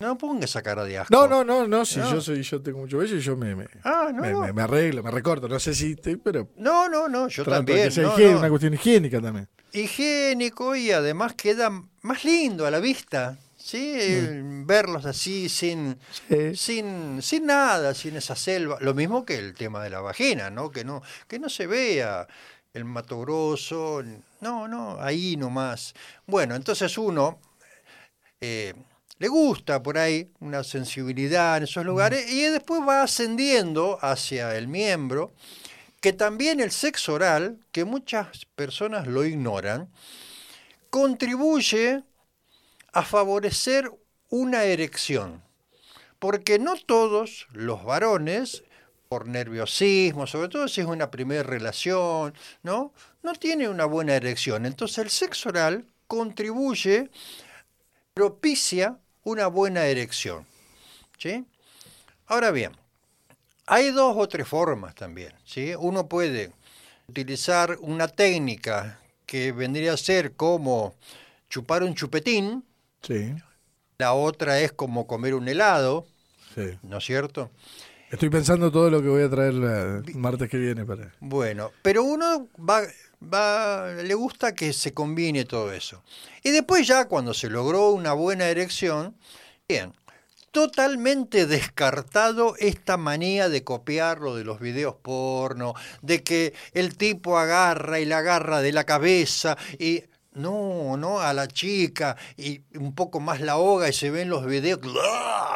No 0.00 0.16
ponga 0.16 0.44
esa 0.44 0.62
cara 0.62 0.84
de 0.84 0.96
asco. 0.96 1.12
No, 1.12 1.26
no, 1.26 1.42
no, 1.42 1.66
no, 1.66 1.84
si 1.84 1.98
No. 1.98 2.08
yo 2.12 2.20
soy, 2.20 2.40
yo 2.44 2.62
tengo 2.62 2.78
mucho 2.78 2.98
bello 2.98 3.16
y 3.16 3.20
yo 3.20 3.36
me, 3.36 3.56
me, 3.56 3.66
Ah, 3.82 4.10
no, 4.14 4.22
me, 4.22 4.30
no. 4.30 4.40
me- 4.42 4.52
me 4.52 4.62
arreglo, 4.62 5.02
me 5.02 5.10
recorto, 5.10 5.48
no 5.48 5.58
sé 5.58 5.74
si 5.74 5.96
pero 6.22 6.48
No, 6.56 6.88
no, 6.88 7.08
no, 7.08 7.26
yo 7.26 7.44
también. 7.44 7.82
que 7.88 7.90
sea 7.90 8.04
no, 8.04 8.12
higiene- 8.16 8.32
no. 8.34 8.38
una 8.38 8.48
cuestión 8.48 8.74
higiénica 8.74 9.20
también. 9.20 9.48
Higiénico 9.72 10.76
y 10.76 10.92
además 10.92 11.34
queda 11.34 11.70
más 12.02 12.24
lindo 12.24 12.64
a 12.64 12.70
la 12.70 12.78
vista. 12.78 13.38
¿sí? 13.56 13.96
El 14.00 14.62
Verlos 14.64 15.04
así, 15.04 15.48
sin, 15.48 15.88
Mm. 15.90 15.96
Sí. 16.28 16.56
sin, 16.56 17.20
sin 17.20 17.46
nada, 17.46 17.92
sin 17.92 18.16
esa 18.16 18.36
selva. 18.36 18.78
Lo 18.80 18.94
mismo 18.94 19.24
que 19.26 19.36
el 19.36 19.52
tema 19.54 19.82
de 19.82 19.90
la 19.90 20.00
vagina, 20.00 20.48
¿no? 20.48 20.70
Que 20.70 20.84
no, 20.84 21.02
que 21.26 21.40
no 21.40 21.48
se 21.48 21.66
vea 21.66 22.28
el 22.72 22.84
mato 22.84 23.20
grosso. 23.20 24.02
No, 24.40 24.68
no, 24.68 24.96
ahí 25.02 25.36
nomás. 25.36 25.92
Bueno, 26.24 26.54
entonces 26.54 26.96
uno 26.96 27.40
eh, 28.40 28.74
le 29.18 29.28
gusta 29.28 29.82
por 29.82 29.98
ahí 29.98 30.30
una 30.40 30.62
sensibilidad 30.62 31.56
en 31.56 31.64
esos 31.64 31.84
lugares 31.84 32.30
y 32.30 32.42
después 32.42 32.80
va 32.86 33.02
ascendiendo 33.02 33.98
hacia 34.00 34.56
el 34.56 34.68
miembro, 34.68 35.32
que 36.00 36.12
también 36.12 36.60
el 36.60 36.70
sexo 36.70 37.14
oral, 37.14 37.58
que 37.72 37.84
muchas 37.84 38.46
personas 38.54 39.08
lo 39.08 39.24
ignoran, 39.24 39.88
contribuye 40.90 42.04
a 42.92 43.02
favorecer 43.02 43.90
una 44.30 44.64
erección. 44.64 45.42
Porque 46.20 46.58
no 46.58 46.76
todos 46.76 47.46
los 47.52 47.84
varones, 47.84 48.62
por 49.08 49.26
nerviosismo, 49.26 50.26
sobre 50.26 50.48
todo 50.48 50.68
si 50.68 50.82
es 50.82 50.86
una 50.86 51.10
primera 51.10 51.42
relación, 51.42 52.34
¿no? 52.62 52.92
No 53.22 53.32
tienen 53.34 53.70
una 53.70 53.86
buena 53.86 54.14
erección. 54.14 54.66
Entonces 54.66 54.98
el 54.98 55.10
sexo 55.10 55.48
oral 55.48 55.86
contribuye, 56.06 57.10
propicia 58.14 58.98
una 59.28 59.46
buena 59.46 59.84
erección. 59.84 60.46
¿sí? 61.18 61.44
Ahora 62.26 62.50
bien, 62.50 62.72
hay 63.66 63.90
dos 63.90 64.14
o 64.16 64.28
tres 64.28 64.48
formas 64.48 64.94
también. 64.94 65.32
¿sí? 65.44 65.74
Uno 65.78 66.08
puede 66.08 66.52
utilizar 67.06 67.76
una 67.80 68.08
técnica 68.08 69.00
que 69.26 69.52
vendría 69.52 69.92
a 69.92 69.96
ser 69.96 70.32
como 70.32 70.94
chupar 71.48 71.82
un 71.82 71.94
chupetín, 71.94 72.64
Sí, 73.00 73.32
la 73.98 74.12
otra 74.12 74.60
es 74.60 74.72
como 74.72 75.06
comer 75.06 75.34
un 75.34 75.46
helado, 75.46 76.04
sí. 76.54 76.76
¿no 76.82 76.98
es 76.98 77.04
cierto? 77.04 77.50
Estoy 78.10 78.28
pensando 78.28 78.72
todo 78.72 78.90
lo 78.90 79.00
que 79.00 79.08
voy 79.08 79.22
a 79.22 79.30
traer 79.30 79.52
el 79.52 80.14
martes 80.16 80.50
que 80.50 80.56
viene 80.56 80.84
para. 80.84 81.14
Bueno, 81.20 81.70
pero 81.82 82.02
uno 82.02 82.48
va, 82.58 82.82
va, 83.22 83.92
le 83.94 84.14
gusta 84.14 84.54
que 84.54 84.72
se 84.72 84.92
combine 84.92 85.44
todo 85.44 85.72
eso. 85.72 86.02
Y 86.42 86.50
después 86.50 86.86
ya 86.86 87.06
cuando 87.06 87.34
se 87.34 87.50
logró 87.50 87.90
una 87.90 88.12
buena 88.12 88.46
erección, 88.46 89.16
bien, 89.68 89.92
totalmente 90.50 91.46
descartado 91.46 92.54
esta 92.58 92.96
manía 92.96 93.48
de 93.48 93.64
copiarlo 93.64 94.34
de 94.34 94.44
los 94.44 94.60
videos 94.60 94.96
porno, 94.96 95.74
de 96.02 96.22
que 96.22 96.54
el 96.72 96.96
tipo 96.96 97.38
agarra 97.38 98.00
y 98.00 98.04
la 98.04 98.18
agarra 98.18 98.60
de 98.60 98.72
la 98.72 98.84
cabeza 98.84 99.56
y 99.78 100.04
no, 100.32 100.96
no, 100.96 101.20
a 101.20 101.32
la 101.34 101.48
chica 101.48 102.16
y 102.36 102.62
un 102.78 102.94
poco 102.94 103.20
más 103.20 103.40
la 103.40 103.52
ahoga 103.52 103.88
y 103.88 103.92
se 103.92 104.10
ven 104.10 104.28
los 104.28 104.46
videos 104.46 104.78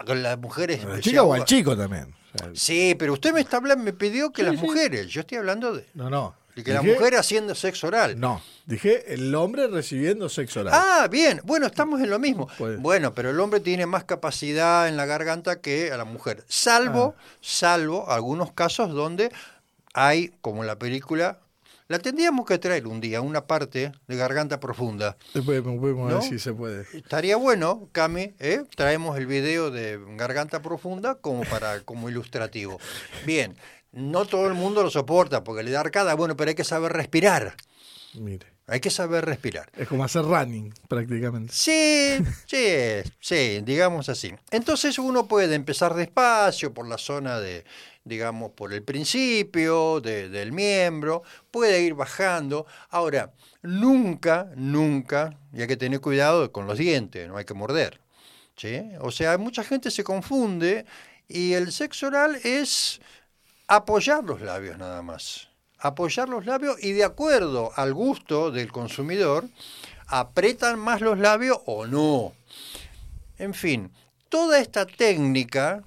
con 0.07 0.23
las 0.23 0.39
mujeres. 0.39 0.85
¿A 0.85 0.89
la 0.89 1.01
chica 1.01 1.23
o 1.23 1.33
al 1.35 1.45
chico 1.45 1.77
también? 1.77 2.15
O 2.35 2.39
sea, 2.39 2.51
Sí, 2.55 2.95
pero 2.99 3.13
usted 3.13 3.33
me 3.33 3.41
está 3.41 3.59
hablando, 3.59 3.85
me 3.85 3.93
pidió 3.93 4.33
que 4.33 4.43
Sí, 4.43 4.51
las 4.51 4.59
sí. 4.61 4.67
mujeres, 4.67 5.07
yo 5.09 5.21
estoy 5.21 5.39
hablando 5.39 5.75
de, 5.75 5.87
no, 5.95 6.11
no. 6.11 6.35
De 6.57 6.65
que 6.65 6.73
la 6.73 6.83
mujer 6.83 7.15
haciendo 7.17 7.55
sexo 7.55 7.87
oral. 7.87 8.19
No, 8.21 8.43
dije 8.67 9.13
el 9.15 9.35
hombre 9.35 9.67
recibiendo 9.69 10.29
sexo 10.29 10.61
oral. 10.61 10.75
Ah, 10.77 11.09
bien, 11.11 11.41
bueno, 11.45 11.67
estamos 11.67 12.01
en 12.01 12.11
lo 12.11 12.19
mismo. 12.19 12.49
Pues- 12.59 12.79
Bueno, 12.81 13.15
pero 13.15 13.31
el 13.31 13.41
hombre 13.41 13.61
tiene 13.61 13.87
más 13.87 14.05
capacidad 14.05 14.89
en 14.89 14.97
la 14.97 15.07
garganta 15.07 15.61
que 15.61 15.93
a 15.93 15.97
la 15.97 16.05
mujer, 16.05 16.45
salvo, 16.49 17.15
Ah. 17.19 17.23
salvo 17.41 18.11
algunos 18.11 18.53
casos 18.53 18.91
donde 18.93 19.31
hay, 19.95 20.33
como 20.41 20.63
en 20.63 20.67
la 20.67 20.79
película, 20.79 21.39
la 21.89 21.99
tendríamos 21.99 22.47
que 22.47 22.57
traer 22.59 22.87
un 22.87 23.01
día, 23.03 23.21
una 23.21 23.47
parte 23.47 23.93
de 24.07 24.17
garganta 24.17 24.59
profunda. 24.61 25.17
Después 25.35 25.61
podemos 25.61 26.11
¿No? 26.11 26.19
ver 26.21 26.23
si 26.23 26.39
se 26.39 26.53
puede. 26.55 26.87
Estaría 26.95 27.37
bueno, 27.37 27.89
Cami, 27.93 28.33
¿eh? 28.39 28.63
traemos 28.77 29.19
el 29.19 29.27
video 29.27 29.71
de 29.71 30.01
Garganta 30.17 30.63
Profunda 30.63 31.17
como 31.17 31.43
para 31.45 31.81
como 31.81 32.09
ilustrativo. 32.09 32.81
Bien, 33.27 33.57
no 33.93 34.25
todo 34.25 34.47
el 34.47 34.55
mundo 34.55 34.83
lo 34.83 34.91
soporta 34.91 35.45
porque 35.45 35.63
le 35.63 35.71
da 35.71 35.81
arcada, 35.81 36.15
bueno, 36.15 36.37
pero 36.37 36.49
hay 36.51 36.55
que 36.55 36.65
saber 36.65 36.93
respirar. 36.93 37.55
Mire. 38.15 38.47
Hay 38.69 38.79
que 38.81 38.91
saber 38.91 39.25
respirar. 39.25 39.71
Es 39.77 39.89
como 39.89 40.05
hacer 40.05 40.23
running, 40.23 40.73
prácticamente. 40.89 41.53
Sí, 41.53 42.17
sí, 42.47 43.11
sí, 43.19 43.61
digamos 43.65 44.09
así. 44.09 44.33
Entonces 44.51 44.99
uno 44.99 45.27
puede 45.27 45.55
empezar 45.57 45.95
despacio 45.95 46.73
por 46.73 46.87
la 46.89 46.97
zona 46.97 47.41
de, 47.41 47.65
digamos, 48.05 48.53
por 48.53 48.73
el 48.73 48.83
principio 48.85 50.01
de- 50.01 50.29
del 50.29 50.53
miembro, 50.53 51.23
puede 51.51 51.83
ir 51.83 51.95
bajando. 51.95 52.65
Ahora, 52.91 53.33
nunca, 53.63 54.49
nunca, 54.57 55.37
y 55.53 55.61
hay 55.63 55.67
que 55.69 55.77
tener 55.77 56.01
cuidado 56.01 56.53
con 56.53 56.67
los 56.67 56.79
dientes, 56.79 57.29
no 57.29 57.37
hay 57.37 57.45
que 57.45 57.55
morder. 57.55 58.01
¿sí? 58.57 58.81
O 59.01 59.11
sea, 59.11 59.37
mucha 59.39 59.65
gente 59.65 59.91
se 59.91 60.05
confunde 60.05 60.87
y 61.29 61.55
el 61.55 61.73
sexo 61.73 62.07
oral 62.07 62.39
es 62.45 63.01
apoyar 63.67 64.25
los 64.25 64.41
labios 64.41 64.79
nada 64.79 65.03
más. 65.03 65.49
Apoyar 65.79 66.29
los 66.29 66.47
labios 66.47 66.83
y 66.83 66.93
de 66.93 67.05
acuerdo 67.05 67.73
al 67.75 67.93
gusto 67.93 68.51
del 68.51 68.71
consumidor, 68.71 69.49
apretan 70.07 70.79
más 70.79 71.01
los 71.01 71.19
labios 71.19 71.59
o 71.67 71.87
no. 71.87 72.35
En 73.39 73.55
fin, 73.55 73.91
toda 74.29 74.61
esta 74.61 74.87
técnica 74.87 75.83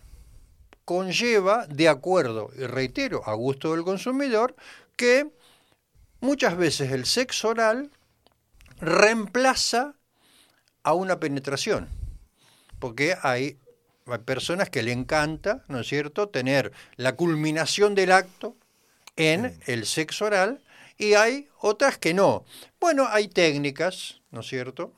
conlleva, 0.83 1.65
de 1.67 1.89
acuerdo, 1.89 2.51
y 2.55 2.65
reitero, 2.65 3.21
a 3.25 3.33
gusto 3.33 3.71
del 3.71 3.83
consumidor, 3.83 4.55
que 4.95 5.31
muchas 6.21 6.55
veces 6.57 6.91
el 6.91 7.05
sexo 7.05 7.49
oral 7.49 7.91
reemplaza 8.79 9.95
a 10.83 10.93
una 10.93 11.19
penetración. 11.19 11.89
Porque 12.79 13.15
hay, 13.21 13.57
hay 14.07 14.19
personas 14.19 14.69
que 14.69 14.83
le 14.83 14.91
encanta, 14.91 15.63
¿no 15.67 15.79
es 15.79 15.87
cierto?, 15.87 16.29
tener 16.29 16.71
la 16.95 17.15
culminación 17.15 17.95
del 17.95 18.11
acto 18.11 18.55
en 19.15 19.57
el 19.65 19.85
sexo 19.85 20.25
oral 20.25 20.61
y 20.97 21.13
hay 21.13 21.47
otras 21.59 21.97
que 21.97 22.13
no. 22.13 22.45
Bueno, 22.79 23.07
hay 23.09 23.27
técnicas, 23.27 24.21
¿no 24.31 24.41
es 24.41 24.47
cierto? 24.47 24.93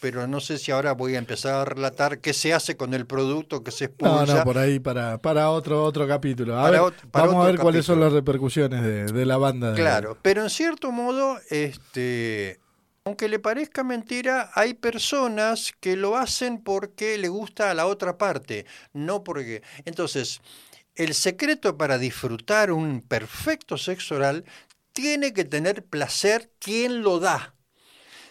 Pero 0.00 0.26
no 0.26 0.40
sé 0.40 0.58
si 0.58 0.70
ahora 0.72 0.92
voy 0.92 1.14
a 1.16 1.18
empezar 1.18 1.54
a 1.54 1.64
relatar 1.64 2.20
qué 2.20 2.32
se 2.32 2.52
hace 2.54 2.76
con 2.76 2.94
el 2.94 3.06
producto 3.06 3.62
que 3.62 3.70
se 3.72 3.84
No, 3.84 3.90
expulsa. 4.22 4.38
no, 4.38 4.44
por 4.44 4.58
ahí 4.58 4.78
para, 4.78 5.18
para 5.18 5.50
otro 5.50 5.82
otro 5.84 6.06
capítulo. 6.06 6.58
A 6.58 6.62
Para 6.64 6.82
ver, 6.82 6.92
para 7.10 7.26
vamos 7.26 7.44
a 7.44 7.46
ver 7.50 7.58
cuáles 7.58 7.84
son 7.84 8.00
las 8.00 8.12
repercusiones 8.12 8.82
de, 8.82 9.04
de 9.06 9.26
la 9.26 9.36
banda. 9.36 9.70
de- 9.72 9.76
Claro, 9.76 10.16
pero 10.22 10.42
en 10.42 10.50
cierto 10.50 10.92
modo, 10.92 11.38
este, 11.50 12.60
aunque 13.06 13.28
le 13.28 13.38
parezca 13.38 13.84
mentira, 13.84 14.50
hay 14.54 14.74
personas 14.74 15.72
que 15.78 15.94
lo 15.94 16.16
hacen 16.16 16.58
porque 16.58 17.16
le 17.18 17.28
gusta 17.28 17.70
a 17.70 17.74
la 17.74 17.86
otra 17.86 18.18
parte, 18.18 18.66
no 18.92 19.22
porque. 19.22 19.62
Entonces, 19.84 20.40
el 20.96 21.14
secreto 21.14 21.76
para 21.76 21.98
disfrutar 21.98 22.72
un 22.72 23.00
perfecto 23.00 23.78
sexo 23.78 24.16
oral 24.16 24.44
tiene 24.92 25.32
que 25.32 25.44
tener 25.44 25.84
placer 25.84 26.50
quien 26.58 27.02
lo 27.02 27.20
da. 27.20 27.54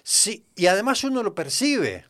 Sí, 0.04 0.46
y 0.58 0.68
además 0.68 1.06
uno 1.06 1.24
lo 1.24 1.34
percibe. 1.34 2.04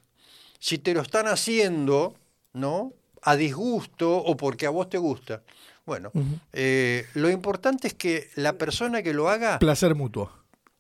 Si 0.58 0.80
te 0.80 0.96
lo 0.96 1.02
están 1.02 1.28
haciendo, 1.28 2.16
¿no? 2.52 2.94
A 3.22 3.36
disgusto 3.36 4.18
o 4.18 4.36
porque 4.36 4.66
a 4.66 4.72
vos 4.72 4.90
te 4.90 4.98
gusta. 4.98 5.44
Bueno, 5.86 6.12
eh, 6.52 7.06
lo 7.14 7.30
importante 7.30 7.90
es 7.90 7.94
que 7.94 8.32
la 8.34 8.54
persona 8.54 9.04
que 9.04 9.14
lo 9.14 9.30
haga, 9.30 9.60
Placer 9.60 9.94
mutuo. 9.94 10.32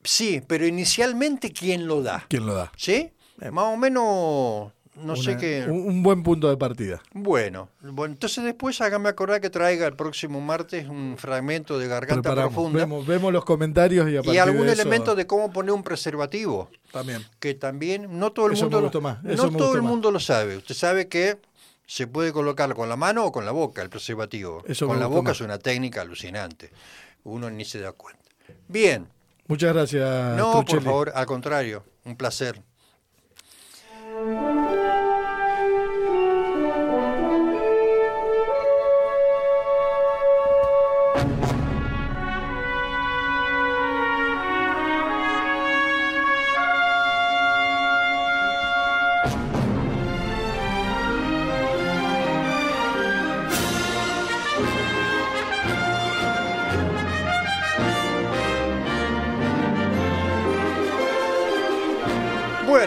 Sí, 0.06 0.42
pero 0.48 0.66
inicialmente 0.66 1.52
quién 1.52 1.88
lo 1.88 2.02
da. 2.02 2.26
¿Quién 2.30 2.46
lo 2.46 2.54
da? 2.54 2.72
¿Sí? 2.78 3.12
Más 3.52 3.66
o 3.66 3.76
menos, 3.78 4.72
no 4.96 5.16
sé 5.18 5.36
qué. 5.36 5.66
Un, 5.68 5.88
un 5.88 6.04
buen 6.04 6.24
punto 6.24 6.50
de 6.50 6.56
partida. 6.56 7.02
Bueno, 7.14 7.68
bueno, 7.82 8.14
entonces 8.14 8.44
después 8.46 8.80
hágame 8.80 9.10
acordar 9.10 9.42
que 9.42 9.50
traiga 9.50 9.86
el 9.88 9.96
próximo 9.98 10.40
martes 10.40 10.88
un 10.88 11.16
fragmento 11.18 11.78
de 11.78 11.88
Garganta 11.90 12.22
Preparamos. 12.22 12.54
Profunda 12.54 12.80
Vemos, 12.80 13.06
vemos 13.06 13.34
los 13.34 13.44
comentarios 13.44 14.10
y 14.10 14.16
a 14.16 14.22
y 14.34 14.38
algún 14.38 14.66
de 14.68 14.72
eso 14.72 14.82
elemento 14.82 15.16
de 15.16 15.28
cómo 15.28 15.52
poner 15.52 15.72
un 15.74 15.84
preservativo. 15.84 16.70
También. 16.94 17.26
que 17.42 17.54
también 17.56 18.18
no 18.20 18.32
todo 18.32 18.48
el 18.48 18.54
Eso 18.54 18.64
mundo 18.64 18.78
me 18.78 18.82
lo- 18.84 18.88
gustó 18.88 19.02
más, 19.02 19.22
no 19.22 19.30
me 19.30 19.36
todo 19.36 19.50
gustó 19.50 19.76
el 19.76 19.82
más. 19.82 19.90
mundo 19.92 20.12
lo 20.12 20.20
sabe. 20.22 20.56
Usted 20.58 20.76
sabe 20.76 21.10
que 21.10 21.40
se 21.86 22.08
puede 22.08 22.32
colocar 22.32 22.74
con 22.74 22.88
la 22.88 22.96
mano 22.96 23.26
o 23.26 23.32
con 23.34 23.44
la 23.46 23.52
boca 23.52 23.82
el 23.82 23.90
preservativo. 23.90 24.64
Eso 24.66 24.88
con 24.88 25.00
la 25.02 25.08
boca 25.08 25.30
más. 25.32 25.38
es 25.38 25.42
una 25.42 25.60
técnica 25.60 26.02
alucinante. 26.02 26.72
Uno 27.26 27.50
ni 27.50 27.66
se 27.66 27.80
da 27.82 27.92
cuenta. 27.92 28.24
Bien, 28.70 29.08
Muchas 29.48 29.74
gracias. 29.74 30.38
no, 30.38 30.64
por 30.66 30.82
favor, 30.82 31.12
al 31.14 31.26
contrario, 31.26 31.84
un 32.04 32.16
placer. 32.16 32.62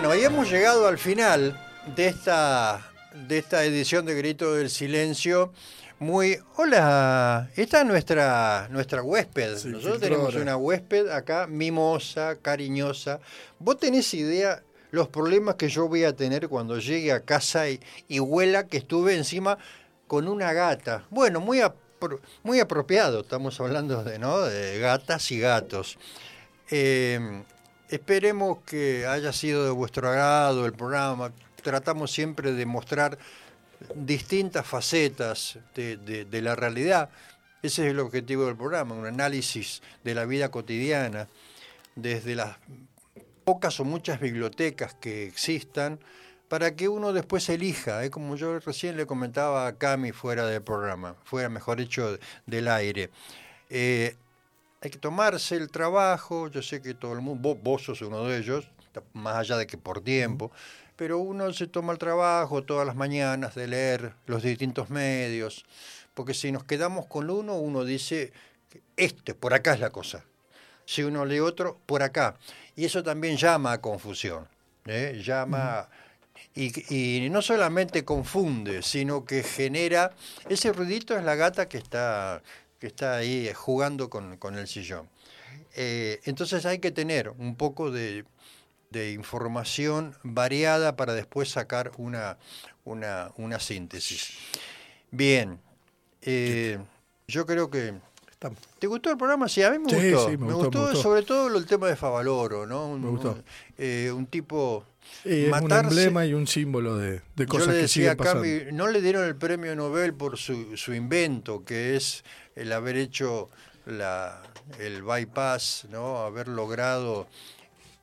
Bueno, 0.09 0.25
hemos 0.25 0.51
llegado 0.51 0.89
al 0.89 0.97
final 0.97 1.61
de 1.95 2.07
esta, 2.07 2.81
de 3.29 3.37
esta 3.37 3.63
edición 3.63 4.07
de 4.07 4.15
Grito 4.15 4.55
del 4.55 4.71
Silencio. 4.71 5.53
Muy. 5.99 6.39
Hola, 6.57 7.51
esta 7.57 7.81
es 7.83 7.87
nuestra, 7.87 8.69
nuestra 8.71 9.03
huésped. 9.03 9.65
Nosotros 9.67 10.01
tenemos 10.01 10.35
una 10.35 10.57
huésped 10.57 11.11
acá, 11.11 11.47
mimosa, 11.47 12.37
cariñosa. 12.37 13.21
¿Vos 13.59 13.79
tenés 13.79 14.15
idea 14.15 14.63
los 14.93 15.09
problemas 15.09 15.57
que 15.57 15.69
yo 15.69 15.87
voy 15.89 16.05
a 16.05 16.17
tener 16.17 16.49
cuando 16.49 16.79
llegue 16.79 17.13
a 17.13 17.21
casa 17.21 17.69
y, 17.69 17.79
y 18.09 18.19
huela 18.19 18.67
que 18.67 18.79
estuve 18.79 19.15
encima 19.15 19.59
con 20.07 20.27
una 20.27 20.55
gata? 20.55 21.05
Bueno, 21.11 21.41
muy, 21.41 21.59
apro- 21.59 22.21
muy 22.45 22.61
apropiado, 22.61 23.21
estamos 23.21 23.61
hablando 23.61 24.03
de, 24.05 24.19
¿no? 24.19 24.41
de 24.41 24.79
gatas 24.79 25.31
y 25.33 25.39
gatos. 25.39 25.99
Eh, 26.71 27.43
esperemos 27.89 28.59
que 28.67 29.07
haya 29.07 29.33
sido 29.33 29.65
de 29.65 29.71
vuestro 29.71 30.09
agrado 30.09 30.67
el 30.67 30.73
programa. 30.73 31.33
Tratamos 31.63 32.11
siempre 32.13 32.53
de 32.53 32.67
mostrar 32.67 33.19
distintas 33.95 34.67
facetas 34.67 35.59
de, 35.75 36.43
la 36.43 36.55
realidad. 36.55 37.11
Ese 37.63 37.87
es 37.87 37.91
el 37.93 38.01
objetivo 38.01 38.47
del 38.47 38.57
programa, 38.57 38.95
un 38.95 39.07
análisis 39.07 39.83
de 40.05 40.15
la 40.15 40.25
vida 40.25 40.51
cotidiana, 40.51 41.29
desde 41.97 42.35
las 42.35 42.57
pocas 43.45 43.81
o 43.81 43.85
muchas 43.85 44.21
bibliotecas 44.21 44.95
que 44.95 45.27
existan 45.27 45.99
para 46.49 46.77
que 46.77 46.89
uno 46.89 47.13
después 47.13 47.49
elija, 47.49 48.05
¿eh? 48.05 48.11
como 48.11 48.37
yo 48.37 48.59
recién 48.61 48.97
le 48.97 49.07
comentaba 49.07 49.67
a 49.67 49.77
Cami 49.77 50.13
fuera 50.13 50.47
del 50.47 50.63
programa, 50.63 51.17
fuera 51.25 51.49
mejor 51.49 51.81
hecho 51.81 52.19
del 52.47 52.69
aire. 52.69 53.11
Eh, 53.69 54.17
hay 54.81 54.91
que 54.91 54.99
tomarse 54.99 55.57
el 55.57 55.71
trabajo, 55.71 56.49
yo 56.49 56.63
sé 56.63 56.81
que 56.81 56.95
todo 56.95 57.13
el 57.13 57.21
mundo, 57.21 57.55
vos, 57.55 57.63
vos 57.63 57.83
sos 57.83 58.03
uno 58.03 58.25
de 58.25 58.39
ellos, 58.39 58.71
más 59.13 59.37
allá 59.37 59.57
de 59.57 59.67
que 59.67 59.79
por 59.79 60.03
tiempo, 60.03 60.51
pero 60.97 61.19
uno 61.19 61.53
se 61.53 61.67
toma 61.67 61.93
el 61.93 61.99
trabajo 61.99 62.65
todas 62.65 62.87
las 62.87 62.97
mañanas 62.97 63.55
de 63.55 63.69
leer 63.69 64.15
los 64.27 64.43
distintos 64.43 64.91
medios, 64.91 65.65
porque 66.15 66.35
si 66.35 66.51
nos 66.51 66.65
quedamos 66.65 67.07
con 67.07 67.31
uno, 67.31 67.57
uno 67.57 67.85
dice, 67.85 68.33
este, 68.97 69.35
por 69.35 69.55
acá 69.55 69.75
es 69.75 69.81
la 69.81 69.91
cosa. 69.91 70.25
Si 70.85 71.03
uno 71.03 71.25
lee 71.25 71.39
otro, 71.39 71.79
por 71.87 72.03
acá. 72.03 72.37
Y 72.75 72.85
eso 72.85 73.03
también 73.03 73.37
llama 73.37 73.73
a 73.73 73.81
confusión, 73.81 74.49
¿eh? 74.87 75.21
llama... 75.25 75.89
Y, 76.55 77.29
no 77.31 77.43
solamente 77.43 78.05
confunde, 78.05 78.83
sino 78.83 79.25
que 79.25 79.43
genera... 79.43 80.13
Ese 80.49 80.73
ruidito 80.73 81.17
es 81.17 81.23
la 81.23 81.37
gata 81.37 81.69
que 81.69 81.79
está, 81.79 82.43
que 82.79 82.87
está 82.87 83.17
ahí 83.17 83.51
jugando 83.55 84.09
con, 84.11 84.55
el 84.57 84.69
sillón. 84.69 85.09
Eh, 85.75 86.21
entonces 86.25 86.65
hay 86.67 86.79
que 86.79 86.91
tener 86.91 87.31
un 87.31 87.57
poco 87.57 87.91
de, 87.91 88.25
de 88.91 89.13
información 89.13 90.15
variada 90.23 90.97
para 90.97 91.15
después 91.15 91.51
sacar 91.51 91.93
una, 91.97 92.39
una, 92.85 93.33
una 93.37 93.61
síntesis. 93.61 94.31
Bien, 95.11 95.59
eh, 96.23 96.79
yo 97.27 97.47
creo 97.47 97.71
que... 97.71 97.95
¿Te 98.79 98.87
gustó 98.87 99.11
el 99.11 99.17
programa? 99.17 99.49
Sí, 99.49 99.63
a 99.65 99.71
mí 99.73 99.79
me 99.79 100.11
gustó. 100.13 100.39
me, 100.39 100.53
gustó, 100.55 100.95
sobre 100.95 101.23
todo 101.23 101.57
el 101.57 101.67
tema 101.67 101.89
de 101.89 101.97
Favaloro, 101.97 102.67
¿no? 102.67 102.87
Un, 102.91 103.03
me 103.03 103.09
gustó. 103.09 103.43
Eh, 103.77 104.13
un 104.15 104.27
tipo... 104.27 104.85
es 105.25 105.53
un 105.61 105.73
emblema 105.73 106.27
y 106.27 106.35
un 106.35 106.47
símbolo 106.47 106.97
de, 106.97 107.23
cosas 107.47 107.67
yo 107.67 107.73
le 107.73 107.79
decía 107.79 108.17
que 108.17 108.29
siguen 108.29 108.77
no 108.77 108.87
le 108.89 109.01
dieron 109.01 109.25
el 109.25 109.37
premio 109.37 109.75
Nobel 109.75 110.15
por 110.15 110.39
su, 110.39 110.77
su 110.77 110.95
invento, 110.95 111.65
que 111.65 111.97
es 111.97 112.25
el 112.55 112.73
haber 112.73 112.97
hecho 112.97 113.51
la, 113.87 114.43
el 114.79 115.03
bypass, 115.03 115.87
¿no? 115.91 116.19
haber 116.19 116.49
logrado 116.49 117.27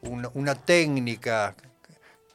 una, 0.01 0.55
técnica 0.55 1.55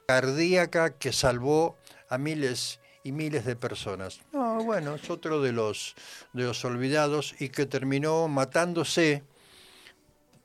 cardíaca 0.07 0.91
que 0.91 1.13
salvó 1.13 1.77
a 2.09 2.19
miles 2.19 2.81
y 3.03 3.13
miles 3.13 3.45
de 3.45 3.57
personas. 3.57 4.21
No, 4.33 4.63
bueno, 4.65 4.95
es 4.97 5.09
otro 5.11 5.41
de 5.41 5.53
los, 5.53 5.95
de 6.33 6.45
los 6.45 6.65
olvidados 6.65 7.35
y 7.39 7.49
que 7.49 7.67
terminó 7.67 8.29
matándose, 8.29 9.23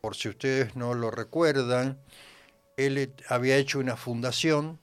por 0.01 0.15
si 0.15 0.29
ustedes 0.29 0.75
no 0.75 0.93
lo 0.93 1.09
recuerdan, 1.11 1.99
él 2.77 3.13
había 3.29 3.57
hecho 3.57 3.79
una 3.79 3.95
fundación 3.95 4.79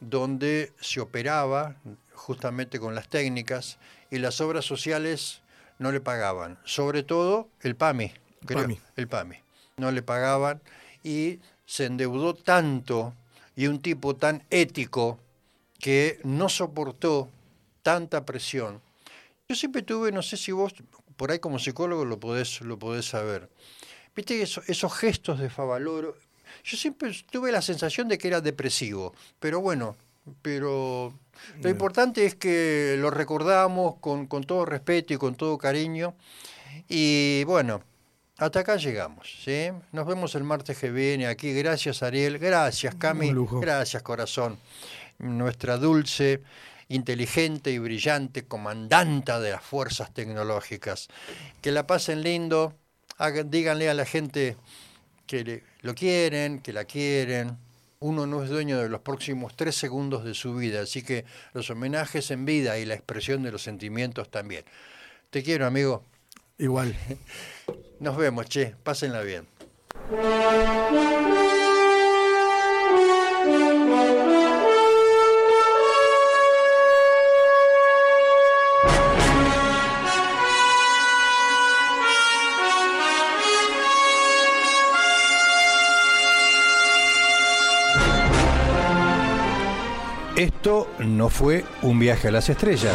donde 0.00 0.72
se 0.80 1.00
operaba 1.00 1.76
justamente 2.14 2.80
con 2.80 2.94
las 2.94 3.08
técnicas 3.08 3.78
y 4.10 4.18
las 4.18 4.40
obras 4.40 4.64
sociales 4.64 5.42
no 5.78 5.92
le 5.92 6.00
pagaban, 6.00 6.58
sobre 6.64 7.02
todo 7.02 7.48
el 7.62 7.76
PAMI, 7.76 8.12
PAMI. 8.46 8.78
el 8.96 9.08
PAMI, 9.08 9.36
no 9.76 9.90
le 9.90 10.02
pagaban 10.02 10.60
y 11.02 11.38
se 11.66 11.86
endeudó 11.86 12.34
tanto 12.34 13.14
y 13.56 13.66
un 13.66 13.80
tipo 13.80 14.16
tan 14.16 14.44
ético 14.50 15.18
que 15.78 16.20
no 16.24 16.48
soportó 16.48 17.30
tanta 17.82 18.24
presión. 18.24 18.80
Yo 19.48 19.54
siempre 19.54 19.82
tuve, 19.82 20.12
no 20.12 20.22
sé 20.22 20.36
si 20.36 20.52
vos 20.52 20.74
por 21.16 21.30
ahí 21.30 21.38
como 21.38 21.58
psicólogo 21.58 22.04
lo 22.04 22.18
podés, 22.18 22.60
lo 22.62 22.78
podés 22.78 23.06
saber, 23.06 23.48
viste 24.16 24.40
esos, 24.40 24.68
esos 24.68 24.92
gestos 24.94 25.38
de 25.38 25.50
Favaloro, 25.50 26.16
yo 26.64 26.76
siempre 26.76 27.12
tuve 27.30 27.52
la 27.52 27.62
sensación 27.62 28.08
de 28.08 28.18
que 28.18 28.28
era 28.28 28.40
depresivo, 28.40 29.14
pero 29.38 29.60
bueno, 29.60 29.96
pero 30.42 31.12
lo 31.62 31.68
importante 31.68 32.24
es 32.24 32.34
que 32.34 32.96
lo 32.98 33.10
recordamos 33.10 33.96
con, 34.00 34.26
con 34.26 34.44
todo 34.44 34.64
respeto 34.64 35.14
y 35.14 35.16
con 35.16 35.34
todo 35.34 35.58
cariño. 35.58 36.14
Y 36.88 37.44
bueno, 37.44 37.82
hasta 38.40 38.60
acá 38.60 38.76
llegamos, 38.76 39.28
¿sí? 39.44 39.68
Nos 39.92 40.06
vemos 40.06 40.34
el 40.34 40.44
martes 40.44 40.78
que 40.78 40.90
viene 40.90 41.26
aquí. 41.26 41.52
Gracias, 41.52 42.02
Ariel. 42.02 42.38
Gracias, 42.38 42.94
Cami. 42.94 43.32
Gracias, 43.60 44.02
corazón. 44.02 44.58
Nuestra 45.18 45.76
dulce, 45.76 46.42
inteligente 46.88 47.70
y 47.70 47.78
brillante 47.78 48.46
comandanta 48.46 49.40
de 49.40 49.50
las 49.50 49.62
fuerzas 49.62 50.14
tecnológicas. 50.14 51.08
Que 51.60 51.70
la 51.70 51.86
pasen 51.86 52.22
lindo. 52.22 52.74
díganle 53.44 53.90
a 53.90 53.94
la 53.94 54.06
gente 54.06 54.56
que 55.30 55.62
lo 55.82 55.94
quieren, 55.94 56.60
que 56.60 56.72
la 56.72 56.84
quieren. 56.84 57.56
Uno 58.00 58.26
no 58.26 58.42
es 58.42 58.50
dueño 58.50 58.78
de 58.78 58.88
los 58.88 59.02
próximos 59.02 59.54
tres 59.54 59.76
segundos 59.76 60.24
de 60.24 60.34
su 60.34 60.56
vida, 60.56 60.80
así 60.80 61.02
que 61.02 61.24
los 61.52 61.70
homenajes 61.70 62.32
en 62.32 62.44
vida 62.44 62.78
y 62.78 62.84
la 62.84 62.94
expresión 62.94 63.44
de 63.44 63.52
los 63.52 63.62
sentimientos 63.62 64.28
también. 64.30 64.64
Te 65.30 65.44
quiero, 65.44 65.66
amigo. 65.66 66.02
Igual. 66.58 66.96
Nos 68.00 68.16
vemos, 68.16 68.46
che. 68.46 68.74
Pásenla 68.82 69.22
bien. 69.22 69.46
Esto 90.40 90.88
no 91.00 91.28
fue 91.28 91.66
un 91.82 91.98
viaje 91.98 92.28
a 92.28 92.30
las 92.30 92.48
estrellas 92.48 92.94